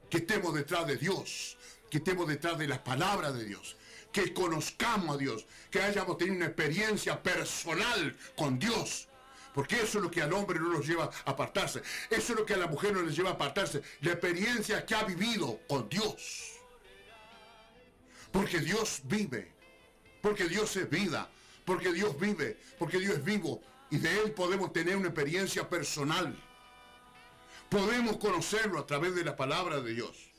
que 0.08 0.18
estemos 0.18 0.54
detrás 0.54 0.86
de 0.86 0.96
Dios, 0.96 1.58
que 1.90 1.98
estemos 1.98 2.26
detrás 2.26 2.56
de 2.56 2.66
las 2.66 2.78
palabras 2.78 3.34
de 3.34 3.44
Dios, 3.44 3.76
que 4.14 4.32
conozcamos 4.32 5.16
a 5.16 5.18
Dios, 5.18 5.44
que 5.72 5.82
hayamos 5.82 6.16
tenido 6.16 6.36
una 6.36 6.46
experiencia 6.46 7.20
personal 7.20 8.16
con 8.36 8.60
Dios. 8.60 9.08
Porque 9.52 9.74
eso 9.74 9.98
es 9.98 10.04
lo 10.04 10.10
que 10.10 10.22
al 10.22 10.32
hombre 10.32 10.60
no 10.60 10.68
nos 10.68 10.86
lleva 10.86 11.10
a 11.24 11.30
apartarse. 11.32 11.82
Eso 12.10 12.32
es 12.32 12.38
lo 12.38 12.46
que 12.46 12.54
a 12.54 12.58
la 12.58 12.68
mujer 12.68 12.92
no 12.92 13.02
les 13.02 13.16
lleva 13.16 13.30
a 13.30 13.32
apartarse. 13.32 13.82
La 14.02 14.12
experiencia 14.12 14.86
que 14.86 14.94
ha 14.94 15.02
vivido 15.02 15.58
con 15.68 15.88
Dios. 15.88 16.60
Porque 18.30 18.60
Dios 18.60 19.00
vive. 19.02 19.52
Porque 20.22 20.44
Dios 20.48 20.76
es 20.76 20.88
vida. 20.88 21.28
Porque 21.64 21.92
Dios 21.92 22.16
vive. 22.16 22.56
Porque 22.78 23.00
Dios 23.00 23.16
es 23.16 23.24
vivo. 23.24 23.62
Y 23.90 23.98
de 23.98 24.20
Él 24.20 24.30
podemos 24.30 24.72
tener 24.72 24.96
una 24.96 25.08
experiencia 25.08 25.68
personal. 25.68 26.40
Podemos 27.68 28.18
conocerlo 28.18 28.78
a 28.78 28.86
través 28.86 29.16
de 29.16 29.24
la 29.24 29.34
palabra 29.34 29.80
de 29.80 29.92
Dios. 29.92 30.30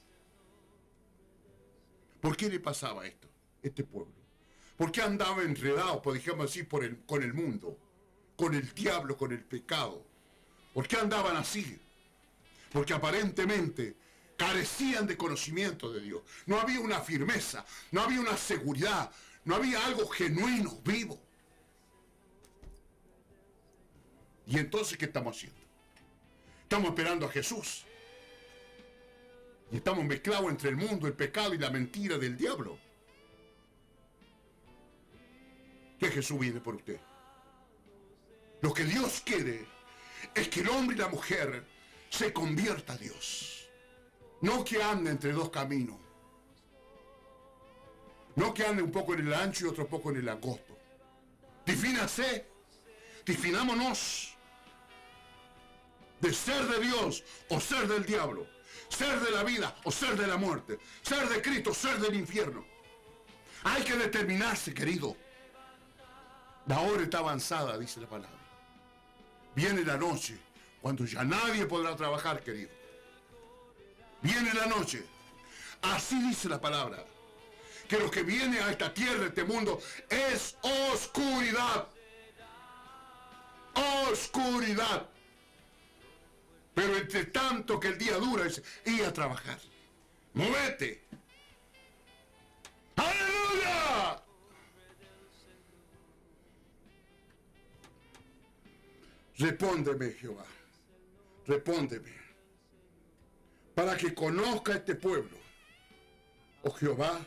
¿Por 2.22 2.38
qué 2.38 2.50
le 2.50 2.62
pasaba 2.62 3.06
esto? 3.06 3.35
Este 3.66 3.84
pueblo. 3.84 4.14
¿Por 4.78 4.92
qué 4.92 5.02
andaba 5.02 5.42
enredado, 5.42 6.00
por 6.00 6.14
digamos 6.14 6.52
así, 6.52 6.62
por 6.62 6.84
el, 6.84 7.00
con 7.00 7.24
el 7.24 7.34
mundo? 7.34 7.76
Con 8.38 8.54
el 8.54 8.72
diablo, 8.76 9.18
con 9.18 9.32
el 9.32 9.44
pecado. 9.44 10.06
¿Por 10.72 10.88
qué 10.88 10.98
andaban 10.98 11.36
así? 11.36 11.80
Porque 12.72 12.94
aparentemente 12.94 13.96
carecían 14.38 15.08
de 15.08 15.18
conocimiento 15.18 15.92
de 15.92 16.02
Dios. 16.02 16.22
No 16.46 16.60
había 16.60 16.80
una 16.80 17.00
firmeza, 17.00 17.66
no 17.92 18.02
había 18.02 18.20
una 18.20 18.38
seguridad, 18.38 19.10
no 19.46 19.56
había 19.56 19.84
algo 19.84 20.08
genuino, 20.10 20.80
vivo. 20.84 21.20
¿Y 24.46 24.60
entonces 24.60 24.96
qué 24.96 25.06
estamos 25.06 25.36
haciendo? 25.36 25.60
Estamos 26.62 26.90
esperando 26.90 27.26
a 27.26 27.32
Jesús. 27.32 27.84
Y 29.72 29.78
estamos 29.78 30.06
mezclados 30.06 30.52
entre 30.52 30.70
el 30.70 30.76
mundo, 30.76 31.08
el 31.08 31.14
pecado 31.14 31.56
y 31.56 31.58
la 31.58 31.72
mentira 31.72 32.20
del 32.20 32.38
diablo. 32.38 32.78
Que 36.00 36.10
Jesús 36.10 36.40
viene 36.40 36.60
por 36.60 36.76
usted. 36.76 37.00
Lo 38.62 38.74
que 38.74 38.84
Dios 38.84 39.22
quiere 39.26 39.66
es 40.34 40.48
que 40.50 40.62
el 40.62 40.70
hombre 40.70 40.96
y 40.96 41.00
la 41.00 41.08
mujer 41.08 41.66
se 42.10 42.34
convierta 42.34 42.94
a 42.94 42.98
Dios. 42.98 43.70
No 44.42 44.64
que 44.64 44.82
ande 44.82 45.12
entre 45.12 45.32
dos 45.32 45.50
caminos. 45.50 45.98
No 48.36 48.54
que 48.54 48.66
ande 48.66 48.82
un 48.82 48.92
poco 48.92 49.14
en 49.14 49.28
el 49.28 49.34
ancho 49.34 49.66
y 49.66 49.70
otro 49.70 49.88
poco 49.88 50.12
en 50.12 50.18
el 50.18 50.30
angosto. 50.30 50.78
Defínase. 51.66 52.48
Definámonos 53.26 54.36
de 56.22 56.34
ser 56.34 56.68
de 56.68 56.80
Dios 56.80 57.24
o 57.50 57.60
ser 57.60 57.88
del 57.88 58.06
diablo, 58.06 58.48
ser 58.90 59.20
de 59.20 59.32
la 59.32 59.44
vida 59.44 59.76
o 59.84 59.92
ser 59.92 60.16
de 60.16 60.28
la 60.28 60.38
muerte, 60.38 60.80
ser 61.02 61.28
de 61.30 61.42
Cristo 61.42 61.74
ser 61.74 61.98
del 62.00 62.16
infierno. 62.16 62.66
Hay 63.64 63.84
que 63.84 63.96
determinarse, 63.96 64.74
querido. 64.74 65.18
La 66.68 66.82
hora 66.82 67.04
está 67.04 67.20
avanzada, 67.20 67.78
dice 67.78 68.00
la 68.02 68.08
palabra. 68.08 68.40
Viene 69.56 69.84
la 69.84 69.98
noche, 69.98 70.38
cuando 70.82 71.06
ya 71.06 71.24
nadie 71.24 71.66
podrá 71.66 71.96
trabajar, 71.96 72.42
querido. 72.42 72.72
Viene 74.22 74.54
la 74.54 74.66
noche. 74.66 75.06
Así 75.82 76.20
dice 76.28 76.50
la 76.50 76.60
palabra. 76.60 77.06
Que 77.88 78.00
lo 78.00 78.10
que 78.10 78.24
viene 78.24 78.60
a 78.60 78.72
esta 78.72 78.92
tierra, 78.92 79.28
este 79.28 79.44
mundo, 79.44 79.80
es 80.10 80.58
oscuridad. 80.92 81.88
Oscuridad. 84.10 85.08
Pero 86.74 86.98
entre 86.98 87.26
tanto 87.26 87.80
que 87.80 87.90
el 87.90 87.98
día 87.98 88.18
dura, 88.18 88.46
es 88.46 88.62
ir 88.86 89.06
a 89.06 89.14
trabajar. 89.14 89.60
¡Movete! 90.34 91.06
¡Aleluya! 92.96 94.25
Respóndeme, 99.38 100.12
Jehová. 100.12 100.46
Respóndeme. 101.46 102.14
Para 103.74 103.98
que 103.98 104.14
conozca 104.14 104.74
este 104.74 104.96
pueblo. 104.96 105.38
Oh 106.64 106.72
Jehová. 106.72 107.20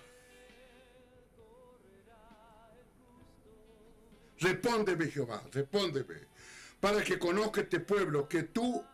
Respóndeme, 4.39 5.07
Jehová. 5.07 5.43
Respóndeme. 5.53 6.29
Para 6.81 7.03
que 7.03 7.19
conozca 7.19 7.61
este 7.61 7.81
pueblo 7.81 8.29
que 8.29 8.45
tú 8.45 8.85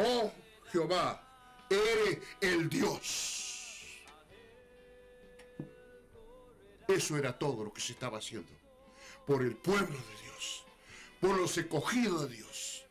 Oh 0.00 0.32
Jehová, 0.70 1.20
eres 1.68 2.18
el 2.40 2.68
Dios. 2.68 4.04
Eso 6.86 7.16
era 7.16 7.36
todo 7.36 7.64
lo 7.64 7.72
que 7.72 7.80
se 7.80 7.92
estaba 7.92 8.18
haciendo. 8.18 8.52
Por 9.26 9.42
el 9.42 9.56
pueblo 9.56 9.96
de 9.96 10.22
Dios. 10.22 10.27
Por 11.20 11.36
los 11.36 11.56
escogidos 11.58 12.28
de 12.28 12.36
Dios. 12.36 12.84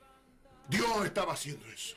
Dios 0.70 1.06
estaba 1.06 1.34
haciendo 1.34 1.66
eso. 1.68 1.96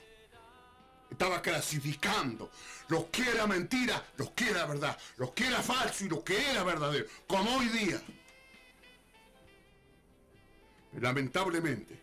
Estaba 1.11 1.43
clasificando 1.43 2.51
lo 2.89 3.11
que 3.11 3.29
era 3.29 3.47
mentira, 3.47 4.05
lo 4.17 4.33
que 4.35 4.51
era 4.51 4.67
verdad, 4.67 4.97
lo 5.17 5.35
que 5.35 5.47
era 5.47 5.61
falso 5.61 6.05
y 6.05 6.09
lo 6.09 6.23
que 6.23 6.51
era 6.51 6.63
verdadero. 6.63 7.07
Como 7.27 7.57
hoy 7.57 7.69
día. 7.69 8.01
Lamentablemente, 11.01 12.01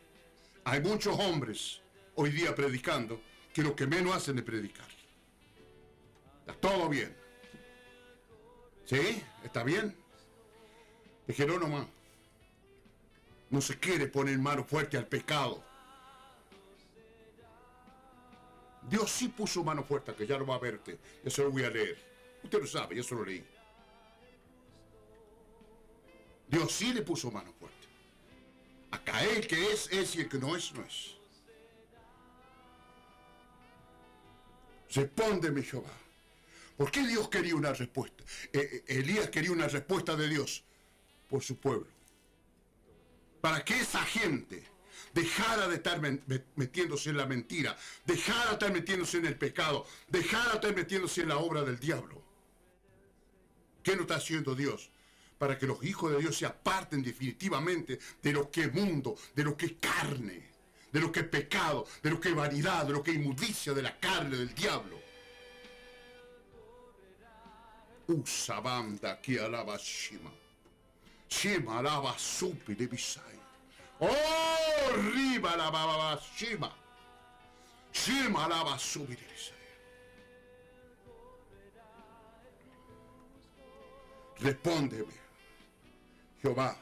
hay 0.66 0.82
muchos 0.82 1.18
hombres 1.20 1.82
hoy 2.16 2.32
día 2.32 2.54
predicando 2.54 3.22
que 3.54 3.64
lo 3.64 3.76
que 3.76 3.88
menos 3.88 4.16
hacen 4.16 4.38
es 4.38 4.44
predicar. 4.44 4.88
Está 6.40 6.54
todo 6.54 6.90
bien. 6.90 7.16
¿Sí? 8.86 9.24
¿Está 9.44 9.64
bien? 9.64 9.95
Dijeron 11.28 11.60
nomás. 11.60 11.88
No 13.49 13.61
se 13.61 13.78
quiere 13.78 14.07
poner 14.07 14.38
mano 14.38 14.64
fuerte 14.64 14.98
al 14.98 15.07
pecado. 15.07 15.64
Dios 18.90 19.11
sí 19.11 19.28
puso 19.28 19.64
mano 19.64 19.84
fuerte, 19.84 20.14
que 20.15 20.26
ya 20.26 20.38
lo 20.38 20.45
va 20.45 20.56
a 20.56 20.60
verte. 20.60 20.98
Eso 21.24 21.44
lo 21.44 21.52
voy 21.52 21.64
a 21.64 21.69
leer. 21.69 21.98
Usted 22.44 22.60
lo 22.60 22.68
sabe, 22.68 22.95
yo 22.95 23.02
eso 23.02 23.15
lo 23.15 23.26
leí. 23.26 23.44
Dios 26.48 26.72
sí 26.72 26.94
le 26.94 27.02
puso 27.02 27.30
mano 27.30 27.52
fuerte. 27.53 27.88
Acá 28.91 29.22
el 29.24 29.45
que 29.48 29.74
es, 29.74 29.91
es 29.91 30.15
y 30.15 30.22
el 30.22 30.30
que 30.30 30.38
no 30.38 30.56
es, 30.56 30.72
no 30.74 30.84
es. 30.86 31.15
Respóndeme, 34.94 35.61
Jehová. 35.61 35.91
¿Por 36.78 36.91
qué 36.91 37.06
Dios 37.06 37.28
quería 37.28 37.56
una 37.56 37.74
respuesta? 37.74 38.24
Eh, 38.53 38.84
eh, 38.88 38.99
Elías 38.99 39.30
quería 39.30 39.52
una 39.52 39.68
respuesta 39.68 40.15
de 40.15 40.30
Dios 40.30 40.64
por 41.28 41.44
su 41.44 41.57
pueblo. 41.57 41.88
Para 43.48 43.64
que 43.64 43.80
esa 43.80 44.03
gente 44.03 44.61
dejara 45.14 45.69
de 45.69 45.76
estar 45.76 46.02
metiéndose 46.57 47.11
en 47.11 47.15
la 47.15 47.26
mentira, 47.26 47.78
dejara 48.06 48.48
de 48.48 48.52
estar 48.52 48.74
metiéndose 48.74 49.19
en 49.19 49.26
el 49.26 49.38
pecado, 49.38 49.86
dejara 50.10 50.49
de 50.49 50.56
estar 50.56 50.76
metiéndose 50.76 51.22
en 51.22 51.30
la 51.30 51.38
obra 51.38 51.64
del 51.64 51.80
diablo. 51.80 52.22
¿Qué 53.82 53.95
no 53.95 54.02
está 54.02 54.15
haciendo 54.15 54.53
Dios? 54.53 54.90
Para 55.38 55.57
que 55.57 55.65
los 55.65 55.82
hijos 55.82 56.11
de 56.11 56.19
Dios 56.19 56.36
se 56.36 56.45
aparten 56.45 57.02
definitivamente 57.02 57.98
de 58.22 58.34
lo 58.34 58.52
que 58.52 58.64
es 58.64 58.74
mundo, 58.74 59.15
de 59.34 59.45
lo 59.45 59.56
que 59.56 59.68
es 59.68 59.74
carne 59.80 60.52
de 60.91 60.99
lo 60.99 61.10
que 61.10 61.22
es 61.22 61.28
pecado, 61.28 61.88
de 62.03 62.10
lo 62.10 62.19
que 62.19 62.30
es 62.30 62.36
vanidad, 62.36 62.86
de 62.86 62.91
lo 62.91 63.02
que 63.02 63.11
es 63.11 63.18
inmundicia 63.18 63.74
de 63.74 63.82
la 63.82 63.98
carne 63.98 64.36
del 64.36 64.53
diablo. 64.53 64.99
Usa 68.07 68.60
banda 68.60 69.22
que 69.22 69.40
alaba 69.40 69.78
Shima. 69.78 70.32
Shima 71.30 71.80
alaba 71.80 72.18
supi 72.18 72.74
de. 72.74 72.88
Oh, 73.99 75.11
riba 75.14 75.53
alaba 75.53 76.19
Shima. 76.36 76.72
Shima 77.91 78.48
Bisai. 78.48 79.57
Respóndeme, 84.40 85.14
Jehová, 86.41 86.78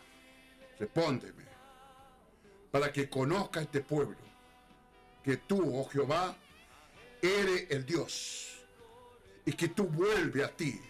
respóndeme 0.77 1.45
para 2.69 2.91
que 2.91 3.09
conozca 3.09 3.61
este 3.61 3.79
pueblo 3.79 4.17
que 5.23 5.37
tú, 5.37 5.79
oh 5.79 5.85
Jehová, 5.85 6.35
eres 7.21 7.71
el 7.71 7.85
Dios 7.85 8.65
y 9.45 9.53
que 9.53 9.69
tú 9.69 9.85
vuelves 9.85 10.43
a 10.43 10.49
ti 10.49 10.81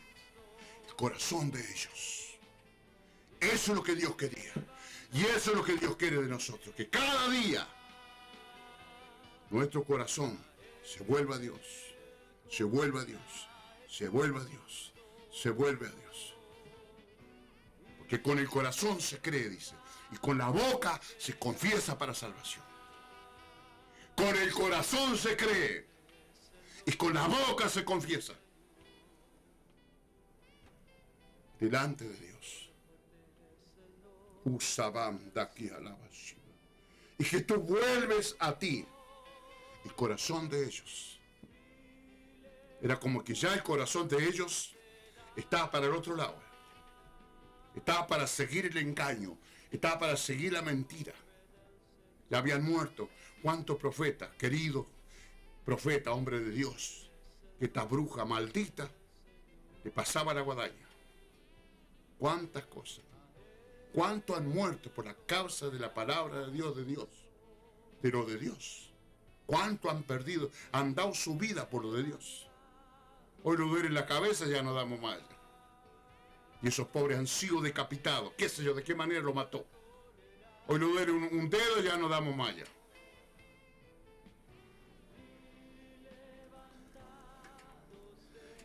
el 0.88 0.96
corazón 0.96 1.52
de 1.52 1.60
ellos. 1.60 2.36
Eso 3.40 3.72
es 3.72 3.78
lo 3.78 3.84
que 3.84 3.96
Dios 3.96 4.16
quería. 4.16 4.52
Y 5.14 5.24
eso 5.24 5.52
es 5.52 5.58
lo 5.58 5.64
que 5.64 5.76
Dios 5.78 5.96
quiere 5.96 6.22
de 6.22 6.28
nosotros. 6.28 6.74
Que 6.76 6.90
cada 6.90 7.30
día 7.30 7.68
nuestro 9.50 9.84
corazón 9.84 10.38
se 10.84 11.04
vuelva 11.04 11.36
a 11.36 11.40
Dios. 11.40 11.60
Se 12.50 12.64
vuelva 12.64 13.02
a 13.02 13.06
Dios. 13.06 13.22
Se 13.88 14.08
vuelva 14.08 14.42
a 14.42 14.46
Dios. 14.46 14.94
Se 15.32 15.50
vuelve 15.50 15.88
a 15.88 15.92
Dios. 15.92 16.36
Porque 17.98 18.22
con 18.22 18.40
el 18.40 18.48
corazón 18.48 19.02
se 19.02 19.20
cree, 19.20 19.50
dice 19.50 19.76
y 20.12 20.18
con 20.18 20.38
la 20.38 20.50
boca 20.50 21.00
se 21.18 21.38
confiesa 21.38 21.98
para 21.98 22.14
salvación. 22.14 22.64
Con 24.16 24.36
el 24.36 24.52
corazón 24.54 25.18
se 25.18 25.36
cree 25.36 25.86
y 26.86 26.94
con 26.94 27.14
la 27.14 27.28
boca 27.28 27.70
se 27.70 27.84
confiesa. 27.84 28.34
delante 31.60 32.08
de 32.08 32.18
Dios. 32.18 32.35
Y 37.18 37.24
que 37.24 37.42
tú 37.42 37.56
vuelves 37.56 38.36
a 38.40 38.58
ti 38.58 38.86
el 39.84 39.96
corazón 39.96 40.48
de 40.50 40.66
ellos. 40.66 41.20
Era 42.82 43.00
como 43.00 43.24
que 43.24 43.34
ya 43.34 43.54
el 43.54 43.64
corazón 43.64 44.08
de 44.08 44.24
ellos 44.24 44.76
estaba 45.36 45.72
para 45.72 45.88
el 45.88 45.94
otro 45.94 46.16
lado. 46.16 46.40
Estaba 47.76 48.06
para 48.06 48.28
seguir 48.28 48.68
el 48.68 48.78
engaño. 48.78 49.38
Estaba 49.72 50.00
para 50.00 50.18
seguir 50.18 50.54
la 50.54 50.62
mentira. 50.62 51.14
Ya 52.30 52.38
habían 52.38 52.64
muerto. 52.64 53.10
¿Cuántos 53.42 53.78
profetas, 53.78 54.30
querido 54.36 54.86
profeta, 55.66 56.12
hombre 56.12 56.40
de 56.40 56.52
Dios, 56.52 57.10
que 57.58 57.66
esta 57.66 57.84
bruja 57.84 58.26
maldita 58.26 58.90
le 59.84 59.92
pasaba 59.92 60.34
la 60.34 60.42
guadaña? 60.42 60.88
¿Cuántas 62.20 62.66
cosas? 62.66 63.04
¿Cuántos 63.96 64.38
han 64.38 64.50
muerto 64.50 64.92
por 64.92 65.06
la 65.06 65.14
causa 65.14 65.70
de 65.70 65.80
la 65.80 65.94
palabra 65.94 66.42
de 66.46 66.52
Dios, 66.52 66.76
de 66.76 66.84
Dios? 66.84 67.08
De 68.02 68.12
lo 68.12 68.26
de 68.26 68.38
Dios. 68.38 68.92
¿Cuánto 69.46 69.90
han 69.90 70.04
perdido? 70.04 70.52
Han 70.74 70.94
dado 70.94 71.14
su 71.14 71.38
vida 71.38 71.70
por 71.70 71.86
lo 71.86 71.94
de 71.94 72.04
Dios. 72.04 72.46
Hoy 73.44 73.56
lo 73.56 73.68
duele 73.68 73.88
en 73.88 73.94
la 73.94 74.06
cabeza, 74.06 74.48
ya 74.48 74.62
no 74.62 74.74
damos 74.74 75.00
más. 75.00 75.20
Y 76.62 76.68
esos 76.68 76.90
pobres 76.90 77.18
han 77.18 77.26
sido 77.26 77.62
decapitados. 77.62 78.34
¿Qué 78.38 78.50
sé 78.50 78.66
yo? 78.66 78.74
¿De 78.74 78.84
qué 78.84 78.94
manera 78.94 79.22
lo 79.22 79.34
mató? 79.34 79.66
Hoy 80.68 80.78
lo 80.78 80.90
duele 80.90 81.14
un, 81.14 81.24
un 81.32 81.50
dedo, 81.50 81.82
ya 81.82 81.96
no 81.96 82.10
damos 82.10 82.36
más. 82.36 82.54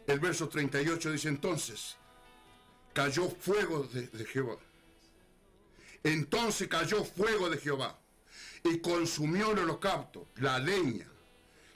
El 0.09 0.19
verso 0.19 0.48
38 0.48 1.12
dice 1.12 1.28
entonces, 1.28 1.97
cayó 2.93 3.28
fuego 3.28 3.85
de, 3.85 4.09
de 4.09 4.24
Jehová. 4.24 4.57
Entonces 6.02 6.68
cayó 6.68 7.05
fuego 7.05 7.51
de 7.51 7.59
Jehová 7.59 7.98
y 8.64 8.78
consumió 8.78 9.52
el 9.52 9.60
holocausto, 9.60 10.28
la 10.36 10.59
leña, 10.59 11.09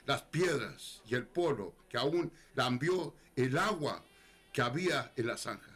las 0.05 0.21
piedras 0.23 1.01
y 1.07 1.15
el 1.15 1.27
polvo, 1.27 1.75
que 1.89 1.97
aún 1.97 2.31
lambió 2.55 3.13
el 3.35 3.57
agua 3.57 4.03
que 4.51 4.61
había 4.61 5.11
en 5.15 5.27
la 5.27 5.37
zanja. 5.37 5.71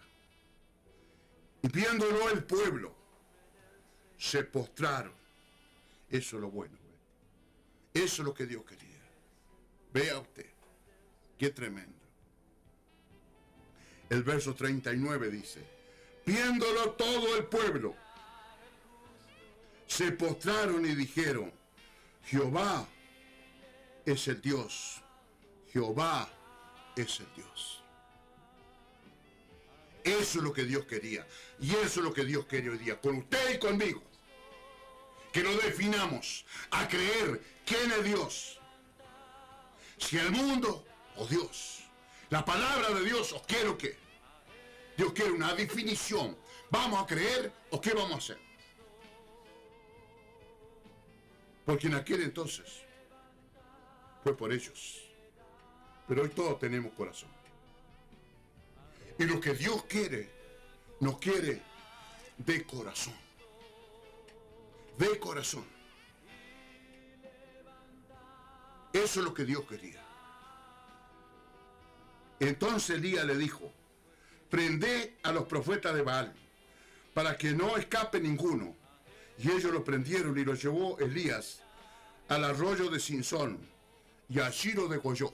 Y 1.61 1.67
viéndolo 1.67 2.30
el 2.30 2.43
pueblo, 2.43 2.95
se 4.17 4.43
postraron. 4.43 5.13
Eso 6.09 6.38
es 6.38 6.41
lo 6.41 6.49
bueno. 6.49 6.77
Eso 7.93 8.21
es 8.21 8.26
lo 8.26 8.34
que 8.34 8.45
Dios 8.45 8.63
quería. 8.65 8.88
Vea 9.93 10.19
usted, 10.19 10.45
qué 11.38 11.49
tremendo. 11.49 11.97
El 14.09 14.23
verso 14.23 14.55
39 14.55 15.30
dice, 15.30 15.63
viéndolo 16.26 16.91
todo 16.91 17.35
el 17.38 17.45
pueblo, 17.45 17.95
se 19.90 20.11
postraron 20.11 20.86
y 20.86 20.95
dijeron, 20.95 21.52
Jehová 22.24 22.88
es 24.06 24.28
el 24.28 24.40
Dios, 24.40 25.02
Jehová 25.74 26.30
es 26.95 27.20
el 27.20 27.34
Dios. 27.36 27.84
Eso 30.03 30.40
es 30.40 30.44
lo 30.44 30.53
que 30.53 30.64
Dios 30.64 30.86
quería. 30.86 31.28
Y 31.60 31.72
eso 31.72 31.99
es 31.99 32.06
lo 32.06 32.14
que 32.14 32.24
Dios 32.24 32.45
quiere 32.45 32.70
hoy 32.70 32.78
día, 32.78 33.02
con 33.02 33.18
usted 33.18 33.56
y 33.56 33.60
conmigo. 33.60 34.02
Que 35.34 35.44
nos 35.44 35.61
definamos 35.61 36.45
a 36.72 36.88
creer 36.88 37.41
quién 37.66 37.91
es 37.91 38.03
Dios. 38.03 38.60
Si 39.98 40.18
el 40.18 40.32
mundo 40.32 40.86
o 41.18 41.26
Dios. 41.26 41.84
La 42.30 42.45
palabra 42.45 42.90
de 42.91 43.03
Dios 43.03 43.34
o 43.34 43.41
quiero 43.41 43.78
que. 43.78 43.98
Dios 44.95 45.11
quiere 45.14 45.32
una 45.32 45.53
definición. 45.56 46.38
¿Vamos 46.70 47.03
a 47.03 47.07
creer 47.07 47.52
o 47.72 47.82
qué 47.82 47.94
vamos 47.94 48.14
a 48.14 48.18
hacer? 48.18 48.48
Porque 51.69 51.85
en 51.85 51.93
aquel 51.93 52.23
entonces 52.23 52.81
fue 54.23 54.35
por 54.35 54.51
ellos. 54.51 55.07
Pero 56.07 56.23
hoy 56.23 56.29
todos 56.29 56.57
tenemos 56.57 56.91
corazón. 56.93 57.29
Y 59.19 59.25
lo 59.25 59.39
que 59.39 59.53
Dios 59.53 59.83
quiere, 59.83 60.31
nos 60.99 61.19
quiere 61.19 61.61
de 62.39 62.65
corazón. 62.65 63.13
De 64.97 65.19
corazón. 65.19 65.63
Eso 68.91 69.19
es 69.19 69.23
lo 69.23 69.35
que 69.35 69.45
Dios 69.45 69.63
quería. 69.65 70.03
Entonces 72.39 72.97
Elías 72.97 73.25
le 73.25 73.37
dijo, 73.37 73.71
prende 74.49 75.19
a 75.21 75.31
los 75.31 75.43
profetas 75.43 75.93
de 75.93 76.01
Baal, 76.01 76.33
para 77.13 77.37
que 77.37 77.51
no 77.51 77.77
escape 77.77 78.19
ninguno. 78.19 78.78
Y 79.40 79.49
ellos 79.49 79.72
lo 79.72 79.84
prendieron 79.84 80.38
y 80.38 80.44
lo 80.44 80.53
llevó 80.53 80.99
Elías 80.99 81.61
al 82.28 82.44
arroyo 82.44 82.90
de 82.90 82.99
Sinsón, 82.99 83.57
y 84.28 84.40
allí 84.40 84.74
lo 84.74 84.88
degolló. 84.88 85.34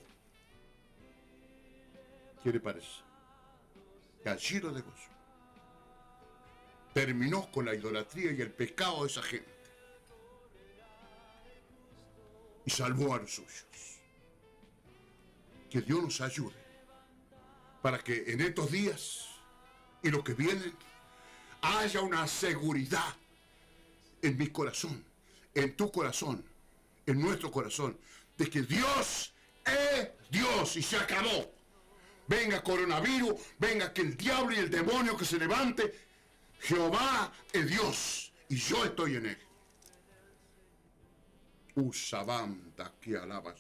¿Qué 2.42 2.54
le 2.54 2.60
parece? 2.60 3.02
Y 4.24 4.30
allí 4.30 4.60
lo 4.60 4.72
degolló. 4.72 5.10
Terminó 6.94 7.52
con 7.52 7.66
la 7.66 7.74
idolatría 7.74 8.32
y 8.32 8.42
el 8.42 8.52
pecado 8.52 9.02
de 9.02 9.10
esa 9.10 9.24
gente. 9.24 9.50
Y 12.64 12.70
salvó 12.70 13.16
a 13.16 13.18
los 13.18 13.34
suyos. 13.34 13.66
Que 15.70 15.82
Dios 15.82 16.02
nos 16.02 16.22
ayude 16.22 16.56
para 17.82 18.00
que 18.00 18.24
en 18.28 18.42
estos 18.42 18.72
días 18.72 19.30
y 20.02 20.10
los 20.10 20.24
que 20.24 20.34
vienen 20.34 20.74
haya 21.62 22.02
una 22.02 22.28
seguridad 22.28 23.16
en 24.26 24.38
mi 24.38 24.48
corazón, 24.48 25.04
en 25.54 25.76
tu 25.76 25.92
corazón, 25.92 26.44
en 27.06 27.20
nuestro 27.20 27.52
corazón, 27.52 27.98
de 28.38 28.50
que 28.50 28.62
Dios 28.64 29.34
es 29.66 30.10
Dios 30.30 30.76
y 30.76 30.82
se 30.82 30.98
acabó. 30.98 31.54
Venga 32.28 32.64
coronavirus, 32.64 33.36
venga 33.60 33.94
que 33.94 34.02
el 34.02 34.18
diablo 34.18 34.56
y 34.56 34.60
el 34.60 34.70
demonio 34.70 35.16
que 35.16 35.26
se 35.26 35.38
levante, 35.38 35.94
Jehová 36.60 37.32
es 37.54 37.70
Dios 37.70 38.34
y 38.50 38.58
yo 38.58 38.84
estoy 38.84 39.18
en 39.18 39.26
él. 39.28 39.38
Que 43.02 43.18
alabas. 43.18 43.60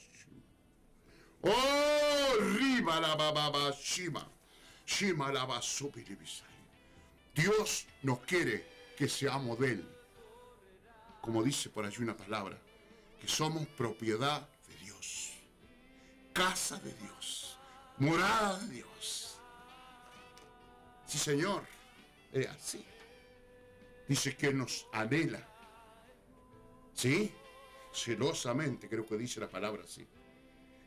Oh, 1.42 2.36
riba 2.58 3.00
la 3.02 3.16
baba 3.16 3.72
shima. 3.72 4.28
Shima. 4.88 5.32
Dios 7.36 7.86
nos 8.02 8.20
quiere 8.20 8.66
que 8.98 9.08
seamos 9.08 9.60
de 9.60 9.72
él. 9.74 9.95
Como 11.26 11.42
dice 11.42 11.72
por 11.72 11.84
allí 11.84 12.04
una 12.04 12.16
palabra, 12.16 12.56
que 13.20 13.28
somos 13.28 13.66
propiedad 13.70 14.48
de 14.68 14.76
Dios. 14.78 15.32
Casa 16.32 16.78
de 16.78 16.94
Dios. 16.94 17.58
Morada 17.98 18.60
de 18.60 18.76
Dios. 18.76 19.40
Sí, 21.08 21.18
Señor. 21.18 21.64
Es 22.32 22.46
así. 22.48 22.86
Dice 24.08 24.38
que 24.38 24.54
nos 24.54 24.86
anhela. 24.94 25.44
¿Sí? 26.94 27.34
Celosamente, 27.92 28.88
creo 28.88 29.08
que 29.08 29.18
dice 29.18 29.40
la 29.40 29.50
palabra 29.50 29.82
así. 29.84 30.08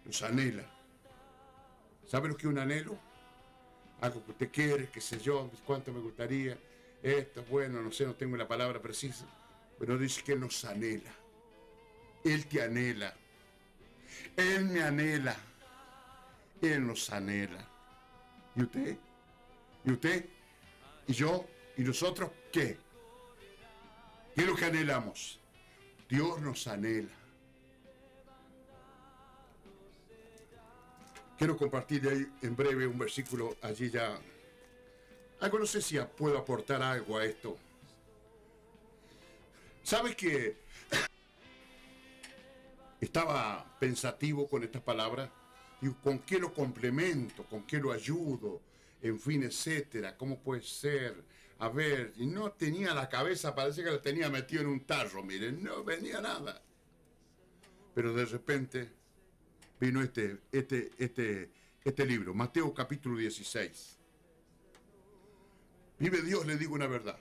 Nos 0.04 0.22
anhela. 0.22 0.70
¿Sabe 2.06 2.28
lo 2.28 2.36
que 2.36 2.46
es 2.46 2.52
un 2.52 2.60
anhelo? 2.60 2.96
Algo 4.02 4.24
que 4.24 4.30
usted 4.30 4.52
quiere, 4.52 4.88
qué 4.88 5.00
sé 5.00 5.18
yo, 5.18 5.50
cuánto 5.66 5.92
me 5.92 5.98
gustaría. 5.98 6.56
Esto, 7.02 7.42
bueno, 7.50 7.82
no 7.82 7.90
sé, 7.90 8.06
no 8.06 8.14
tengo 8.14 8.36
la 8.36 8.46
palabra 8.46 8.80
precisa. 8.80 9.26
Pero 9.78 9.96
dice 9.96 10.22
que 10.22 10.36
nos 10.36 10.64
anhela. 10.64 11.10
Él 12.24 12.46
te 12.46 12.62
anhela. 12.62 13.14
Él 14.36 14.64
me 14.64 14.82
anhela. 14.82 15.36
Él 16.60 16.86
nos 16.86 17.10
anhela. 17.10 17.66
¿Y 18.56 18.62
usted? 18.62 18.96
¿Y 19.84 19.92
usted? 19.92 20.26
¿Y 21.06 21.12
yo? 21.12 21.44
¿Y 21.76 21.82
nosotros 21.82 22.30
qué? 22.52 22.76
¿Qué 24.34 24.40
es 24.42 24.46
lo 24.46 24.56
que 24.56 24.64
anhelamos? 24.64 25.38
Dios 26.08 26.40
nos 26.40 26.66
anhela. 26.66 27.10
Quiero 31.36 31.56
compartir 31.56 32.08
ahí 32.08 32.26
en 32.42 32.56
breve 32.56 32.84
un 32.86 32.98
versículo 32.98 33.56
allí 33.62 33.90
ya. 33.90 34.18
Algo 35.40 35.60
no 35.60 35.66
sé 35.66 35.80
si 35.80 35.96
puedo 36.16 36.36
aportar 36.36 36.82
algo 36.82 37.16
a 37.16 37.24
esto. 37.24 37.56
¿Sabes 39.88 40.16
que 40.16 40.54
estaba 43.00 43.74
pensativo 43.80 44.46
con 44.46 44.62
estas 44.62 44.82
palabras? 44.82 45.30
Y 45.80 45.88
con 45.88 46.18
qué 46.18 46.38
lo 46.38 46.52
complemento, 46.52 47.44
con 47.44 47.62
qué 47.66 47.78
lo 47.78 47.90
ayudo, 47.90 48.60
en 49.00 49.18
fin, 49.18 49.44
etcétera, 49.44 50.14
cómo 50.14 50.40
puede 50.40 50.60
ser. 50.60 51.24
A 51.60 51.70
ver, 51.70 52.12
y 52.18 52.26
no 52.26 52.52
tenía 52.52 52.92
la 52.92 53.08
cabeza, 53.08 53.54
parece 53.54 53.82
que 53.82 53.90
la 53.90 54.02
tenía 54.02 54.28
metido 54.28 54.60
en 54.60 54.68
un 54.68 54.80
tarro, 54.84 55.22
miren, 55.22 55.64
no 55.64 55.82
venía 55.82 56.20
nada. 56.20 56.62
Pero 57.94 58.12
de 58.12 58.26
repente 58.26 58.90
vino 59.80 60.02
este, 60.02 60.36
este, 60.52 60.90
este, 60.98 61.50
este 61.82 62.04
libro, 62.04 62.34
Mateo 62.34 62.74
capítulo 62.74 63.16
16. 63.16 63.96
Vive 65.98 66.20
Dios, 66.20 66.44
le 66.44 66.58
digo 66.58 66.74
una 66.74 66.88
verdad. 66.88 67.18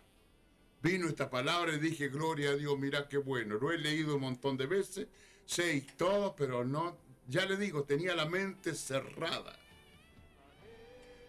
Vino 0.81 1.07
esta 1.07 1.29
palabra 1.29 1.73
y 1.73 1.79
dije, 1.79 2.09
gloria 2.09 2.51
a 2.51 2.55
Dios, 2.55 2.77
mira 2.77 3.07
qué 3.07 3.17
bueno. 3.17 3.55
Lo 3.55 3.71
he 3.71 3.77
leído 3.77 4.15
un 4.15 4.21
montón 4.21 4.57
de 4.57 4.67
veces, 4.67 5.07
sé 5.45 5.85
todo, 5.97 6.35
pero 6.35 6.63
no, 6.63 6.97
ya 7.27 7.45
le 7.45 7.57
digo, 7.57 7.83
tenía 7.83 8.15
la 8.15 8.25
mente 8.25 8.75
cerrada. 8.75 9.57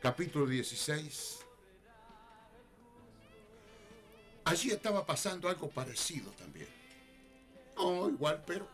Capítulo 0.01 0.47
16. 0.47 1.39
Allí 4.45 4.71
estaba 4.71 5.05
pasando 5.05 5.49
algo 5.49 5.69
parecido 5.69 6.31
también. 6.33 6.69
No, 7.77 8.09
igual, 8.09 8.43
pero 8.47 8.69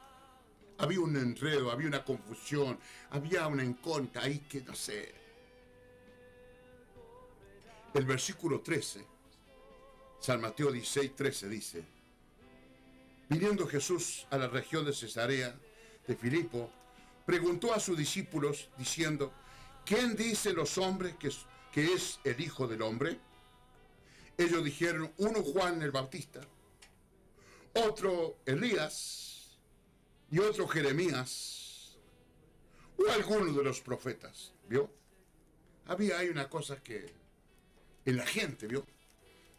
había 0.79 1.01
un 1.01 1.17
enredo, 1.17 1.71
había 1.71 1.89
una 1.89 2.05
confusión, 2.05 2.79
había 3.11 3.47
una 3.47 3.65
incógnita 3.65 4.23
ahí 4.23 4.41
que 4.41 4.61
no 4.61 4.75
sé. 4.75 5.15
El 7.95 8.05
versículo 8.05 8.61
13, 8.61 9.05
San 10.25 10.41
Mateo 10.41 10.73
16, 10.73 11.17
13 11.17 11.49
dice, 11.51 11.85
viniendo 13.29 13.67
Jesús 13.67 14.27
a 14.31 14.39
la 14.39 14.49
región 14.49 14.83
de 14.87 14.95
Cesarea 14.95 15.55
de 16.07 16.17
Filipo, 16.17 16.71
preguntó 17.27 17.75
a 17.75 17.79
sus 17.79 17.99
discípulos 17.99 18.71
diciendo, 18.79 19.35
¿quién 19.85 20.17
dicen 20.17 20.57
los 20.57 20.79
hombres 20.79 21.15
que 21.17 21.31
que 21.73 21.93
es 21.93 22.21
el 22.25 22.41
Hijo 22.41 22.67
del 22.67 22.81
Hombre? 22.81 23.19
Ellos 24.39 24.65
dijeron, 24.65 25.13
uno 25.19 25.43
Juan 25.43 25.83
el 25.83 25.91
Bautista, 25.91 26.41
otro 27.75 28.39
Elías 28.47 29.59
y 30.31 30.39
otro 30.39 30.67
Jeremías 30.67 31.99
o 32.97 33.13
alguno 33.13 33.53
de 33.53 33.63
los 33.63 33.83
profetas, 33.83 34.55
¿vio? 34.71 34.91
Había 35.85 36.19
ahí 36.19 36.31
una 36.31 36.49
cosa 36.49 36.83
que 36.83 37.13
en 38.07 38.17
la 38.17 38.25
gente, 38.25 38.67
¿vio? 38.67 38.87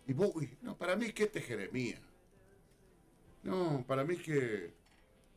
Y 0.08 0.14
vos, 0.14 0.32
no, 0.62 0.78
para 0.78 0.96
mí 0.96 1.12
que 1.12 1.24
este 1.24 1.40
es 1.40 1.46
Jeremías. 1.46 2.00
No, 3.44 3.84
para 3.88 4.04
mí 4.04 4.18
que, 4.18 4.74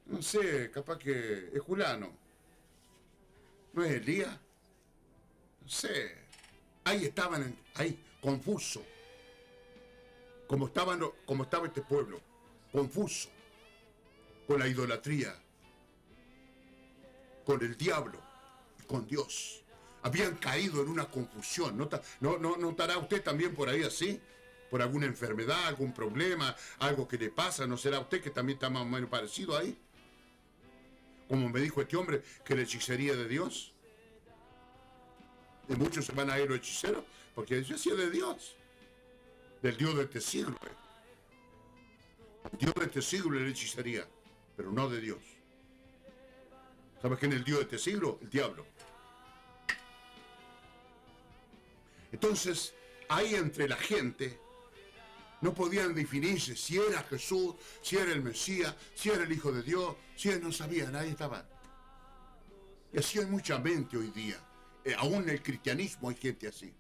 no 0.06 0.22
sé, 0.22 0.70
capaz 0.70 0.98
que 0.98 1.50
es 1.52 1.60
Julano. 1.60 2.10
¿No 3.72 3.84
es 3.84 3.92
Elías? 3.92 4.38
No 5.62 5.68
sé. 5.68 6.16
Ahí 6.84 7.04
estaban, 7.04 7.56
ahí, 7.74 8.02
confuso. 8.20 8.82
Como, 10.46 10.66
estaban, 10.66 11.02
como 11.26 11.44
estaba 11.44 11.66
este 11.66 11.82
pueblo, 11.82 12.20
confuso, 12.72 13.28
con 14.46 14.58
la 14.58 14.66
idolatría, 14.66 15.34
con 17.44 17.62
el 17.62 17.76
diablo, 17.76 18.18
y 18.82 18.86
con 18.86 19.06
Dios. 19.06 19.62
Habían 20.02 20.36
caído 20.36 20.80
en 20.82 20.88
una 20.88 21.06
confusión. 21.06 21.76
¿No, 21.76 21.88
no, 22.20 22.38
no 22.38 22.56
notará 22.56 22.96
usted 22.96 23.22
también 23.22 23.54
por 23.54 23.68
ahí 23.68 23.82
así? 23.82 24.18
¿Por 24.70 24.82
alguna 24.82 25.06
enfermedad, 25.06 25.66
algún 25.66 25.92
problema, 25.92 26.54
algo 26.78 27.08
que 27.08 27.16
le 27.16 27.30
pasa? 27.30 27.66
¿No 27.66 27.76
será 27.76 28.00
usted 28.00 28.22
que 28.22 28.30
también 28.30 28.56
está 28.56 28.68
más 28.68 28.82
o 28.82 28.86
menos 28.86 29.08
parecido 29.08 29.56
ahí? 29.56 29.76
Como 31.26 31.48
me 31.48 31.60
dijo 31.60 31.80
este 31.80 31.96
hombre, 31.96 32.22
que 32.44 32.54
la 32.54 32.62
hechicería 32.62 33.14
de 33.14 33.28
Dios. 33.28 33.72
Y 35.68 35.74
muchos 35.74 36.06
se 36.06 36.12
van 36.12 36.30
a 36.30 36.38
ir 36.38 36.48
los 36.48 36.58
hechiceros 36.58 37.04
porque 37.34 37.62
yo 37.62 37.76
es 37.76 37.84
de 37.84 38.10
Dios. 38.10 38.56
Del 39.62 39.76
Dios 39.76 39.96
de 39.96 40.02
este 40.04 40.20
siglo. 40.20 40.56
eh. 40.66 40.88
El 42.52 42.58
Dios 42.58 42.74
de 42.74 42.84
este 42.84 43.02
siglo 43.02 43.36
es 43.36 43.44
la 43.44 43.50
hechicería, 43.50 44.08
pero 44.56 44.70
no 44.72 44.88
de 44.88 45.00
Dios. 45.00 45.18
¿Sabes 47.00 47.18
quién 47.18 47.32
es 47.32 47.38
el 47.38 47.44
Dios 47.44 47.58
de 47.58 47.64
este 47.64 47.78
siglo? 47.78 48.18
El 48.22 48.30
diablo. 48.30 48.66
Entonces, 52.10 52.74
ahí 53.08 53.34
entre 53.34 53.68
la 53.68 53.76
gente 53.76 54.40
no 55.40 55.54
podían 55.54 55.94
definirse 55.94 56.56
si 56.56 56.78
era 56.78 57.02
Jesús, 57.04 57.54
si 57.80 57.96
era 57.96 58.12
el 58.12 58.22
Mesías, 58.22 58.74
si 58.94 59.10
era 59.10 59.22
el 59.22 59.32
Hijo 59.32 59.52
de 59.52 59.62
Dios, 59.62 59.96
si 60.16 60.28
no 60.40 60.52
sabían, 60.52 60.96
ahí 60.96 61.10
estaban. 61.10 61.46
Y 62.92 62.98
así 62.98 63.18
hay 63.18 63.26
mucha 63.26 63.58
mente 63.58 63.96
hoy 63.96 64.10
día. 64.10 64.38
Eh, 64.84 64.94
aún 64.96 65.22
en 65.24 65.30
el 65.30 65.42
cristianismo 65.42 66.08
hay 66.08 66.16
gente 66.16 66.48
así. 66.48 66.72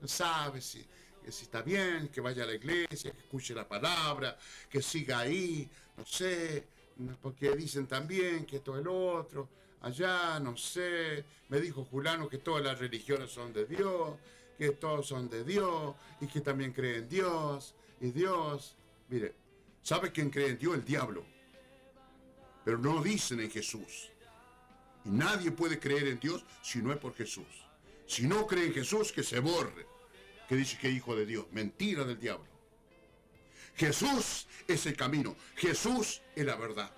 No 0.00 0.08
sabe 0.08 0.60
si, 0.60 0.86
está 1.26 1.62
bien, 1.62 2.08
que 2.08 2.20
vaya 2.20 2.44
a 2.44 2.46
la 2.46 2.54
iglesia, 2.54 3.12
que 3.12 3.20
escuche 3.20 3.54
la 3.54 3.68
palabra, 3.68 4.38
que 4.68 4.82
siga 4.82 5.20
ahí, 5.20 5.68
no 5.96 6.06
sé, 6.06 6.66
porque 7.20 7.54
dicen 7.56 7.86
también 7.86 8.46
que 8.46 8.56
esto 8.56 8.74
es 8.74 8.80
el 8.80 8.88
otro, 8.88 9.48
allá, 9.82 10.38
no 10.40 10.56
sé, 10.56 11.24
me 11.48 11.60
dijo 11.60 11.84
Julano 11.84 12.28
que 12.28 12.38
todas 12.38 12.62
las 12.62 12.78
religiones 12.78 13.30
son 13.30 13.52
de 13.52 13.66
Dios, 13.66 14.16
que 14.58 14.70
todos 14.72 15.06
son 15.06 15.28
de 15.28 15.44
Dios, 15.44 15.94
y 16.20 16.26
que 16.26 16.40
también 16.40 16.72
cree 16.72 16.98
en 16.98 17.08
Dios, 17.08 17.74
y 18.00 18.10
Dios, 18.10 18.76
mire, 19.08 19.34
¿sabe 19.82 20.10
quién 20.10 20.30
cree 20.30 20.48
en 20.48 20.58
Dios? 20.58 20.74
El 20.74 20.84
diablo. 20.84 21.24
Pero 22.64 22.78
no 22.78 23.02
dicen 23.02 23.40
en 23.40 23.50
Jesús. 23.50 24.10
Y 25.04 25.10
nadie 25.10 25.50
puede 25.50 25.78
creer 25.78 26.08
en 26.08 26.18
Dios 26.18 26.44
si 26.62 26.80
no 26.80 26.92
es 26.92 26.98
por 26.98 27.14
Jesús. 27.14 27.46
Si 28.06 28.26
no 28.26 28.46
cree 28.46 28.66
en 28.66 28.74
Jesús, 28.74 29.12
que 29.12 29.22
se 29.22 29.38
borre. 29.40 29.86
Que 30.48 30.56
dice 30.56 30.78
que 30.78 30.88
es 30.88 30.94
hijo 30.94 31.14
de 31.14 31.26
Dios. 31.26 31.46
Mentira 31.52 32.04
del 32.04 32.18
diablo. 32.18 32.48
Jesús 33.76 34.46
es 34.66 34.86
el 34.86 34.96
camino. 34.96 35.36
Jesús 35.56 36.22
es 36.34 36.44
la 36.44 36.56
verdad. 36.56 36.90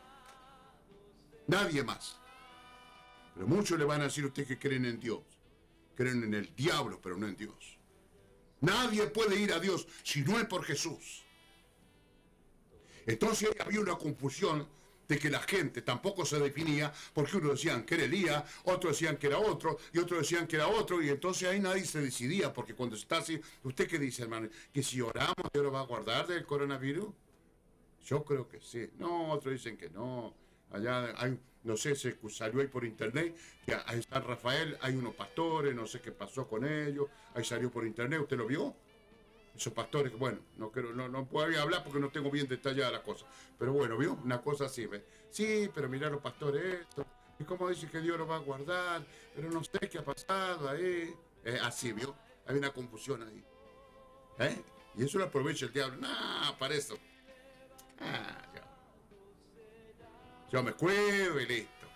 Nadie 1.48 1.82
más. 1.82 2.16
Pero 3.34 3.46
muchos 3.46 3.78
le 3.78 3.84
van 3.84 4.00
a 4.00 4.04
decir 4.04 4.24
a 4.24 4.28
usted 4.28 4.46
que 4.46 4.58
creen 4.58 4.84
en 4.84 4.98
Dios. 4.98 5.20
Creen 5.94 6.24
en 6.24 6.34
el 6.34 6.54
diablo, 6.54 7.00
pero 7.02 7.16
no 7.16 7.26
en 7.26 7.36
Dios. 7.36 7.78
Nadie 8.62 9.08
puede 9.08 9.38
ir 9.38 9.52
a 9.52 9.60
Dios 9.60 9.86
si 10.02 10.22
no 10.22 10.38
es 10.38 10.46
por 10.46 10.64
Jesús. 10.64 11.22
Entonces 13.06 13.50
había 13.60 13.80
una 13.80 13.96
confusión 13.96 14.66
de 15.08 15.18
que 15.18 15.28
la 15.28 15.40
gente 15.40 15.82
tampoco 15.82 16.24
se 16.24 16.38
definía 16.38 16.92
porque 17.12 17.36
unos 17.36 17.52
decían 17.52 17.84
que 17.84 17.96
era 17.96 18.04
Elías, 18.04 18.44
otros 18.64 18.92
decían 18.92 19.16
que 19.16 19.26
era 19.26 19.38
otro 19.38 19.78
y 19.92 19.98
otros 19.98 20.20
decían 20.20 20.46
que 20.46 20.56
era 20.56 20.68
otro 20.68 21.02
y 21.02 21.08
entonces 21.08 21.48
ahí 21.48 21.58
nadie 21.58 21.84
se 21.84 22.00
decidía 22.00 22.52
porque 22.52 22.74
cuando 22.74 22.94
está 22.94 23.18
así, 23.18 23.40
¿usted 23.64 23.88
qué 23.88 23.98
dice 23.98 24.22
hermano? 24.22 24.48
Que 24.72 24.82
si 24.82 25.00
oramos 25.00 25.50
Dios 25.52 25.64
lo 25.64 25.72
va 25.72 25.80
a 25.80 25.86
guardar 25.86 26.28
del 26.28 26.46
coronavirus. 26.46 27.08
Yo 28.04 28.24
creo 28.24 28.48
que 28.48 28.60
sí. 28.60 28.90
No, 28.98 29.32
otros 29.32 29.54
dicen 29.54 29.76
que 29.76 29.90
no. 29.90 30.34
Allá 30.70 31.12
hay, 31.16 31.38
no 31.64 31.76
sé, 31.76 31.94
se 31.94 32.16
salió 32.30 32.60
ahí 32.60 32.66
por 32.68 32.84
internet, 32.84 33.36
que 33.64 33.74
a- 33.74 33.84
San 34.10 34.24
Rafael 34.24 34.76
hay 34.80 34.94
unos 34.96 35.14
pastores, 35.14 35.74
no 35.74 35.86
sé 35.86 36.00
qué 36.00 36.12
pasó 36.12 36.48
con 36.48 36.64
ellos, 36.64 37.06
ahí 37.34 37.44
salió 37.44 37.70
por 37.70 37.86
internet, 37.86 38.20
¿usted 38.20 38.36
lo 38.36 38.46
vio? 38.46 38.74
Esos 39.54 39.72
pastores, 39.72 40.12
bueno, 40.18 40.38
no, 40.56 40.70
quiero, 40.72 40.92
no, 40.94 41.08
no 41.08 41.26
puedo 41.26 41.60
hablar 41.60 41.84
porque 41.84 42.00
no 42.00 42.10
tengo 42.10 42.30
bien 42.30 42.48
detallada 42.48 42.90
la 42.90 43.02
cosa. 43.02 43.26
Pero 43.58 43.72
bueno, 43.74 43.98
¿vio? 43.98 44.14
Una 44.24 44.40
cosa 44.40 44.64
así, 44.64 44.86
¿ve? 44.86 45.04
Sí, 45.30 45.70
pero 45.74 45.88
mira 45.90 46.08
los 46.08 46.22
pastores 46.22 46.80
esto. 46.80 47.04
Y 47.38 47.44
cómo 47.44 47.68
dice 47.68 47.88
que 47.90 48.00
Dios 48.00 48.18
lo 48.18 48.26
va 48.26 48.36
a 48.36 48.40
guardar, 48.40 49.04
pero 49.34 49.50
no 49.50 49.62
sé 49.62 49.78
qué 49.90 49.98
ha 49.98 50.04
pasado 50.04 50.68
ahí. 50.70 51.14
Eh, 51.44 51.58
así, 51.62 51.92
¿vio? 51.92 52.14
Hay 52.46 52.56
una 52.56 52.72
confusión 52.72 53.22
ahí. 53.22 53.44
¿Eh? 54.38 54.62
Y 54.96 55.04
eso 55.04 55.18
lo 55.18 55.24
aprovecha 55.24 55.66
el 55.66 55.72
diablo. 55.72 55.96
No, 55.96 56.08
para 56.58 56.74
eso. 56.74 56.96
Ah, 58.00 58.42
ya. 58.54 58.61
Yo 60.52 60.62
me 60.62 60.72
cuido 60.74 61.40
y 61.40 61.46
listo. 61.46 61.86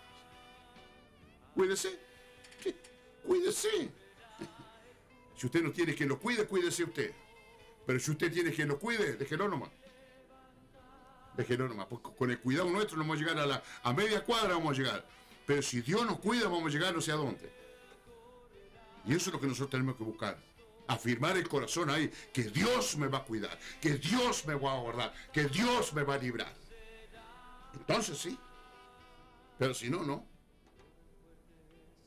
Cuídese. 1.53 1.99
Cuídese. 3.23 3.91
Si 5.35 5.45
usted 5.45 5.61
no 5.61 5.71
tiene 5.71 5.93
quien 5.93 6.09
lo 6.09 6.19
cuide, 6.19 6.47
cuídese 6.47 6.83
usted. 6.83 7.13
Pero 7.85 7.99
si 7.99 8.09
usted 8.09 8.33
tiene 8.33 8.51
quien 8.51 8.67
lo 8.67 8.79
cuide, 8.79 9.13
déjelo 9.13 9.47
nomás. 9.47 9.69
Déjelo 11.35 11.67
nomás. 11.67 11.85
Porque 11.85 12.09
con 12.17 12.31
el 12.31 12.39
cuidado 12.39 12.67
nuestro 12.71 12.97
no 12.97 13.03
vamos 13.03 13.17
a 13.17 13.19
llegar 13.19 13.37
a 13.37 13.45
la 13.45 13.63
a 13.83 13.93
media 13.93 14.23
cuadra, 14.25 14.55
vamos 14.55 14.71
a 14.71 14.81
llegar. 14.81 15.05
Pero 15.45 15.61
si 15.61 15.81
Dios 15.81 16.03
nos 16.07 16.19
cuida, 16.19 16.45
vamos 16.45 16.65
a 16.65 16.69
llegar 16.69 16.95
no 16.95 17.01
sé 17.01 17.11
a 17.11 17.15
dónde. 17.15 17.51
Y 19.05 19.13
eso 19.13 19.29
es 19.29 19.33
lo 19.33 19.39
que 19.39 19.47
nosotros 19.47 19.69
tenemos 19.69 19.97
que 19.97 20.03
buscar. 20.03 20.35
Afirmar 20.87 21.37
el 21.37 21.47
corazón 21.47 21.91
ahí, 21.91 22.11
que 22.33 22.43
Dios 22.43 22.97
me 22.97 23.07
va 23.07 23.19
a 23.19 23.23
cuidar, 23.23 23.57
que 23.79 23.97
Dios 23.97 24.47
me 24.47 24.55
va 24.55 24.73
a 24.73 24.79
guardar, 24.79 25.13
que 25.31 25.43
Dios 25.43 25.93
me 25.93 26.01
va 26.01 26.15
a 26.15 26.17
librar. 26.17 26.53
Entonces 27.75 28.17
sí. 28.17 28.39
Pero 29.57 29.73
si 29.73 29.89
no, 29.89 30.03
no. 30.03 30.25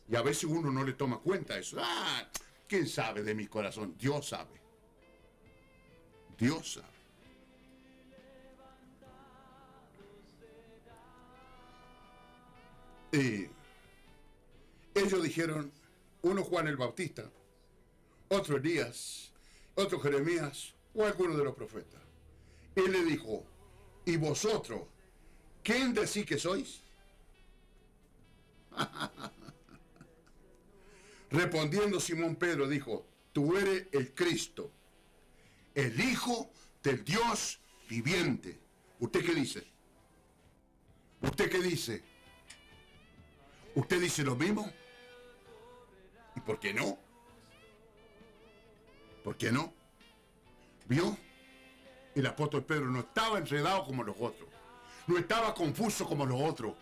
Y 0.09 0.17
a 0.17 0.23
veces 0.23 0.45
uno 0.45 0.71
no 0.71 0.85
le 0.85 0.95
toma 0.95 1.19
cuenta 1.19 1.59
eso. 1.59 1.77
Ah, 1.81 2.29
¿quién 2.67 2.87
sabe 2.87 3.23
de 3.23 3.35
mi 3.35 3.47
corazón? 3.47 3.97
Dios 3.99 4.29
sabe. 4.29 4.61
Dios 6.39 6.75
sabe. 6.75 6.87
Y 13.13 13.49
ellos 14.95 15.23
dijeron, 15.23 15.73
uno 16.23 16.45
Juan 16.45 16.69
el 16.69 16.77
Bautista, 16.77 17.29
otro 18.29 18.57
Elías, 18.57 19.33
otro 19.75 19.99
Jeremías 20.01 20.75
o 20.95 21.05
alguno 21.05 21.37
de 21.37 21.45
los 21.45 21.55
profetas. 21.55 22.01
Él 22.77 22.93
le 22.93 23.05
dijo, 23.05 23.45
¿y 24.05 24.17
vosotros 24.17 24.83
quién 25.63 25.93
decís 25.93 26.25
que 26.25 26.39
sois? 26.39 26.83
Respondiendo 31.31 32.01
Simón 32.01 32.37
Pedro 32.37 32.69
dijo, 32.69 33.07
tú 33.33 33.57
eres 33.57 33.87
el 33.93 34.15
Cristo, 34.15 34.73
el 35.75 35.99
Hijo 36.01 36.51
del 36.83 37.05
Dios 37.05 37.61
viviente. 37.89 38.59
¿Usted 38.99 39.25
qué 39.25 39.35
dice? 39.35 39.67
¿Usted 41.21 41.51
qué 41.51 41.59
dice? 41.61 42.03
¿Usted 43.75 44.01
dice 44.01 44.23
lo 44.25 44.35
mismo? 44.37 44.71
¿Y 46.35 46.41
por 46.41 46.59
qué 46.59 46.75
no? 46.75 46.99
¿Por 49.23 49.37
qué 49.37 49.53
no? 49.53 49.73
¿Vio? 50.87 51.17
El 52.15 52.27
apóstol 52.27 52.65
Pedro 52.65 52.87
no 52.87 53.01
estaba 53.01 53.39
enredado 53.39 53.85
como 53.85 54.03
los 54.03 54.17
otros. 54.19 54.49
No 55.07 55.19
estaba 55.19 55.55
confuso 55.55 56.07
como 56.07 56.27
los 56.27 56.41
otros. 56.41 56.75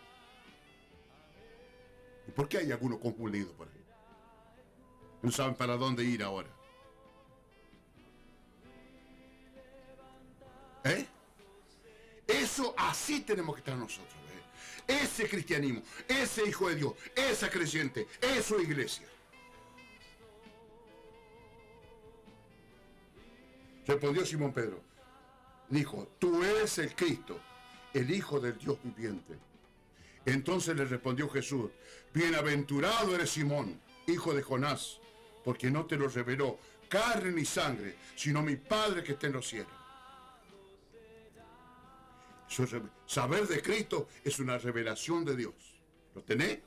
¿Y 2.29 2.31
por 2.31 2.47
qué 2.47 2.59
hay 2.59 2.71
algunos 2.71 2.99
confundidos 2.99 3.51
por 3.53 3.67
ahí? 3.67 3.83
No 5.23 5.31
saben 5.31 5.55
para 5.55 5.75
dónde 5.75 6.03
ir 6.03 6.21
ahora. 6.21 6.47
¿Eh? 10.83 11.07
Eso 12.27 12.75
así 12.77 13.21
tenemos 13.21 13.55
que 13.55 13.61
estar 13.61 13.75
nosotros. 13.75 14.13
¿eh? 14.13 15.01
Ese 15.01 15.27
cristianismo, 15.27 15.81
ese 16.07 16.47
hijo 16.47 16.69
de 16.69 16.75
Dios, 16.75 16.93
esa 17.15 17.49
creyente, 17.49 18.07
eso 18.21 18.61
iglesia. 18.61 19.07
Respondió 23.87 24.23
Simón 24.23 24.53
Pedro. 24.53 24.83
Dijo, 25.67 26.07
tú 26.19 26.43
eres 26.43 26.77
el 26.77 26.95
Cristo, 26.95 27.39
el 27.91 28.11
Hijo 28.11 28.39
del 28.39 28.55
Dios 28.59 28.77
viviente. 28.83 29.48
Entonces 30.25 30.75
le 30.75 30.85
respondió 30.85 31.29
Jesús, 31.29 31.71
bienaventurado 32.13 33.15
eres 33.15 33.31
Simón, 33.31 33.79
hijo 34.07 34.33
de 34.33 34.41
Jonás, 34.41 34.99
porque 35.43 35.71
no 35.71 35.85
te 35.85 35.95
lo 35.95 36.07
reveló 36.07 36.59
carne 36.87 37.31
ni 37.31 37.45
sangre, 37.45 37.95
sino 38.15 38.41
mi 38.41 38.55
Padre 38.55 39.03
que 39.03 39.13
está 39.13 39.27
en 39.27 39.33
los 39.33 39.47
cielos. 39.47 39.71
Saber 43.05 43.47
de 43.47 43.61
Cristo 43.61 44.09
es 44.23 44.39
una 44.39 44.57
revelación 44.57 45.23
de 45.23 45.35
Dios. 45.35 45.53
¿Lo 46.15 46.23
tenés? 46.23 46.59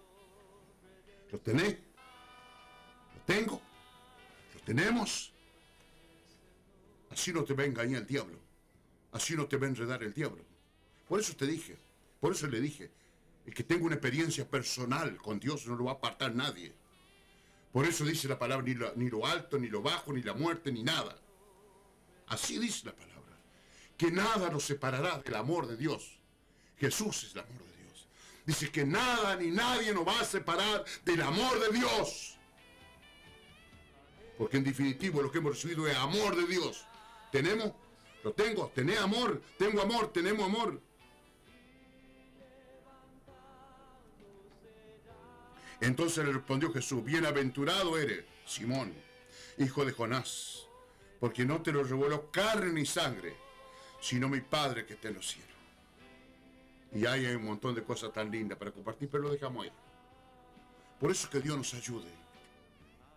¿Lo 1.31 1.41
tenés? 1.41 1.77
¿Lo 3.15 3.21
tengo? 3.27 3.61
¿Lo 4.55 4.61
tenemos? 4.61 5.33
Así 7.11 7.33
no 7.33 7.45
te 7.45 7.53
va 7.53 7.65
a 7.65 7.67
engañar 7.67 8.03
el 8.03 8.07
diablo. 8.07 8.39
Así 9.13 9.37
no 9.37 9.47
te 9.47 9.57
va 9.57 9.67
a 9.67 9.71
enredar 9.71 10.03
el 10.03 10.15
diablo. 10.15 10.45
Por 11.09 11.21
eso 11.21 11.35
te 11.37 11.47
dije, 11.47 11.77
por 12.21 12.33
eso 12.33 12.47
le 12.47 12.61
dije, 12.61 12.91
el 13.47 13.55
que 13.55 13.65
tenga 13.65 13.85
una 13.85 13.95
experiencia 13.95 14.49
personal 14.49 15.17
con 15.17 15.41
Dios 15.41 15.67
no 15.67 15.75
lo 15.75 15.85
va 15.85 15.93
a 15.93 15.95
apartar 15.95 16.35
nadie. 16.35 16.73
Por 17.73 17.87
eso 17.87 18.05
dice 18.05 18.29
la 18.29 18.39
palabra, 18.39 18.65
ni 18.65 18.75
lo, 18.75 18.93
ni 18.97 19.09
lo 19.09 19.27
alto, 19.27 19.59
ni 19.59 19.69
lo 19.69 19.83
bajo, 19.83 20.13
ni 20.13 20.23
la 20.23 20.35
muerte, 20.35 20.71
ni 20.71 20.83
nada. 20.83 21.17
Así 22.29 22.59
dice 22.59 22.87
la 22.87 22.93
palabra. 22.93 23.13
Que 23.97 24.11
nada 24.11 24.51
nos 24.51 24.65
separará 24.65 25.19
del 25.19 25.35
amor 25.35 25.67
de 25.67 25.77
Dios. 25.77 26.19
Jesús 26.79 27.25
es 27.25 27.35
el 27.35 27.41
amor 27.41 27.63
de 27.65 27.83
Dios. 27.83 28.09
Dice 28.45 28.71
que 28.71 28.85
nada 28.85 29.37
ni 29.37 29.51
nadie 29.51 29.95
nos 29.95 30.07
va 30.07 30.21
a 30.21 30.25
separar 30.25 30.85
del 31.05 31.23
amor 31.23 31.61
de 31.61 31.79
Dios. 31.79 32.37
Porque 34.37 34.57
en 34.59 34.65
definitivo 34.65 35.23
lo 35.23 35.31
que 35.31 35.39
hemos 35.39 35.55
recibido 35.55 35.87
es 35.87 35.97
amor 35.97 36.37
de 36.37 36.47
Dios. 36.47 36.85
¿Tenemos? 37.31 37.73
Lo 38.23 38.33
tengo. 38.33 38.71
¿Tenés 38.75 38.99
amor? 38.99 39.43
Tengo 39.59 39.81
amor. 39.81 40.13
Tenemos 40.13 40.45
amor. 40.45 40.81
Entonces 45.83 46.25
le 46.25 46.33
respondió 46.33 46.73
Jesús, 46.73 47.03
bienaventurado 47.05 47.99
eres, 47.99 48.25
Simón, 48.47 48.95
hijo 49.59 49.85
de 49.85 49.91
Jonás, 49.91 50.69
porque 51.19 51.45
no 51.45 51.61
te 51.61 51.73
lo 51.73 51.83
reveló 51.83 52.31
carne 52.31 52.73
ni 52.73 52.87
sangre, 52.87 53.35
sino 54.01 54.29
mi 54.29 54.41
Padre 54.41 54.87
que 54.87 54.95
está 54.95 55.09
en 55.09 55.15
los. 55.15 55.37
Y 56.95 57.05
hay 57.05 57.27
un 57.27 57.45
montón 57.45 57.75
de 57.75 57.83
cosas 57.83 58.13
tan 58.13 58.31
lindas 58.31 58.57
para 58.59 58.71
compartir, 58.71 59.09
pero 59.11 59.25
lo 59.25 59.31
dejamos 59.31 59.65
ahí. 59.65 59.73
Por 61.01 61.11
eso 61.11 61.29
que 61.29 61.41
Dios 61.41 61.57
nos 61.57 61.75
ayude. 61.75 62.11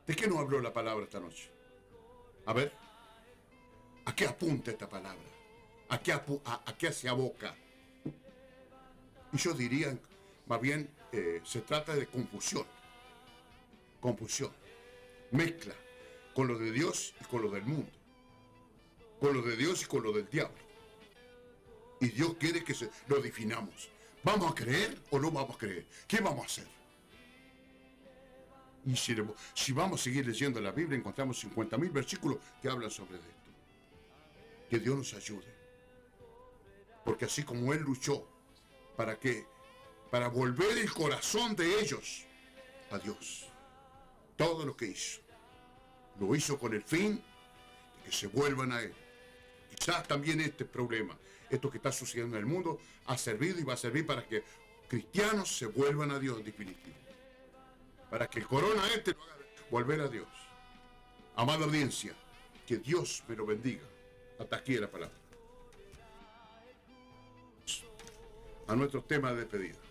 ¿De 0.07 0.15
qué 0.15 0.27
nos 0.27 0.39
habló 0.39 0.59
la 0.59 0.73
palabra 0.73 1.03
esta 1.03 1.19
noche? 1.19 1.51
A 2.47 2.53
ver, 2.53 2.73
¿a 4.05 4.15
qué 4.15 4.25
apunta 4.25 4.71
esta 4.71 4.89
palabra? 4.89 5.21
¿A 5.89 5.99
qué, 5.99 6.13
a, 6.13 6.23
a 6.45 6.77
qué? 6.77 6.91
Y 9.33 9.37
yo 9.37 9.53
diría, 9.53 9.95
más 10.47 10.61
bien, 10.61 10.89
eh, 11.15 11.41
se 11.43 11.61
trata 11.61 11.95
de 11.95 12.07
confusión. 12.07 12.65
Confusión. 14.01 14.51
Mezcla 15.31 15.73
con 16.33 16.47
lo 16.47 16.57
de 16.57 16.71
Dios 16.71 17.13
y 17.21 17.23
con 17.25 17.41
lo 17.41 17.49
del 17.49 17.63
mundo. 17.63 17.91
Con 19.19 19.33
lo 19.33 19.41
de 19.41 19.55
Dios 19.55 19.83
y 19.83 19.85
con 19.85 20.03
lo 20.03 20.11
del 20.11 20.29
diablo. 20.29 20.57
Y 22.01 22.09
Dios 22.09 22.35
quiere 22.37 22.63
que 22.63 22.75
lo 23.07 23.21
definamos. 23.21 23.89
¿Vamos 24.23 24.51
a 24.51 24.55
creer 24.55 25.01
o 25.11 25.19
no 25.19 25.31
vamos 25.31 25.55
a 25.55 25.59
creer? 25.59 25.85
¿Qué 26.07 26.19
vamos 26.19 26.41
a 26.41 26.45
hacer? 26.45 26.67
Y 28.85 28.95
si, 28.95 29.15
si 29.53 29.71
vamos 29.71 30.01
a 30.01 30.03
seguir 30.03 30.27
leyendo 30.27 30.59
la 30.59 30.71
Biblia, 30.71 30.97
encontramos 30.97 31.43
50.000 31.43 31.91
versículos 31.91 32.39
que 32.61 32.69
hablan 32.69 32.91
sobre 32.91 33.15
esto. 33.15 33.29
Que 34.69 34.79
Dios 34.79 34.97
nos 34.97 35.13
ayude. 35.13 35.55
Porque 37.05 37.25
así 37.25 37.43
como 37.43 37.73
Él 37.73 37.81
luchó 37.81 38.27
para 38.97 39.17
que, 39.17 39.45
para 40.15 40.29
volver 40.29 40.77
el 40.77 40.89
corazón 40.93 41.57
de 41.57 41.81
ellos 41.81 42.23
a 42.89 42.97
Dios, 42.97 43.49
todo 44.37 44.65
lo 44.65 44.73
que 44.73 44.85
hizo, 44.85 45.19
lo 46.21 46.33
hizo 46.33 46.57
con 46.57 46.73
el 46.73 46.83
fin 46.83 47.15
de 47.15 48.09
que 48.09 48.15
se 48.15 48.27
vuelvan 48.27 48.71
a 48.71 48.79
Él. 48.79 48.93
Quizás 49.75 50.07
también 50.07 50.39
este 50.39 50.63
problema, 50.63 51.17
esto 51.49 51.69
que 51.69 51.79
está 51.79 51.91
sucediendo 51.91 52.37
en 52.37 52.43
el 52.43 52.45
mundo, 52.45 52.79
ha 53.07 53.17
servido 53.17 53.59
y 53.59 53.63
va 53.65 53.73
a 53.73 53.77
servir 53.77 54.07
para 54.07 54.25
que 54.25 54.41
cristianos 54.87 55.53
se 55.53 55.65
vuelvan 55.65 56.11
a 56.11 56.17
Dios 56.17 56.37
en 56.37 56.45
definitivo. 56.45 56.95
Para 58.09 58.29
que 58.29 58.39
el 58.39 58.47
corona 58.47 58.87
este 58.95 59.11
lo 59.11 59.21
haga 59.21 59.35
volver 59.69 59.99
a 59.99 60.07
Dios. 60.07 60.29
Amada 61.35 61.65
audiencia, 61.65 62.13
que 62.65 62.77
Dios 62.77 63.21
me 63.27 63.35
lo 63.35 63.45
bendiga. 63.45 63.83
Hasta 64.39 64.55
aquí 64.55 64.75
la 64.75 64.89
palabra. 64.89 65.17
A 68.69 68.75
nuestro 68.77 69.03
tema 69.03 69.33
de 69.33 69.39
despedida. 69.41 69.84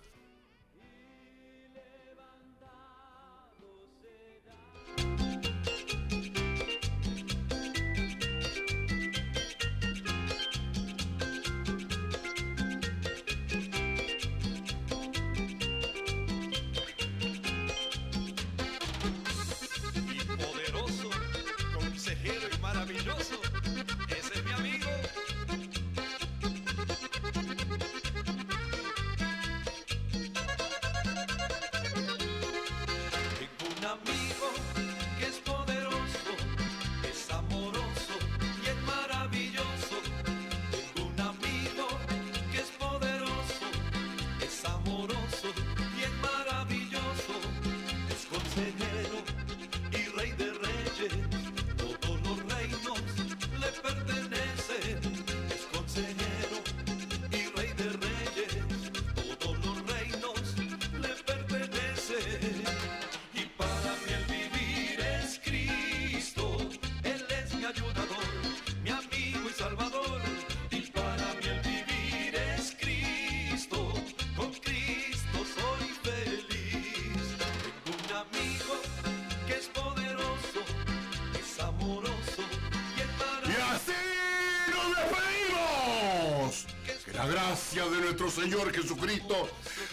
Gracia 87.27 87.87
de 87.87 88.01
nuestro 88.03 88.31
Señor 88.31 88.73
Jesucristo 88.73 89.49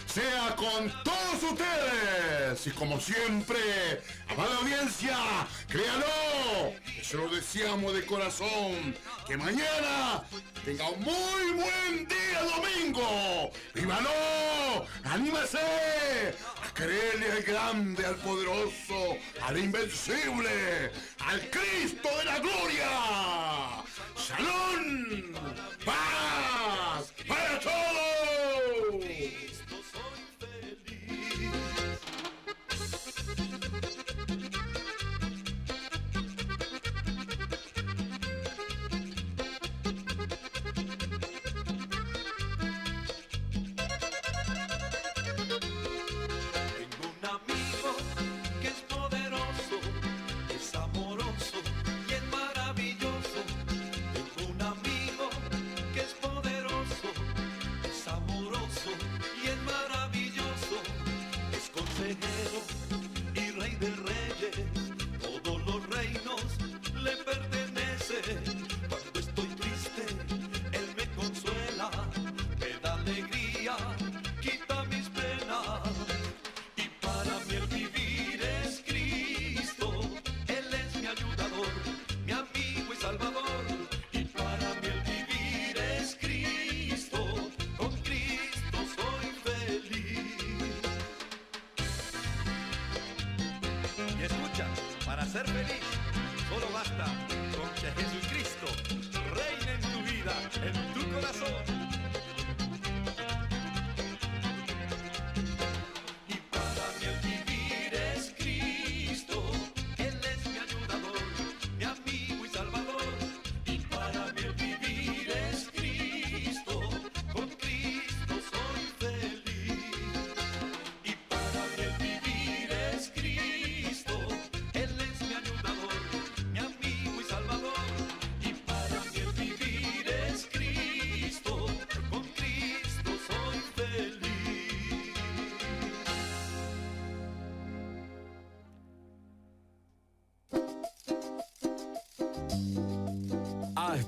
sea 0.05 0.55
con 0.55 0.91
todos 1.03 1.51
ustedes. 1.51 2.67
Y 2.67 2.71
como 2.71 2.99
siempre, 2.99 4.01
amada 4.27 4.57
audiencia, 4.57 5.17
créalo. 5.67 6.73
Se 7.01 7.17
lo 7.17 7.29
deseamos 7.29 7.93
de 7.93 8.05
corazón. 8.05 8.95
Que 9.27 9.37
mañana 9.37 10.23
tenga 10.65 10.89
un 10.89 11.01
muy 11.01 11.51
buen 11.55 12.07
día 12.07 12.43
domingo. 12.43 13.51
¡Vívalo! 13.73 14.85
¡Anímese! 15.05 16.35
A 16.65 16.73
creerle 16.73 17.31
al 17.31 17.43
grande, 17.43 18.05
al 18.05 18.15
poderoso, 18.15 19.17
al 19.41 19.57
invencible, 19.57 20.91
al 21.19 21.49
Cristo 21.49 22.09
de 22.17 22.25
la 22.25 22.39
gloria. 22.39 23.80
¡Salón! 24.31 25.25
¡Paz! 25.85 27.13
¡Para 27.27 27.59
todos! 27.59 28.00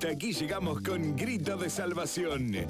Hasta 0.04 0.16
aquí 0.16 0.34
llegamos 0.34 0.82
con 0.82 1.16
Grito 1.16 1.56
de 1.56 1.70
Salvación. 1.70 2.68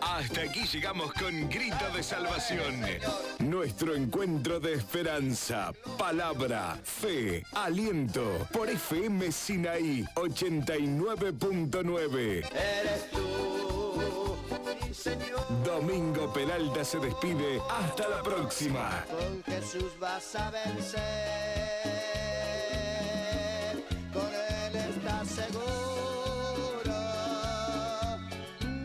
Hasta 0.00 0.40
aquí 0.40 0.64
llegamos 0.72 1.12
con 1.12 1.50
Grito 1.50 1.90
de 1.94 2.02
Salvación. 2.02 2.80
Nuestro 3.40 3.94
encuentro 3.94 4.58
de 4.58 4.72
esperanza, 4.72 5.74
palabra, 5.98 6.78
fe, 6.82 7.44
aliento 7.52 8.48
por 8.50 8.70
FM 8.70 9.30
Sinaí 9.32 10.06
89.9. 10.14 12.50
Eres 12.54 13.10
tú, 13.10 13.18
mi 13.18 13.21
Señor. 15.02 15.42
Domingo 15.64 16.32
Peralta 16.32 16.84
se 16.84 17.00
despide. 17.00 17.60
Hasta 17.68 18.08
la 18.08 18.22
próxima. 18.22 19.04
Con 19.10 19.42
Jesús 19.42 19.98
vas 19.98 20.36
a 20.36 20.48
vencer. 20.52 21.02
Con 24.12 24.28
Él 24.32 24.76
estás 24.76 25.28
seguro. 25.28 26.94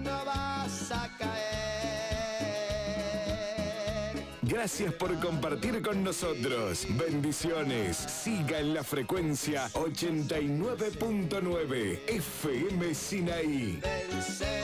No 0.02 0.26
vas 0.26 0.91
a 0.91 1.07
caer. 1.19 2.48
Gracias 4.41 4.91
por 4.95 5.19
compartir 5.19 5.84
con 5.84 6.03
nosotros. 6.03 6.88
Bendiciones. 6.98 7.95
Siga 7.95 8.57
en 8.57 8.73
la 8.73 8.84
frecuencia 8.84 9.69
89.9 9.73 11.99
FM 12.07 12.95
Sinaí. 12.95 13.80
Vencer. 13.84 14.57